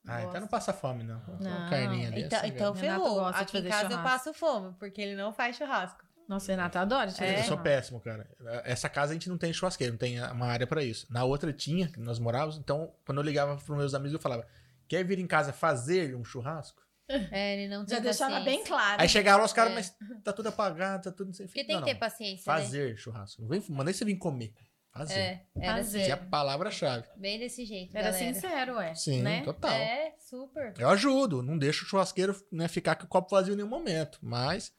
Ah, 0.07 0.19
então 0.19 0.25
gosta. 0.25 0.41
não 0.41 0.49
passa 0.49 0.73
fome, 0.73 1.03
não. 1.05 1.23
Não. 1.41 1.51
Uma 1.59 1.71
carninha 1.71 2.11
dessa. 2.11 2.27
Então, 2.27 2.41
então 2.45 2.73
Renato 2.73 3.03
ferrou. 3.05 3.15
gosta 3.21 3.39
de 3.39 3.43
Aqui 3.43 3.59
em 3.59 3.71
casa 3.71 3.85
eu 3.85 3.91
churrasco. 3.91 4.09
passo 4.11 4.35
fome, 4.35 4.75
porque 4.79 5.01
ele 5.01 5.15
não 5.15 5.33
faz 5.33 5.57
churrasco. 5.57 6.05
Nossa, 6.29 6.53
Renato 6.53 6.79
adora 6.79 7.11
É? 7.21 7.41
Eu 7.41 7.45
sou 7.45 7.59
péssimo, 7.59 8.01
cara. 8.01 8.29
Essa 8.65 8.89
casa 8.89 9.13
a 9.13 9.15
gente 9.15 9.29
não 9.29 9.39
tem 9.39 9.53
churrasqueiro, 9.53 9.93
não 9.93 9.99
tem 9.99 10.21
uma 10.21 10.47
área 10.47 10.67
pra 10.67 10.83
isso. 10.83 11.07
Na 11.11 11.25
outra 11.25 11.53
tinha, 11.53 11.89
que 11.89 12.01
nós 12.01 12.19
morávamos, 12.19 12.59
então 12.59 12.93
quando 13.07 13.19
eu 13.19 13.25
ligava 13.25 13.57
pros 13.57 13.77
meus 13.79 13.95
amigos 13.95 14.13
eu 14.15 14.21
falava: 14.21 14.47
quer 14.89 15.05
vir 15.05 15.19
em 15.19 15.27
casa 15.27 15.53
fazer 15.53 16.15
um 16.15 16.25
churrasco? 16.25 16.83
É, 17.09 17.55
ele 17.55 17.69
não 17.69 17.87
Já 17.87 17.99
deixava 17.99 18.37
paciência. 18.39 18.57
bem 18.59 18.65
claro. 18.67 19.03
Aí 19.03 19.09
chegava 19.09 19.39
lá 19.39 19.45
os 19.45 19.53
caras, 19.53 19.73
É. 19.73 19.75
mas 19.75 19.95
tá 20.23 20.33
tudo 20.33 20.49
apagado, 20.49 21.03
tá 21.05 21.13
tudo 21.13 21.27
não 21.29 21.35
sei 21.35 21.47
Porque 21.47 21.65
tem 21.65 21.75
não, 21.77 21.83
que 21.83 21.89
ter 21.89 21.95
não. 21.95 22.01
paciência, 22.01 22.53
né? 22.53 22.61
Fazer 22.63 22.97
churrasco. 22.97 23.43
Não 23.43 23.49
vem, 23.49 23.63
mandei 23.69 23.93
você 23.93 24.05
vir 24.05 24.17
comer. 24.17 24.53
Fazer. 24.93 25.15
É, 25.19 25.47
era 25.61 25.77
Fazer. 25.79 25.99
assim, 25.99 26.07
Que 26.07 26.11
é 26.13 26.15
a 26.15 26.17
palavra-chave. 26.17 27.05
bem 27.17 27.39
desse 27.39 27.65
jeito, 27.67 27.97
Era 27.97 28.13
galera. 28.13 28.33
sincero, 28.35 28.79
é. 28.81 28.95
Sim, 28.95 29.23
né? 29.23 29.43
total. 29.43 29.73
É, 29.73 30.15
super. 30.19 30.73
Eu 30.79 30.89
ajudo, 30.89 31.43
não 31.43 31.59
deixo 31.59 31.85
o 31.85 31.89
churrasqueiro 31.89 32.35
né, 32.53 32.69
ficar 32.69 32.95
com 32.95 33.05
o 33.05 33.09
copo 33.09 33.31
vazio 33.35 33.55
em 33.55 33.57
nenhum 33.57 33.69
momento. 33.69 34.19
Mas 34.23 34.73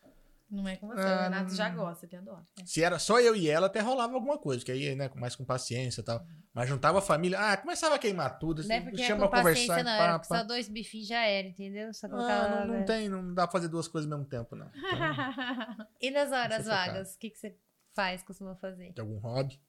Não 0.50 0.68
é 0.68 0.76
com 0.78 0.88
você. 0.88 1.02
Ah, 1.02 1.18
o 1.20 1.24
Renato 1.24 1.56
já 1.56 1.70
gosta, 1.70 2.06
ele 2.06 2.16
adora. 2.18 2.46
se 2.66 2.84
era 2.84 3.00
só 3.00 3.20
eu 3.20 3.36
e 3.36 3.50
ela, 3.50 3.66
até 3.66 3.80
rolava 3.80 4.14
alguma 4.14 4.38
coisa, 4.38 4.64
que 4.64 4.72
aí, 4.72 4.96
né, 4.96 5.10
mais 5.16 5.36
com 5.36 5.44
paciência 5.44 6.02
e 6.02 6.04
tal. 6.04 6.24
Mas 6.54 6.70
juntava 6.70 7.00
a 7.00 7.02
família, 7.02 7.38
ah, 7.40 7.58
começava 7.58 7.96
a 7.96 8.00
queimar 8.00 8.38
tudo, 8.40 8.64
Não 8.64 8.76
é 8.76 8.80
porque 8.82 9.02
é 9.02 9.08
chama 9.08 9.26
com 9.26 9.32
paciência, 9.32 9.68
conversar. 9.76 10.12
não. 10.12 10.20
pá, 10.20 10.24
só 10.24 10.44
dois 10.44 10.70
bifinhos 10.70 11.08
já 11.08 11.26
era, 11.26 11.48
entendeu? 11.48 11.92
Só 11.94 12.08
Ah, 12.08 12.10
não, 12.62 12.68
não 12.68 12.74
né? 12.80 12.84
tem, 12.84 13.10
não 13.10 13.34
dá 13.34 13.48
pra 13.48 13.52
fazer 13.54 13.68
duas 13.68 13.88
coisas 13.88 14.10
ao 14.10 14.18
mesmo 14.18 14.30
tempo, 14.30 14.56
não. 14.56 14.70
Então, 15.76 15.88
E 16.00 16.12
nas 16.12 16.32
horas 16.32 16.66
vagas, 16.66 17.16
o 17.16 17.20
que, 17.20 17.30
que 17.32 17.38
você 17.38 17.58
faz, 17.94 18.22
costuma 18.24 18.56
fazer? 18.56 18.94
tem 18.94 19.02
algum 19.04 19.18
hobby? 19.18 19.60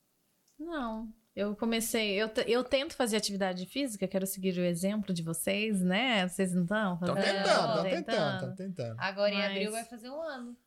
Não. 0.59 1.11
Eu 1.35 1.55
comecei, 1.55 2.13
eu, 2.15 2.31
eu 2.47 2.63
tento 2.63 2.95
fazer 2.95 3.15
atividade 3.17 3.65
física, 3.67 4.07
quero 4.07 4.25
seguir 4.25 4.57
o 4.57 4.63
exemplo 4.63 5.13
de 5.13 5.21
vocês, 5.21 5.81
né? 5.81 6.27
Vocês 6.27 6.51
não 6.53 6.63
estão 6.63 6.93
Estão 6.95 7.15
tentando, 7.15 7.37
estão 7.37 7.83
Tentando. 7.83 8.05
tentando, 8.05 8.33
estão 8.35 8.55
tentando. 8.55 8.95
Agora 8.99 9.31
em 9.31 9.37
Mas- 9.37 9.45
abril 9.51 9.71
vai 9.71 9.83
fazer 9.85 10.09
um 10.09 10.19
ano. 10.21 10.57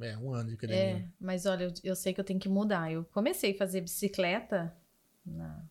É, 0.00 0.16
um 0.16 0.32
ano 0.32 0.48
de 0.48 0.54
academia. 0.54 0.82
É, 0.98 1.04
mas 1.20 1.46
olha, 1.46 1.64
eu, 1.64 1.72
eu 1.84 1.94
sei 1.96 2.12
que 2.14 2.20
eu 2.20 2.24
tenho 2.24 2.40
que 2.40 2.48
mudar. 2.48 2.90
Eu 2.92 3.04
comecei 3.12 3.52
a 3.52 3.58
fazer 3.58 3.80
bicicleta 3.82 4.74
na... 5.24 5.62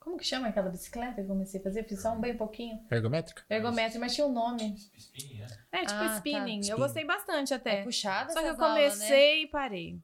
Como 0.00 0.16
que 0.18 0.24
chama 0.24 0.48
aquela 0.48 0.68
bicicleta 0.68 1.14
que 1.14 1.20
eu 1.20 1.26
comecei 1.26 1.60
a 1.60 1.62
fazer? 1.62 1.84
Fiz 1.84 2.02
só 2.02 2.12
um 2.12 2.20
bem 2.20 2.36
pouquinho. 2.36 2.84
Ergométrica? 2.90 3.44
Ergométrica, 3.48 4.00
mas 4.00 4.12
tinha 4.14 4.26
um 4.26 4.32
nome. 4.32 4.74
Spinning, 4.98 5.38
né? 5.38 5.46
É, 5.70 5.78
tipo 5.82 5.92
Ah, 5.92 6.08
tá. 6.08 6.16
spinning. 6.16 6.56
Eu 6.56 6.60
Spinning. 6.62 6.80
gostei 6.80 7.04
bastante 7.04 7.52
É 7.52 7.56
até. 7.56 7.82
puxada 7.84 8.32
Só 8.32 8.40
que 8.40 8.48
eu 8.48 8.52
né? 8.54 8.58
comecei 8.58 9.42
e 9.44 9.46
parei. 9.46 10.02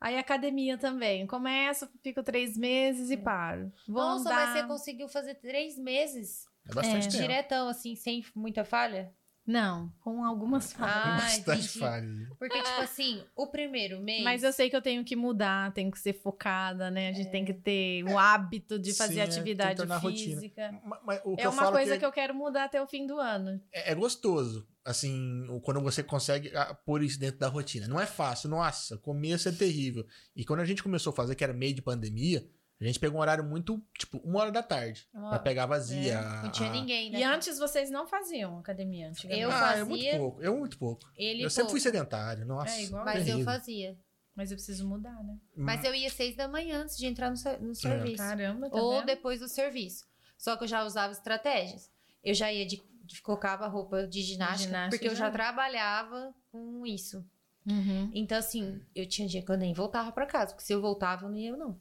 Aí 0.00 0.16
academia 0.16 0.78
também. 0.78 1.26
Começo, 1.26 1.86
fico 2.02 2.22
três 2.22 2.56
meses 2.56 3.10
e 3.10 3.16
paro. 3.18 3.70
Vou 3.86 3.96
Nossa, 4.02 4.28
andar. 4.30 4.46
mas 4.46 4.60
você 4.60 4.66
conseguiu 4.66 5.08
fazer 5.08 5.34
três 5.34 5.78
meses 5.78 6.46
É 6.68 6.74
bastante 6.74 7.06
É. 7.06 7.10
tempo. 7.10 7.22
diretão, 7.22 7.68
assim, 7.68 7.94
sem 7.94 8.24
muita 8.34 8.64
falha? 8.64 9.12
Não, 9.46 9.92
com 10.00 10.24
algumas 10.24 10.72
falhas. 10.72 10.96
Ah, 10.96 11.16
bastante 11.18 11.58
entendi. 11.66 11.78
falha. 11.78 12.28
Porque, 12.36 12.60
tipo 12.60 12.80
assim, 12.80 13.22
o 13.36 13.46
primeiro 13.46 14.00
mês. 14.00 14.24
Mas 14.24 14.42
eu 14.42 14.52
sei 14.52 14.68
que 14.68 14.74
eu 14.74 14.82
tenho 14.82 15.04
que 15.04 15.14
mudar, 15.14 15.72
tenho 15.72 15.90
que 15.90 15.98
ser 16.00 16.14
focada, 16.14 16.90
né? 16.90 17.10
A 17.10 17.12
gente 17.12 17.30
tem 17.30 17.44
que 17.44 17.54
ter 17.54 18.02
o 18.04 18.18
hábito 18.18 18.76
de 18.78 18.90
Sim, 18.92 18.98
fazer 18.98 19.20
é, 19.20 19.22
tem 19.22 19.32
que 19.32 19.38
atividade 19.40 19.76
tornar 19.76 19.98
rotina. 19.98 20.34
física. 20.40 20.72
Ma- 20.84 21.00
mas 21.04 21.20
o 21.24 21.36
que 21.36 21.42
É 21.42 21.46
eu 21.46 21.50
uma 21.50 21.62
falo 21.62 21.76
coisa 21.76 21.92
que, 21.92 21.98
que 22.00 22.04
eu 22.06 22.10
quero 22.12 22.34
mudar 22.34 22.64
até 22.64 22.82
o 22.82 22.86
fim 22.88 23.06
do 23.06 23.18
ano. 23.20 23.60
é, 23.72 23.92
é 23.92 23.94
gostoso, 23.94 24.66
assim, 24.84 25.46
quando 25.62 25.80
você 25.80 26.02
consegue 26.02 26.50
ah, 26.56 26.74
pôr 26.74 27.02
isso 27.04 27.18
dentro 27.20 27.38
da 27.38 27.46
rotina. 27.48 27.86
Não 27.86 28.00
é 28.00 28.06
fácil, 28.06 28.48
nossa, 28.48 28.98
começo 28.98 29.48
é 29.48 29.52
terrível. 29.52 30.04
E 30.34 30.44
quando 30.44 30.60
a 30.60 30.64
gente 30.64 30.82
começou 30.82 31.12
a 31.12 31.16
fazer, 31.16 31.36
que 31.36 31.44
era 31.44 31.52
meio 31.52 31.72
de 31.74 31.82
pandemia, 31.82 32.44
a 32.80 32.84
gente 32.84 32.98
pegou 33.00 33.18
um 33.18 33.20
horário 33.22 33.42
muito, 33.44 33.82
tipo, 33.98 34.18
uma 34.18 34.40
hora 34.40 34.52
da 34.52 34.62
tarde, 34.62 35.08
Uma- 35.14 35.30
pra 35.30 35.38
pegar 35.38 35.66
vazia. 35.66 36.14
É, 36.14 36.42
não 36.42 36.50
tinha 36.50 36.68
a- 36.68 36.72
ninguém, 36.72 37.10
né? 37.10 37.20
E 37.20 37.24
antes 37.24 37.58
vocês 37.58 37.90
não 37.90 38.06
faziam 38.06 38.58
academia, 38.58 39.08
antigamente. 39.08 39.42
Eu 39.42 39.50
ah, 39.50 39.78
eu 39.78 39.86
muito 39.86 40.04
fazia- 40.04 40.18
pouco, 40.18 40.42
eu 40.42 40.56
muito 40.58 40.78
pouco. 40.78 41.10
Ele 41.16 41.42
eu 41.42 41.48
sempre 41.50 41.62
pouco, 41.64 41.70
fui 41.72 41.80
sedentário, 41.80 42.44
nossa. 42.46 42.74
É, 42.76 42.82
igual. 42.82 43.04
Mas 43.04 43.14
terrível. 43.14 43.38
eu 43.38 43.44
fazia. 43.44 43.98
Mas 44.34 44.50
eu 44.50 44.56
preciso 44.58 44.86
mudar, 44.86 45.24
né? 45.24 45.38
Mas 45.56 45.82
eu 45.82 45.94
ia 45.94 46.10
seis 46.10 46.36
da 46.36 46.46
manhã 46.46 46.82
antes 46.82 46.98
de 46.98 47.06
entrar 47.06 47.30
no, 47.30 47.36
no 47.66 47.74
serviço. 47.74 48.18
Caramba, 48.18 48.68
tá 48.68 48.76
Ou 48.76 48.96
vendo? 48.96 49.06
depois 49.06 49.40
do 49.40 49.48
serviço. 49.48 50.04
Só 50.36 50.54
que 50.56 50.64
eu 50.64 50.68
já 50.68 50.84
usava 50.84 51.10
estratégias. 51.12 51.90
Eu 52.22 52.34
já 52.34 52.52
ia 52.52 52.66
de, 52.66 52.82
de 53.04 53.22
colocava 53.22 53.66
roupa 53.66 54.06
de 54.06 54.20
ginástica, 54.20 54.64
ginástica 54.68 54.90
porque 54.98 55.06
eu 55.06 55.12
já 55.16 55.24
já 55.24 55.26
ia. 55.28 55.32
trabalhava 55.32 56.34
com 56.52 56.84
isso. 56.84 57.24
Uhum. 57.66 58.10
Então, 58.14 58.36
assim, 58.38 58.80
eu 58.94 59.08
tinha 59.08 59.26
dia 59.26 59.42
que 59.42 59.50
eu 59.50 59.56
nem 59.56 59.72
voltava 59.72 60.12
pra 60.12 60.26
casa, 60.26 60.52
porque 60.52 60.64
se 60.66 60.72
eu 60.72 60.80
voltava, 60.82 61.24
eu 61.24 61.30
não 61.30 61.36
ia, 61.36 61.56
não. 61.56 61.80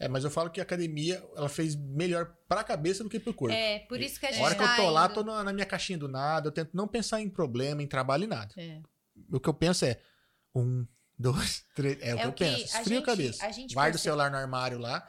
É, 0.00 0.08
mas 0.08 0.24
eu 0.24 0.30
falo 0.30 0.48
que 0.50 0.58
a 0.60 0.62
academia, 0.62 1.22
ela 1.36 1.48
fez 1.48 1.76
melhor 1.76 2.34
pra 2.48 2.64
cabeça 2.64 3.04
do 3.04 3.10
que 3.10 3.20
pro 3.20 3.34
corpo. 3.34 3.54
É, 3.54 3.80
por 3.80 4.00
isso 4.00 4.18
que 4.18 4.24
a 4.24 4.30
A 4.30 4.32
gente 4.32 4.42
hora 4.42 4.54
que 4.54 4.62
eu 4.62 4.66
tá 4.66 4.76
tô 4.76 4.90
lá, 4.90 5.04
indo. 5.04 5.14
tô 5.14 5.22
na, 5.22 5.44
na 5.44 5.52
minha 5.52 5.66
caixinha 5.66 5.98
do 5.98 6.08
nada, 6.08 6.48
eu 6.48 6.52
tento 6.52 6.70
não 6.74 6.88
pensar 6.88 7.20
em 7.20 7.28
problema, 7.28 7.82
em 7.82 7.86
trabalho 7.86 8.24
e 8.24 8.26
nada. 8.26 8.52
É. 8.56 8.80
O 9.30 9.38
que 9.38 9.48
eu 9.48 9.52
penso 9.54 9.84
é 9.84 10.00
um, 10.54 10.86
dois, 11.18 11.66
três. 11.76 11.98
É, 12.00 12.14
o 12.14 12.16
que 12.16 12.22
É 12.22 12.24
eu 12.24 12.28
o 12.30 12.32
que 12.32 12.44
penso. 12.44 12.76
a 12.76 12.80
Esfria 12.80 12.96
a 12.96 13.00
gente- 13.00 13.04
cabeça. 13.04 13.46
a 13.46 13.50
gente 13.52 13.74
Guarda 13.74 13.96
o 13.96 14.00
celular 14.00 14.30
no 14.30 14.38
armário 14.38 14.78
lá. 14.78 15.06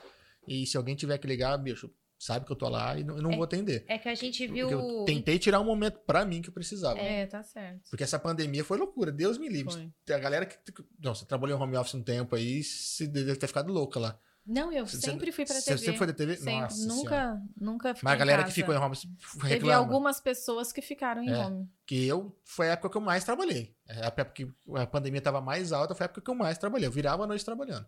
E 0.48 0.66
se 0.68 0.76
alguém 0.76 0.94
tiver 0.96 1.18
que 1.20 1.26
ligar, 1.28 1.56
bicho, 1.58 1.90
sabe 2.20 2.46
que 2.46 2.52
eu 2.52 2.56
tô 2.58 2.68
lá 2.68 2.98
e 2.98 3.04
não, 3.06 3.16
eu 3.16 3.22
não 3.22 3.32
vou 3.32 3.44
atender. 3.44 3.86
É 3.88 3.98
que 3.98 4.10
a 4.10 4.16
gente 4.16 4.46
Porque 4.46 4.54
viu. 4.66 4.70
eu 4.70 5.06
tentei 5.06 5.40
tirar 5.40 5.62
um 5.62 5.64
momento 5.64 6.00
pra 6.00 6.26
mim 6.26 6.42
que 6.42 6.50
eu 6.50 6.54
precisava. 6.54 7.00
É, 7.00 7.26
tá 7.28 7.42
certo. 7.44 7.90
Porque 7.90 8.04
essa 8.04 8.20
pandemia 8.20 8.64
foi 8.66 8.78
loucura, 8.78 9.10
Deus 9.12 9.38
me 9.38 9.48
livre. 9.48 9.72
Foi. 10.06 10.16
A 10.16 10.20
galera 10.20 10.46
que. 10.46 10.58
Você 11.02 11.26
trabalhou 11.26 11.58
em 11.58 11.62
home 11.62 11.78
office 11.78 11.94
um 11.94 12.04
tempo 12.04 12.36
aí, 12.36 12.62
você 12.62 13.08
deve 13.08 13.36
ter 13.38 13.48
ficado 13.48 13.72
louca 13.72 13.98
lá. 14.00 14.20
Não, 14.46 14.72
eu 14.72 14.88
Você- 14.88 14.98
sempre 15.00 15.32
fui 15.32 15.46
pra 15.46 15.54
você 15.56 15.66
TV. 15.66 15.78
sempre 15.78 15.98
foi 16.00 16.08
da 16.08 16.14
TV? 16.14 16.36
Sempre. 16.36 16.52
Nossa 16.62 16.76
Senhora. 16.76 16.96
nunca, 16.96 17.42
nunca 17.60 17.88
fiquei 17.94 18.02
Mas 18.04 18.14
a 18.14 18.18
galera 18.18 18.44
que 18.44 18.52
ficou 18.52 18.74
em 18.74 18.78
home 18.78 18.92
office 18.94 19.08
Teve 19.34 19.48
reclama. 19.48 19.76
algumas 19.78 20.20
pessoas 20.20 20.72
que 20.74 20.82
ficaram 20.82 21.22
em 21.22 21.30
É. 21.30 21.38
home. 21.38 21.70
Que 21.86 22.06
eu. 22.08 22.36
Foi 22.44 22.70
a 22.70 22.74
época 22.74 22.90
que 22.90 22.98
eu 22.98 23.02
mais 23.02 23.24
trabalhei. 23.24 23.76
É 23.88 24.02
A 24.02 24.06
época 24.08 24.26
que 24.26 24.52
a 24.76 24.88
pandemia 24.88 25.22
tava 25.22 25.40
mais 25.42 25.72
alta 25.72 25.94
foi 25.94 26.04
a 26.04 26.06
época 26.06 26.22
que 26.22 26.30
eu 26.30 26.36
mais 26.36 26.58
trabalhei. 26.58 26.88
Eu 26.88 26.92
virava 26.92 27.24
a 27.24 27.28
noite 27.28 27.46
trabalhando. 27.46 27.86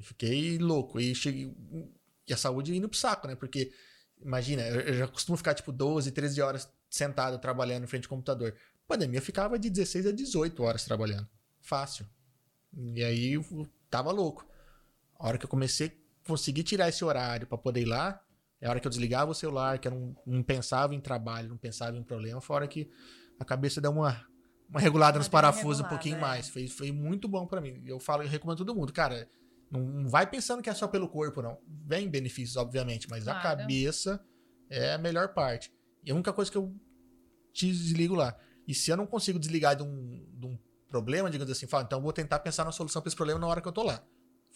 Fiquei 0.00 0.58
louco. 0.58 0.98
E 0.98 1.14
cheguei. 1.14 1.54
E 2.26 2.32
a 2.32 2.36
saúde 2.36 2.74
indo 2.74 2.88
pro 2.88 2.98
saco, 2.98 3.26
né? 3.28 3.34
Porque, 3.36 3.70
imagina, 4.20 4.62
eu 4.62 4.94
já 4.94 5.06
costumo 5.08 5.36
ficar 5.36 5.54
tipo 5.54 5.72
12, 5.72 6.10
13 6.10 6.40
horas 6.40 6.68
sentado 6.88 7.38
trabalhando 7.38 7.84
em 7.84 7.86
frente 7.86 8.04
ao 8.04 8.10
computador. 8.10 8.54
Pandemia 8.88 9.18
eu 9.18 9.22
ficava 9.22 9.58
de 9.58 9.68
16 9.70 10.06
a 10.06 10.12
18 10.12 10.62
horas 10.62 10.84
trabalhando. 10.84 11.28
Fácil. 11.60 12.06
E 12.74 13.02
aí 13.04 13.32
eu 13.34 13.68
tava 13.90 14.10
louco. 14.10 14.46
A 15.18 15.28
hora 15.28 15.38
que 15.38 15.44
eu 15.44 15.48
comecei 15.48 15.88
a 15.88 16.28
conseguir 16.28 16.62
tirar 16.62 16.88
esse 16.88 17.04
horário 17.04 17.46
pra 17.46 17.56
poder 17.58 17.82
ir 17.82 17.86
lá, 17.86 18.20
é 18.60 18.66
a 18.66 18.70
hora 18.70 18.80
que 18.80 18.86
eu 18.86 18.90
desligava 18.90 19.30
o 19.30 19.34
celular, 19.34 19.78
que 19.78 19.88
eu 19.88 19.92
não, 19.92 20.16
não 20.26 20.42
pensava 20.42 20.94
em 20.94 21.00
trabalho, 21.00 21.48
não 21.48 21.56
pensava 21.56 21.96
em 21.96 22.02
problema, 22.02 22.40
foi 22.40 22.54
a 22.54 22.56
hora 22.58 22.68
que 22.68 22.88
a 23.38 23.44
cabeça 23.44 23.80
deu 23.80 23.90
uma, 23.90 24.24
uma 24.68 24.80
regulada 24.80 25.16
Uma 25.16 25.20
nos 25.20 25.28
parafusos 25.28 25.80
um 25.80 25.82
regulada, 25.82 25.88
pouquinho 25.88 26.16
é. 26.16 26.20
mais. 26.20 26.48
Foi, 26.48 26.66
foi 26.68 26.90
muito 26.92 27.28
bom 27.28 27.46
pra 27.46 27.60
mim. 27.60 27.82
Eu 27.86 28.00
falo, 28.00 28.22
eu 28.22 28.28
recomendo 28.28 28.58
todo 28.58 28.74
mundo, 28.74 28.92
cara. 28.92 29.28
Não, 29.70 29.80
não 29.80 30.08
vai 30.08 30.26
pensando 30.26 30.62
que 30.62 30.70
é 30.70 30.74
só 30.74 30.86
pelo 30.86 31.08
corpo, 31.08 31.42
não. 31.42 31.58
Vem 31.86 32.08
benefícios, 32.08 32.56
obviamente, 32.56 33.08
mas 33.10 33.26
a 33.28 33.32
Claro. 33.34 33.58
cabeça 33.58 34.24
é 34.70 34.94
a 34.94 34.98
melhor 34.98 35.34
parte. 35.34 35.72
E 36.04 36.10
a 36.10 36.14
única 36.14 36.32
coisa 36.32 36.50
que 36.50 36.56
eu 36.56 36.74
te 37.52 37.66
desligo 37.66 38.14
lá. 38.14 38.36
E 38.66 38.74
se 38.74 38.90
eu 38.90 38.96
não 38.96 39.06
consigo 39.06 39.38
desligar 39.38 39.76
de 39.76 39.82
um, 39.82 40.24
de 40.34 40.46
um 40.46 40.58
problema, 40.88 41.30
digamos 41.30 41.50
assim, 41.50 41.66
fala, 41.66 41.84
então 41.84 41.98
eu 41.98 42.02
vou 42.02 42.12
tentar 42.12 42.38
pensar 42.40 42.64
na 42.64 42.72
solução 42.72 43.02
pra 43.02 43.08
esse 43.08 43.16
problema 43.16 43.40
na 43.40 43.46
hora 43.46 43.60
que 43.60 43.68
eu 43.68 43.72
tô 43.72 43.82
lá. 43.82 44.02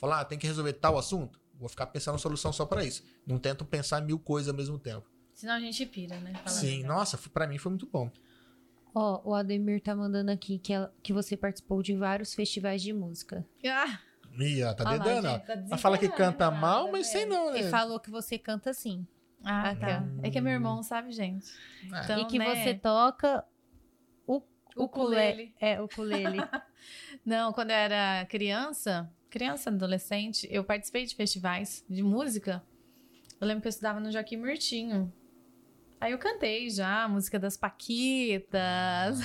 Falar, 0.01 0.21
ah, 0.21 0.25
tem 0.25 0.39
que 0.39 0.47
resolver 0.47 0.73
tal 0.73 0.97
assunto? 0.97 1.39
Vou 1.59 1.69
ficar 1.69 1.87
pensando 1.89 2.19
solução 2.19 2.51
só 2.55 2.65
pra 2.65 2.83
isso. 2.83 3.05
Não 3.27 3.39
tento 3.39 3.67
pensar 3.67 4.01
mil 4.01 4.19
coisas 4.19 4.49
ao 4.49 4.55
mesmo 4.57 4.79
tempo. 4.79 5.07
Senão 5.35 5.53
a 5.55 5.61
gente 5.61 5.85
pira, 5.85 6.19
né? 6.21 6.33
Fala 6.37 6.47
Sim, 6.57 6.83
nossa, 6.85 7.19
pra 7.29 7.47
mim 7.47 7.59
foi 7.59 7.71
muito 7.71 7.87
bom. 7.87 8.11
Ó, 8.95 9.21
o 9.25 9.35
Ademir 9.35 9.83
tá 9.83 9.95
mandando 9.95 10.31
aqui 10.31 10.59
que, 10.59 10.73
ela- 10.73 10.91
que 11.03 11.13
você 11.13 11.37
participou 11.37 11.83
de 11.83 11.95
vários 11.95 12.33
festivais 12.35 12.81
de 12.81 12.95
música. 12.95 13.47
Ah, 13.65 14.01
Ih, 14.39 14.63
ela 14.63 14.75
tá 14.75 14.85
olha 14.89 14.97
lá, 14.99 15.05
dedando, 15.05 15.29
ó. 15.29 15.39
tá 15.41 15.53
Ela 15.53 15.77
fala 15.79 15.99
que 15.99 16.09
canta 16.09 16.51
mal, 16.51 16.81
nada, 16.87 16.93
mas 16.93 17.07
sei 17.09 17.27
não, 17.27 17.53
né? 17.53 17.61
E 17.61 17.71
falou 17.71 18.01
que 18.01 18.11
você 18.11 18.39
canta 18.39 18.73
sim. 18.73 19.07
Ah, 19.45 19.77
tá. 19.77 20.03
ó. 20.19 20.27
É 20.27 20.31
que 20.31 20.39
é 20.39 20.41
meu 20.41 20.53
irmão, 20.53 20.83
sabe, 20.83 21.13
gente? 21.13 21.47
Ah, 21.93 22.03
Então, 22.05 22.19
e 22.23 22.25
que 22.27 22.39
né, 22.39 22.57
você 22.57 22.73
toca 22.75 23.45
o 24.27 24.43
o 24.77 24.85
ukulele. 24.85 25.55
É, 25.61 25.79
o 25.81 25.85
ukulele. 25.85 26.39
Não, 27.25 27.53
quando 27.53 27.71
eu 27.71 27.77
era 27.77 28.25
criança, 28.27 29.13
criança, 29.31 29.71
adolescente, 29.71 30.47
eu 30.51 30.65
participei 30.65 31.07
de 31.07 31.15
festivais 31.15 31.85
de 31.89 32.03
música. 32.03 32.63
Eu 33.41 33.47
lembro 33.47 33.63
que 33.63 33.69
eu 33.69 33.71
estudava 33.71 34.01
no 34.01 34.11
Joaquim 34.11 34.37
Murtinho. 34.37 35.11
Aí 36.01 36.13
eu 36.13 36.19
cantei 36.19 36.69
já 36.71 37.05
a 37.05 37.09
música 37.09 37.39
das 37.39 37.57
Paquitas. 37.57 39.19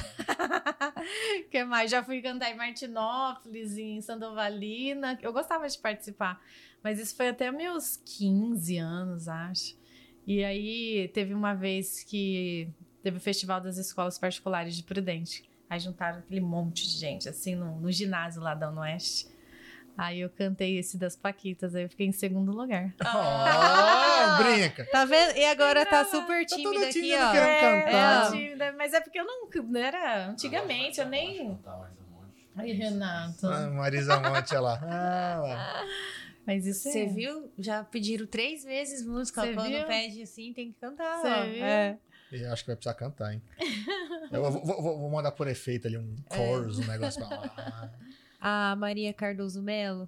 que 1.49 1.63
mais? 1.63 1.89
Já 1.89 2.03
fui 2.03 2.21
cantar 2.21 2.51
em 2.51 2.55
Martinópolis, 2.55 3.77
em 3.77 4.01
Sandovalina. 4.01 5.17
Eu 5.21 5.33
gostava 5.33 5.67
de 5.67 5.77
participar. 5.77 6.41
Mas 6.83 6.99
isso 6.99 7.15
foi 7.15 7.29
até 7.29 7.51
meus 7.51 7.97
15 7.97 8.77
anos, 8.77 9.27
acho. 9.27 9.75
E 10.27 10.43
aí 10.43 11.09
teve 11.13 11.33
uma 11.33 11.53
vez 11.53 12.03
que 12.03 12.69
teve 13.01 13.17
o 13.17 13.21
Festival 13.21 13.61
das 13.61 13.77
Escolas 13.77 14.17
Particulares 14.17 14.75
de 14.75 14.83
Prudente. 14.83 15.49
Aí 15.69 15.79
juntaram 15.79 16.19
aquele 16.19 16.41
monte 16.41 16.87
de 16.87 16.97
gente, 16.97 17.27
assim, 17.27 17.55
no, 17.55 17.79
no 17.79 17.91
ginásio 17.91 18.41
lá 18.41 18.53
da 18.53 18.71
Oeste. 18.71 19.27
Aí 19.97 20.19
eu 20.19 20.29
cantei 20.29 20.77
esse 20.77 20.97
das 20.97 21.15
Paquitas, 21.15 21.73
aí 21.73 21.83
eu 21.83 21.89
fiquei 21.89 22.05
em 22.07 22.11
segundo 22.11 22.51
lugar. 22.51 22.93
Ó, 23.05 24.37
brinca. 24.43 24.85
tá 24.91 25.05
vendo? 25.05 25.37
E 25.37 25.45
agora 25.45 25.85
tá 25.85 26.03
super 26.05 26.45
Tá 26.45 26.55
tímida 26.55 26.83
aqui, 26.85 26.93
tímida, 26.93 27.17
ó. 27.29 27.33
É, 27.35 27.81
cantar. 27.83 28.31
tímida, 28.31 28.73
mas 28.77 28.93
é 28.93 28.99
porque 29.01 29.19
eu 29.19 29.25
não, 29.25 29.47
não 29.63 29.79
era 29.79 30.27
antigamente, 30.27 30.99
eu 30.99 31.07
nem. 31.07 31.57
Ai, 32.57 32.71
Renato. 32.71 33.47
Ah, 33.47 33.69
Marisa 33.69 34.19
Monte, 34.19 34.51
olha 34.51 34.59
lá. 34.61 34.79
Ah, 34.83 35.39
lá. 35.41 35.83
Mas 36.47 36.65
isso 36.65 36.89
Você 36.89 37.03
é. 37.03 37.05
viu? 37.07 37.51
Já 37.57 37.83
pediram 37.83 38.25
três 38.27 38.63
vezes 38.63 39.05
música. 39.05 39.41
Você 39.41 39.53
Quando 39.53 39.67
viu? 39.69 39.85
pede 39.87 40.21
assim, 40.21 40.53
tem 40.53 40.71
que 40.71 40.79
cantar. 40.79 41.19
Você 41.21 41.27
ó. 41.27 41.43
viu? 41.43 41.63
É. 41.65 41.97
Eu 42.31 42.51
acho 42.53 42.63
que 42.63 42.67
vai 42.67 42.75
precisar 42.75 42.93
cantar, 42.95 43.33
hein? 43.33 43.41
Eu 44.31 44.41
vou, 44.43 44.51
vou- 44.65 44.81
vou- 44.81 44.99
vou 44.99 45.09
mandar 45.09 45.31
por 45.31 45.47
efeito 45.47 45.87
ali 45.87 45.97
um 45.97 46.15
chorus, 46.33 46.79
um 46.79 46.85
negócio 46.85 47.25
pra 47.25 47.37
lá. 47.39 47.91
A 48.47 48.75
Maria 48.75 49.11
Cardoso 49.11 49.59
Melo, 49.59 50.07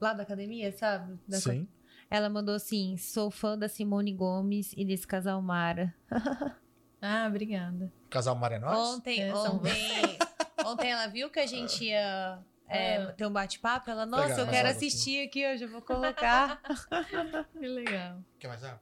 lá 0.00 0.14
da 0.14 0.22
academia, 0.22 0.72
sabe? 0.72 1.18
Da 1.28 1.38
Sim. 1.38 1.68
Ela 2.08 2.30
mandou 2.30 2.54
assim: 2.54 2.96
sou 2.96 3.30
fã 3.30 3.58
da 3.58 3.68
Simone 3.68 4.14
Gomes 4.14 4.72
e 4.74 4.82
desse 4.82 5.06
casal 5.06 5.42
Mara. 5.42 5.94
Ah, 7.08 7.26
obrigada. 7.28 7.92
Casal 8.08 8.34
Maré 8.34 8.58
Nós? 8.58 8.76
Ontem, 8.76 9.20
É, 9.22 9.32
ontem, 9.34 9.70
ontem 10.64 10.90
ela 10.90 11.06
viu 11.06 11.28
que 11.30 11.38
a 11.38 11.46
gente 11.46 11.84
ia 11.84 12.38
é, 12.66 12.96
Ah. 12.96 13.12
ter 13.12 13.26
um 13.26 13.30
bate-papo. 13.30 13.90
Ela, 13.90 14.06
nossa, 14.06 14.28
Pegar 14.28 14.40
eu 14.40 14.46
quero 14.48 14.68
assistir 14.70 15.26
aqui 15.28 15.46
hoje, 15.46 15.64
eu 15.64 15.68
vou 15.68 15.82
colocar. 15.82 16.60
Que 17.52 17.68
legal. 17.68 18.24
Quer 18.40 18.48
mais 18.48 18.64
água? 18.64 18.80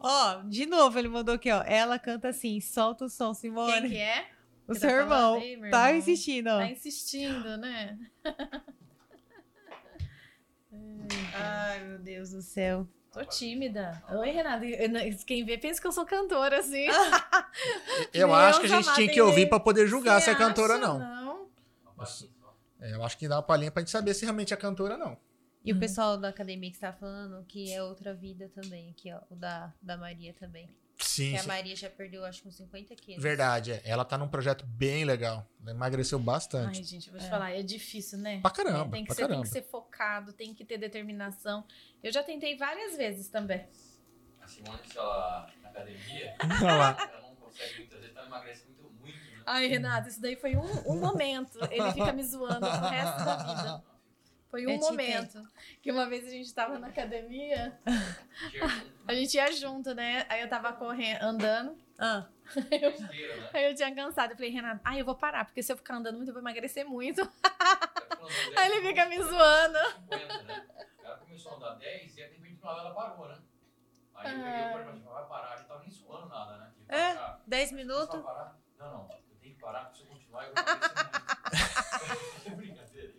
Ó, 0.00 0.42
de 0.48 0.64
novo, 0.66 0.98
ele 0.98 1.08
mandou 1.08 1.34
aqui, 1.34 1.52
ó. 1.52 1.62
Ela 1.64 1.98
canta 1.98 2.28
assim, 2.28 2.60
solta 2.60 3.04
o 3.04 3.08
som, 3.10 3.34
Simone. 3.34 3.72
Quem 3.82 3.90
que 3.90 3.96
é? 3.98 4.30
O 4.68 4.74
seu 4.74 4.88
tá 4.88 4.96
irmão 4.96 5.40
tá 5.40 5.44
irmão? 5.46 5.96
insistindo, 5.96 6.48
ó. 6.48 6.58
Tá 6.58 6.70
insistindo, 6.70 7.56
né? 7.56 7.98
Ai, 11.34 11.84
meu 11.84 11.98
Deus 11.98 12.30
do 12.30 12.42
céu. 12.42 12.86
Tô 13.12 13.24
tímida. 13.24 14.02
Oi, 14.10 14.30
Renata. 14.30 14.64
Quem 15.26 15.44
vê 15.44 15.56
pensa 15.56 15.80
que 15.80 15.86
eu 15.86 15.92
sou 15.92 16.04
cantora, 16.04 16.58
assim. 16.60 16.86
Eu 18.12 18.28
Meu 18.28 18.36
acho 18.36 18.60
que 18.60 18.66
a 18.66 18.68
gente 18.68 18.94
tinha 18.94 19.08
que 19.10 19.20
ouvir 19.20 19.48
pra 19.48 19.58
poder 19.58 19.86
julgar 19.86 20.20
se 20.20 20.28
é 20.28 20.34
cantora 20.34 20.76
não. 20.76 20.98
Não. 20.98 21.48
É, 22.78 22.92
eu 22.92 23.02
acho 23.02 23.16
que 23.16 23.26
dá 23.26 23.36
uma 23.36 23.42
palhinha 23.42 23.70
pra 23.70 23.80
gente 23.80 23.90
saber 23.90 24.12
se 24.12 24.24
realmente 24.24 24.52
é 24.52 24.56
cantora 24.56 24.94
ou 24.94 25.00
não. 25.00 25.16
E 25.64 25.72
Uhum. 25.72 25.78
o 25.78 25.80
pessoal 25.80 26.18
da 26.18 26.28
academia 26.28 26.68
que 26.70 26.76
está 26.76 26.92
falando 26.92 27.42
que 27.46 27.72
é 27.72 27.82
outra 27.82 28.12
vida 28.12 28.50
também, 28.54 28.90
aqui, 28.90 29.10
ó. 29.12 29.18
O 29.30 29.34
da, 29.34 29.72
da 29.80 29.96
Maria 29.96 30.34
também. 30.34 30.68
Sim, 30.98 31.32
Que 31.32 31.38
a. 31.38 31.44
Maria 31.44 31.76
já 31.76 31.90
perdeu, 31.90 32.24
acho 32.24 32.42
que 32.42 32.48
uns 32.48 32.56
50 32.56 32.94
quilos. 32.96 33.22
Verdade, 33.22 33.72
é. 33.72 33.82
ela 33.84 34.04
tá 34.04 34.16
num 34.16 34.28
projeto 34.28 34.64
bem 34.66 35.04
legal. 35.04 35.46
Ela 35.60 35.72
emagreceu 35.72 36.18
bastante. 36.18 36.78
Ai, 36.78 36.84
gente, 36.84 37.10
vou 37.10 37.20
te 37.20 37.28
falar, 37.28 37.52
é 37.52 37.62
difícil, 37.62 38.18
né? 38.18 38.40
Pra 38.40 38.50
caramba, 38.50 38.92
tem 38.92 39.02
que 39.02 39.08
pra 39.08 39.14
ser, 39.14 39.22
tem 39.22 39.28
caramba. 39.28 39.46
que 39.46 39.52
ser 39.52 39.62
focado, 39.62 40.32
tem 40.32 40.54
que 40.54 40.64
ter 40.64 40.78
determinação. 40.78 41.64
Eu 42.02 42.10
já 42.10 42.22
tentei 42.22 42.56
várias 42.56 42.96
vezes 42.96 43.28
também. 43.28 43.66
A 44.40 44.48
Simone, 44.48 44.78
se 44.86 44.96
ela 44.96 45.50
na 45.62 45.68
academia, 45.68 46.36
ela 46.40 47.20
não 47.20 47.36
consegue 47.36 47.78
muitas 47.78 48.00
vezes, 48.00 48.16
ela 48.16 48.26
emagrece 48.26 48.64
muito, 48.66 48.82
muito, 49.00 49.18
né? 49.18 49.42
Ai, 49.44 49.66
Renato, 49.66 50.08
isso 50.08 50.20
daí 50.20 50.36
foi 50.36 50.56
um, 50.56 50.92
um 50.92 50.98
momento. 50.98 51.58
Ele 51.70 51.92
fica 51.92 52.12
me 52.12 52.22
zoando 52.22 52.60
pro 52.60 52.88
resto 52.88 53.24
da 53.24 53.36
vida. 53.36 53.84
Foi 54.50 54.66
um 54.66 54.70
Eu 54.70 54.78
momento 54.78 55.42
que 55.82 55.90
uma 55.90 56.08
vez 56.08 56.26
a 56.26 56.30
gente 56.30 56.52
tava 56.54 56.78
na 56.78 56.86
academia, 56.88 57.78
a 59.06 59.14
gente 59.14 59.34
ia 59.36 59.52
junto, 59.52 59.94
né? 59.94 60.24
Aí 60.28 60.40
eu 60.40 60.48
tava 60.48 60.72
correndo, 60.72 61.22
andando, 61.22 61.76
Ah, 61.98 62.26
besteira, 62.54 63.36
né? 63.36 63.50
aí 63.52 63.64
eu 63.70 63.74
tinha 63.74 63.94
cansado. 63.94 64.30
Eu 64.32 64.36
falei, 64.36 64.50
Renato, 64.50 64.80
ai, 64.84 65.00
eu 65.00 65.04
vou 65.04 65.16
parar, 65.16 65.44
porque 65.44 65.62
se 65.62 65.72
eu 65.72 65.76
ficar 65.76 65.96
andando 65.96 66.16
muito, 66.16 66.28
eu 66.28 66.32
vou 66.34 66.42
emagrecer 66.42 66.86
muito. 66.86 67.20
Aí 68.56 68.70
ele 68.72 68.88
fica 68.88 69.06
me 69.06 69.22
zoando. 69.22 69.78
50, 69.78 70.42
né? 70.42 70.66
Cara 71.02 71.16
começou 71.18 71.52
a 71.52 71.56
andar 71.56 71.74
10 71.74 72.12
e 72.12 72.14
de 72.14 72.20
repente 72.22 72.58
ela 72.62 72.92
parou, 72.94 73.28
né? 73.28 73.38
Aí 74.14 74.32
eu 74.32 74.44
peguei 74.44 74.62
o 74.62 74.80
e 74.80 74.84
falei, 74.84 75.02
vai 75.02 75.26
parar, 75.28 75.56
ele 75.58 75.64
tava 75.68 75.80
nem 75.80 75.90
suando 75.90 76.28
nada, 76.28 76.56
né? 76.58 76.72
Ele 76.88 76.98
É, 77.00 77.14
falou, 77.14 77.28
ah, 77.30 77.40
10 77.46 77.68
Você 77.68 77.74
minutos. 77.76 78.22
parar? 78.22 78.58
Não, 78.78 78.90
não. 78.90 79.08
Eu 79.30 79.36
tenho 79.40 79.54
que 79.54 79.60
parar, 79.60 79.84
porque 79.84 79.98
se 79.98 80.02
eu 80.04 80.08
continuar, 80.08 80.44
eu 80.46 80.54
vou 80.54 80.62
emagrecer 80.64 82.50
muito. 82.50 82.56
Brincadeira. 82.56 83.12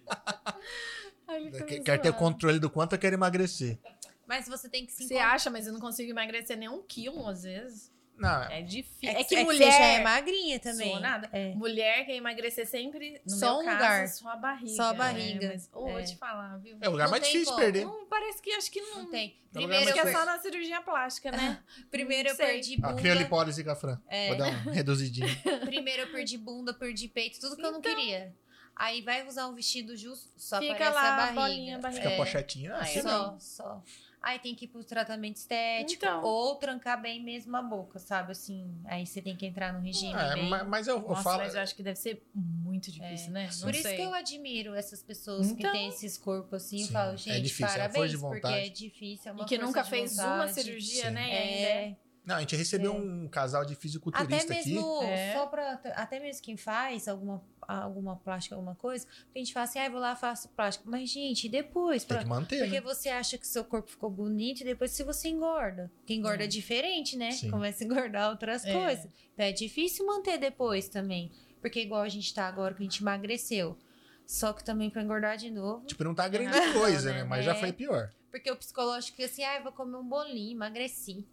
Quer 1.67 1.79
quer 1.83 2.01
ter 2.01 2.13
controle 2.13 2.59
do 2.59 2.69
quanto 2.69 2.93
eu 2.93 2.99
quero 2.99 3.15
emagrecer. 3.15 3.77
Mas 4.25 4.47
você 4.47 4.67
tem 4.67 4.85
que 4.85 4.91
se 4.91 5.07
Você 5.07 5.13
encontrar. 5.15 5.33
acha, 5.35 5.49
mas 5.49 5.67
eu 5.67 5.73
não 5.73 5.79
consigo 5.79 6.09
emagrecer 6.09 6.57
nem 6.57 6.67
um 6.69 6.81
quilo, 6.81 7.25
às 7.27 7.43
vezes. 7.43 7.95
Não, 8.17 8.43
É 8.45 8.63
difícil. 8.63 9.09
É, 9.09 9.21
É, 9.21 9.23
que 9.23 9.35
é 9.35 9.43
mulher. 9.43 9.71
você 9.71 9.77
já 9.77 9.85
é 9.85 10.01
magrinha 10.03 10.59
também. 10.59 10.89
Sou 10.91 10.99
nada. 10.99 11.29
É. 11.31 11.53
Mulher 11.53 12.03
quer 12.03 12.15
emagrecer 12.15 12.65
sempre, 12.67 13.21
no 13.23 13.29
Só 13.37 13.53
meu 13.53 13.61
um 13.61 13.65
caso, 13.65 13.75
lugar. 13.77 14.07
só 14.07 14.29
a 14.29 14.35
barriga. 14.35 14.73
Só 14.75 14.83
a 14.85 14.91
né? 14.93 14.97
barriga. 14.97 15.47
Mas, 15.53 15.67
É. 15.67 15.69
vou 15.71 16.03
te 16.03 16.17
falar, 16.17 16.57
viu? 16.57 16.77
é 16.81 16.87
o 16.89 16.91
lugar 16.93 17.03
Não 17.05 17.11
mais 17.11 17.21
tem 17.23 17.31
difícil 17.33 17.53
de 17.55 17.61
como. 17.61 17.63
perder. 17.63 17.85
Não, 17.85 18.05
parece 18.07 18.41
que 18.41 18.51
acho 18.53 18.71
que 18.71 18.81
não. 18.81 19.03
Não 19.03 19.11
tem. 19.11 19.29
É 19.29 19.53
Primeiro, 19.53 19.93
que 19.93 19.99
é 19.99 20.11
só 20.11 20.25
na 20.25 20.39
cirurgia 20.39 20.81
plástica, 20.81 21.31
né? 21.31 21.63
primeiro 21.91 22.29
eu 22.29 22.35
perdi 22.35 22.79
Ah, 22.81 22.87
bunda. 22.89 23.01
criolipólise, 23.01 23.63
Cafran. 23.63 24.01
É. 24.07 24.29
Vou 24.29 24.37
dar 24.37 24.47
um 24.47 24.71
reduzidinho. 24.73 25.29
Primeiro 25.63 26.01
eu 26.03 26.11
perdi 26.11 26.37
bunda, 26.39 26.73
perdi 26.73 27.07
peito, 27.07 27.39
tudo 27.39 27.55
que 27.55 27.63
eu 27.63 27.71
não 27.71 27.81
queria. 27.81 28.35
Aí 28.79 29.01
vai 29.01 29.27
usar 29.27 29.47
um 29.47 29.55
vestido 29.55 29.97
justo, 29.97 30.29
só 30.37 30.59
Fica 30.59 30.73
aparece 30.73 30.93
lá 30.95 31.13
a 31.13 31.17
barriga. 31.17 31.41
bolinha, 31.41 31.75
a 31.77 31.79
barriga. 31.79 32.01
Fica 32.01 32.13
É. 32.13 32.17
pochetinha. 32.17 32.73
Ah, 32.75 32.77
Aí 32.83 32.91
assim 32.91 33.01
só, 33.01 33.09
não. 33.31 33.39
só. 33.39 33.83
Aí 34.21 34.39
tem 34.39 34.53
que 34.53 34.65
ir 34.65 34.67
pro 34.67 34.83
tratamento 34.83 35.37
estético. 35.37 36.03
Então. 36.05 36.21
Ou 36.23 36.55
trancar 36.55 37.01
bem 37.01 37.23
mesmo 37.23 37.55
a 37.55 37.61
boca, 37.61 37.97
sabe? 37.97 38.31
Assim, 38.33 38.79
aí 38.85 39.05
você 39.05 39.21
tem 39.21 39.35
que 39.35 39.45
entrar 39.45 39.71
no 39.73 39.79
regime 39.79 40.13
É, 40.13 40.33
bem... 40.35 40.49
ma- 40.49 40.63
mas 40.63 40.87
eu, 40.87 40.97
eu 40.97 41.07
Nossa, 41.07 41.23
falo. 41.23 41.37
mas 41.39 41.55
eu 41.55 41.61
acho 41.61 41.75
que 41.75 41.81
deve 41.81 41.97
ser 41.97 42.23
muito 42.35 42.91
difícil, 42.91 43.31
né? 43.31 43.49
Não 43.53 43.61
Por 43.61 43.73
isso 43.73 43.83
sei. 43.83 43.95
que 43.95 44.01
eu 44.01 44.13
admiro 44.13 44.73
essas 44.75 45.01
pessoas 45.01 45.47
que 45.51 45.59
Então. 45.59 45.71
têm 45.71 45.87
esses 45.89 46.17
corpos 46.17 46.53
assim. 46.63 46.81
eu 46.81 46.87
Sim, 46.87 46.93
falo, 46.93 47.13
é 47.13 47.17
gente, 47.17 47.41
difícil, 47.43 47.65
é 47.65 47.69
parabéns, 47.69 47.93
força 48.13 48.17
de 48.17 48.21
porque 48.41 48.47
é 48.47 48.69
difícil. 48.69 49.29
É 49.29 49.33
uma 49.33 49.43
E 49.43 49.45
que 49.47 49.57
nunca 49.57 49.83
fez 49.83 50.17
uma 50.17 50.37
vontade. 50.47 50.53
cirurgia, 50.53 51.05
Sim. 51.05 51.11
né? 51.11 51.31
É- 51.31 51.61
É, 51.63 51.95
Não, 52.27 52.35
a 52.35 52.39
gente 52.41 52.57
recebeu 52.57 52.93
É. 52.93 52.95
um 52.95 53.27
casal 53.29 53.63
de 53.63 53.71
até 53.71 53.81
fisiculturista 53.81 54.53
aqui. 54.53 54.73
mesmo, 54.73 55.01
É. 55.03 55.33
só 55.33 55.45
pra, 55.47 55.79
até 55.95 56.19
mesmo 56.19 56.43
quem 56.43 56.57
faz 56.57 57.07
alguma, 57.07 57.41
alguma 57.65 58.17
plástica, 58.17 58.53
alguma 58.53 58.75
coisa, 58.75 59.07
a 59.33 59.37
gente 59.39 59.53
fala 59.53 59.63
assim, 59.63 59.79
ah, 59.79 59.89
vou 59.89 59.97
lá, 60.01 60.13
faço 60.13 60.49
plástica. 60.49 60.83
Mas, 60.89 61.09
gente, 61.09 61.47
depois? 61.47 62.03
Tem 62.03 62.17
Pra- 62.17 62.23
que 62.25 62.29
manter. 62.29 62.59
Porque 62.59 62.75
né? 62.75 62.81
você 62.81 63.07
acha 63.07 63.37
que 63.37 63.47
seu 63.47 63.63
corpo 63.63 63.89
ficou 63.89 64.09
bonito 64.09 64.59
e 64.59 64.65
depois 64.65 64.91
se 64.91 65.03
você 65.03 65.29
engorda. 65.29 65.89
Porque 65.99 66.13
engorda 66.13 66.43
é 66.43 66.47
diferente, 66.47 67.15
né? 67.15 67.31
Sim. 67.31 67.49
Começa 67.49 67.81
a 67.81 67.85
engordar 67.85 68.29
outras 68.29 68.65
É. 68.65 68.73
coisas. 68.73 69.07
Então 69.33 69.45
é 69.45 69.53
difícil 69.53 70.05
manter 70.05 70.37
depois 70.37 70.89
também. 70.89 71.31
Porque 71.61 71.79
igual 71.81 72.01
a 72.01 72.09
gente 72.09 72.33
tá 72.33 72.45
agora, 72.45 72.73
que 72.73 72.81
a 72.81 72.85
gente 72.85 73.01
emagreceu. 73.01 73.77
Só 74.25 74.51
que 74.51 74.65
também 74.65 74.89
pra 74.89 75.01
engordar 75.01 75.37
de 75.37 75.49
novo. 75.49 75.85
Tipo, 75.85 76.03
não 76.03 76.13
tá 76.13 76.27
grande 76.27 76.57
Ah, 76.57 76.73
coisa, 76.73 77.09
né? 77.13 77.19
né? 77.19 77.23
Mas 77.23 77.45
já 77.45 77.53
É. 77.55 77.55
foi 77.59 77.71
pior. 77.71 78.11
Porque 78.29 78.51
o 78.51 78.55
psicológico 78.57 79.21
é 79.21 79.25
assim, 79.25 79.43
ah, 79.45 79.55
eu 79.55 79.63
vou 79.63 79.71
comer 79.71 79.95
um 79.95 80.03
bolinho, 80.03 80.51
emagreci. 80.57 81.25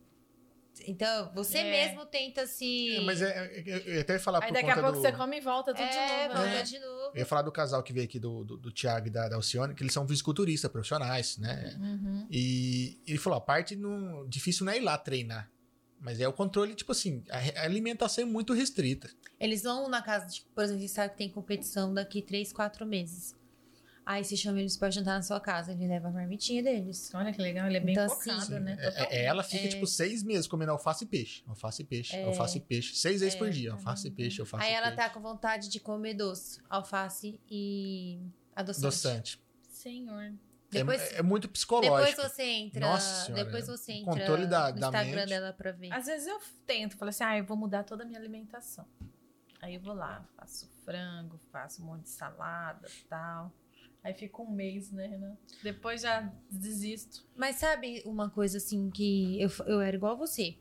Então, 0.87 1.31
você 1.35 1.59
É. 1.59 1.71
mesmo 1.87 2.05
tenta 2.07 2.47
se. 2.47 2.97
É, 2.97 3.01
mas 3.03 3.23
é, 3.23 3.29
é- 3.29 3.63
eu 3.67 3.79
eu 3.79 3.95
ia 3.95 4.01
até 4.01 4.19
falar 4.19 4.43
Aí 4.43 4.49
por 4.49 4.55
daqui 4.55 4.71
a 4.71 4.75
pouco 4.75 4.93
do... 4.93 5.01
você 5.01 5.13
come 5.13 5.39
e 5.39 5.41
volta 5.41 5.73
tudo 5.73 5.83
é, 5.85 5.89
de 5.89 6.29
novo, 6.29 6.35
volta 6.41 6.51
né? 6.51 6.63
de 6.63 6.79
novo. 6.79 7.11
Eu 7.15 7.19
ia 7.19 7.27
falar 7.27 7.43
do 7.43 7.53
casal 7.53 7.83
que 7.83 7.93
veio 7.93 8.05
aqui, 8.05 8.19
do, 8.19 8.45
do, 8.45 8.57
do 8.57 8.73
Thiago 8.73 9.07
e 9.07 9.11
da, 9.11 9.29
da 9.29 9.37
Alcione, 9.37 9.75
que 9.75 9.83
eles 9.83 9.93
são 9.93 10.07
fisiculturistas 10.07 10.71
profissionais, 10.71 11.39
né? 11.39 11.77
Uhum. 11.81 12.27
E 12.31 13.01
ele 13.07 13.19
falou, 13.19 13.37
a 13.39 13.41
parte 13.41 13.77
não, 13.77 14.27
difícil 14.29 14.65
não 14.67 14.73
é 14.73 14.79
ir 14.79 14.81
lá 14.83 14.99
treinar. 14.99 15.51
Mas 16.01 16.21
é 16.21 16.29
o 16.29 16.33
controle, 16.33 16.75
tipo 16.75 16.93
assim, 16.93 17.25
a, 17.31 17.61
a 17.61 17.65
alimentação 17.65 18.23
é 18.25 18.27
muito 18.27 18.53
restrita. 18.53 19.09
Eles 19.41 19.63
vão 19.63 19.89
na 19.89 20.03
casa, 20.03 20.27
de, 20.27 20.43
por 20.55 20.63
exemplo, 20.65 20.83
você 20.83 20.89
sabe 20.89 21.13
que 21.13 21.19
tem 21.19 21.31
competição 21.31 21.95
daqui 21.95 22.21
3, 22.21 22.53
4 22.53 22.85
meses. 22.85 23.35
Aí 24.07 24.23
você 24.23 24.37
chama 24.37 24.61
eles 24.61 24.77
pra 24.77 24.91
jantar 24.91 25.15
na 25.15 25.23
sua 25.23 25.41
casa, 25.41 25.73
ele 25.73 25.87
leva 25.89 26.09
a 26.09 26.11
marmitinha 26.11 26.63
deles. 26.63 27.11
Olha 27.15 27.33
que 27.33 27.41
legal, 27.41 27.67
ele 27.67 27.79
é 27.79 27.81
bem 27.81 27.95
Então, 27.95 28.07
focado, 28.09 28.39
assim, 28.39 28.59
né? 28.59 28.77
É- 28.79 29.17
é- 29.17 29.25
ela 29.25 29.43
fica, 29.43 29.65
É. 29.65 29.69
tipo, 29.69 29.87
seis 29.87 30.23
meses 30.23 30.47
comendo 30.47 30.73
alface 30.73 31.05
e 31.05 31.07
peixe. 31.07 31.43
Alface 31.47 31.81
e 31.81 31.85
peixe, 31.87 32.15
É. 32.17 32.25
alface 32.27 32.59
e 32.59 32.61
peixe. 32.61 32.95
Seis 32.97 33.21
vezes 33.21 33.35
É. 33.35 33.39
por 33.39 33.49
dia. 33.51 33.73
Alface 33.73 34.07
e 34.07 34.11
peixe, 34.11 34.41
alface 34.43 34.63
Aí 34.63 34.73
e 34.73 34.75
ela 34.75 34.89
peixe. 34.89 34.97
tá 34.97 35.09
com 35.11 35.21
vontade 35.21 35.71
de 35.71 35.81
comer 35.81 36.13
doce, 36.15 36.61
alface 36.69 37.41
e 37.51 38.21
adoçante. 38.55 38.87
Adoçante. 38.87 39.43
Senhor. 39.71 40.23
É- 40.23 40.33
Depois, 40.71 41.01
é, 41.13 41.19
é 41.19 41.23
muito 41.23 41.49
psicológico. 41.49 41.97
depois 41.97 42.33
você 42.33 42.43
entra. 42.43 42.81
Nossa 42.81 43.27
senhora, 43.27 43.45
depois 43.45 43.67
você 43.69 43.93
entra 43.93 44.13
controle 44.13 44.47
da- 44.47 44.73
no 44.73 44.81
da 44.81 44.87
Instagram 44.89 45.15
mente. 45.21 45.29
dela 45.29 45.53
pra 45.53 45.73
ver. 45.73 45.93
Às 45.93 46.07
vezes 46.07 46.27
eu 46.27 46.39
tento, 46.67 46.97
falo 46.97 47.09
assim, 47.11 47.25
ah, 47.25 47.39
eu 47.39 47.45
vou 47.45 47.57
mudar 47.57 47.85
toda 47.85 48.03
a 48.03 48.07
minha 48.07 48.19
alimentação. 48.19 48.85
Aí 49.63 49.77
eu 49.77 49.81
vou 49.81 49.95
lá, 49.95 50.29
faço 50.37 50.69
frango, 50.85 51.41
faço 51.51 51.81
um 51.83 51.87
monte 51.87 52.03
de 52.03 52.11
salada 52.11 52.87
tal. 53.09 53.51
Aí 54.05 54.13
fico 54.15 54.43
um 54.43 54.51
mês, 54.51 54.93
né, 54.93 55.07
Renan? 55.07 55.35
Depois 55.63 56.03
já 56.03 56.31
desisto. 56.51 57.27
Mas 57.35 57.57
sabe 57.57 58.03
uma 58.05 58.29
coisa 58.29 58.59
assim 58.59 58.91
que 58.91 59.41
eu, 59.41 59.51
eu 59.67 59.81
era 59.81 59.97
igual 59.97 60.15
você, 60.17 60.59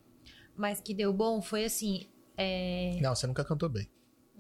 mas 0.56 0.80
que 0.80 0.94
deu 0.94 1.12
bom 1.14 1.42
foi 1.42 1.66
assim. 1.66 2.08
É, 2.38 2.98
Não, 3.02 3.14
você 3.14 3.28
nunca 3.28 3.44
cantou 3.44 3.68
bem. 3.70 3.88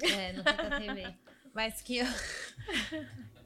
é 0.01 0.31
não 0.33 0.43
fica 0.45 0.79
TV. 0.79 1.13
Mas 1.53 1.81
que 1.81 1.97
eu, 1.97 2.05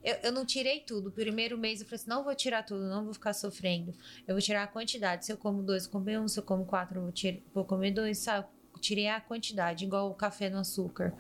eu. 0.04 0.16
eu 0.24 0.32
não 0.32 0.46
tirei 0.46 0.80
tudo. 0.82 1.12
Primeiro 1.12 1.58
mês 1.58 1.82
eu 1.82 1.86
falei 1.88 1.96
assim: 2.02 2.10
não 2.10 2.24
vou 2.24 2.36
tirar 2.36 2.64
tudo, 2.64 2.88
não 2.88 3.04
vou 3.04 3.14
ficar 3.14 3.34
sofrendo. 3.34 3.94
Eu 4.28 4.36
vou 4.36 4.42
tirar 4.42 4.64
a 4.64 4.68
quantidade. 4.68 5.26
Se 5.26 5.32
eu 5.32 5.38
como 5.38 5.62
dois, 5.64 5.86
eu 5.86 5.92
vou 5.92 6.00
comer 6.02 6.20
um. 6.20 6.28
Se 6.28 6.40
eu 6.40 6.44
como 6.44 6.66
quatro, 6.66 7.00
eu 7.00 7.04
vou, 7.04 7.12
tir- 7.12 7.44
vou 7.54 7.66
comer 7.66 7.92
dois, 7.92 8.20
sabe? 8.20 8.48
Tirei 8.80 9.08
a 9.08 9.20
quantidade, 9.20 9.86
igual 9.86 10.10
o 10.10 10.14
café 10.14 10.50
no 10.52 10.60
açúcar. 10.60 11.14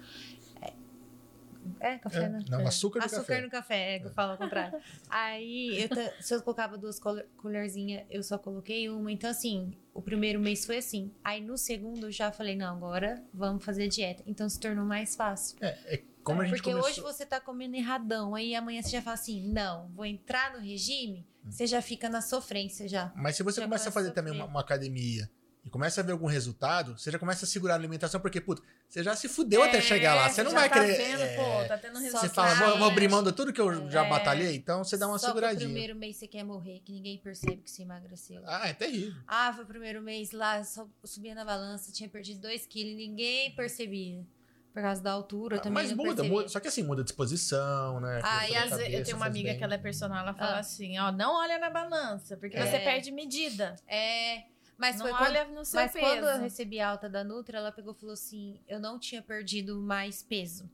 É, 1.79 1.93
é 1.93 1.97
café 1.97 2.23
É, 2.23 2.29
no 2.29 2.39
não, 2.49 2.59
é. 2.61 2.67
açúcar 2.67 2.99
no 2.99 3.05
Açúcar 3.05 3.21
café. 3.25 3.41
no 3.41 3.49
café, 3.49 3.95
é 3.95 3.99
que 3.99 4.07
eu 4.07 4.11
falo 4.11 4.31
ao 4.33 4.37
contrário. 4.37 4.79
Aí, 5.09 5.81
eu 5.83 5.89
ta- 5.89 6.13
se 6.21 6.33
eu 6.33 6.41
colocava 6.41 6.77
duas 6.77 6.99
col- 6.99 7.23
colherzinhas, 7.37 8.05
eu 8.09 8.21
só 8.23 8.37
coloquei 8.37 8.89
uma. 8.89 9.11
Então, 9.11 9.29
assim, 9.29 9.71
o 9.93 10.01
primeiro 10.01 10.39
mês 10.39 10.65
foi 10.65 10.77
assim. 10.77 11.11
Aí, 11.23 11.41
no 11.41 11.57
segundo, 11.57 12.07
eu 12.07 12.11
já 12.11 12.31
falei, 12.31 12.55
não, 12.55 12.75
agora 12.75 13.23
vamos 13.33 13.63
fazer 13.63 13.87
dieta. 13.87 14.23
Então, 14.25 14.47
se 14.49 14.59
tornou 14.59 14.85
mais 14.85 15.15
fácil. 15.15 15.57
É, 15.61 15.95
é 15.95 16.03
como 16.23 16.41
a 16.41 16.45
gente 16.45 16.55
Porque 16.57 16.69
começou... 16.71 16.89
hoje 16.91 17.01
você 17.01 17.25
tá 17.25 17.39
comendo 17.39 17.75
erradão. 17.75 18.35
Aí, 18.35 18.53
amanhã 18.55 18.81
você 18.81 18.89
já 18.89 19.01
fala 19.01 19.13
assim, 19.15 19.47
não, 19.51 19.87
vou 19.95 20.05
entrar 20.05 20.53
no 20.53 20.59
regime. 20.59 21.25
Você 21.45 21.65
já 21.65 21.81
fica 21.81 22.09
na 22.09 22.19
sofrência 22.21 22.89
já. 22.89 23.13
Mas 23.15 23.37
se 23.37 23.43
você 23.43 23.61
Já 23.61 23.65
começa 23.65 23.87
a 23.87 23.91
fazer 23.93 24.09
a 24.09 24.11
também 24.11 24.33
uma, 24.33 24.39
sofrer. 24.41 24.51
uma 24.53 24.59
academia 24.61 25.29
e 25.67 25.69
começa 25.69 25.99
a 25.99 26.03
ver 26.03 26.13
algum 26.13 26.27
resultado, 26.27 26.97
você 26.97 27.11
já 27.11 27.19
começa 27.19 27.43
a 27.43 27.47
segurar 27.47 27.73
a 27.73 27.77
alimentação, 27.77 28.21
porque, 28.21 28.39
puta, 28.39 28.61
você 28.87 29.03
já 29.03 29.13
se 29.15 29.27
fudeu 29.27 29.61
até 29.61 29.81
chegar 29.81 30.15
lá. 30.15 30.29
Você 30.29 30.41
não 30.41 30.51
vai 30.51 30.69
tá 30.69 30.79
querer. 30.79 30.95
Vendo, 30.97 31.21
é, 31.21 31.35
pô, 31.35 31.67
tá 31.67 31.77
tendo 31.77 31.99
resultado. 31.99 32.21
você 32.21 32.29
fala, 32.33 32.55
vou, 32.55 32.77
vou 32.79 32.87
abrir 32.89 33.09
mão 33.09 33.21
de 33.21 33.33
tudo 33.33 33.51
que 33.51 33.59
eu 33.59 33.91
já 33.91 34.05
É. 34.05 34.09
batalhei, 34.09 34.55
então 34.55 34.83
você 34.83 34.97
dá 34.97 35.07
uma 35.07 35.19
Só 35.19 35.25
que 35.27 35.31
o 35.31 35.35
seguradinha. 35.35 35.65
primeiro 35.69 35.93
mês 35.95 36.15
você 36.15 36.25
quer 36.27 36.43
morrer, 36.43 36.79
que 36.85 36.93
ninguém 36.93 37.17
percebe 37.17 37.57
que 37.57 37.69
você 37.69 37.81
emagreceu. 37.83 38.41
Ah, 38.45 38.69
é 38.69 38.73
terrível. 38.73 39.21
Ah, 39.27 39.51
foi 39.53 39.65
o 39.65 39.67
primeiro 39.67 40.01
mês 40.01 40.31
lá, 40.31 40.63
só 40.63 40.87
subia 41.03 41.35
na 41.35 41.43
balança, 41.43 41.91
tinha 41.91 42.07
perdido 42.07 42.39
2 42.41 42.65
quilos 42.65 42.93
e 42.93 42.95
ninguém 42.95 43.53
percebia. 43.53 44.25
Por 44.73 44.83
causa 44.83 45.01
da 45.01 45.11
altura, 45.11 45.55
eu 45.57 45.59
também 45.61 45.83
Mas 45.85 45.91
muda, 45.91 46.23
muda. 46.23 46.47
Só 46.47 46.59
que 46.59 46.67
assim, 46.67 46.83
muda 46.83 47.01
a 47.01 47.03
disposição, 47.03 47.99
né? 47.99 48.21
Ah, 48.23 48.47
e 48.47 48.55
às 48.55 48.69
vezes, 48.69 48.93
eu 48.93 49.03
tenho 49.03 49.17
uma 49.17 49.25
amiga 49.25 49.49
bem. 49.49 49.57
que 49.57 49.63
ela 49.63 49.73
é 49.73 49.77
personal, 49.79 50.19
ela 50.19 50.35
fala 50.35 50.57
Ah. 50.57 50.59
assim, 50.59 50.97
ó, 50.99 51.11
não 51.11 51.33
olha 51.35 51.57
na 51.57 51.69
balança, 51.71 52.37
porque 52.37 52.55
É. 52.55 52.63
você 52.63 52.77
perde 52.79 53.11
medida. 53.11 53.75
É, 53.87 54.43
mas 54.77 54.95
não 54.97 55.05
foi 55.07 55.11
quando, 55.11 55.23
olha 55.29 55.45
no 55.45 55.65
seu 55.65 55.79
mas 55.81 55.91
peso. 55.91 56.05
quando 56.05 56.23
eu 56.27 56.39
recebi 56.39 56.79
a 56.79 56.89
alta 56.89 57.09
da 57.09 57.23
Nutra, 57.23 57.57
ela 57.57 57.71
pegou 57.71 57.93
e 57.93 57.99
falou 57.99 58.13
assim, 58.13 58.61
eu 58.67 58.79
não 58.79 58.99
tinha 58.99 59.21
perdido 59.21 59.79
mais 59.81 60.21
peso. 60.23 60.69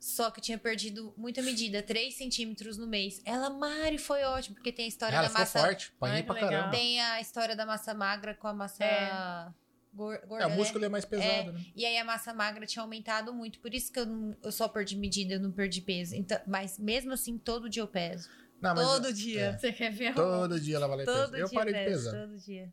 Só 0.00 0.30
que 0.30 0.40
eu 0.40 0.42
tinha 0.44 0.56
perdido 0.58 1.12
muita 1.14 1.42
medida, 1.42 1.82
3 1.82 2.14
centímetros 2.16 2.78
no 2.78 2.86
mês. 2.86 3.20
Ela, 3.22 3.50
Mari, 3.50 3.98
foi 3.98 4.22
ótimo, 4.24 4.54
porque 4.54 4.72
tem 4.72 4.86
a 4.86 4.88
história 4.88 5.14
Ela 5.14 5.24
da 5.24 5.28
ficou 5.28 5.40
massa... 5.42 5.60
forte, 5.60 5.92
apanhei 5.94 6.16
Ai, 6.16 6.22
pra 6.22 6.34
legal. 6.36 6.50
caramba. 6.50 6.70
Tem 6.70 7.00
a 7.02 7.20
história 7.20 7.54
da 7.54 7.66
massa 7.66 7.92
magra 7.92 8.34
com 8.34 8.48
a 8.48 8.54
massa 8.54 8.82
É. 8.82 9.52
gor- 9.92 10.18
gorda, 10.26 10.44
É, 10.44 10.46
o 10.46 10.50
né? 10.50 10.56
músculo 10.56 10.86
é 10.86 10.88
mais 10.88 11.04
pesado, 11.04 11.52
né? 11.52 11.60
E 11.76 11.84
aí 11.84 11.98
a 11.98 12.04
massa 12.04 12.32
magra 12.32 12.64
tinha 12.64 12.82
aumentado 12.82 13.34
muito. 13.34 13.60
Por 13.60 13.74
isso 13.74 13.92
que 13.92 13.98
eu, 14.00 14.06
não- 14.06 14.34
eu 14.42 14.50
só 14.50 14.66
perdi 14.68 14.96
medida, 14.96 15.34
eu 15.34 15.40
não 15.40 15.52
perdi 15.52 15.82
peso. 15.82 16.16
Então, 16.16 16.40
mas 16.46 16.78
mesmo 16.78 17.12
assim, 17.12 17.36
todo 17.36 17.68
dia 17.68 17.82
eu 17.82 17.88
peso. 17.88 18.30
Não, 18.58 18.74
mas 18.74 18.86
todo 18.86 19.12
dia. 19.12 19.58
Você 19.58 19.70
quer 19.70 19.90
ver? 19.92 20.14
todo 20.14 20.58
dia 20.58 20.76
ela 20.76 20.86
vai 20.88 20.96
lá 20.96 21.02
e 21.02 21.06
pesa. 21.06 21.24
Todo 21.26 21.36
Eu 21.36 21.50
parei 21.50 21.74
de 21.74 21.84
peso, 21.84 22.10
pesar. 22.10 22.20
Todo 22.26 22.38
dia. 22.38 22.72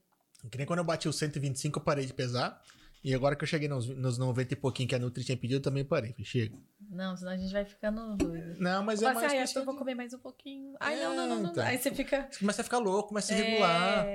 Que 0.50 0.58
nem 0.58 0.68
quando 0.68 0.80
eu 0.80 0.86
bati 0.86 1.08
os 1.08 1.16
125, 1.18 1.80
eu 1.80 1.84
parei 1.84 2.06
de 2.06 2.14
pesar. 2.14 2.62
E 3.04 3.14
agora 3.14 3.36
que 3.36 3.44
eu 3.44 3.48
cheguei 3.48 3.68
nos, 3.68 3.88
nos 3.88 4.18
90 4.18 4.54
e 4.54 4.58
pouquinho 4.58 4.90
que 4.90 4.96
a 4.96 5.00
Nutri 5.00 5.24
tinha 5.24 5.38
pedido, 5.38 5.58
eu 5.60 5.62
também 5.62 5.86
parei. 5.86 6.12
Falei, 6.12 6.26
chega. 6.26 6.58
Não, 6.90 7.16
senão 7.16 7.32
a 7.32 7.38
gente 7.38 7.52
vai 7.54 7.64
ficando 7.64 8.16
doido. 8.18 8.56
Não, 8.60 8.84
mas 8.84 9.02
é 9.02 9.06
Fala 9.06 9.14
mais 9.16 9.28
assim, 9.28 9.38
ai, 9.38 9.44
acho 9.44 9.54
que 9.54 9.60
eu 9.60 9.66
vou 9.66 9.76
comer 9.78 9.96
mais 9.96 10.14
um 10.14 10.20
pouquinho. 10.20 10.76
Ai, 10.80 11.00
É, 11.00 11.04
não, 11.04 11.16
não, 11.16 11.42
não, 11.44 11.54
não. 11.54 11.64
Aí 11.64 11.78
você 11.78 11.92
fica... 11.92 12.28
Você 12.30 12.40
começa 12.40 12.62
a 12.62 12.64
ficar 12.64 12.80
louco, 12.80 13.10
começa 13.10 13.34
a 13.34 13.38
É. 13.38 13.42
regular. 13.42 14.08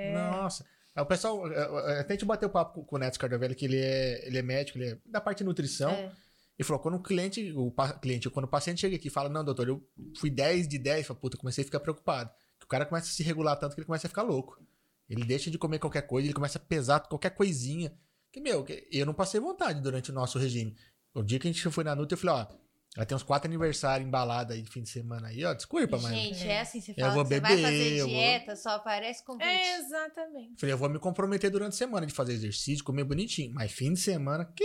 Nossa. 0.43 0.67
Aí 0.95 1.03
o 1.03 1.07
pessoal, 1.07 1.51
é, 1.51 1.57
é, 1.97 2.01
até 2.01 2.13
a 2.13 2.17
gente 2.17 2.25
bateu 2.27 2.51
papo 2.51 2.83
com- 2.85 2.97
o 2.97 2.99
Neto 2.99 3.15
Scardavelli, 3.15 3.55
que 3.55 3.65
ele 3.65 3.79
é, 3.79 4.27
ele 4.27 4.37
é 4.39 4.43
médico, 4.43 4.79
ele 4.79 4.91
é 4.91 4.99
da 5.07 5.21
parte 5.21 5.39
de 5.39 5.45
nutrição. 5.45 5.91
É. 5.91 6.13
E 6.59 6.65
falou, 6.65 6.83
quando 6.83 6.97
o 6.97 7.03
cliente, 7.03 7.51
o 7.57 7.73
cliente, 8.01 8.29
quando 8.29 8.45
o 8.45 8.49
paciente 8.49 8.81
chega 8.83 8.97
aqui 8.97 9.09
e 9.09 9.11
fala, 9.11 9.29
não, 9.29 9.43
doutor, 9.45 9.69
eu 9.69 9.83
fui 10.19 10.29
10 10.29 10.69
de 10.69 10.77
10, 10.79 11.07
fala, 11.07 11.19
puta, 11.19 11.37
eu 11.37 11.41
comecei 11.41 11.63
a 11.63 11.65
ficar 11.65 11.81
preocupado. 11.81 12.31
Que 12.59 12.67
o 12.67 12.69
cara 12.69 12.85
começa 12.85 13.07
a 13.09 13.11
se 13.11 13.23
regular 13.23 13.57
tanto 13.57 13.75
que 13.75 13.81
ele 13.81 13.87
começa 13.87 14.07
a 14.07 14.11
ficar 14.11 14.23
louco. 14.23 14.61
Ele 15.13 15.25
deixa 15.25 15.51
de 15.51 15.59
comer 15.59 15.79
qualquer 15.79 16.03
coisa, 16.03 16.27
ele 16.27 16.35
começa 16.35 16.59
a 16.59 16.61
pesar 16.63 17.01
qualquer 17.01 17.31
coisinha. 17.31 17.93
Que, 18.33 18.41
meu, 18.41 18.65
eu 18.91 19.05
não 19.07 19.13
passei 19.15 19.39
vontade 19.41 19.81
durante 19.81 20.11
o 20.11 20.15
nosso 20.15 20.39
regime. 20.39 20.75
O 21.15 21.23
dia 21.23 21.39
que 21.39 21.47
a 21.47 21.53
gente 21.53 21.69
foi 21.71 21.85
na 21.85 21.95
Nutri, 21.95 22.15
eu 22.15 22.19
falei, 22.19 22.35
ó, 22.43 22.55
ela 22.97 23.05
tem 23.07 23.15
uns 23.17 23.23
quatro 23.23 23.47
aniversários 23.49 24.07
embalados 24.07 24.55
aí 24.55 24.63
de 24.63 24.71
fim 24.71 24.83
de 24.83 24.89
semana 24.89 25.29
aí, 25.29 25.45
ó, 25.45 25.53
desculpa, 25.53 25.99
mas... 25.99 26.15
Gente, 26.15 26.47
é 26.49 26.61
assim, 26.61 26.81
você 26.81 26.93
Eu 26.93 26.97
fala 26.97 27.13
vou 27.15 27.23
que 27.25 27.29
você 27.35 27.41
vai 27.41 27.51
beber, 27.57 27.63
fazer 27.63 27.93
eu 27.93 28.07
vou- 28.07 28.15
dieta, 28.17 28.57
só 28.57 28.71
aparece 28.71 29.23
convite. 29.25 29.47
É, 29.47 29.79
exatamente. 29.79 30.59
Falei, 30.61 30.73
eu 30.73 30.79
vou 30.79 30.89
me 30.89 30.99
comprometer 30.99 31.51
durante 31.51 31.75
a 31.75 31.77
semana 31.77 32.07
de 32.07 32.13
fazer 32.15 32.33
exercício, 32.33 32.83
comer 32.85 33.05
bonitinho. 33.05 33.53
Mas 33.55 33.71
fim 33.73 33.93
de 33.93 34.01
semana, 34.01 34.45
que? 34.47 34.65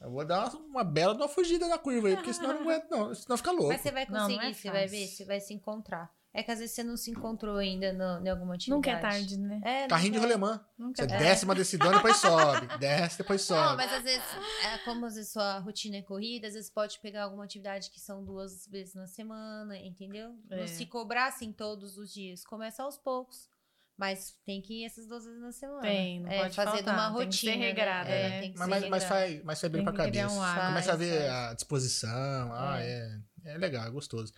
Eu 0.00 0.10
vou 0.12 0.24
dar 0.24 0.48
uma, 0.54 0.58
uma 0.60 0.84
bela 0.84 1.14
de 1.14 1.20
uma 1.22 1.28
fugida 1.28 1.68
da 1.68 1.78
curva 1.78 2.08
aí, 2.08 2.16
porque 2.16 2.32
senão 2.32 2.50
eu 2.50 2.54
não 2.54 2.62
aguento, 2.70 2.90
não. 2.90 3.14
Senão 3.14 3.36
fica 3.36 3.50
louco. 3.52 3.68
Mas 3.68 3.80
você 3.80 3.90
vai 3.92 4.06
Não, 4.06 4.12
não 4.12 4.26
conseguir, 4.28 4.46
é 4.46 4.52
você 4.54 4.70
vai 4.70 4.86
ver, 4.88 5.06
você 5.06 5.24
vai 5.24 5.40
se 5.40 5.54
encontrar. 5.54 6.10
É 6.38 6.42
que 6.44 6.50
às 6.52 6.58
vezes 6.60 6.74
você 6.76 6.84
não 6.84 6.96
se 6.96 7.10
encontrou 7.10 7.56
ainda 7.56 7.92
no, 7.92 8.24
em 8.24 8.30
alguma 8.30 8.54
atividade. 8.54 8.76
Nunca 8.76 8.90
é 8.90 8.96
tarde, 9.00 9.36
né? 9.38 9.60
É, 9.64 9.86
Carrinho 9.88 10.12
de 10.12 10.18
nunca 10.18 10.30
é. 10.32 10.34
rolemã. 10.36 10.64
Nunca 10.78 10.94
Você 11.08 11.14
é 11.14 11.18
desce 11.18 11.44
uma 11.44 11.54
decidão, 11.54 11.90
depois 11.92 12.16
sobe. 12.22 12.78
Desce, 12.78 13.18
depois 13.18 13.42
sobe. 13.42 13.60
Não, 13.68 13.76
mas 13.76 13.92
às 13.92 14.02
vezes, 14.04 14.24
é, 14.64 14.78
como 14.84 15.04
às 15.06 15.14
vezes 15.16 15.32
sua 15.32 15.58
rotina 15.58 15.96
é 15.96 16.02
corrida, 16.02 16.46
às 16.46 16.54
vezes 16.54 16.70
pode 16.70 17.00
pegar 17.00 17.24
alguma 17.24 17.44
atividade 17.44 17.90
que 17.90 17.98
são 18.00 18.24
duas 18.24 18.66
vezes 18.68 18.94
na 18.94 19.06
semana, 19.08 19.76
entendeu? 19.78 20.34
É. 20.50 20.60
Não 20.60 20.66
se 20.68 20.86
cobrar 20.86 21.26
assim 21.26 21.52
todos 21.52 21.98
os 21.98 22.12
dias. 22.12 22.44
Começa 22.44 22.82
aos 22.84 22.96
poucos. 22.96 23.48
Mas 23.96 24.36
tem 24.46 24.62
que 24.62 24.82
ir 24.82 24.84
essas 24.84 25.08
duas 25.08 25.24
vezes 25.24 25.40
na 25.40 25.50
semana. 25.50 25.80
Tem, 25.82 26.20
não 26.20 26.30
é, 26.30 26.38
pode 26.42 26.54
fazer 26.54 26.70
faltar, 26.84 26.94
uma 26.94 27.18
tem 27.18 27.28
que 27.30 27.36
ser 27.36 27.46
rotina. 27.48 27.56
né? 27.62 27.66
regrada, 27.66 28.08
É, 28.10 28.28
né? 28.28 28.40
tem 28.42 28.52
que 28.52 28.58
Mas, 28.60 28.64
ser 28.68 28.70
mas, 28.70 28.88
mas 28.90 29.02
regrada. 29.02 29.20
faz, 29.26 29.42
mas 29.44 29.60
faz 29.60 29.72
bem 29.72 29.84
Tem 29.84 29.92
pra 29.92 30.04
cabeça. 30.04 30.28
um 30.34 30.40
hábito. 30.40 30.66
Começa 30.68 30.92
a 30.92 30.96
Faz, 30.96 30.98
ver 31.00 31.18
faz. 31.18 31.30
a 31.32 31.54
disposição. 31.54 32.52
Ah, 32.54 32.76
é. 32.80 33.18
É 33.48 33.58
legal, 33.58 33.86
é 33.86 33.90
gostoso. 33.90 34.32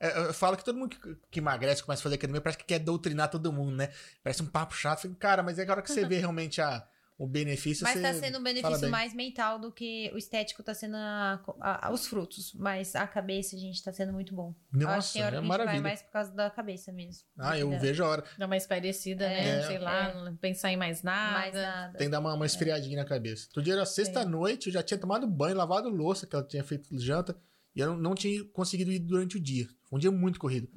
É, 0.00 0.18
Eu 0.28 0.34
falo 0.34 0.56
que 0.56 0.64
todo 0.64 0.78
mundo 0.78 0.96
que, 1.30 1.38
emagrece, 1.38 1.82
começa 1.82 2.00
a 2.00 2.04
fazer 2.04 2.14
academia, 2.16 2.40
parece 2.40 2.58
que 2.58 2.64
quer 2.64 2.78
doutrinar 2.78 3.28
todo 3.30 3.52
mundo, 3.52 3.76
né? 3.76 3.90
Parece 4.22 4.42
um 4.42 4.46
papo 4.46 4.74
chato. 4.74 5.08
Cara, 5.18 5.42
mas 5.42 5.58
é 5.58 5.66
a 5.66 5.70
hora 5.72 5.82
que 5.82 5.90
você 5.92 6.06
vê 6.06 6.18
realmente 6.18 6.60
a, 6.60 6.86
o 7.18 7.26
benefício, 7.26 7.84
Mas 7.84 7.94
você 7.94 8.02
tá 8.02 8.14
sendo 8.14 8.38
um 8.38 8.42
benefício 8.42 8.90
mais 8.90 9.14
mental 9.14 9.58
do 9.58 9.70
que 9.70 10.10
o 10.12 10.18
estético 10.18 10.60
tá 10.62 10.74
sendo 10.74 10.96
a- 10.96 11.40
a- 11.60 11.90
os 11.92 12.06
frutos. 12.06 12.52
Mas 12.54 12.96
a 12.96 13.06
cabeça, 13.06 13.56
gente, 13.56 13.80
tá 13.82 13.92
sendo 13.92 14.12
muito 14.12 14.34
bom. 14.34 14.52
Eu 14.72 14.88
acho 14.88 15.12
que 15.12 15.18
Nossa, 15.18 15.18
tem 15.18 15.22
hora 15.22 15.28
é 15.28 15.30
que 15.30 15.36
a 15.38 15.40
gente 15.42 15.48
vai 15.48 15.58
maravilha. 15.58 15.82
mais 15.82 16.02
por 16.02 16.10
causa 16.10 16.32
da 16.32 16.50
cabeça 16.50 16.90
mesmo. 16.90 17.22
Ah, 17.38 17.56
eu 17.56 17.70
Da- 17.70 17.78
vejo 17.78 18.02
a 18.02 18.08
hora. 18.08 18.24
Dá 18.36 18.48
mais 18.48 18.66
parecida, 18.66 19.28
né? 19.28 19.58
É. 19.60 19.66
Sei 19.66 19.78
lá, 19.78 20.14
não 20.14 20.34
pensar 20.36 20.72
em 20.72 20.76
mais 20.76 21.02
nada. 21.04 21.32
Mais 21.38 21.54
nada. 21.54 21.98
Tem 21.98 22.06
que 22.08 22.10
dar 22.10 22.18
uma, 22.18 22.34
uma 22.34 22.46
esfriadinha 22.46 22.96
na 22.96 23.04
cabeça. 23.04 23.46
Outro 23.48 23.62
dia 23.62 23.74
era 23.74 23.86
sexta-noite, 23.86 24.66
eu 24.68 24.72
já 24.72 24.82
tinha 24.82 24.98
tomado 24.98 25.26
banho, 25.26 25.56
lavado 25.56 25.88
louça, 25.88 26.26
que 26.26 26.34
ela 26.34 26.44
tinha 26.44 26.64
feito 26.64 26.98
janta, 26.98 27.36
e 27.74 27.80
eu 27.80 27.96
não, 27.96 28.14
tinha 28.14 28.44
conseguido 28.46 28.90
ir 28.92 28.98
durante 28.98 29.36
o 29.36 29.40
dia. 29.40 29.66
Foi 29.84 29.96
um 29.96 30.00
dia 30.00 30.10
muito 30.10 30.38
corrido. 30.38 30.68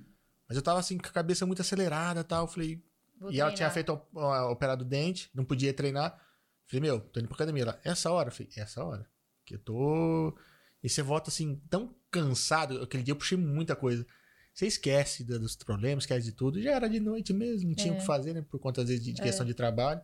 Mas 0.48 0.56
eu 0.58 0.62
tava 0.64 0.80
assim, 0.80 0.98
com 0.98 1.08
a 1.08 1.12
cabeça 1.12 1.46
muito 1.46 1.62
acelerada 1.62 2.22
e 2.22 2.24
tal. 2.24 2.44
eu 2.44 2.48
Falei, 2.48 2.84
Vou 3.20 3.32
e 3.32 3.40
ela 3.40 3.50
treinar. 3.52 3.56
tinha 3.56 3.70
feito 3.72 3.94
o- 4.14 4.20
o- 4.20 4.52
operado 4.52 4.84
o 4.84 4.88
dente, 4.88 5.30
não 5.34 5.44
podia 5.46 5.74
treinar. 5.74 6.20
Falei, 6.68 6.82
meu, 6.82 7.00
tô 7.00 7.20
indo 7.20 7.28
pra 7.28 7.36
academia. 7.36 7.64
Ela, 7.64 7.80
essa 7.84 8.12
hora? 8.12 8.30
Eu 8.30 8.34
Falei, 8.34 8.52
essa 8.58 8.84
hora. 8.84 9.08
Que 9.46 9.56
eu 9.56 9.60
tô. 9.60 10.38
E 10.84 10.90
você 10.90 11.02
volta 11.02 11.30
assim, 11.30 11.62
tão 11.70 11.96
cansado. 12.12 12.82
Aquele 12.82 13.04
dia 13.04 13.12
eu 13.12 13.16
puxei 13.18 13.38
muita 13.38 13.76
coisa. 13.76 14.06
Você 14.54 14.68
esquece 14.68 15.24
dos 15.24 15.56
problemas, 15.56 16.04
esquece 16.06 16.26
de 16.28 16.32
tudo. 16.32 16.62
Já 16.62 16.72
era 16.72 16.88
de 16.88 17.00
noite 17.00 17.34
mesmo, 17.34 17.68
não 17.70 17.76
tinha 17.76 17.94
o 17.94 17.98
que 17.98 18.06
fazer, 18.06 18.34
né? 18.34 18.42
Por 18.50 18.60
conta, 18.60 18.82
às 18.82 18.88
vezes, 18.88 19.04
de, 19.04 19.12
de 19.14 19.22
questão 19.22 19.46
de 19.46 19.54
trabalho. 19.54 20.02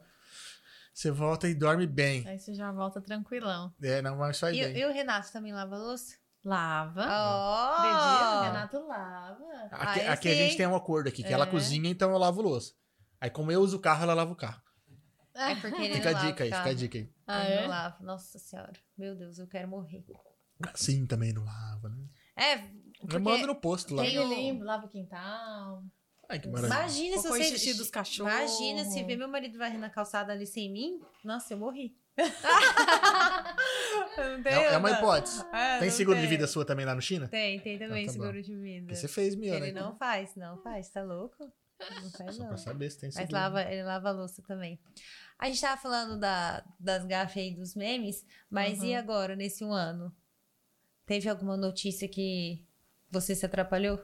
Você 0.93 1.09
volta 1.09 1.47
e 1.47 1.55
dorme 1.55 1.87
bem. 1.87 2.27
Aí 2.27 2.37
você 2.37 2.53
já 2.53 2.69
volta 2.71 2.99
tranquilão. 3.01 3.73
É, 3.81 4.01
não, 4.01 4.17
mas 4.17 4.37
faz 4.39 4.55
E, 4.57 4.61
bem. 4.61 4.77
e 4.77 4.85
o 4.85 4.91
Renato 4.91 5.31
também 5.31 5.53
lava 5.53 5.77
louça? 5.77 6.15
Lava. 6.43 7.05
Ó! 7.07 7.73
Acredita? 7.75 8.41
Renato 8.43 8.87
lava. 8.87 9.45
Aqui, 9.71 9.99
eu 9.99 10.11
aqui 10.11 10.27
a 10.29 10.35
gente 10.35 10.57
tem 10.57 10.67
um 10.67 10.75
acordo 10.75 11.07
aqui, 11.07 11.23
que 11.23 11.31
ela 11.33 11.45
É. 11.45 11.49
cozinha, 11.49 11.89
então 11.89 12.09
eu 12.11 12.17
lavo 12.17 12.41
louça. 12.41 12.73
Aí, 13.19 13.29
como 13.29 13.51
eu 13.51 13.61
uso 13.61 13.77
o 13.77 13.79
carro, 13.79 14.03
ela 14.03 14.13
lava 14.15 14.31
o 14.31 14.35
carro. 14.35 14.61
É 15.35 15.55
porque 15.55 15.81
ele 15.81 15.93
Fica 15.95 16.09
a 16.09 16.13
dica 16.13 16.43
aí, 16.43 16.51
o 16.51 16.55
fica 16.55 16.69
a 16.69 16.73
dica 16.73 16.97
aí. 16.97 17.09
Ah, 17.27 17.45
Ele 17.45 17.53
é? 17.53 17.61
não 17.61 17.69
lava. 17.69 18.03
Nossa 18.03 18.39
senhora. 18.39 18.73
Meu 18.97 19.15
Deus, 19.15 19.37
eu 19.39 19.47
quero 19.47 19.67
morrer. 19.67 20.03
Sim, 20.75 21.05
também 21.05 21.31
não 21.31 21.43
lava, 21.43 21.89
né? 21.89 22.05
É, 22.35 22.53
Eu 22.55 22.61
porque... 23.01 23.19
mando 23.19 23.47
no 23.47 23.55
posto 23.55 23.93
lá. 23.95 24.03
tem 24.03 24.19
o- 24.19 24.27
limpo, 24.27 24.63
lava 24.63 24.85
o 24.87 24.89
quintal. 24.89 25.83
Ai, 26.27 26.39
que 26.39 26.47
maravilha. 26.49 26.75
Imagina 26.75 27.17
se 27.17 27.27
você... 27.27 27.43
xixi 27.43 27.73
dos 27.75 27.89
cachorros. 27.89 28.31
Imagina 28.33 28.85
se 28.85 29.03
ver 29.03 29.15
meu 29.17 29.27
marido 29.27 29.57
varrendo 29.57 29.79
na 29.81 29.89
calçada 29.89 30.31
ali 30.33 30.45
sem 30.47 30.71
mim. 30.71 30.99
Nossa, 31.23 31.53
eu 31.53 31.57
morri. 31.57 31.95
É, 34.45 34.73
é 34.73 34.77
uma 34.77 34.91
hipótese. 34.91 35.43
É, 35.53 35.79
Tem 35.79 35.89
seguro 35.89 36.17
de 36.17 36.23
tem. 36.23 36.29
vida 36.29 36.47
sua 36.47 36.65
também 36.65 36.85
lá 36.85 36.93
no 36.93 37.01
China? 37.01 37.27
Tem, 37.27 37.59
tem 37.59 37.77
também 37.79 38.03
Ah, 38.03 38.07
tá 38.07 38.13
bom. 38.17 38.23
seguro 38.23 38.41
de 38.43 38.55
vida. 38.55 38.85
Porque 38.87 38.95
você 38.95 39.07
fez 39.07 39.35
meu, 39.35 39.53
Ele 39.55 39.71
né? 39.71 39.81
não 39.81 39.95
faz, 39.95 40.35
não 40.35 40.57
faz, 40.61 40.89
tá 40.89 41.01
louco? 41.03 41.51
Não 41.79 42.11
faz, 42.11 42.35
Só 42.35 42.41
não. 42.43 42.49
pra 42.49 42.57
saber 42.57 42.89
se 42.91 42.99
tem 42.99 43.07
Mas 43.07 43.15
seguro. 43.15 43.33
lava, 43.33 43.61
ele 43.63 43.83
lava 43.83 44.09
a 44.09 44.11
louça 44.11 44.41
também. 44.43 44.79
A 45.39 45.47
gente 45.47 45.61
tava 45.61 45.81
falando 45.81 46.19
da, 46.19 46.63
das 46.79 47.05
gafas 47.05 47.37
aí 47.37 47.55
dos 47.55 47.75
memes, 47.75 48.25
mas 48.49 48.79
Uhum. 48.79 48.85
e 48.85 48.95
agora, 48.95 49.35
nesse 49.35 49.63
um 49.63 49.73
ano? 49.73 50.13
Teve 51.05 51.27
alguma 51.29 51.57
notícia 51.57 52.07
que 52.07 52.63
você 53.09 53.33
se 53.35 53.45
atrapalhou? 53.45 53.99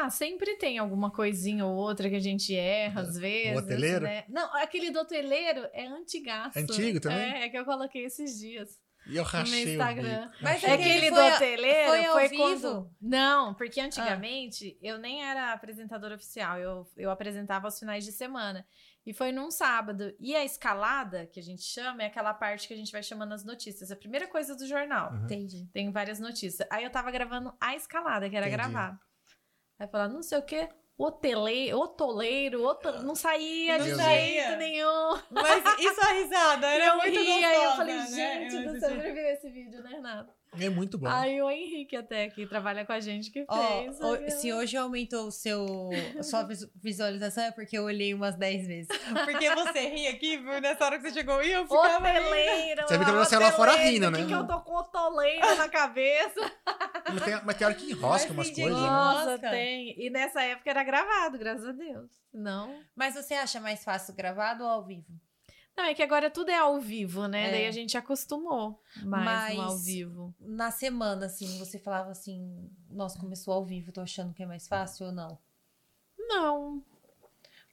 Ah, 0.00 0.10
sempre 0.10 0.56
tem 0.56 0.78
alguma 0.78 1.10
coisinha 1.10 1.66
ou 1.66 1.74
outra 1.74 2.08
que 2.08 2.16
a 2.16 2.20
gente 2.20 2.54
erra, 2.54 3.00
às 3.00 3.16
vezes. 3.16 3.58
hoteleiro? 3.58 4.04
né? 4.04 4.24
Não, 4.28 4.54
aquele 4.56 4.90
do 4.90 5.00
hoteleiro 5.00 5.68
é 5.72 5.86
antigaço. 5.86 6.58
Antigo 6.58 7.00
também? 7.00 7.18
É, 7.18 7.44
é 7.44 7.48
que 7.48 7.58
eu 7.58 7.64
coloquei 7.64 8.04
esses 8.04 8.38
dias. 8.38 8.78
E 9.06 9.16
eu 9.16 9.24
rachei 9.24 9.64
o 9.64 9.68
Instagram. 9.70 10.26
bico. 10.26 10.34
Mas 10.42 10.62
É 10.62 10.70
o 10.70 10.74
aquele 10.74 11.10
do 11.10 11.20
hoteleiro 11.20 11.90
foi 11.90 12.04
foi 12.04 12.28
vivo? 12.28 12.42
quando... 12.42 12.90
Não, 13.00 13.54
porque 13.54 13.80
antigamente 13.80 14.78
eu 14.82 14.98
nem 14.98 15.24
era 15.24 15.52
apresentadora 15.52 16.14
oficial, 16.14 16.58
eu, 16.58 16.86
eu 16.96 17.10
apresentava 17.10 17.66
aos 17.66 17.78
finais 17.78 18.04
de 18.04 18.12
semana. 18.12 18.66
E 19.06 19.14
foi 19.14 19.32
num 19.32 19.50
sábado. 19.50 20.14
E 20.20 20.36
a 20.36 20.44
escalada, 20.44 21.26
que 21.26 21.40
a 21.40 21.42
gente 21.42 21.62
chama, 21.62 22.02
é 22.02 22.06
aquela 22.06 22.34
parte 22.34 22.68
que 22.68 22.74
a 22.74 22.76
gente 22.76 22.92
vai 22.92 23.02
chamando 23.02 23.32
as 23.32 23.42
notícias. 23.42 23.90
A 23.90 23.96
primeira 23.96 24.28
coisa 24.28 24.54
do 24.54 24.66
jornal. 24.66 25.10
Uhum. 25.12 25.24
Entendi. 25.24 25.66
Tem 25.72 25.90
várias 25.90 26.20
notícias. 26.20 26.68
Aí 26.70 26.84
eu 26.84 26.90
tava 26.90 27.10
gravando 27.10 27.54
a 27.58 27.74
escalada, 27.74 28.28
que 28.28 28.36
era 28.36 28.46
Entendi. 28.46 28.62
gravar. 28.62 29.00
Aí 29.78 29.86
falar, 29.86 30.08
não 30.08 30.22
sei 30.22 30.38
o 30.38 30.42
quê, 30.42 30.68
hoteleiro, 30.96 31.78
otoleiro, 31.78 32.64
oto... 32.64 33.02
não 33.04 33.14
saía 33.14 33.78
Não 33.78 33.84
de 33.84 33.94
jeito 33.94 34.56
nenhum. 34.56 35.10
Mas 35.30 35.78
isso 35.78 36.00
a 36.00 36.12
risada 36.12 36.66
era 36.66 36.86
eu 36.86 36.96
muito 36.96 37.20
ria, 37.20 37.34
gostosa, 37.34 37.46
aí 37.46 37.64
eu 37.64 37.70
falei, 37.76 37.96
né? 37.96 38.04
gente 38.06 38.56
Eu 38.56 38.72
do 38.72 38.80
céu, 38.80 38.90
eu 38.90 39.26
esse 39.32 39.50
vídeo, 39.50 39.82
né, 39.82 39.90
Renato? 39.90 40.37
É 40.60 40.68
muito 40.68 40.96
bom. 40.98 41.06
Aí 41.08 41.40
o 41.42 41.50
Henrique 41.50 41.94
até, 41.96 42.28
que 42.30 42.46
trabalha 42.46 42.84
com 42.84 42.92
a 42.92 43.00
gente, 43.00 43.30
que 43.30 43.44
fez. 43.44 44.34
se 44.34 44.52
hoje 44.52 44.76
aumentou 44.76 45.26
o 45.26 45.30
seu, 45.30 45.90
a 46.18 46.22
sua 46.22 46.42
visu- 46.42 46.70
visualização 46.74 47.44
é 47.44 47.50
porque 47.52 47.76
eu 47.76 47.84
olhei 47.84 48.14
umas 48.14 48.34
10 48.36 48.66
vezes. 48.66 48.88
Porque 49.24 49.54
você 49.54 49.88
ri 49.88 50.06
aqui, 50.08 50.38
viu? 50.38 50.60
Nessa 50.60 50.84
hora 50.86 50.98
que 50.98 51.08
você 51.08 51.14
chegou 51.14 51.42
e 51.42 51.52
eu 51.52 51.64
ficava 51.64 52.08
rindo. 52.08 52.20
Hoteleiro! 52.26 52.82
Você 52.88 52.96
viu 52.98 53.06
que 53.06 53.12
você 53.12 53.36
lá 53.38 53.52
fora 53.52 53.76
rindo, 53.76 54.10
né? 54.10 54.18
Que, 54.20 54.26
que 54.26 54.32
eu 54.32 54.46
tô 54.46 54.60
com 54.62 54.74
hotoleiro 54.74 55.56
na 55.56 55.68
cabeça. 55.68 56.40
Mas, 57.12 57.22
tem, 57.22 57.40
mas 57.44 57.56
tem 57.56 57.66
hora 57.66 57.76
que 57.76 57.90
enrosca 57.92 58.32
Mas 58.32 58.48
umas 58.48 58.50
coisas. 58.58 58.80
né? 58.82 58.86
Nossa, 58.88 59.24
Nossa. 59.32 59.50
tem. 59.50 59.94
E 59.98 60.10
nessa 60.10 60.42
época 60.42 60.70
era 60.70 60.82
gravado, 60.82 61.38
graças 61.38 61.66
a 61.66 61.72
Deus. 61.72 62.10
Não. 62.32 62.74
Mas 62.96 63.14
você 63.14 63.34
acha 63.34 63.60
mais 63.60 63.84
fácil 63.84 64.14
gravado 64.14 64.64
ou 64.64 64.70
ao 64.70 64.84
vivo? 64.84 65.06
Não, 65.78 65.84
é 65.84 65.94
que 65.94 66.02
agora 66.02 66.28
tudo 66.28 66.50
é 66.50 66.56
ao 66.58 66.80
vivo, 66.80 67.28
né? 67.28 67.46
É. 67.46 67.50
Daí 67.52 67.66
a 67.66 67.70
gente 67.70 67.96
acostumou 67.96 68.82
mais 69.04 69.54
no 69.54 69.62
Mas- 69.62 69.70
ao 69.72 69.78
vivo. 69.78 70.34
Na 70.40 70.72
semana, 70.72 71.26
assim, 71.26 71.56
você 71.56 71.78
falava 71.78 72.10
assim, 72.10 72.68
nossa, 72.90 73.16
começou 73.16 73.54
ao 73.54 73.64
vivo, 73.64 73.92
tô 73.92 74.00
achando 74.00 74.34
que 74.34 74.42
é 74.42 74.46
mais 74.46 74.66
fácil 74.66 75.06
ou 75.06 75.12
não? 75.12 75.38
Não. 76.18 76.82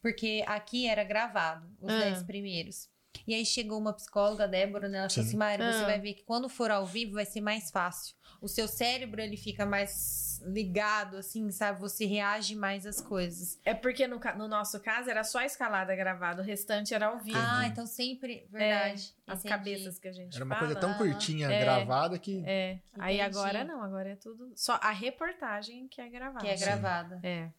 Porque 0.03 0.43
aqui 0.47 0.87
era 0.87 1.03
gravado, 1.03 1.67
os 1.81 1.91
Ah. 1.91 1.97
10 1.99 2.21
primeiros. 2.23 2.87
E 3.27 3.33
aí 3.33 3.43
chegou 3.43 3.79
uma 3.79 3.91
psicóloga, 3.91 4.43
a 4.43 4.47
Débora, 4.47 4.87
né? 4.87 4.99
Ela 4.99 5.09
falou 5.09 5.23
Sim. 5.23 5.29
assim, 5.29 5.37
Mari, 5.37 5.63
você 5.63 5.83
Ah. 5.83 5.85
vai 5.85 5.99
ver 5.99 6.13
que 6.13 6.23
quando 6.23 6.47
for 6.47 6.69
ao 6.69 6.85
vivo 6.85 7.13
vai 7.13 7.25
ser 7.25 7.41
mais 7.41 7.71
fácil. 7.71 8.14
O 8.41 8.47
seu 8.47 8.67
cérebro, 8.67 9.21
ele 9.21 9.37
fica 9.37 9.65
mais 9.65 10.25
ligado, 10.45 11.17
assim, 11.17 11.49
sabe? 11.49 11.79
Você 11.79 12.05
reage 12.05 12.55
mais 12.55 12.85
às 12.85 13.01
coisas. 13.01 13.59
É 13.65 13.73
porque 13.73 14.05
no, 14.07 14.19
no 14.37 14.47
nosso 14.47 14.79
caso 14.79 15.09
era 15.09 15.23
só 15.23 15.39
a 15.39 15.45
escalada 15.45 15.95
gravada, 15.95 16.41
o 16.41 16.45
restante 16.45 16.93
era 16.93 17.07
ao 17.07 17.17
vivo. 17.19 17.37
Ah, 17.39 17.65
então 17.65 17.87
sempre... 17.87 18.45
Verdade. 18.51 19.13
As 19.25 19.39
entendi. 19.39 19.49
cabeças 19.49 19.97
que 19.97 20.07
a 20.07 20.11
gente 20.11 20.35
Era 20.35 20.45
uma 20.45 20.55
fala. 20.55 20.67
coisa 20.67 20.79
tão 20.79 20.91
Ah, 20.91 20.97
curtinha, 20.97 21.47
é. 21.49 21.59
gravada, 21.61 22.19
que. 22.19 22.43
É. 22.45 22.79
Aí 22.99 23.15
Entendi. 23.19 23.37
agora 23.37 23.63
não, 23.63 23.81
agora 23.81 24.09
é 24.09 24.15
tudo. 24.15 24.51
Só 24.55 24.77
a 24.81 24.91
reportagem 24.91 25.87
que 25.87 25.99
é 25.99 26.09
gravada. 26.09 26.39
Que 26.45 26.47
é 26.47 26.57
gravada. 26.57 27.19
É. 27.23 27.49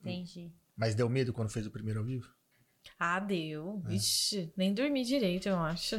Entendi. 0.00 0.50
Mas 0.76 0.94
deu 0.94 1.08
medo 1.08 1.32
quando 1.32 1.50
fez 1.50 1.66
o 1.66 1.70
primeiro 1.70 2.00
ao 2.00 2.06
vivo? 2.06 2.28
Ah, 2.98 3.18
deu. 3.18 3.82
É. 3.88 3.94
Ixi, 3.94 4.52
nem 4.56 4.72
dormi 4.72 5.02
direito, 5.04 5.48
eu 5.48 5.58
acho. 5.58 5.96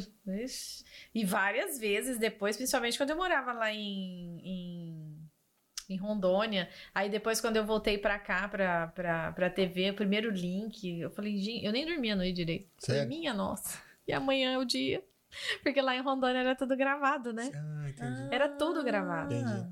E 1.14 1.26
várias 1.26 1.78
vezes 1.80 2.18
depois, 2.18 2.56
principalmente 2.56 2.98
quando 2.98 3.10
eu 3.10 3.18
morava 3.18 3.52
lá 3.52 3.74
em, 3.74 4.40
em, 4.44 5.30
em 5.90 5.98
Rondônia. 5.98 6.70
Aí 6.94 7.10
depois, 7.10 7.41
quando 7.41 7.57
eu 7.57 7.66
voltei 7.66 7.98
pra 7.98 8.20
cá, 8.20 8.48
pra, 8.48 8.88
pra, 8.88 9.32
pra 9.34 9.49
TV, 9.49 9.91
o 9.91 9.95
primeiro 9.95 10.30
link, 10.30 10.99
eu 10.99 11.10
falei, 11.11 11.38
gente, 11.38 11.66
eu 11.66 11.72
nem 11.72 11.86
dormia 11.86 12.14
a 12.14 12.18
noite 12.18 12.34
direito. 12.34 12.70
Sério? 12.80 13.07
minha 13.10 13.34
nossa. 13.34 13.78
E 14.07 14.14
amanhã 14.14 14.53
é 14.53 14.57
o 14.57 14.66
dia. 14.66 15.03
Porque 15.61 15.82
lá 15.82 15.95
em 15.95 16.02
Rondônia 16.02 16.40
era 16.40 16.56
tudo 16.56 16.76
gravado, 16.76 17.32
né? 17.32 17.52
Ah, 17.53 17.90
entendi. 17.90 18.34
Era 18.34 18.49
tudo 18.49 18.84
gravado. 18.84 19.34
Entendi. 19.34 19.68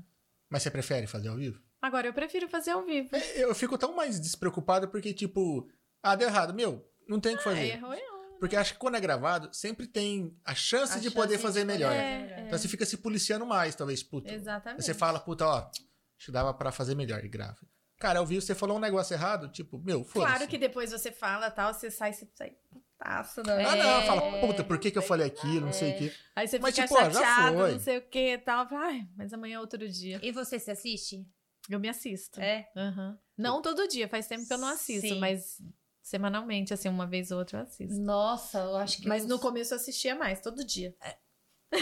Mas 0.48 0.62
você 0.62 0.70
prefere 0.70 1.06
fazer 1.06 1.28
ao 1.28 1.36
vivo? 1.36 1.60
Agora 1.82 2.06
eu 2.06 2.12
prefiro 2.12 2.48
fazer 2.48 2.70
ao 2.72 2.84
vivo. 2.84 3.08
É, 3.14 3.44
Eu 3.44 3.54
fico 3.54 3.76
tão 3.76 3.94
mais 3.94 4.20
despreocupado 4.20 4.88
porque, 4.88 5.12
tipo, 5.12 5.68
ah, 6.02 6.14
deu 6.16 6.28
errado. 6.28 6.54
Meu, 6.54 6.87
não 7.08 7.18
tem 7.20 7.34
o 7.34 7.38
que 7.38 7.44
fazer. 7.44 7.66
Erro, 7.74 7.92
erro. 7.92 8.18
Porque 8.38 8.54
acho 8.54 8.74
que 8.74 8.78
quando 8.78 8.94
é 8.96 9.00
gravado, 9.00 9.52
sempre 9.52 9.86
tem 9.86 10.36
a 10.44 10.54
chance 10.54 10.92
A 10.92 10.96
de 10.98 11.04
chance 11.04 11.14
poder 11.16 11.36
de 11.36 11.42
fazer 11.42 11.60
poder 11.62 11.72
melhor. 11.72 11.92
É. 11.92 12.44
Então 12.46 12.56
você 12.58 12.68
fica 12.68 12.86
se 12.86 12.96
policiando 12.98 13.44
mais, 13.44 13.74
talvez. 13.74 14.02
Puta. 14.02 14.32
Exatamente. 14.32 14.84
Você 14.84 14.94
fala, 14.94 15.18
puta, 15.18 15.44
ó, 15.44 15.58
acho 15.58 16.26
que 16.26 16.30
dava 16.30 16.54
pra 16.54 16.70
fazer 16.70 16.94
melhor 16.94 17.24
e 17.24 17.28
grava. 17.28 17.58
Cara, 17.98 18.20
ao 18.20 18.26
vivo 18.26 18.40
você 18.40 18.54
falou 18.54 18.76
um 18.76 18.80
negócio 18.80 19.12
errado, 19.12 19.48
tipo, 19.50 19.76
meu, 19.78 20.04
foda-se. 20.04 20.32
Claro 20.36 20.48
que 20.48 20.56
depois 20.56 20.92
você 20.92 21.10
fala 21.10 21.50
tal, 21.50 21.74
você 21.74 21.90
sai, 21.90 22.12
você 22.12 22.28
sai 22.32 22.52
putaço, 22.70 23.42
né? 23.42 23.64
Ah, 23.64 23.74
não, 23.74 24.00
É. 24.00 24.06
fala, 24.06 24.40
puta, 24.40 24.62
por 24.62 24.78
que, 24.78 24.92
que 24.92 24.98
eu 24.98 25.02
falei 25.02 25.26
aquilo, 25.26 25.66
não 25.66 25.72
sei 25.72 25.94
o 25.94 25.98
quê. 25.98 26.12
Aí 26.36 26.46
você 26.46 26.60
Mas, 26.60 26.76
fica 26.76 26.86
tipo, 26.86 27.00
ó, 27.00 27.04
já 27.10 27.12
chateado, 27.12 27.56
foi. 27.56 27.72
não 27.72 27.80
sei 27.80 27.98
o 27.98 28.02
que 28.08 28.34
e 28.34 28.38
tal. 28.38 28.68
Ai, 28.70 29.08
mas 29.16 29.32
amanhã 29.32 29.56
é 29.56 29.60
outro 29.60 29.88
dia. 29.88 30.20
E 30.22 30.30
você 30.30 30.60
se 30.60 30.70
assiste? 30.70 31.26
Eu 31.68 31.80
me 31.80 31.88
assisto. 31.88 32.40
É? 32.40 32.68
Aham. 32.76 33.18
Não 33.36 33.60
todo 33.60 33.88
dia, 33.88 34.06
faz 34.08 34.28
tempo 34.28 34.46
que 34.46 34.54
eu 34.54 34.58
não 34.58 34.68
assisto, 34.68 35.08
Sim. 35.08 35.18
mas 35.18 35.60
semanalmente, 36.08 36.72
assim, 36.72 36.88
uma 36.88 37.06
vez 37.06 37.30
ou 37.30 37.38
outra 37.38 37.58
eu 37.58 37.62
assisto. 37.62 38.00
Nossa, 38.00 38.58
eu 38.58 38.76
acho 38.76 39.00
que 39.02 39.08
Mas 39.08 39.22
eu- 39.24 39.28
no 39.28 39.38
começo 39.38 39.74
eu 39.74 39.76
assistia 39.76 40.14
mais, 40.14 40.40
todo 40.40 40.64
dia. 40.64 40.94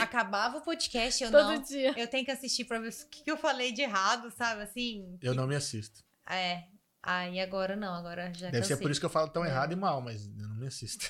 acabava 0.01 0.59
o 0.59 0.63
podcast, 0.63 1.23
eu 1.23 1.31
todo 1.31 1.53
não. 1.55 1.63
dia. 1.63 1.95
Eu 1.97 2.09
tenho 2.09 2.25
que 2.25 2.31
assistir 2.31 2.65
pra 2.65 2.79
ver 2.81 2.89
o 2.89 3.09
que 3.09 3.31
eu 3.31 3.37
falei 3.37 3.73
de 3.73 3.83
errado, 3.83 4.31
sabe? 4.33 4.63
Assim. 4.63 5.17
Eu 5.23 5.35
não 5.35 5.47
me 5.47 5.55
assisto. 5.55 6.01
É. 6.29 6.65
Aí 7.03 7.39
agora 7.39 7.77
não, 7.77 7.95
agora 7.95 8.33
já 8.35 8.51
Deve 8.51 8.67
ser 8.67 8.79
por 8.79 8.91
isso 8.91 8.99
que 8.99 9.07
eu 9.07 9.11
falo 9.11 9.29
tão 9.29 9.45
É. 9.45 9.49
errado 9.49 9.73
e 9.73 9.77
mal, 9.77 10.01
mas 10.01 10.27
eu 10.27 10.49
não 10.49 10.57
me 10.57 10.67
assisto. 10.67 11.09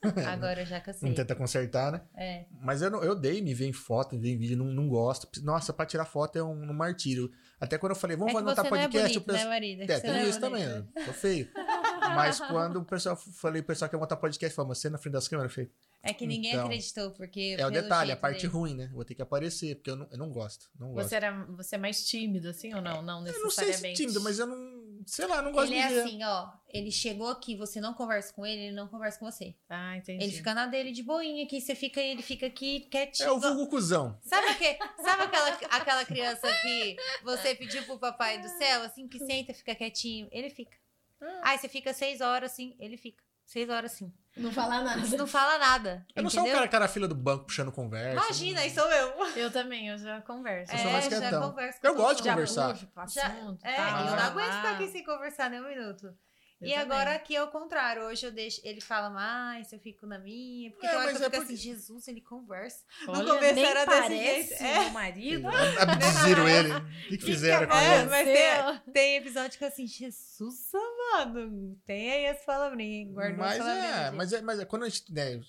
Agora 0.38 0.60
eu 0.62 0.66
já 0.66 0.80
cansei. 0.80 1.08
Não 1.08 1.16
tenta 1.16 1.34
consertar, 1.34 1.90
né? 1.90 2.00
É. 2.16 2.46
Mas 2.62 2.82
eu, 2.82 2.88
não, 2.88 3.02
eu 3.02 3.12
odeio 3.12 3.42
me 3.42 3.52
ver 3.52 3.66
em 3.66 3.72
foto, 3.72 4.14
me 4.14 4.20
ver 4.20 4.28
em 4.34 4.38
vídeo, 4.38 4.56
não, 4.56 4.66
não 4.66 4.88
gosto. 4.88 5.28
Nossa, 5.42 5.72
pra 5.72 5.84
tirar 5.86 6.04
foto 6.04 6.38
é 6.38 6.42
um, 6.42 6.52
um 6.70 6.72
martírio. 6.72 7.28
Até 7.58 7.76
quando 7.78 7.90
eu 7.94 7.96
falei, 7.96 8.16
vamos 8.16 8.32
É 8.32 8.36
anotar 8.38 8.64
você 8.64 8.70
não 8.70 8.76
é 8.76 8.82
podcast, 8.82 9.08
bonito, 9.08 9.22
o 9.22 9.26
pessoal. 9.26 9.44
né, 9.44 9.50
marido? 9.50 9.82
É, 9.90 9.98
tem 10.00 10.10
é 10.12 10.28
isso 10.28 10.38
também, 10.38 10.62
eu 10.62 10.86
sou 11.04 11.14
feio. 11.14 11.50
Mas 12.00 12.38
quando 12.40 12.76
o 12.80 12.84
pessoal 12.84 13.16
falei, 13.16 13.60
o 13.62 13.64
pessoal 13.64 13.88
quer 13.90 13.96
montar 13.96 14.16
podcast, 14.16 14.54
falou, 14.54 14.68
mas 14.68 14.78
você 14.78 14.88
na 14.90 14.98
frente 14.98 15.12
das 15.14 15.28
câmeras, 15.28 15.50
eu 15.50 15.54
falei, 15.54 15.70
É 16.02 16.12
que 16.12 16.26
ninguém 16.26 16.52
Então, 16.52 16.64
acreditou, 16.66 17.10
porque. 17.12 17.56
é 17.58 17.66
o 17.66 17.70
detalhe, 17.70 18.10
a 18.10 18.14
jeito 18.14 18.20
parte 18.20 18.42
dele. 18.42 18.52
ruim, 18.52 18.74
né? 18.74 18.88
Vou 18.92 19.04
ter 19.04 19.14
que 19.14 19.22
aparecer, 19.22 19.76
porque 19.76 19.90
eu 19.90 19.96
não, 19.96 20.08
eu 20.10 20.18
não 20.18 20.30
gosto. 20.30 20.68
Não 20.78 20.92
gosto. 20.92 21.08
Você 21.08 21.14
era 21.16 21.44
você 21.46 21.74
é 21.74 21.78
mais 21.78 22.04
tímido, 22.06 22.48
assim, 22.48 22.72
ou 22.74 22.80
não? 22.82 23.02
Não 23.02 23.26
eu 23.26 23.40
não 23.42 23.50
sei 23.50 23.64
se 23.64 23.66
necessariamente. 23.66 23.96
tímido, 24.02 24.20
mas 24.20 24.38
eu 24.38 24.46
não. 24.46 24.78
Sei 25.06 25.26
lá, 25.28 25.40
não 25.40 25.52
gosto 25.52 25.68
Ele 25.72 25.76
de 25.76 25.86
é 25.86 25.88
ver. 25.88 26.00
assim, 26.02 26.24
ó. 26.24 26.48
Ele 26.68 26.90
chegou 26.90 27.28
aqui, 27.28 27.56
você 27.56 27.80
não 27.80 27.94
conversa 27.94 28.32
com 28.32 28.44
ele, 28.44 28.62
ele 28.66 28.74
não 28.76 28.88
conversa 28.88 29.18
com 29.18 29.30
você. 29.30 29.54
Ah, 29.68 29.96
entendi. 29.96 30.22
Ele 30.24 30.32
fica 30.32 30.52
na 30.52 30.66
dele 30.66 30.90
de 30.90 31.02
boinha 31.04 31.44
aqui, 31.44 31.60
você 31.60 31.74
fica, 31.74 32.00
ele 32.00 32.20
fica 32.20 32.46
aqui 32.46 32.80
quietinho. 32.90 33.28
É 33.28 33.32
o 33.32 33.38
vulgo 33.38 33.68
cuzão. 33.68 34.18
Sabe, 34.22 34.54
que, 34.56 34.76
sabe 35.02 35.22
aquela, 35.22 35.48
aquela 35.70 36.04
criança 36.04 36.48
que 36.62 36.96
você 37.22 37.54
pediu 37.54 37.84
pro 37.84 37.98
papai 37.98 38.40
do 38.42 38.48
céu, 38.48 38.82
assim, 38.82 39.06
que 39.08 39.18
senta, 39.24 39.54
fica 39.54 39.74
quietinho? 39.74 40.28
Ele 40.32 40.50
fica. 40.50 40.76
Ah. 41.20 41.40
Aí 41.44 41.58
você 41.58 41.68
fica 41.68 41.92
seis 41.92 42.20
horas 42.20 42.52
assim, 42.52 42.76
ele 42.78 42.96
fica. 42.96 43.22
Seis 43.46 43.68
horas 43.70 43.92
assim. 43.94 44.12
Não 44.36 44.52
fala 44.52 44.82
nada. 44.82 45.16
Não 45.16 45.26
fala 45.26 45.56
nada. 45.58 46.06
Eu 46.14 46.22
não 46.22 46.28
sou 46.28 46.40
o 46.40 46.42
entendeu? 46.42 46.56
cara 46.58 46.68
que 46.68 46.72
tá 46.72 46.80
na 46.80 46.86
fila 46.88 47.08
do 47.08 47.14
banco 47.14 47.46
puxando 47.46 47.72
conversa. 47.72 48.12
Imagina, 48.26 48.60
aí 48.60 48.70
sou 48.70 48.84
eu. 48.92 49.14
Eu 49.36 49.50
também, 49.50 49.88
eu 49.88 49.96
já 49.96 50.20
converso. 50.20 50.70
Eu 50.74 50.78
sou 50.78 50.90
mais 50.92 51.06
É, 51.06 51.10
já 51.10 51.18
quietão. 51.18 51.48
converso 51.50 51.80
com 51.80 51.86
Eu 51.86 51.94
gosto 51.94 52.22
de 52.22 52.28
conversar. 52.28 52.76
Já- 53.08 53.26
assunto, 53.28 53.64
É, 53.64 53.78
eu 53.78 54.04
não 54.16 54.18
aguento 54.18 54.52
ficar 54.52 54.72
aqui 54.74 54.88
sem 54.88 55.02
conversar 55.02 55.48
nem 55.48 55.60
um 55.62 55.66
minuto. 55.68 56.14
Eu 56.60 56.66
e 56.68 56.70
também. 56.72 56.84
agora 56.84 57.14
aqui 57.14 57.36
é 57.36 57.42
o 57.42 57.48
contrário. 57.48 58.02
Hoje 58.02 58.26
eu 58.26 58.32
deixo. 58.32 58.60
Ele 58.64 58.80
fala 58.80 59.08
mais, 59.10 59.72
eu 59.72 59.78
fico 59.78 60.06
na 60.06 60.18
minha. 60.18 60.70
Porque 60.72 60.86
É, 60.86 60.90
tem 60.90 60.98
hora 60.98 61.06
que 61.08 61.12
mas 61.14 61.22
eu 61.22 61.26
é 61.28 61.30
fico 61.30 61.42
porque- 61.42 61.54
assim, 61.54 61.62
Jesus, 61.62 62.08
ele 62.08 62.20
conversa. 62.20 62.84
Olha, 63.06 63.32
começo 63.34 63.54
nem 63.54 63.64
era 63.64 63.84
desse 63.84 64.00
parece 64.00 64.48
jeito. 64.48 64.62
É. 64.62 64.80
meu 64.80 64.90
marido. 64.90 65.48
Abduziram 65.48 66.48
ele. 66.50 66.72
O 66.72 67.08
que, 67.08 67.18
que 67.18 67.24
fizeram 67.24 67.66
com 67.68 67.76
É, 67.76 68.00
ele? 68.00 68.10
mas 68.10 68.28
aconteceu? 68.28 68.80
tem, 68.84 68.92
tem 68.92 69.16
episódio 69.16 69.58
que 69.58 69.64
assim, 69.64 69.86
Jesus 69.86 70.56
amado. 70.74 71.78
Tem 71.86 72.10
aí 72.10 72.26
as 72.26 72.44
palavrinhas, 72.44 73.12
guardou 73.14 73.44
as 73.44 73.58
Mas 73.58 73.66
é, 73.66 74.10
mas 74.10 74.32
é, 74.32 74.40
mas 74.42 74.58
é 74.60 74.64
quando 74.64 74.84
a 74.84 74.88
gente 74.88 75.12
né, 75.12 75.40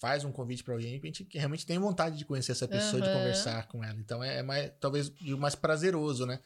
faz 0.00 0.24
um 0.24 0.32
convite 0.32 0.64
pra 0.64 0.74
alguém, 0.74 1.00
a 1.00 1.06
gente 1.06 1.26
realmente 1.32 1.64
tem 1.64 1.78
vontade 1.78 2.18
de 2.18 2.24
conhecer 2.24 2.52
essa 2.52 2.66
pessoa, 2.66 3.00
de 3.00 3.08
Aham. 3.08 3.18
conversar 3.18 3.68
com 3.68 3.84
ela. 3.84 3.98
Então 4.00 4.22
é, 4.22 4.38
é 4.38 4.42
mais, 4.42 4.72
talvez 4.80 5.08
o 5.08 5.38
mais 5.38 5.54
prazeroso, 5.54 6.26
né? 6.26 6.40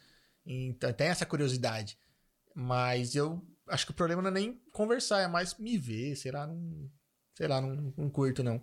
Então 0.44 0.92
tem 0.92 1.08
essa 1.08 1.24
curiosidade. 1.24 1.98
Mas 2.54 3.14
eu 3.14 3.42
acho 3.70 3.86
que 3.86 3.92
o 3.92 3.94
problema 3.94 4.22
não 4.22 4.28
é 4.28 4.32
nem 4.32 4.60
conversar, 4.72 5.22
é 5.22 5.28
mais 5.28 5.56
me 5.56 5.78
ver, 5.78 6.16
sei 6.16 6.32
lá, 6.32 6.46
não, 6.46 6.90
sei 7.34 7.48
lá, 7.48 7.60
não, 7.60 7.92
não 7.96 8.10
curto 8.10 8.42
não. 8.42 8.62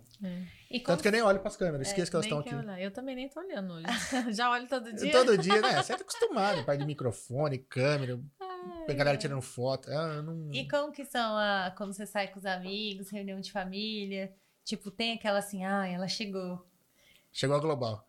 E 0.70 0.80
como 0.80 0.96
Tanto 0.96 1.02
que 1.02 1.08
eu 1.08 1.12
nem 1.12 1.22
olho 1.22 1.40
pras 1.40 1.56
câmeras, 1.56 1.88
esqueço 1.88 2.10
que 2.10 2.16
elas 2.16 2.26
estão 2.26 2.38
aqui. 2.38 2.54
olhar. 2.54 2.80
Eu 2.80 2.90
também 2.90 3.16
nem 3.16 3.28
tô 3.28 3.40
olhando 3.40 3.74
hoje. 3.74 3.86
Já 4.32 4.50
olho 4.50 4.68
todo 4.68 4.92
dia. 4.92 5.10
Todo 5.10 5.36
dia, 5.36 5.60
né? 5.60 5.82
Você 5.82 5.96
tá 5.96 6.02
acostumado, 6.02 6.64
parte 6.64 6.80
de 6.80 6.86
microfone, 6.86 7.58
câmera, 7.58 8.20
a 8.88 8.92
galera 8.92 9.16
tirando 9.16 9.42
foto. 9.42 9.90
Ah, 9.90 10.22
não... 10.22 10.52
E 10.52 10.68
como 10.68 10.92
que 10.92 11.04
são 11.04 11.36
a, 11.36 11.74
quando 11.76 11.92
você 11.92 12.06
sai 12.06 12.28
com 12.28 12.38
os 12.38 12.46
amigos, 12.46 13.10
reunião 13.10 13.40
de 13.40 13.50
família? 13.50 14.32
Tipo, 14.64 14.90
tem 14.90 15.14
aquela 15.14 15.38
assim, 15.38 15.64
ah, 15.64 15.86
ela 15.86 16.06
chegou. 16.06 16.64
Chegou 17.32 17.56
a 17.56 17.60
global. 17.60 18.06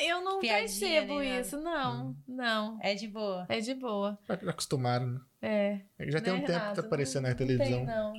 Eu 0.00 0.22
não 0.22 0.38
Piadinha, 0.38 1.02
percebo 1.02 1.22
isso, 1.22 1.58
não. 1.58 2.16
Não. 2.26 2.78
É 2.80 2.94
de 2.94 3.08
boa. 3.08 3.46
É 3.48 3.58
de 3.58 3.74
boa. 3.74 4.18
Já 4.28 4.34
acostumaram, 4.50 5.06
né? 5.06 5.20
É. 5.40 5.80
Já 6.00 6.20
tem 6.20 6.32
Né, 6.32 6.38
um 6.40 6.44
tempo 6.44 6.68
que 6.68 6.74
tá 6.74 6.80
aparecendo 6.80 7.22
Não- 7.24 7.30
na 7.30 7.36
televisão. 7.36 7.84
Não 7.84 7.86
tem, 7.86 7.96
não. 7.96 8.14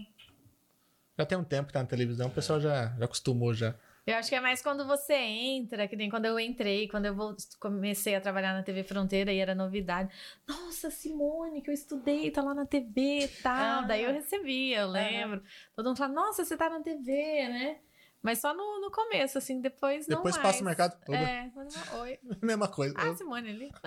Já 1.18 1.26
tem 1.26 1.38
um 1.38 1.44
tempo 1.44 1.68
que 1.68 1.74
tá 1.74 1.82
na 1.82 1.86
televisão, 1.88 2.28
o 2.28 2.32
pessoal 2.32 2.60
já, 2.62 2.96
já 2.98 3.06
acostumou 3.06 3.54
já. 3.54 3.76
Eu 4.08 4.16
acho 4.16 4.30
que 4.30 4.36
é 4.36 4.40
mais 4.42 4.62
quando 4.62 4.88
você 4.88 5.14
entra, 5.14 5.88
que 5.88 5.96
nem 5.96 6.10
quando 6.10 6.26
eu 6.26 6.40
entrei, 6.40 6.88
quando 6.88 7.06
eu 7.06 7.14
vou- 7.14 7.36
comecei 7.60 8.16
a 8.16 8.22
trabalhar 8.22 8.54
na 8.54 8.64
TV 8.64 8.84
Fronteira 8.84 9.32
e 9.32 9.38
era 9.38 9.54
novidade. 9.54 10.10
Nossa, 10.48 10.90
Simone, 10.90 11.62
que 11.62 11.70
eu 11.70 11.74
estudei, 11.74 12.32
tá 12.32 12.42
lá 12.42 12.56
na 12.56 12.66
TV 12.66 13.26
e 13.26 13.28
tal. 13.28 13.82
Ah. 13.82 13.86
Daí 13.86 14.04
eu 14.06 14.14
recebia, 14.14 14.80
eu 14.80 14.88
lembro. 14.90 15.44
Todo 15.76 15.86
mundo 15.88 15.98
fala, 15.98 16.14
nossa, 16.14 16.44
você 16.44 16.58
tá 16.58 16.70
na 16.70 16.80
TV, 16.82 17.12
né? 17.50 17.78
Mas 18.22 18.40
só 18.40 18.54
no, 18.54 18.82
no 18.82 18.92
começo, 18.92 19.38
assim, 19.38 19.62
depois 19.62 20.06
não 20.08 20.18
Depois 20.18 20.36
mais. 20.36 20.48
passa 20.48 20.62
o 20.62 20.66
mercado. 20.66 20.98
Oba. 21.08 21.18
É, 21.18 21.50
manda 21.56 21.70
uma- 21.74 22.02
oi. 22.02 22.20
Mesma 22.42 22.68
coisa. 22.68 22.94
Ah, 22.98 23.16
Simone 23.16 23.50
ali. 23.50 23.72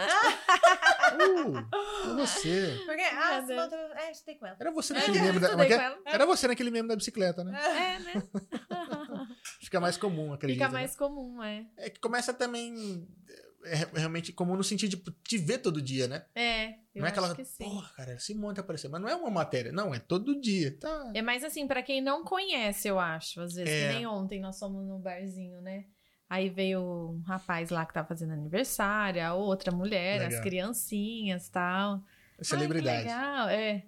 Uh, 1.12 1.58
é 1.58 2.14
você. 2.14 2.80
Porque, 2.86 3.02
ah, 3.02 3.40
voltou... 3.42 3.78
É, 3.96 4.10
estudei 4.12 4.34
com 4.36 4.46
ela. 4.46 4.56
Era 4.58 4.70
você 4.70 4.94
É, 4.94 4.96
naquele 4.96 5.20
membro 5.20 5.40
da. 5.40 5.50
como 5.50 5.62
é 5.62 5.68
é? 5.70 5.98
Era 6.06 6.24
você 6.24 6.48
naquele 6.48 6.70
membro 6.70 6.88
da 6.88 6.96
bicicleta, 6.96 7.44
né? 7.44 7.60
É, 7.62 7.98
né? 7.98 8.12
Fica 9.60 9.78
mais 9.78 9.98
comum, 9.98 10.32
acredito. 10.32 10.58
Fica 10.58 10.68
né? 10.68 10.72
mais 10.72 10.96
comum, 10.96 11.42
é. 11.42 11.66
É 11.76 11.90
que 11.90 12.00
começa 12.00 12.32
também. 12.32 13.06
É 13.64 13.98
realmente 13.98 14.32
comum 14.32 14.56
no 14.56 14.64
sentido 14.64 14.96
de 14.96 15.12
te 15.22 15.36
ver 15.38 15.58
todo 15.58 15.82
dia, 15.82 16.08
né? 16.08 16.24
É, 16.34 16.74
eu 16.94 17.00
não 17.00 17.06
é 17.06 17.10
aquela. 17.10 17.34
que 17.34 17.44
sim. 17.44 17.64
Porra, 17.64 17.90
cara, 17.96 18.18
Simone 18.18 18.54
tá 18.54 18.60
aparecendo. 18.60 18.92
Mas 18.92 19.00
não 19.00 19.08
é 19.08 19.14
uma 19.14 19.30
matéria. 19.30 19.72
Não, 19.72 19.94
é 19.94 19.98
todo 19.98 20.40
dia. 20.40 20.76
Tá. 20.78 21.10
É 21.14 21.22
mais 21.22 21.42
assim, 21.42 21.66
pra 21.66 21.82
quem 21.82 22.00
não 22.00 22.24
conhece, 22.24 22.88
eu 22.88 22.98
acho, 22.98 23.40
às 23.40 23.54
vezes. 23.54 23.72
É. 23.72 23.88
Que 23.88 23.94
nem 23.94 24.06
ontem 24.06 24.40
nós 24.40 24.58
fomos 24.58 24.86
no 24.86 24.98
barzinho, 24.98 25.60
né? 25.62 25.86
Aí 26.28 26.48
veio 26.48 26.80
um 26.80 27.22
rapaz 27.26 27.68
lá 27.68 27.84
que 27.84 27.92
tava 27.92 28.08
fazendo 28.08 28.32
aniversário, 28.32 29.22
a 29.22 29.34
outra 29.34 29.70
mulher, 29.70 30.20
Legal. 30.20 30.38
as 30.38 30.40
criancinhas 30.42 31.46
e 31.46 31.52
tal. 31.52 32.02
Celebridade. 32.40 33.06
Ai, 33.08 33.20
legal, 33.20 33.48
é. 33.48 33.84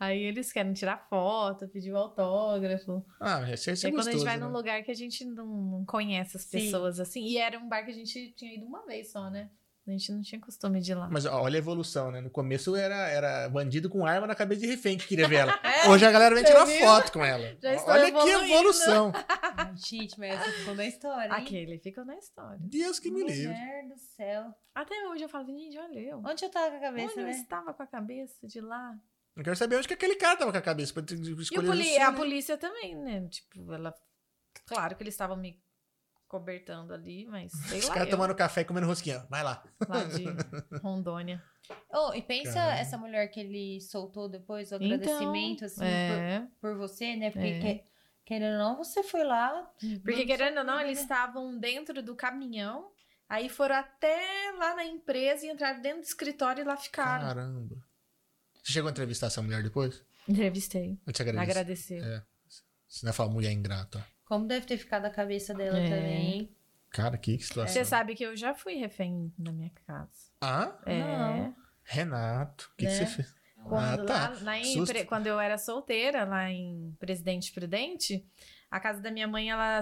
Aí 0.00 0.20
eles 0.20 0.52
querem 0.52 0.72
tirar 0.72 1.06
foto, 1.08 1.68
pedir 1.68 1.92
o 1.92 1.96
autógrafo. 1.96 3.04
Ah, 3.20 3.48
esse 3.52 3.70
é 3.70 3.74
e 3.74 3.86
aí 3.86 3.92
quando 3.92 4.08
a 4.08 4.10
gente 4.10 4.14
gostoso, 4.14 4.24
vai 4.24 4.36
né? 4.36 4.44
num 4.44 4.52
lugar 4.52 4.82
que 4.82 4.90
a 4.90 4.94
gente 4.94 5.24
não, 5.24 5.84
conhece 5.86 6.36
as 6.36 6.42
Sim. 6.42 6.58
pessoas, 6.58 6.98
assim. 6.98 7.24
E 7.24 7.38
era 7.38 7.56
um 7.58 7.68
bar 7.68 7.84
que 7.84 7.92
a 7.92 7.94
gente 7.94 8.32
tinha 8.32 8.52
ido 8.52 8.66
uma 8.66 8.84
vez 8.84 9.12
só, 9.12 9.30
né? 9.30 9.48
A 9.84 9.90
gente 9.90 10.12
não 10.12 10.22
tinha 10.22 10.40
costume 10.40 10.80
de 10.80 10.92
ir 10.92 10.94
lá. 10.94 11.08
Mas 11.10 11.26
olha 11.26 11.56
a 11.56 11.58
evolução, 11.58 12.12
né? 12.12 12.20
No 12.20 12.30
começo 12.30 12.76
era, 12.76 13.08
era 13.08 13.48
bandido 13.48 13.90
com 13.90 14.06
arma 14.06 14.28
na 14.28 14.34
cabeça 14.36 14.60
de 14.60 14.68
refém 14.68 14.96
que 14.96 15.08
queria 15.08 15.26
ver 15.26 15.36
ela. 15.40 15.58
É. 15.64 15.88
Hoje 15.88 16.06
a 16.06 16.12
galera 16.12 16.32
vem 16.34 16.44
tirar 16.44 16.64
viu? 16.64 16.78
foto 16.86 17.10
com 17.10 17.24
ela. 17.24 17.56
Já 17.60 17.74
estou 17.74 17.92
olha 17.92 18.04
que 18.04 18.16
evoluindo. 18.16 18.44
evolução. 18.44 19.12
Ai, 19.56 19.72
gente, 19.76 20.16
mas 20.20 20.34
essa 20.34 20.52
ficou 20.52 20.74
na 20.76 20.86
história, 20.86 21.24
hein? 21.36 21.42
Aquele 21.42 21.78
ficou 21.80 22.04
na 22.04 22.16
história. 22.16 22.58
Deus 22.60 23.00
que 23.00 23.10
me 23.10 23.24
livre. 23.24 23.48
Mulher 23.48 23.88
do 23.88 23.98
céu. 23.98 24.54
Até 24.72 24.94
hoje 25.08 25.24
eu 25.24 25.28
falo, 25.28 25.46
gente, 25.46 25.76
olha 25.76 25.98
eu. 25.98 26.22
Onde 26.24 26.44
eu 26.44 26.50
tava 26.50 26.70
com 26.70 26.76
a 26.76 26.80
cabeça, 26.80 27.10
Onde 27.10 27.20
eu 27.20 27.24
né? 27.24 27.30
estava 27.32 27.74
com 27.74 27.82
a 27.82 27.86
cabeça 27.86 28.46
de 28.46 28.60
lá? 28.60 28.94
Eu 29.36 29.42
quero 29.42 29.56
saber 29.56 29.76
onde 29.76 29.88
que 29.88 29.94
aquele 29.94 30.14
cara 30.14 30.36
tava 30.38 30.52
com 30.52 30.58
a 30.58 30.62
cabeça 30.62 30.92
pra 30.94 31.02
te- 31.02 31.14
E 31.16 31.32
o 31.34 31.40
escolher 31.40 31.66
poli- 31.66 31.84
você, 31.84 31.98
a 31.98 32.10
né? 32.12 32.16
polícia 32.16 32.56
também, 32.56 32.94
né? 32.94 33.26
Tipo, 33.28 33.72
ela. 33.72 33.92
Claro 34.66 34.94
que 34.94 35.02
eles 35.02 35.14
estavam 35.14 35.36
me 35.36 35.60
cobertando 36.32 36.94
ali, 36.94 37.26
mas 37.26 37.52
sei 37.68 37.78
Os 37.80 37.88
lá. 37.88 37.92
caras 37.94 38.08
eu, 38.08 38.16
tomando 38.16 38.34
café 38.34 38.62
e 38.62 38.64
comendo 38.64 38.86
rosquinha. 38.86 39.26
Vai 39.28 39.44
lá. 39.44 39.62
lá 39.86 40.02
de 40.08 40.24
Rondônia. 40.82 41.42
Oh, 41.92 42.14
e 42.14 42.22
pensa 42.22 42.54
Caramba. 42.54 42.78
essa 42.80 42.96
mulher 42.96 43.28
que 43.28 43.38
ele 43.38 43.80
soltou 43.82 44.30
depois, 44.30 44.72
o 44.72 44.76
Então, 44.76 44.86
agradecimento, 44.86 45.66
assim, 45.66 45.84
É. 45.84 46.40
por, 46.58 46.70
por 46.72 46.78
você, 46.78 47.14
né? 47.16 47.30
Porque, 47.30 47.46
É. 47.46 47.60
que- 47.60 47.84
querendo 48.24 48.52
ou 48.54 48.58
não, 48.58 48.76
você 48.78 49.02
foi 49.02 49.22
lá. 49.24 49.70
Porque, 50.02 50.24
querendo 50.24 50.56
ou 50.58 50.64
não, 50.64 50.78
né? 50.78 50.84
eles 50.86 51.00
estavam 51.00 51.58
dentro 51.58 52.02
do 52.02 52.16
caminhão, 52.16 52.90
aí 53.28 53.50
foram 53.50 53.76
até 53.76 54.52
lá 54.58 54.74
na 54.74 54.84
empresa 54.86 55.44
e 55.46 55.50
entraram 55.50 55.82
dentro 55.82 56.00
do 56.00 56.04
escritório 56.04 56.62
e 56.62 56.64
lá 56.64 56.78
ficaram. 56.78 57.26
Caramba. 57.26 57.76
Você 58.62 58.72
chegou 58.72 58.88
a 58.88 58.90
entrevistar 58.90 59.26
essa 59.26 59.42
mulher 59.42 59.62
depois? 59.62 60.02
Entrevistei. 60.26 60.98
Eu 61.06 61.12
te 61.12 61.20
agradeço. 61.20 61.50
Agradeceu. 61.50 62.02
É. 62.02 62.22
Você 62.88 63.04
não 63.04 63.10
é 63.10 63.12
falar 63.12 63.30
mulher 63.30 63.52
ingrata. 63.52 64.04
Como 64.24 64.46
deve 64.46 64.66
ter 64.66 64.78
ficado 64.78 65.04
a 65.06 65.10
cabeça 65.10 65.52
dela 65.54 65.78
É. 65.78 65.84
também? 65.88 66.56
Cara, 66.90 67.16
que 67.16 67.38
situação. 67.38 67.72
Você 67.72 67.84
sabe 67.84 68.14
que 68.14 68.24
eu 68.24 68.36
já 68.36 68.54
fui 68.54 68.74
refém 68.74 69.32
na 69.38 69.50
minha 69.52 69.70
casa. 69.86 70.10
Ah, 70.40 70.76
É. 70.86 70.98
Não. 71.00 71.56
Renato. 71.84 72.70
O 72.72 72.76
que, 72.76 72.86
que 72.86 72.92
Né? 72.92 72.98
você 72.98 73.06
fez? 73.06 73.34
Quando, 73.64 74.02
ah, 74.02 74.04
tá. 74.06 74.28
lá, 74.30 74.36
lá 74.42 74.58
em 74.58 74.84
quando 75.06 75.26
eu 75.28 75.38
era 75.38 75.56
solteira, 75.56 76.24
lá 76.24 76.50
em 76.50 76.94
Presidente 76.98 77.52
Prudente, 77.52 78.26
a 78.70 78.80
casa 78.80 79.00
da 79.00 79.10
minha 79.10 79.28
mãe, 79.28 79.50
ela 79.50 79.80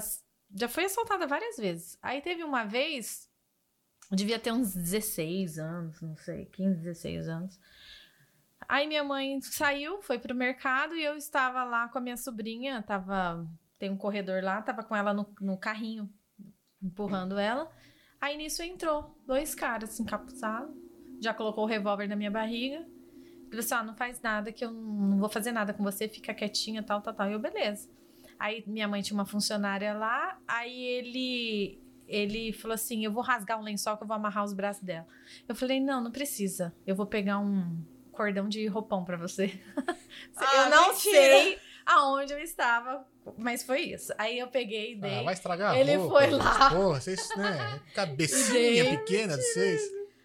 já 0.55 0.69
foi 0.69 0.85
assaltada 0.85 1.27
várias 1.27 1.57
vezes. 1.57 1.99
Aí 2.03 2.21
teve 2.21 2.45
uma 2.45 2.65
vez, 2.65 3.29
eu 4.11 4.17
devia 4.17 4.39
ter 4.39 4.53
uns 4.53 4.75
16 4.75 5.59
anos, 5.59 6.01
não 6.03 6.15
sei, 6.17 6.45
15, 6.47 6.79
16 6.81 7.27
anos. 7.29 7.59
Aí 8.69 8.87
minha 8.87 9.03
mãe 9.03 9.41
saiu, 9.41 10.03
foi 10.03 10.19
pro 10.19 10.35
mercado 10.35 10.95
e 10.95 11.03
eu 11.03 11.17
estava 11.17 11.65
lá 11.65 11.89
com 11.89 11.97
a 11.99 12.01
minha 12.03 12.17
sobrinha, 12.19 12.83
tava, 12.83 13.47
tem 13.81 13.91
um 13.91 13.97
corredor 13.97 14.45
lá, 14.45 14.61
tava 14.61 14.85
com 14.85 14.95
ela 14.95 15.15
no, 15.15 15.27
no 15.41 15.57
carrinho, 15.57 16.09
empurrando 16.83 17.39
ela. 17.39 17.69
Aí 18.21 18.37
nisso 18.37 18.63
entrou 18.63 19.19
dois 19.27 19.55
caras 19.55 19.99
encapuzados, 19.99 20.77
já 21.19 21.33
colocou 21.33 21.65
o 21.65 21.67
revólver 21.67 22.07
na 22.07 22.15
minha 22.15 22.31
barriga. 22.31 22.77
Ele 22.77 23.49
falou 23.49 23.61
assim, 23.61 23.75
ah, 23.75 23.83
não 23.83 23.97
faz 23.97 24.21
nada, 24.21 24.53
que 24.53 24.63
eu 24.63 24.71
não 24.71 25.19
vou 25.19 25.31
fazer 25.31 25.51
nada 25.51 25.73
com 25.73 25.83
você, 25.83 26.07
fica 26.07 26.35
quietinha, 26.35 26.83
tal, 26.83 27.01
tal, 27.01 27.15
tal. 27.15 27.31
E 27.31 27.33
eu, 27.33 27.39
beleza. 27.41 27.89
Aí 28.39 28.63
minha 28.67 28.87
mãe 28.87 29.01
tinha 29.01 29.17
uma 29.19 29.27
funcionária 29.27 29.95
lá, 29.95 30.39
aí 30.47 30.83
ele 30.83 31.83
ele 32.07 32.53
falou 32.53 32.75
assim, 32.75 33.05
eu 33.05 33.13
vou 33.13 33.23
rasgar 33.23 33.59
um 33.59 33.63
lençol 33.63 33.97
que 33.97 34.03
eu 34.03 34.07
vou 34.07 34.17
amarrar 34.17 34.45
os 34.45 34.53
braços 34.53 34.83
dela. 34.83 35.07
Eu 35.49 35.55
falei, 35.55 35.81
não, 35.81 36.03
não 36.03 36.11
precisa. 36.11 36.75
Eu 36.85 36.97
vou 36.97 37.07
pegar 37.07 37.39
um 37.39 37.83
cordão 38.11 38.49
de 38.49 38.67
roupão 38.67 39.05
pra 39.05 39.17
você. 39.17 39.59
Ah, 40.37 40.65
eu 40.65 40.71
não 40.71 40.89
mentira. 40.89 41.13
sei 41.13 41.59
aonde 41.91 42.33
eu 42.33 42.39
estava. 42.39 43.07
Mas 43.37 43.63
foi 43.63 43.81
isso. 43.83 44.13
Aí 44.17 44.39
eu 44.39 44.49
peguei 44.49 44.93
e 44.93 44.97
dei. 44.97 45.19
Ah, 45.19 45.23
vai 45.23 45.35
estragar 45.35 45.77
Ele 45.77 45.97
roupa, 45.97 46.15
foi 46.21 46.31
lá. 46.31 46.71
Porra, 46.71 47.01
vocês, 47.01 47.29
né? 47.37 47.81
Cabecinha 47.95 48.85
Gente. 48.85 48.99
pequena 48.99 49.37
de 49.37 49.43
vocês. 49.43 49.83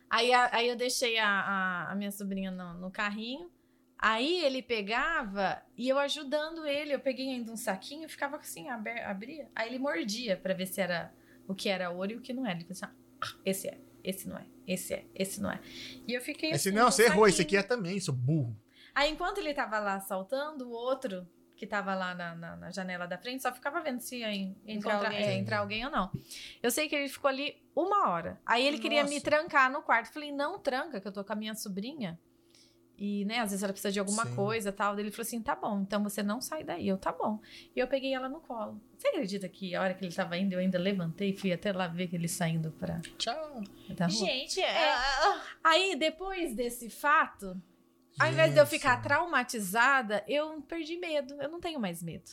Aí, 0.09 0.31
aí 0.33 0.69
eu 0.69 0.75
deixei 0.75 1.17
a, 1.17 1.27
a, 1.27 1.91
a 1.91 1.95
minha 1.95 2.11
sobrinha 2.11 2.51
no, 2.51 2.73
no 2.75 2.91
carrinho. 2.91 3.49
Aí 3.97 4.43
ele 4.43 4.61
pegava 4.61 5.61
e 5.77 5.89
eu 5.89 5.97
ajudando 5.97 6.65
ele. 6.65 6.93
Eu 6.93 6.99
peguei 6.99 7.29
ainda 7.29 7.51
um 7.51 7.57
saquinho 7.57 8.05
e 8.05 8.09
ficava 8.09 8.37
assim, 8.37 8.69
abria. 8.69 9.49
Aí 9.55 9.69
ele 9.69 9.79
mordia 9.79 10.37
pra 10.37 10.53
ver 10.53 10.67
se 10.67 10.79
era 10.81 11.11
o 11.47 11.55
que 11.55 11.69
era 11.69 11.89
ouro 11.89 12.11
e 12.11 12.15
o 12.15 12.21
que 12.21 12.33
não 12.33 12.45
era. 12.45 12.57
Ele 12.57 12.65
pensava, 12.65 12.93
ah, 13.21 13.33
esse 13.45 13.67
é, 13.67 13.79
esse 14.03 14.27
não 14.27 14.37
é, 14.37 14.45
esse 14.67 14.93
é, 14.93 15.05
esse 15.15 15.41
não 15.41 15.51
é. 15.51 15.59
E 16.07 16.13
eu 16.13 16.21
fiquei 16.21 16.51
Esse, 16.51 16.69
assim. 16.69 16.77
não, 16.77 16.87
o 16.87 16.91
você 16.91 17.05
errou, 17.05 17.27
esse 17.27 17.41
aqui 17.41 17.55
saquinho. 17.55 17.73
é 17.73 17.75
também, 17.77 17.99
seu 17.99 18.13
burro. 18.13 18.55
Aí 18.93 19.11
enquanto 19.11 19.39
ele 19.39 19.53
tava 19.53 19.79
lá 19.79 19.95
assaltando, 19.95 20.69
o 20.69 20.71
outro 20.71 21.27
que 21.55 21.65
tava 21.65 21.95
lá 21.95 22.13
na, 22.13 22.35
na- 22.35 22.55
na 22.57 22.71
janela 22.71 23.05
da 23.07 23.17
frente 23.17 23.41
só 23.41 23.51
ficava 23.53 23.79
vendo 23.81 23.99
se 24.01 24.17
ia 24.19 24.33
en- 24.33 24.55
Entrar 24.67 24.97
alguém. 25.05 25.17
é, 25.23 25.33
entrar 25.37 25.59
alguém 25.59 25.85
ou 25.85 25.91
não. 25.91 26.11
Eu 26.61 26.69
sei 26.69 26.87
que 26.89 26.95
ele 26.95 27.07
ficou 27.09 27.29
ali 27.29 27.55
uma 27.75 28.09
hora. 28.09 28.39
Aí 28.45 28.65
ele 28.65 28.77
queria 28.77 29.03
me 29.03 29.11
Nossa. 29.11 29.23
trancar 29.23 29.71
no 29.71 29.81
quarto. 29.81 30.11
Falei, 30.13 30.31
não 30.31 30.59
tranca, 30.59 30.99
que 30.99 31.07
eu 31.07 31.11
tô 31.11 31.23
com 31.23 31.33
a 31.33 31.35
minha 31.35 31.55
sobrinha. 31.55 32.19
E, 32.97 33.25
né, 33.25 33.39
às 33.39 33.49
vezes 33.51 33.61
ela 33.61 33.73
precisa 33.73 33.91
de 33.91 33.99
alguma 33.99 34.25
Sim. 34.25 34.35
coisa 34.35 34.69
e 34.69 34.71
tal. 34.71 34.97
Ele 34.97 35.11
falou 35.11 35.23
assim: 35.23 35.41
tá 35.41 35.53
bom, 35.53 35.81
então 35.81 36.01
você 36.01 36.23
não 36.23 36.39
sai 36.39 36.63
daí. 36.63 36.87
Eu, 36.87 36.97
tá 36.97 37.11
bom. 37.11 37.41
E 37.75 37.79
eu 37.79 37.87
peguei 37.89 38.13
ela 38.13 38.29
no 38.29 38.39
colo. 38.39 38.79
Você 38.97 39.09
acredita 39.09 39.49
que 39.49 39.75
a 39.75 39.81
hora 39.81 39.93
que 39.93 40.05
ele 40.05 40.15
tava 40.15 40.37
indo, 40.37 40.53
eu 40.53 40.59
ainda 40.59 40.79
levantei 40.79 41.31
e 41.31 41.37
fui 41.37 41.51
até 41.51 41.73
lá 41.73 41.87
ver 41.87 42.09
ele 42.13 42.29
saindo 42.29 42.71
pra. 42.71 43.01
Tchau. 43.17 43.61
Gente, 44.09 44.61
é. 44.61 44.93
Aí, 45.61 45.97
depois 45.97 46.55
desse 46.55 46.89
fato, 46.89 47.61
ao 48.19 48.27
invés 48.27 48.53
de 48.53 48.59
eu 48.59 48.65
ficar 48.65 49.01
traumatizada, 49.01 50.23
eu 50.27 50.61
perdi 50.61 50.97
medo. 50.97 51.35
Eu 51.41 51.49
não 51.49 51.59
tenho 51.59 51.79
mais 51.79 52.01
medo. 52.03 52.29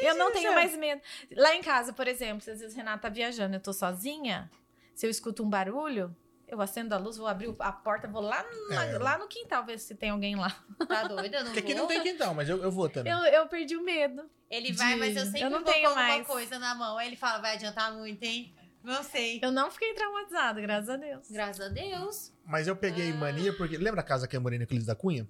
eu 0.00 0.14
não 0.14 0.32
tenho 0.32 0.54
mais 0.54 0.76
medo. 0.76 1.00
Lá 1.32 1.54
em 1.54 1.62
casa, 1.62 1.92
por 1.92 2.06
exemplo, 2.08 2.40
se 2.42 2.50
às 2.50 2.60
vezes 2.60 2.74
o 2.74 2.76
Renato 2.76 3.02
tá 3.02 3.08
viajando, 3.08 3.54
eu 3.56 3.60
tô 3.60 3.72
sozinha, 3.72 4.50
se 4.94 5.06
eu 5.06 5.10
escuto 5.10 5.42
um 5.44 5.48
barulho, 5.50 6.14
eu 6.46 6.60
acendo 6.60 6.94
a 6.94 6.98
luz, 6.98 7.16
vou 7.16 7.26
abrir 7.26 7.54
a 7.58 7.72
porta, 7.72 8.06
vou 8.06 8.22
lá, 8.22 8.44
na- 8.70 8.84
É. 8.86 8.98
lá 8.98 9.18
no 9.18 9.26
quintal 9.26 9.64
ver 9.64 9.78
se 9.78 9.94
tem 9.94 10.10
alguém 10.10 10.36
lá. 10.36 10.54
Tá 10.88 11.06
doida? 11.08 11.38
Não 11.40 11.46
Porque 11.46 11.58
aqui 11.60 11.72
vou. 11.74 11.82
não 11.82 11.88
tem 11.88 12.02
quintal, 12.02 12.32
mas 12.34 12.48
eu, 12.48 12.62
eu 12.62 12.70
vou 12.70 12.88
também. 12.88 13.12
Eu, 13.12 13.18
eu 13.24 13.46
perdi 13.48 13.76
o 13.76 13.82
medo. 13.82 14.28
Ele 14.50 14.72
vai, 14.72 14.92
de- 14.94 15.00
mas 15.00 15.16
eu 15.16 15.24
sempre 15.24 15.40
eu 15.42 15.50
não 15.50 15.62
vou 15.62 15.72
tenho 15.72 15.82
com 15.82 15.88
alguma 15.88 16.06
mais. 16.08 16.26
coisa 16.26 16.58
na 16.58 16.74
mão. 16.74 16.96
Aí 16.96 17.08
ele 17.08 17.16
fala, 17.16 17.38
vai 17.40 17.54
adiantar 17.54 17.92
muito, 17.92 18.22
hein? 18.22 18.54
Não 18.84 19.02
sei. 19.02 19.40
Eu 19.42 19.50
não 19.50 19.70
fiquei 19.70 19.94
traumatizada, 19.94 20.60
graças 20.60 20.90
a 20.90 20.96
Deus. 20.96 21.30
Graças 21.30 21.66
a 21.66 21.68
Deus. 21.70 22.32
Mas 22.44 22.68
eu 22.68 22.76
peguei 22.76 23.14
mania 23.14 23.56
porque. 23.56 23.78
Lembra 23.78 24.02
a 24.02 24.04
casa 24.04 24.28
que 24.28 24.36
eu 24.36 24.40
morei 24.42 24.58
na 24.58 24.64
Euclides 24.64 24.86
da 24.86 24.94
Cunha? 24.94 25.26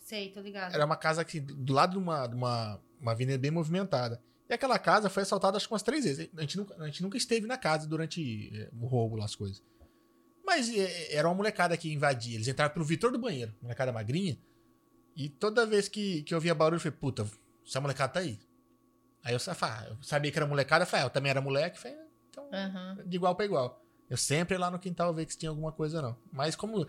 Sei, 0.00 0.30
tô 0.30 0.40
ligado. 0.40 0.72
Era 0.72 0.86
uma 0.86 0.96
casa 0.96 1.24
que, 1.24 1.40
do 1.40 1.72
lado 1.72 1.92
de 1.92 1.98
uma, 1.98 2.26
de 2.28 2.36
uma, 2.36 2.80
uma 3.00 3.10
avenida 3.10 3.36
bem 3.36 3.50
movimentada. 3.50 4.22
E 4.48 4.54
aquela 4.54 4.78
casa 4.78 5.10
foi 5.10 5.24
assaltada 5.24 5.56
acho 5.56 5.66
que 5.66 5.74
umas 5.74 5.82
três 5.82 6.04
vezes. 6.04 6.28
A 6.36 6.40
gente 6.42 6.56
nunca, 6.56 6.76
a 6.80 6.86
gente 6.86 7.02
nunca 7.02 7.16
esteve 7.16 7.46
na 7.46 7.58
casa 7.58 7.88
durante 7.88 8.50
eh, 8.54 8.70
o 8.80 8.86
roubo 8.86 9.16
lá, 9.16 9.24
as 9.24 9.34
coisas. 9.34 9.62
Mas 10.44 10.68
eh, 10.68 11.16
era 11.16 11.26
uma 11.26 11.34
molecada 11.34 11.76
que 11.76 11.92
invadia. 11.92 12.36
Eles 12.36 12.46
entravam 12.46 12.72
pelo 12.72 12.84
Vitor 12.84 13.10
do 13.10 13.18
banheiro, 13.18 13.52
molecada 13.60 13.90
magrinha. 13.90 14.38
E 15.16 15.28
toda 15.28 15.66
vez 15.66 15.88
que, 15.88 16.22
que 16.22 16.34
eu 16.34 16.40
via 16.40 16.54
barulho, 16.54 16.76
eu 16.76 16.80
falei, 16.80 16.98
puta, 16.98 17.26
essa 17.66 17.80
molecada 17.80 18.12
tá 18.12 18.20
aí. 18.20 18.38
Aí 19.24 19.32
eu, 19.32 19.38
eu 19.38 20.02
sabia 20.02 20.30
que 20.30 20.38
era 20.38 20.46
molecada, 20.46 20.84
eu 20.84 20.86
falei, 20.86 21.04
ah, 21.04 21.06
eu 21.06 21.10
também 21.10 21.30
era 21.30 21.40
moleque, 21.40 21.76
eu 21.76 21.82
falei, 21.82 21.98
então, 22.32 22.48
Aham. 22.52 22.98
de 23.04 23.16
igual 23.16 23.34
pra 23.36 23.44
igual. 23.44 23.84
Eu 24.08 24.16
sempre 24.16 24.54
ia 24.54 24.60
lá 24.60 24.70
no 24.70 24.78
quintal 24.78 25.12
ver 25.14 25.30
se 25.30 25.38
tinha 25.38 25.50
alguma 25.50 25.70
coisa 25.72 26.00
não. 26.02 26.16
Mas 26.32 26.56
como 26.56 26.86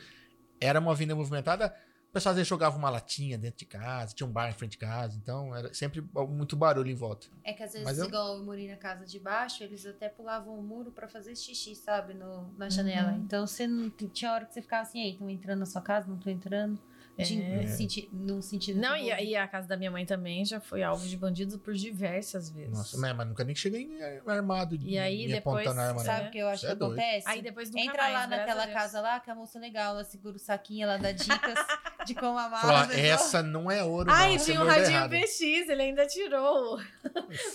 era 0.59 0.79
uma 0.79 0.91
avenida 0.91 1.15
movimentada, 1.15 1.73
o 2.09 2.13
pessoal 2.13 2.31
às 2.31 2.37
vezes 2.37 2.47
jogava 2.47 2.77
uma 2.77 2.89
latinha 2.89 3.37
dentro 3.37 3.59
de 3.59 3.65
casa, 3.65 4.13
tinha 4.13 4.27
um 4.27 4.31
bar 4.31 4.49
em 4.49 4.53
frente 4.53 4.71
de 4.71 4.77
casa, 4.77 5.17
então 5.17 5.55
era 5.55 5.73
sempre 5.73 6.01
muito 6.29 6.55
barulho 6.55 6.89
em 6.89 6.95
volta. 6.95 7.27
É 7.43 7.53
que 7.53 7.63
às 7.63 7.73
vezes, 7.73 7.97
eu- 7.97 8.05
igual 8.07 8.37
eu 8.37 8.43
morei 8.43 8.69
na 8.69 8.77
casa 8.77 9.05
de 9.05 9.19
baixo, 9.19 9.63
eles 9.63 9.85
até 9.85 10.09
pulavam 10.09 10.57
o 10.57 10.63
muro 10.63 10.91
pra 10.91 11.07
fazer 11.07 11.35
xixi, 11.35 11.75
sabe? 11.75 12.13
No, 12.13 12.51
na 12.57 12.69
janela. 12.69 13.11
Uhum. 13.11 13.17
Então 13.19 13.45
você 13.47 13.67
não 13.67 13.89
tinha 13.89 14.31
hora 14.31 14.45
que 14.45 14.53
você 14.53 14.61
ficava 14.61 14.83
assim, 14.83 15.01
ei, 15.01 15.11
estão 15.13 15.29
entrando 15.29 15.59
na 15.59 15.65
sua 15.65 15.81
casa, 15.81 16.07
não 16.07 16.17
tô 16.17 16.29
entrando. 16.29 16.79
De, 17.15 17.39
É. 17.43 17.67
senti, 17.67 18.09
num 18.11 18.41
sentido. 18.41 18.79
Não, 18.81 18.95
de 18.95 19.03
e, 19.03 19.11
a- 19.11 19.21
e 19.21 19.35
a 19.35 19.47
casa 19.47 19.67
da 19.67 19.77
minha 19.77 19.91
mãe 19.91 20.03
também 20.03 20.43
já 20.43 20.59
foi 20.59 20.81
alvo 20.81 21.07
de 21.07 21.15
bandidos 21.15 21.55
por 21.57 21.71
diversas 21.75 22.49
vezes. 22.49 22.75
Nossa, 22.75 22.97
mas, 22.97 23.15
mas 23.15 23.27
nunca 23.27 23.43
nem 23.43 23.53
cheguei 23.55 23.83
em 23.83 24.01
armado. 24.27 24.75
E 24.81 24.97
aí, 24.97 25.27
me 25.27 25.33
depois, 25.33 25.67
arma, 25.67 25.93
não. 25.93 25.99
Sabe 25.99 26.29
o 26.29 26.31
que 26.31 26.39
eu 26.39 26.47
acho 26.47 26.61
Cê 26.61 26.67
que 26.67 26.71
é 26.73 26.75
doido. 26.75 26.93
acontece? 26.99 27.29
Aí 27.29 27.41
depois 27.43 27.69
nunca 27.69 27.81
Entra 27.83 28.01
mais, 28.01 28.13
lá 28.15 28.27
naquela 28.27 28.67
casa 28.67 28.99
lá, 28.99 29.19
que 29.19 29.29
a 29.29 29.35
moça 29.35 29.59
é 29.59 29.61
legal, 29.61 29.93
ela 29.93 30.03
segura 30.03 30.35
o 30.37 30.39
saquinho, 30.39 30.85
ela 30.85 30.97
dá 30.97 31.11
dicas 31.11 31.27
de 32.07 32.15
como 32.15 32.35
amar 32.35 32.61
Falou, 32.61 32.75
as 32.77 32.83
"Ah, 32.85 32.87
pessoas. 32.87 33.05
essa 33.05 33.43
não 33.43 33.69
é 33.69 33.83
ouro, 33.83 34.09
Ai, 34.11 34.35
não. 34.37 34.43
tinha 34.43 34.59
um 34.59 34.65
radinho 34.65 34.95
errado." 34.97 35.11
PX, 35.11 35.39
ele 35.69 35.81
ainda 35.83 36.07
tirou 36.07 36.79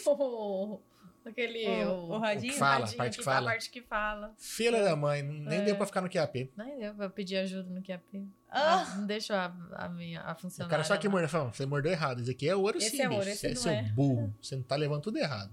o- 0.07 0.81
aquele... 1.29 1.67
O- 1.87 2.11
o 2.15 2.19
radinho? 2.19 2.51
O 2.51 2.55
que 2.55 2.59
fala, 2.59 2.81
radinho 2.81 2.97
parte 2.99 3.13
que 3.13 3.19
que- 3.19 3.25
fala. 3.25 3.51
Parte 3.51 3.71
que 3.71 3.83
fala. 3.83 4.35
Filha 4.39 4.83
da 4.83 4.97
mãe, 4.97 5.23
nem 5.23 5.61
É. 5.61 5.65
deu 5.65 5.77
pra 5.77 5.87
ficar 5.87 6.01
no 6.01 6.09
QAP. 6.11 6.51
Nem 6.57 6.79
deu 6.79 6.95
pra 6.95 7.09
pedir 7.11 7.37
ajuda 7.37 7.69
no 7.71 7.83
QAP. 7.83 8.27
Ah. 8.51 8.83
Ah, 8.89 8.95
não 8.97 9.07
deixou 9.07 9.37
a, 9.37 9.55
a 9.73 9.89
minha 9.89 10.21
a 10.23 10.33
O 10.33 10.69
cara 10.69 10.83
só 10.85 10.97
que 10.97 11.09
mordeu, 11.09 11.29
falou, 11.29 11.53
você 11.53 11.67
mordeu 11.67 11.93
errado. 11.93 12.21
Esse 12.21 12.31
aqui 12.31 12.49
é 12.49 12.57
ouro 12.57 12.79
Esse 12.79 12.91
sim, 12.97 13.03
é 13.03 13.09
ouro, 13.09 13.19
bicho. 13.25 13.31
esse 13.31 13.41
Você 13.41 13.47
é 13.47 13.55
não 13.55 13.63
seu 13.63 13.73
é. 13.73 13.83
burro. 13.95 14.35
Você 14.43 14.57
não 14.57 14.63
tá 14.63 14.75
levando 14.77 15.03
tudo 15.03 15.19
errado. 15.19 15.51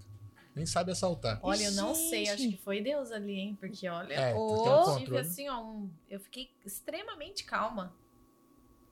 Nem 0.56 0.66
sabe 0.66 0.90
assaltar. 0.92 1.38
Olha, 1.44 1.64
eu 1.66 1.72
não 1.74 1.94
sei, 1.94 2.26
Gente. 2.26 2.30
acho 2.32 2.50
que 2.52 2.58
foi 2.64 2.82
Deus 2.82 3.12
ali, 3.12 3.34
hein? 3.38 3.58
Porque, 3.60 3.90
olha, 3.90 4.14
É, 4.14 4.32
eu 4.32 4.96
tive 5.00 5.18
assim, 5.18 5.50
ó, 5.50 5.62
um- 5.62 5.90
eu 6.10 6.18
fiquei 6.22 6.50
extremamente 6.66 7.44
calma. 7.44 7.94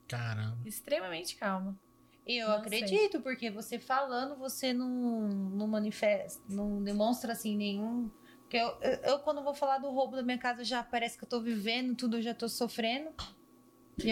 Caramba. 0.08 0.58
Extremamente 0.66 1.36
calma. 1.38 1.80
Eu 2.26 2.48
Não 2.48 2.56
acredito, 2.56 3.20
porque 3.22 3.52
você 3.52 3.78
falando, 3.78 4.38
você 4.38 4.72
não, 4.72 5.28
não 5.28 5.68
manifesta, 5.68 6.42
não 6.48 6.82
demonstra 6.82 7.34
assim 7.34 7.58
nenhum. 7.58 8.10
Porque 8.42 8.58
eu, 8.58 8.68
eu, 8.82 8.92
eu, 9.04 9.20
quando 9.20 9.44
vou 9.44 9.54
falar 9.54 9.80
do 9.80 9.90
roubo 9.92 10.16
da 10.16 10.24
minha 10.24 10.38
casa, 10.38 10.64
já 10.64 10.84
parece 10.84 11.18
que 11.18 11.24
eu 11.24 11.28
tô 11.28 11.42
vivendo 11.42 11.96
tudo, 11.96 12.18
eu 12.18 12.22
já 12.22 12.34
tô 12.34 12.48
sofrendo. 12.48 13.12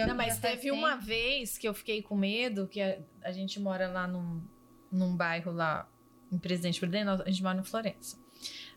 Não, 0.07 0.15
mas 0.15 0.37
teve 0.39 0.71
uma 0.71 0.91
tempo. 0.91 1.03
vez 1.05 1.57
que 1.57 1.67
eu 1.67 1.73
fiquei 1.73 2.01
com 2.03 2.15
medo, 2.15 2.67
que 2.67 2.81
a, 2.81 2.99
a 3.23 3.31
gente 3.31 3.59
mora 3.59 3.87
lá 3.87 4.07
num, 4.07 4.41
num 4.91 5.15
bairro 5.15 5.51
lá, 5.51 5.89
em 6.31 6.37
Presidente 6.37 6.79
Prudente, 6.79 7.09
a 7.09 7.29
gente 7.29 7.41
mora 7.41 7.55
no 7.57 7.63
Florença. 7.63 8.19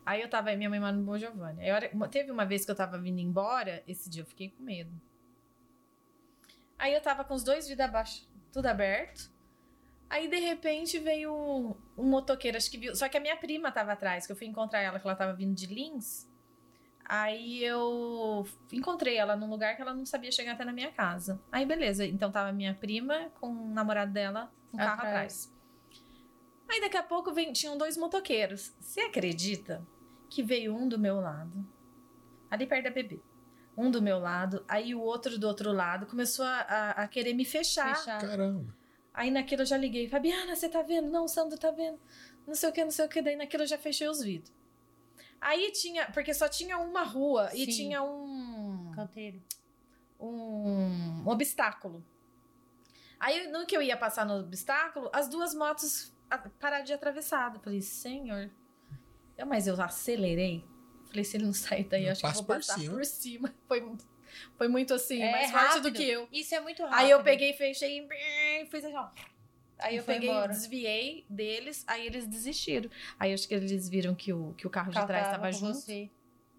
Aí 0.05 0.21
eu 0.21 0.29
tava, 0.29 0.55
minha 0.55 0.69
mãe 0.69 0.79
mora 0.79 0.93
no 0.93 1.03
Bom 1.03 1.17
Giovanni. 1.19 1.63
Aí 1.69 1.91
uma- 1.93 2.09
teve 2.09 2.31
uma 2.31 2.45
vez 2.45 2.65
que 2.65 2.71
eu 2.71 2.75
tava 2.75 2.99
vindo 2.99 3.19
embora, 3.19 3.83
esse 3.87 4.09
dia 4.09 4.23
eu 4.23 4.27
fiquei 4.27 4.51
com 4.51 4.63
medo. 4.63 4.93
Aí 6.79 6.93
eu 6.93 7.01
tava 7.01 7.25
com 7.25 7.35
os 7.35 7.43
dois 7.43 7.67
vidros 7.67 7.89
abaixo, 7.89 8.29
tudo 8.55 8.67
aberto. 8.67 9.29
Aí 10.09 10.29
de 10.29 10.39
repente 10.39 10.97
veio 11.01 11.35
um, 11.35 11.75
um 11.99 12.09
motoqueiro, 12.09 12.57
acho 12.57 12.71
que 12.71 12.79
viu. 12.79 12.95
Só 12.95 13.09
que 13.09 13.17
a 13.17 13.21
minha 13.21 13.37
prima 13.37 13.73
tava 13.73 13.93
atrás, 13.93 14.27
que 14.27 14.33
eu 14.33 14.37
fui 14.37 14.47
encontrar 14.47 14.81
ela, 14.81 15.01
que 15.01 15.07
ela 15.07 15.17
tava 15.17 15.35
vindo 15.35 15.55
de 15.55 15.67
Lins. 15.67 16.31
Aí 17.05 17.63
eu 17.65 18.47
encontrei 18.73 19.17
ela 19.17 19.37
num 19.37 19.51
lugar 19.51 19.75
que 19.75 19.83
ela 19.83 19.93
não 19.93 20.07
sabia 20.07 20.31
chegar 20.31 20.53
até 20.53 20.65
na 20.65 20.73
minha 20.73 20.93
casa. 20.93 21.43
Aí 21.51 21.67
beleza, 21.67 22.07
então 22.07 22.31
tava 22.31 22.53
minha 22.53 22.75
prima 22.75 23.29
com 23.41 23.49
o 23.49 23.69
namorado 23.69 24.13
dela 24.13 24.53
no 24.73 24.79
carro 24.79 25.01
Atrás. 25.01 25.51
atrás. 25.51 25.55
Aí 26.71 26.81
daqui 26.81 26.97
a 26.97 27.03
pouco 27.03 27.33
vem, 27.33 27.53
tinham 27.53 27.77
dois 27.77 27.97
motoqueiros. 27.97 28.73
Você 28.81 29.01
acredita 29.01 29.85
que 30.31 30.43
veio 30.43 30.75
um 30.75 30.89
do 30.89 30.99
meu 30.99 31.21
lado, 31.21 31.67
ali 32.51 32.67
perto 32.67 32.85
da 32.85 32.91
bebê? 32.91 33.21
Um 33.77 33.91
do 33.91 34.01
meu 34.01 34.19
lado, 34.21 34.65
aí 34.69 34.95
o 34.95 35.01
outro 35.01 35.37
do 35.39 35.47
outro 35.49 35.73
lado 35.73 36.07
começou 36.07 36.45
a, 36.45 36.61
a- 36.61 36.91
a 37.03 37.09
querer 37.09 37.35
me 37.35 37.45
fechar. 37.45 37.97
Fechar. 37.97 38.21
Caramba. 38.21 38.75
Aí 39.13 39.31
naquilo 39.31 39.63
eu 39.63 39.67
já 39.67 39.77
liguei, 39.77 40.09
Fabiana, 40.09 40.55
você 40.55 40.69
tá 40.69 40.83
vendo? 40.83 41.09
Não, 41.11 41.27
Sandro 41.29 41.59
tá 41.59 41.71
vendo. 41.71 41.99
Não 42.47 42.55
sei 42.55 42.69
o 42.69 42.73
que, 42.73 42.85
não 42.85 42.91
sei 42.91 43.05
o 43.05 43.09
que. 43.09 43.21
Daí 43.23 43.37
naquilo 43.37 43.63
eu 43.63 43.67
já 43.67 43.79
fechei 43.79 44.09
os 44.09 44.23
vidros. 44.23 44.53
Aí 45.41 45.71
tinha, 45.73 46.07
porque 46.11 46.33
só 46.33 46.49
tinha 46.49 46.79
uma 46.79 47.03
rua 47.03 47.51
e 47.53 47.65
Sim. 47.67 47.71
tinha 47.73 48.03
um, 48.03 48.91
Canteiro. 48.95 49.43
um 50.21 51.23
obstáculo. 51.27 52.05
Aí 53.19 53.49
no 53.49 53.67
que 53.67 53.77
eu 53.77 53.83
ia 53.83 53.97
passar 53.97 54.25
no 54.27 54.39
obstáculo, 54.41 55.11
as 55.13 55.29
duas 55.29 55.55
motos 55.55 56.13
pararam 56.61 56.85
de 56.85 56.93
atravessado. 56.93 57.61
Falei, 57.61 57.81
senhor. 57.81 58.51
Eu, 59.37 59.47
mas 59.47 59.67
eu 59.67 59.81
acelerei. 59.83 60.65
Falei, 61.15 61.25
se 61.25 61.37
ele 61.37 61.45
não 61.45 61.53
sair 61.53 61.85
daí, 61.85 62.07
Eu 62.07 62.13
acho 62.13 62.21
que 62.21 62.27
eu 62.27 62.31
passo 62.31 62.41
vou 62.45 62.47
por 62.57 62.57
passar 62.57 62.79
cima. 62.81 62.95
por 62.97 63.05
cima. 63.05 63.55
Foi, 63.69 63.81
muito- 63.81 64.05
foi 64.59 64.67
muito 64.69 64.93
assim, 64.95 65.23
É 65.23 65.31
mais 65.31 65.51
forte 65.53 65.65
do 65.65 65.75
rápido. 65.77 65.93
que 65.93 66.03
eu. 66.09 66.29
Isso 66.33 66.53
é 66.57 66.61
muito 66.61 66.83
rápido. 66.83 66.99
Aí 66.99 67.11
eu 67.11 67.23
peguei, 67.23 67.53
fechei 67.53 68.01
e 68.01 68.67
fiz 68.67 68.85
assim, 68.85 68.97
ó. 68.97 69.09
Aí 69.79 69.95
E 69.95 69.99
eu 69.99 70.03
foi 70.05 70.15
peguei, 70.15 70.29
embora. 70.31 70.49
desviei 70.49 71.25
deles, 71.31 71.85
aí 71.87 72.05
eles 72.07 72.27
desistiram. 72.27 72.91
Aí 73.19 73.33
acho 73.33 73.47
que 73.47 73.55
eles 73.55 73.89
viram 73.89 74.13
que 74.15 74.33
o, 74.33 74.53
que 74.55 74.67
o 74.67 74.71
carro 74.71 74.91
de 74.93 75.07
trás 75.07 75.29
tava 75.29 75.49
estava 75.51 75.53
junto. 75.53 75.75
você. 75.79 76.11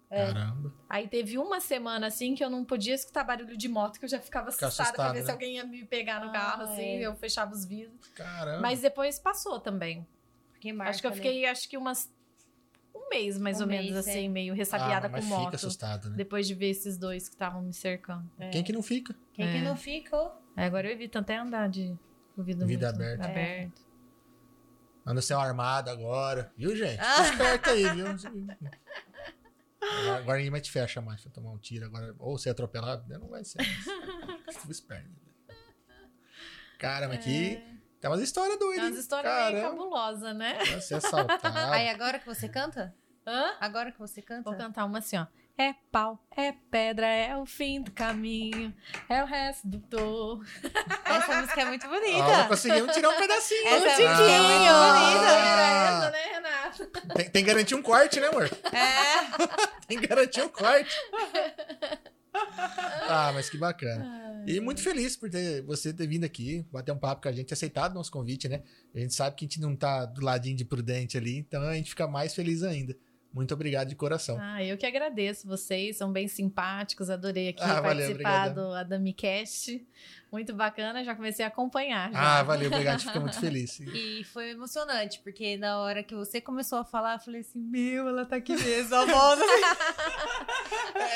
É. 0.08 0.26
Caramba. 0.26 0.72
Aí 0.88 1.06
teve 1.08 1.36
uma 1.36 1.60
semana 1.60 2.06
assim 2.06 2.34
que 2.34 2.42
eu 2.42 2.48
não 2.48 2.64
podia 2.64 2.94
escutar 2.94 3.24
barulho 3.24 3.56
de 3.58 3.68
moto, 3.68 3.98
que 3.98 4.04
eu 4.06 4.08
já 4.08 4.20
ficava 4.20 4.50
Fica 4.52 4.68
assustada 4.68 4.92
pra 4.94 5.04
assustada, 5.04 5.14
ver 5.14 5.20
se 5.20 5.26
né? 5.26 5.32
alguém 5.32 5.54
ia 5.56 5.64
me 5.64 5.84
pegar 5.84 6.20
no 6.20 6.30
Ah, 6.30 6.32
carro, 6.32 6.62
assim, 6.62 6.82
é. 6.82 7.00
eu 7.02 7.14
fechava 7.16 7.52
os 7.52 7.64
vidros. 7.66 8.06
Caramba. 8.14 8.60
Mas 8.62 8.80
depois 8.80 9.18
passou 9.18 9.60
também. 9.60 10.06
Porque 10.52 10.72
marca, 10.72 10.90
acho 10.92 11.00
que 11.02 11.06
eu 11.06 11.10
né? 11.10 11.16
fiquei, 11.16 11.44
acho 11.46 11.68
que 11.68 11.76
umas. 11.76 12.10
Um 12.96 13.08
mês, 13.10 13.38
mais 13.38 13.58
Um 13.58 13.62
ou 13.64 13.68
menos, 13.68 13.92
mês, 13.92 13.96
assim, 13.96 14.26
é. 14.26 14.28
meio 14.28 14.52
ah, 14.52 14.56
ressabiada 14.56 15.08
mas 15.08 15.24
com 15.24 15.30
fica 15.30 15.42
moto. 15.42 15.54
assustado, 15.54 16.10
né? 16.10 16.16
Depois 16.16 16.46
de 16.46 16.54
ver 16.54 16.70
esses 16.70 16.96
dois 16.96 17.28
que 17.28 17.34
estavam 17.34 17.62
me 17.62 17.72
cercando. 17.72 18.28
É. 18.38 18.48
Quem 18.50 18.64
que 18.64 18.72
não 18.72 18.82
fica? 18.82 19.14
Quem 19.32 19.46
que 19.50 19.56
É. 19.58 19.62
não 19.62 19.76
fica? 19.76 20.16
ó? 20.16 20.32
Aí 20.56 20.64
agora 20.64 20.86
eu 20.88 20.92
evito 20.92 21.18
até 21.18 21.36
andar 21.36 21.68
de. 21.68 21.96
Ouvido 22.36 22.66
Vida 22.66 22.92
muito 22.92 23.02
aberta. 23.02 23.24
aberto. 23.26 23.82
Anda 25.06 25.22
sem 25.22 25.36
armado 25.36 25.88
agora. 25.90 26.52
Viu, 26.56 26.74
gente? 26.76 27.00
Ah. 27.00 27.22
Esperto 27.22 27.70
aí, 27.70 27.84
viu? 27.94 28.06
Agora, 30.16 30.36
ninguém 30.38 30.50
mais 30.50 30.62
te 30.64 30.70
fecha 30.72 31.00
mais 31.00 31.20
pra 31.22 31.30
tomar 31.30 31.52
um 31.52 31.58
tiro. 31.58 31.86
Agora, 31.86 32.14
ou 32.18 32.36
ser 32.36 32.50
atropelado, 32.50 33.08
né? 33.08 33.16
não 33.18 33.28
vai 33.28 33.44
ser. 33.44 33.62
Fica 33.62 34.70
esperto. 34.72 35.08
Caramba, 36.78 37.14
aqui 37.14 37.62
tem 38.06 38.12
umas 38.12 38.20
histórias 38.22 38.54
É 38.54 38.58
doidas. 38.58 38.84
umas 38.84 38.94
hein? 38.94 39.00
histórias 39.00 39.52
meio 39.52 39.62
cabulosas, 39.62 40.36
né? 40.36 40.58
vai 40.64 40.80
ser 40.80 40.94
assaltado. 40.94 41.58
Aí 41.72 41.88
agora 41.88 42.18
que 42.18 42.26
você 42.26 42.48
canta? 42.48 42.94
Hã? 43.26 43.54
Agora 43.60 43.90
que 43.90 43.98
você 43.98 44.22
canta? 44.22 44.42
Vou 44.48 44.54
cantar 44.56 44.84
uma 44.84 44.98
assim, 44.98 45.16
ó. 45.18 45.26
É 45.58 45.74
pau, 45.90 46.22
é 46.36 46.52
pedra, 46.70 47.06
é 47.06 47.34
o 47.34 47.46
fim 47.46 47.80
do 47.80 47.90
caminho, 47.90 48.74
é 49.08 49.22
o 49.22 49.26
resto 49.26 49.66
do 49.66 49.80
tour. 49.80 50.44
Essa 51.02 51.40
música 51.40 51.62
é 51.62 51.64
muito 51.64 51.88
bonita. 51.88 52.44
conseguimos 52.46 52.94
tirar 52.94 53.08
um 53.08 53.16
pedacinho. 53.16 53.66
Essa 53.66 53.84
Um 53.84 53.88
é 53.88 53.94
tiquinho. 53.94 54.44
muito 54.44 54.74
bonita. 54.74 55.32
Era 55.32 55.62
essa, 55.88 56.10
né, 56.10 56.22
Renato? 56.34 56.86
Tem, 57.14 57.30
tem 57.30 57.42
que 57.42 57.48
garantir 57.50 57.74
um 57.74 57.82
corte, 57.82 58.20
né, 58.20 58.28
amor? 58.28 58.44
É. 58.70 59.56
Tem 59.88 59.98
que 59.98 60.06
garantir 60.06 60.42
um 60.42 60.48
corte. 60.48 60.94
Ah, 63.08 63.30
mas 63.32 63.48
que 63.48 63.56
bacana. 63.56 64.42
E 64.46 64.58
muito 64.60 64.82
feliz 64.82 65.16
por 65.16 65.30
ter, 65.30 65.62
você 65.62 65.92
ter 65.92 66.08
vindo 66.08 66.24
aqui, 66.24 66.66
bater 66.72 66.90
um 66.90 66.98
papo 66.98 67.22
com 67.22 67.28
a 67.28 67.32
gente, 67.32 67.52
aceitado 67.52 67.92
o 67.92 67.94
nosso 67.94 68.10
convite, 68.10 68.48
né? 68.48 68.62
A 68.92 68.98
gente 68.98 69.14
sabe 69.14 69.36
que 69.36 69.44
a 69.44 69.46
gente 69.46 69.60
não 69.60 69.76
tá 69.76 70.04
do 70.04 70.20
ladinho 70.20 70.56
de 70.56 70.64
prudente 70.64 71.16
ali, 71.16 71.38
então 71.38 71.62
a 71.62 71.74
gente 71.74 71.90
fica 71.90 72.08
mais 72.08 72.34
feliz 72.34 72.64
ainda. 72.64 72.96
Muito 73.36 73.52
obrigado 73.52 73.88
de 73.88 73.94
coração. 73.94 74.38
Ah, 74.40 74.64
eu 74.64 74.78
que 74.78 74.86
agradeço 74.86 75.46
vocês, 75.46 75.98
são 75.98 76.10
bem 76.10 76.26
simpáticos, 76.26 77.10
adorei 77.10 77.50
aqui 77.50 77.62
Ah, 77.62 77.82
valeu, 77.82 77.82
participar 78.08 78.12
obrigadão. 78.48 78.70
do 78.70 78.74
AdamiCast. 78.74 79.86
Muito 80.32 80.54
bacana, 80.54 81.04
já 81.04 81.14
comecei 81.14 81.44
a 81.44 81.48
acompanhar. 81.48 82.10
já. 82.12 82.38
Ah, 82.38 82.42
valeu, 82.42 82.68
obrigado, 82.70 82.96
a 82.96 82.98
fica 82.98 83.20
muito 83.20 83.38
feliz. 83.38 83.78
E 83.94 84.24
foi 84.24 84.50
emocionante, 84.52 85.20
porque 85.20 85.58
na 85.58 85.78
hora 85.80 86.02
que 86.02 86.14
você 86.14 86.40
começou 86.40 86.78
a 86.78 86.84
falar, 86.84 87.14
eu 87.16 87.18
falei 87.20 87.42
assim: 87.42 87.58
Meu, 87.60 88.08
ela 88.08 88.24
tá 88.24 88.36
aqui 88.36 88.56
mesmo, 88.56 88.94
a 88.94 89.04
voz. 89.04 89.40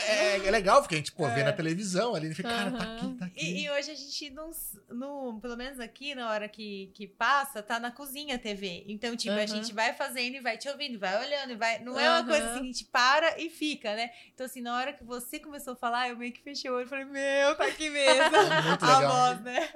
É, 0.06 0.46
é 0.46 0.50
legal, 0.50 0.80
porque 0.82 0.94
a 0.94 0.98
gente, 0.98 1.12
pô, 1.12 1.26
vê 1.30 1.42
na 1.42 1.52
televisão 1.52 2.14
ali, 2.14 2.34
fica, 2.34 2.48
cara, 2.48 2.70
tá 2.70 2.82
aqui, 2.82 3.14
tá 3.14 3.24
aqui. 3.26 3.44
E, 3.46 3.64
e 3.64 3.70
hoje 3.70 3.90
a 3.90 3.94
gente 3.94 4.30
não, 4.30 4.50
não. 4.90 5.40
Pelo 5.40 5.56
menos 5.56 5.80
aqui, 5.80 6.14
na 6.14 6.30
hora 6.30 6.48
que, 6.48 6.90
que 6.94 7.06
passa, 7.06 7.62
tá 7.62 7.78
na 7.80 7.90
cozinha 7.90 8.36
a 8.36 8.38
TV. 8.38 8.84
Então, 8.88 9.16
tipo, 9.16 9.32
a 9.32 9.38
Aham. 9.38 9.46
gente 9.46 9.72
vai 9.72 9.92
fazendo 9.94 10.34
e 10.36 10.40
vai 10.40 10.58
te 10.58 10.68
ouvindo, 10.68 10.98
vai 10.98 11.24
olhando, 11.24 11.52
e 11.52 11.56
vai. 11.56 11.78
Não 11.78 11.98
é 11.98 12.09
uma 12.12 12.24
coisa 12.24 12.50
assim, 12.50 12.60
a 12.60 12.64
gente 12.64 12.84
para 12.86 13.40
e 13.40 13.48
fica, 13.50 13.94
né? 13.94 14.10
Então, 14.34 14.46
assim, 14.46 14.60
na 14.60 14.76
hora 14.76 14.92
que 14.92 15.04
você 15.04 15.38
começou 15.38 15.72
a 15.74 15.76
falar, 15.76 16.08
eu 16.08 16.16
meio 16.16 16.32
que 16.32 16.42
fechei 16.42 16.70
o 16.70 16.74
olho 16.74 16.86
e 16.86 16.88
falei, 16.88 17.04
meu, 17.04 17.54
tá 17.56 17.64
aqui 17.66 17.88
mesmo. 17.90 18.20
É 18.60 18.62
muito 18.62 18.84
a 18.84 18.98
legal. 18.98 19.12
voz, 19.12 19.40
né? 19.42 19.68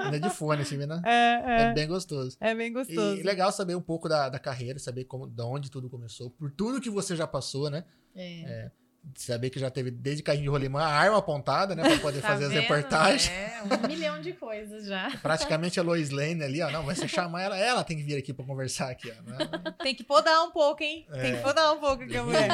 Ainda 0.00 0.20
de 0.20 0.30
fone, 0.30 0.62
assim, 0.62 0.76
né? 0.76 1.00
É, 1.04 1.42
É 1.44 1.62
é. 1.62 1.72
bem 1.72 1.86
gostoso. 1.88 2.36
É 2.40 2.54
bem 2.54 2.72
gostoso. 2.72 3.20
E 3.20 3.22
legal 3.22 3.50
saber 3.52 3.74
um 3.74 3.80
pouco 3.82 4.08
da, 4.08 4.28
da 4.28 4.38
carreira, 4.38 4.78
saber 4.78 5.04
como, 5.04 5.26
de 5.26 5.42
onde 5.42 5.70
tudo 5.70 5.88
começou, 5.90 6.30
por 6.30 6.50
tudo 6.50 6.80
que 6.80 6.90
você 6.90 7.14
já 7.16 7.26
passou, 7.26 7.70
né? 7.70 7.84
É. 8.14 8.70
Saber 9.16 9.48
que 9.50 9.58
já 9.58 9.70
teve 9.70 9.90
desde 9.90 10.22
carrinho 10.22 10.44
de 10.44 10.50
rolimã, 10.50 10.82
a 10.82 10.88
arma 10.92 11.18
apontada, 11.18 11.74
né? 11.74 11.82
Pra 11.82 11.98
poder 11.98 12.20
Tá 12.22 12.28
fazer 12.28 12.44
as 12.44 12.52
vendo? 12.52 12.60
reportagens. 12.60 13.28
É, 13.30 13.62
um 13.62 13.80
milhão 13.88 14.20
de 14.20 14.32
coisas 14.34 14.86
já. 14.86 15.10
Praticamente 15.22 15.80
a 15.80 15.82
Lois 15.82 16.10
Lane 16.10 16.42
ali, 16.44 16.62
ó. 16.62 16.70
Não, 16.70 16.84
vai 16.84 16.94
você 16.94 17.08
chamar 17.08 17.42
ela, 17.42 17.56
ela 17.58 17.82
tem 17.82 17.96
que 17.96 18.02
vir 18.02 18.16
aqui 18.18 18.32
pra 18.32 18.44
conversar 18.44 18.90
aqui, 18.90 19.10
ó. 19.10 19.14
Não 19.28 19.36
é- 19.40 19.72
Tem 19.82 19.94
que 19.94 20.04
podar 20.04 20.42
um 20.44 20.50
pouco, 20.50 20.82
hein? 20.82 21.06
Tem 21.12 21.32
É. 21.32 21.36
que 21.36 21.42
podar 21.42 21.72
um 21.74 21.78
pouco 21.80 22.02
aqui 22.04 22.16
a 22.16 22.22
mulher. 22.22 22.48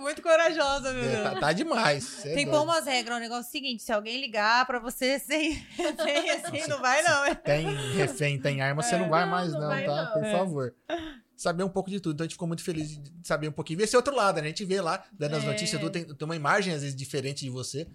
Muito 0.00 0.22
corajosa, 0.22 0.92
meu 0.92 1.04
É, 1.04 1.08
Deus. 1.08 1.22
tá, 1.34 1.40
tá 1.40 1.52
demais. 1.52 2.02
cê 2.04 2.30
é 2.30 2.34
Tem 2.34 2.44
que 2.46 2.50
pôr 2.50 2.62
umas 2.62 2.86
regras, 2.86 3.16
o 3.16 3.20
negócio 3.20 3.44
é 3.44 3.48
o 3.48 3.50
seguinte: 3.52 3.82
se 3.82 3.92
alguém 3.92 4.20
ligar 4.20 4.66
pra 4.66 4.78
você 4.78 5.18
sem, 5.18 5.54
sem 5.76 6.30
assim, 6.30 6.66
não 6.68 6.80
vai, 6.80 7.02
não. 7.02 7.24
é. 7.26 7.34
Tem 7.34 7.66
refém, 7.94 8.40
tem 8.40 8.62
arma, 8.62 8.82
você 8.82 8.96
não 8.96 9.08
vai 9.10 9.26
mais, 9.26 9.52
não 9.52 9.60
não, 9.60 9.68
vai 9.68 9.84
tá? 9.84 10.04
não. 10.04 10.12
Por 10.12 10.24
É. 10.24 10.32
favor. 10.32 10.74
Saber 11.36 11.64
um 11.64 11.68
pouco 11.68 11.90
de 11.90 12.00
tudo. 12.00 12.14
Então 12.14 12.24
a 12.24 12.26
gente 12.26 12.34
ficou 12.34 12.48
muito 12.48 12.62
feliz 12.62 12.96
de 12.96 13.26
saber 13.26 13.48
um 13.48 13.52
pouquinho. 13.52 13.78
Ver 13.78 13.84
esse 13.84 13.96
outro 13.96 14.14
lado, 14.14 14.36
né? 14.36 14.42
A 14.42 14.48
gente 14.48 14.64
vê 14.64 14.80
lá, 14.80 15.02
dando 15.12 15.36
as 15.36 15.44
É. 15.44 15.46
notícias, 15.46 15.80
tudo, 15.80 15.90
tem, 15.92 16.04
tem 16.04 16.24
uma 16.24 16.36
imagem, 16.36 16.72
às 16.74 16.80
vezes, 16.82 16.94
diferente 16.96 17.44
de 17.44 17.50
você. 17.50 17.86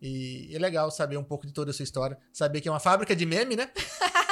E 0.00 0.50
é 0.54 0.58
legal 0.58 0.90
saber 0.90 1.16
um 1.16 1.24
pouco 1.24 1.46
de 1.46 1.52
toda 1.54 1.70
a 1.70 1.74
sua 1.74 1.82
história. 1.82 2.18
Saber 2.32 2.60
que 2.60 2.68
é 2.68 2.70
uma 2.70 2.80
fábrica 2.80 3.14
de 3.16 3.24
meme, 3.26 3.56
né? 3.56 3.70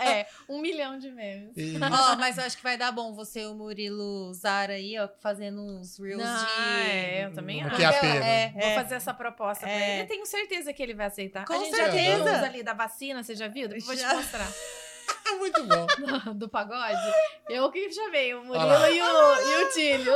É, 0.00 0.26
um 0.48 0.60
milhão 0.60 0.98
de 0.98 1.10
memes. 1.12 1.52
E- 1.56 1.76
Ó, 1.78 2.16
mas 2.16 2.36
eu 2.36 2.44
acho 2.44 2.56
que 2.56 2.62
vai 2.62 2.76
dar 2.76 2.90
bom 2.90 3.14
você 3.14 3.42
e 3.42 3.46
o 3.46 3.54
Murilo 3.54 4.34
Zara 4.34 4.72
aí, 4.72 4.98
ó, 4.98 5.08
fazendo 5.20 5.60
uns 5.62 5.96
reels 5.98 6.20
Ah, 6.24 6.44
de. 6.84 6.90
é, 6.90 7.24
eu 7.26 7.32
também 7.32 7.62
acho. 7.62 7.76
QAP, 7.80 8.04
É, 8.04 8.20
né? 8.20 8.52
Vou 8.52 8.62
é. 8.62 8.74
fazer 8.74 8.96
essa 8.96 9.14
proposta 9.14 9.60
pra 9.64 9.70
É. 9.72 9.92
ele. 9.94 10.02
Eu 10.02 10.06
tenho 10.08 10.26
certeza 10.26 10.72
que 10.72 10.82
ele 10.82 10.94
vai 10.94 11.06
aceitar. 11.06 11.44
Com 11.46 11.52
a 11.52 11.58
gente 11.58 11.76
já 11.76 11.88
tem 11.90 12.06
certeza. 12.16 12.38
uns 12.38 12.42
ali 12.44 12.62
da 12.64 12.74
vacina, 12.74 13.22
você 13.22 13.36
já 13.36 13.46
viu? 13.46 13.68
Depois 13.68 13.84
vou 13.86 13.96
Já. 13.96 14.08
te 14.10 14.16
mostrar. 14.16 14.52
Muito 15.38 15.62
bom. 15.64 15.86
Do 16.34 16.48
pagode. 16.48 17.00
Eu 17.48 17.70
que 17.70 17.90
chamei 17.92 18.34
o 18.34 18.44
Murilo 18.44 18.66
lá. 18.66 18.90
e 18.90 19.00
o, 19.02 19.40
e 19.60 19.64
o 19.64 19.70
Tílio. 19.70 20.14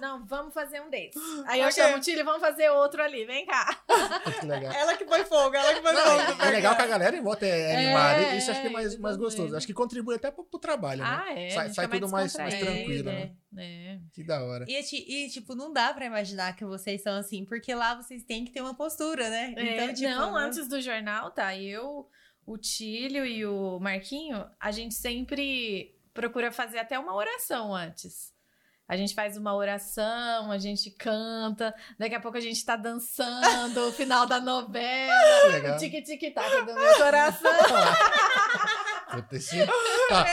Não, 0.00 0.26
vamos 0.26 0.52
fazer 0.52 0.80
um 0.82 0.90
desses. 0.90 1.20
Aí 1.46 1.60
eu 1.60 1.68
Ok. 1.68 1.72
chamo 1.82 1.96
o 1.96 2.00
Tílio, 2.00 2.24
vamos 2.24 2.40
fazer 2.40 2.68
outro 2.70 3.02
ali. 3.02 3.24
Vem 3.24 3.46
cá. 3.46 3.66
Legal. 4.42 4.72
Ela 4.72 4.96
que 4.96 5.04
põe 5.04 5.24
fogo, 5.24 5.54
ela 5.54 5.72
que 5.74 5.80
põe 5.80 5.94
fogo. 5.94 6.42
é 6.42 6.50
legal 6.50 6.74
que 6.76 6.82
a 6.82 6.86
galera 6.86 7.16
em 7.16 7.22
volta 7.22 7.46
é 7.46 7.76
animada. 7.76 8.22
É, 8.22 8.36
Isso 8.38 8.50
acho 8.50 8.60
que 8.60 8.66
é 8.66 8.70
mais, 8.70 8.98
mais 8.98 9.16
gostoso. 9.16 9.56
Acho 9.56 9.66
que 9.66 9.72
contribui 9.74 10.16
até 10.16 10.30
pro, 10.30 10.44
pro 10.44 10.58
trabalho, 10.58 11.02
né? 11.02 11.22
Ah, 11.24 11.32
é. 11.38 11.50
Sai- 11.50 11.70
sai 11.70 11.88
tudo 11.88 12.08
mais- 12.08 12.34
mais 12.36 12.54
tranquilo, 12.58 13.04
né? 13.10 13.32
É. 13.58 13.98
Que 14.12 14.22
da 14.24 14.42
hora. 14.44 14.64
E, 14.68 15.24
e, 15.24 15.30
tipo, 15.30 15.54
não 15.54 15.72
dá 15.72 15.94
pra 15.94 16.04
imaginar 16.04 16.54
que 16.56 16.64
vocês 16.64 17.02
são 17.02 17.16
assim, 17.16 17.44
porque 17.46 17.74
lá 17.74 17.94
vocês 17.94 18.22
têm 18.24 18.44
que 18.44 18.50
ter 18.52 18.60
uma 18.60 18.74
postura, 18.74 19.28
né? 19.30 19.54
É, 19.56 19.92
tipo, 19.92 20.10
não, 20.10 20.36
antes 20.36 20.68
do 20.68 20.80
jornal, 20.80 21.30
tá? 21.30 21.56
Eu, 21.56 22.06
o 22.46 22.56
Tílio 22.56 23.26
e 23.26 23.44
o 23.44 23.78
Marquinho, 23.80 24.46
a 24.60 24.70
gente 24.70 24.94
sempre 24.94 25.94
procura 26.14 26.50
fazer 26.52 26.78
até 26.78 26.98
uma 26.98 27.14
oração 27.14 27.74
antes. 27.74 28.34
A 28.88 28.96
gente 28.96 29.14
faz 29.16 29.36
uma 29.36 29.52
oração, 29.52 30.52
a 30.52 30.58
gente 30.58 30.92
canta, 30.92 31.74
daqui 31.98 32.14
a 32.14 32.20
pouco 32.20 32.38
a 32.38 32.40
gente 32.40 32.64
tá 32.64 32.76
dançando, 32.76 33.88
o 33.88 33.92
final 33.92 34.26
da 34.26 34.38
novela, 34.40 35.76
tic-tic-tac 35.76 36.62
do 36.64 36.72
meu 36.72 36.94
coração, 36.96 37.50
esse- 39.32 39.66
Tá, 40.08 40.24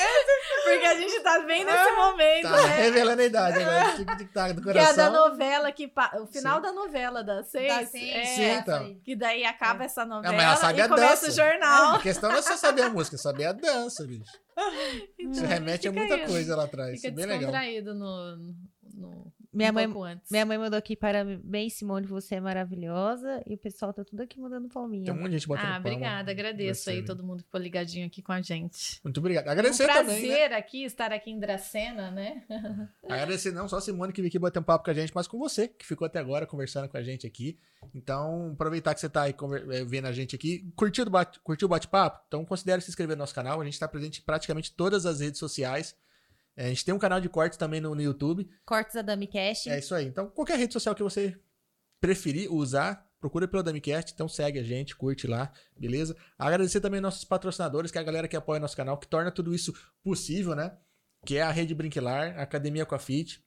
porque 0.63 0.85
a 0.85 0.95
gente 0.95 1.19
tá 1.21 1.39
bem 1.41 1.63
nesse 1.65 1.91
momento, 1.95 2.43
tá 2.43 2.63
né? 2.67 2.75
revelando 2.77 3.21
a 3.21 3.25
idade 3.25 3.59
agora. 3.61 3.91
Tic-tic-tac 3.97 4.53
do 4.53 4.61
Que 4.61 4.69
é 4.69 4.81
a 4.81 4.91
da 4.91 5.09
coração. 5.09 5.13
novela 5.29 5.71
que. 5.71 5.87
pa- 5.87 6.11
O 6.21 6.27
final 6.27 6.55
Sim. 6.57 6.61
da 6.61 6.71
novela 6.71 7.23
da 7.23 7.43
seis. 7.43 7.67
Dá 7.73 7.85
sim, 7.85 8.09
é, 8.09 8.25
Sim, 8.25 8.43
então. 8.51 8.95
Que 9.03 9.15
daí 9.15 9.43
acaba 9.45 9.83
essa 9.83 10.05
novela 10.05 10.41
ela 10.41 10.55
sabe 10.55 10.79
e 10.79 10.81
a 10.81 10.87
começa 10.89 11.27
dança. 11.27 11.29
o 11.29 11.31
jornal. 11.45 11.95
A 11.95 11.99
questão 12.01 12.29
não 12.29 12.37
é 12.37 12.41
só 12.41 12.55
saber 12.57 12.83
a 12.83 12.89
música, 12.89 13.15
é 13.15 13.19
saber 13.19 13.45
a 13.45 13.51
dança, 13.51 14.05
bicho. 14.05 14.23
Isso 15.19 15.39
Então, 15.39 15.45
remete 15.47 15.87
a 15.87 15.91
muita 15.91 16.15
aí, 16.15 16.25
coisa 16.27 16.55
lá 16.55 16.63
atrás. 16.65 17.01
Fica 17.01 17.07
Isso 17.07 17.07
é 17.07 17.11
bem 17.11 17.25
legal. 17.25 17.93
no, 17.95 18.37
no, 18.95 19.33
Minha 19.53 19.69
um 19.71 19.73
mãe, 19.73 19.85
pouco 19.85 20.03
antes. 20.03 20.31
minha 20.31 20.45
mãe 20.45 20.57
mandou 20.57 20.77
aqui 20.77 20.95
parabéns, 20.95 21.73
Simone, 21.73 22.07
você 22.07 22.35
é 22.35 22.39
maravilhosa. 22.41 23.41
E 23.45 23.53
o 23.53 23.57
pessoal 23.57 23.93
tá 23.93 24.03
tudo 24.03 24.21
aqui 24.21 24.39
mandando 24.39 24.67
palminha. 24.67 25.05
Tem 25.05 25.13
um 25.13 25.17
monte 25.17 25.27
de 25.31 25.37
gente 25.37 25.47
botando 25.47 25.65
Ah, 25.65 25.71
palma. 25.73 25.79
obrigada, 25.89 26.31
agradeço 26.31 26.89
aí 26.89 27.01
né? 27.01 27.05
todo 27.05 27.23
mundo 27.23 27.39
que 27.39 27.45
ficou 27.45 27.61
ligadinho 27.61 28.07
aqui 28.07 28.21
com 28.21 28.31
a 28.31 28.41
gente. 28.41 28.99
Muito 29.03 29.17
obrigado. 29.19 29.47
um 29.47 29.51
Agradecer 29.51 29.85
prazer 29.85 30.05
também, 30.15 30.49
né? 30.49 30.55
aqui, 30.55 30.83
estar 30.83 31.11
aqui 31.13 31.29
em 31.31 31.39
Dracena, 31.39 32.09
né? 32.11 32.43
Agradecer 33.03 33.51
não 33.51 33.67
só 33.69 33.77
a 33.77 33.81
Simone 33.81 34.11
que 34.13 34.21
veio 34.21 34.29
aqui 34.29 34.39
bater 34.39 34.59
um 34.59 34.63
papo 34.63 34.85
com 34.85 34.91
a 34.91 34.93
gente, 34.93 35.11
mas 35.13 35.27
com 35.27 35.37
você, 35.37 35.67
que 35.67 35.85
ficou 35.85 36.05
até 36.05 36.19
agora 36.19 36.45
conversando 36.45 36.87
com 36.89 36.97
a 36.97 37.03
gente 37.03 37.27
aqui. 37.27 37.57
Então, 37.93 38.51
aproveitar 38.53 38.93
que 38.93 38.99
você 39.01 39.09
tá 39.09 39.23
aí 39.23 39.35
eh, 39.71 39.83
vendo 39.85 40.07
a 40.07 40.11
gente 40.11 40.35
aqui, 40.35 40.71
curtiu, 40.75 41.05
o 41.05 41.09
bate- 41.09 41.39
curtiu 41.41 41.65
o 41.65 41.69
bate-papo? 41.69 42.23
Então, 42.27 42.43
considere 42.45 42.81
se 42.81 42.89
inscrever 42.89 43.15
no 43.15 43.21
nosso 43.21 43.35
canal. 43.35 43.59
A 43.61 43.63
gente 43.65 43.73
está 43.73 43.87
presente 43.87 44.19
em 44.21 44.23
praticamente 44.23 44.73
todas 44.73 45.05
as 45.05 45.19
redes 45.19 45.37
sociais. 45.39 45.95
Eh, 46.55 46.65
A 46.65 46.69
gente 46.69 46.85
tem 46.85 46.93
um 46.93 46.99
canal 46.99 47.19
de 47.19 47.29
cortes 47.29 47.57
também 47.57 47.81
no, 47.81 47.93
no 47.95 48.01
YouTube. 48.01 48.49
Cortes 48.65 48.95
da 48.95 49.01
DamiCast. 49.01 49.69
É 49.69 49.79
isso 49.79 49.93
aí. 49.95 50.05
Então, 50.05 50.27
qualquer 50.29 50.57
rede 50.57 50.73
social 50.73 50.93
que 50.95 51.03
você 51.03 51.37
preferir 51.99 52.51
usar, 52.51 53.07
procura 53.19 53.47
pelo 53.47 53.63
DamiCast. 53.63 54.13
Então, 54.13 54.27
segue 54.27 54.59
a 54.59 54.63
gente, 54.63 54.95
curte 54.95 55.25
lá, 55.27 55.51
beleza? 55.77 56.15
Agradecer 56.37 56.81
também 56.81 56.99
nossos 56.99 57.23
patrocinadores, 57.23 57.91
que 57.91 57.97
é 57.97 58.01
a 58.01 58.03
galera 58.03 58.27
que 58.27 58.35
apoia 58.35 58.59
nosso 58.59 58.75
canal, 58.75 58.97
que 58.97 59.07
torna 59.07 59.31
tudo 59.31 59.53
isso 59.53 59.73
possível, 60.03 60.55
né? 60.55 60.77
Que 61.25 61.37
é 61.37 61.41
a 61.41 61.51
Rede 61.51 61.73
Brinquilar, 61.73 62.37
a 62.37 62.43
Academia 62.43 62.85
Coafit. 62.85 63.41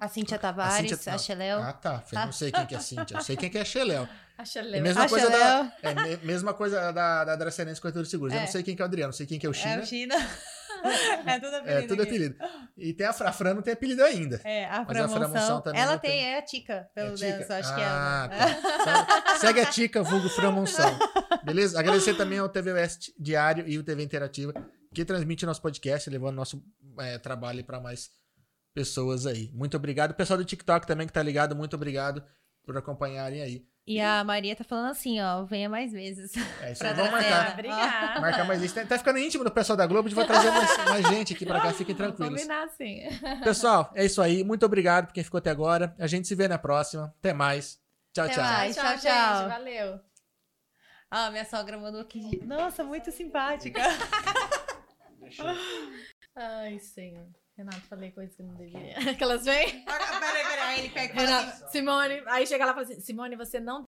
A 0.00 0.08
Cíntia 0.08 0.38
Tavares, 0.38 0.92
a, 0.92 0.96
Cíntia- 0.96 1.18
Xeléu. 1.18 1.58
Ah, 1.62 1.72
tá. 1.74 2.02
Eu 2.10 2.18
não 2.20 2.32
sei 2.32 2.50
quem 2.50 2.66
que 2.66 2.74
é 2.74 2.78
a 2.78 2.80
Cíntia. 2.80 3.16
Eu 3.16 3.22
sei 3.22 3.36
quem 3.36 3.50
que 3.50 3.58
é 3.58 3.60
a 3.60 3.64
Xeléu. 3.64 4.08
É 4.38 4.58
a 4.58 4.62
legal. 4.62 4.80
mesma 4.82 5.04
A 5.04 5.08
coisa 5.08 5.28
da, 5.30 5.38
Xeléu. 5.38 5.72
é, 5.82 5.94
me- 5.94 6.16
mesma 6.24 6.54
coisa 6.54 6.92
da, 6.92 7.24
da 7.24 7.36
Dracenense 7.36 7.78
Corretora 7.80 8.04
de 8.04 8.10
Seguros. 8.10 8.32
Eu 8.32 8.40
É. 8.40 8.44
não 8.44 8.50
sei 8.50 8.62
quem 8.62 8.74
que 8.74 8.80
é 8.80 8.84
o 8.84 8.88
Adriano, 8.88 9.08
não 9.08 9.12
sei 9.16 9.26
quem 9.26 9.38
que 9.38 9.44
é 9.44 9.48
o 9.48 9.52
É 9.52 9.54
China. 9.54 9.82
o 9.82 9.86
China. 9.86 10.14
é 11.26 11.38
tudo 11.40 11.56
apelido. 11.56 11.68
É, 11.78 11.86
tudo 11.86 12.02
apelido. 12.02 12.36
E 12.78 12.94
tem 12.94 13.06
a 13.06 13.12
Fra, 13.12 13.28
a 13.28 13.32
Fran 13.34 13.52
não 13.52 13.60
tem 13.60 13.74
apelido 13.74 14.02
ainda. 14.02 14.40
É, 14.42 14.64
a 14.64 14.78
Mas 14.78 14.96
a 14.96 15.08
Framonção. 15.08 15.18
Framonção 15.30 15.60
também 15.60 15.80
Ela 15.82 15.98
tem, 15.98 16.24
é 16.24 16.38
a 16.38 16.42
Tica, 16.42 16.88
pelo 16.94 17.10
É 17.10 17.14
Tica? 17.14 17.26
menos, 17.32 17.50
eu 17.50 17.56
acho 17.56 17.70
ah, 17.70 17.74
que 17.74 17.80
é. 17.80 17.84
ela. 17.84 18.28
tá. 19.18 19.34
Se- 19.34 19.40
Segue 19.40 19.60
a 19.60 19.66
Tica, 19.66 20.02
vulgo 20.02 20.28
Fran 20.30 20.52
Monção. 20.52 20.98
Beleza? 21.44 21.78
Agradecer 21.78 22.14
também 22.14 22.38
ao 22.38 22.48
TV 22.48 22.72
West 22.72 23.10
Diário 23.18 23.68
e 23.68 23.78
o 23.78 23.82
TV 23.82 24.02
Interativa, 24.02 24.54
que 24.94 25.04
transmite 25.04 25.44
nosso 25.44 25.60
podcast, 25.60 26.08
levando 26.08 26.36
nosso 26.36 26.64
é, 26.98 27.18
trabalho 27.18 27.62
para 27.62 27.78
mais 27.78 28.10
pessoas 28.74 29.26
aí. 29.26 29.50
Muito 29.52 29.76
obrigado. 29.76 30.12
O 30.12 30.14
pessoal 30.14 30.38
do 30.38 30.44
TikTok 30.44 30.86
também 30.86 31.06
que 31.06 31.12
tá 31.12 31.22
ligado, 31.22 31.56
muito 31.56 31.74
obrigado 31.74 32.22
por 32.64 32.76
acompanharem 32.76 33.42
aí. 33.42 33.66
E 33.86 34.00
a 34.00 34.22
Maria 34.22 34.54
tá 34.54 34.62
falando 34.62 34.90
assim, 34.90 35.20
ó, 35.20 35.42
venha 35.44 35.68
mais 35.68 35.92
vezes. 35.92 36.32
É 36.60 36.72
isso 36.72 36.84
vamos 36.84 37.10
marcar. 37.10 37.52
Obrigada. 37.54 38.20
Marcar 38.20 38.44
mais 38.44 38.62
isso. 38.62 38.74
Tá, 38.74 38.86
tá 38.86 38.98
ficando 38.98 39.18
íntimo 39.18 39.42
do 39.42 39.50
pessoal 39.50 39.76
da 39.76 39.86
Globo, 39.86 40.06
a 40.06 40.10
gente 40.10 40.16
vai 40.16 40.26
trazer 40.26 40.50
mais, 40.50 40.76
mais 40.88 41.08
gente 41.08 41.34
aqui 41.34 41.44
pra 41.44 41.60
cá, 41.60 41.72
fiquem 41.72 41.94
Vamos 41.96 42.16
tranquilos. 42.16 42.42
combinar 42.42 42.68
sim. 42.68 43.00
Pessoal, 43.42 43.90
é 43.94 44.04
isso 44.04 44.22
aí. 44.22 44.44
Muito 44.44 44.64
obrigado 44.64 45.06
por 45.06 45.14
quem 45.14 45.24
ficou 45.24 45.38
até 45.38 45.50
agora. 45.50 45.94
A 45.98 46.06
gente 46.06 46.28
se 46.28 46.34
vê 46.34 46.46
na 46.46 46.58
próxima. 46.58 47.12
Até 47.18 47.32
mais. 47.32 47.80
Tchau, 48.12 48.26
Até 48.26 48.34
tchau. 48.34 48.44
mais. 48.44 48.76
tchau, 48.76 48.84
tchau, 48.84 48.92
gente. 48.92 49.02
tchau. 49.02 49.48
Valeu. 49.48 50.00
Ah, 51.10 51.30
minha 51.32 51.44
sogra 51.44 51.76
mandou 51.76 52.02
aqui. 52.02 52.44
Nossa, 52.44 52.84
muito 52.84 53.10
simpática. 53.10 53.80
Ai, 56.36 56.78
senhor. 56.78 57.26
Renato, 57.60 57.82
falei 57.90 58.10
coisas 58.10 58.34
que 58.34 58.42
não 58.42 58.54
deveria. 58.54 58.96
Que 59.14 59.22
elas 59.22 59.44
vêm? 59.44 59.84
Peraí, 59.84 60.44
peraí, 60.48 60.78
ele 60.78 60.88
pega 60.88 61.12
e 61.12 61.16
fala 61.26 61.38
assim, 61.40 61.46
Renato, 61.50 61.70
Simone. 61.72 62.22
Aí 62.26 62.46
chega 62.46 62.64
lá 62.64 62.70
e 62.70 62.74
fala 62.74 62.86
assim: 62.86 63.00
Simone, 63.00 63.36
você 63.36 63.60
não 63.60 63.78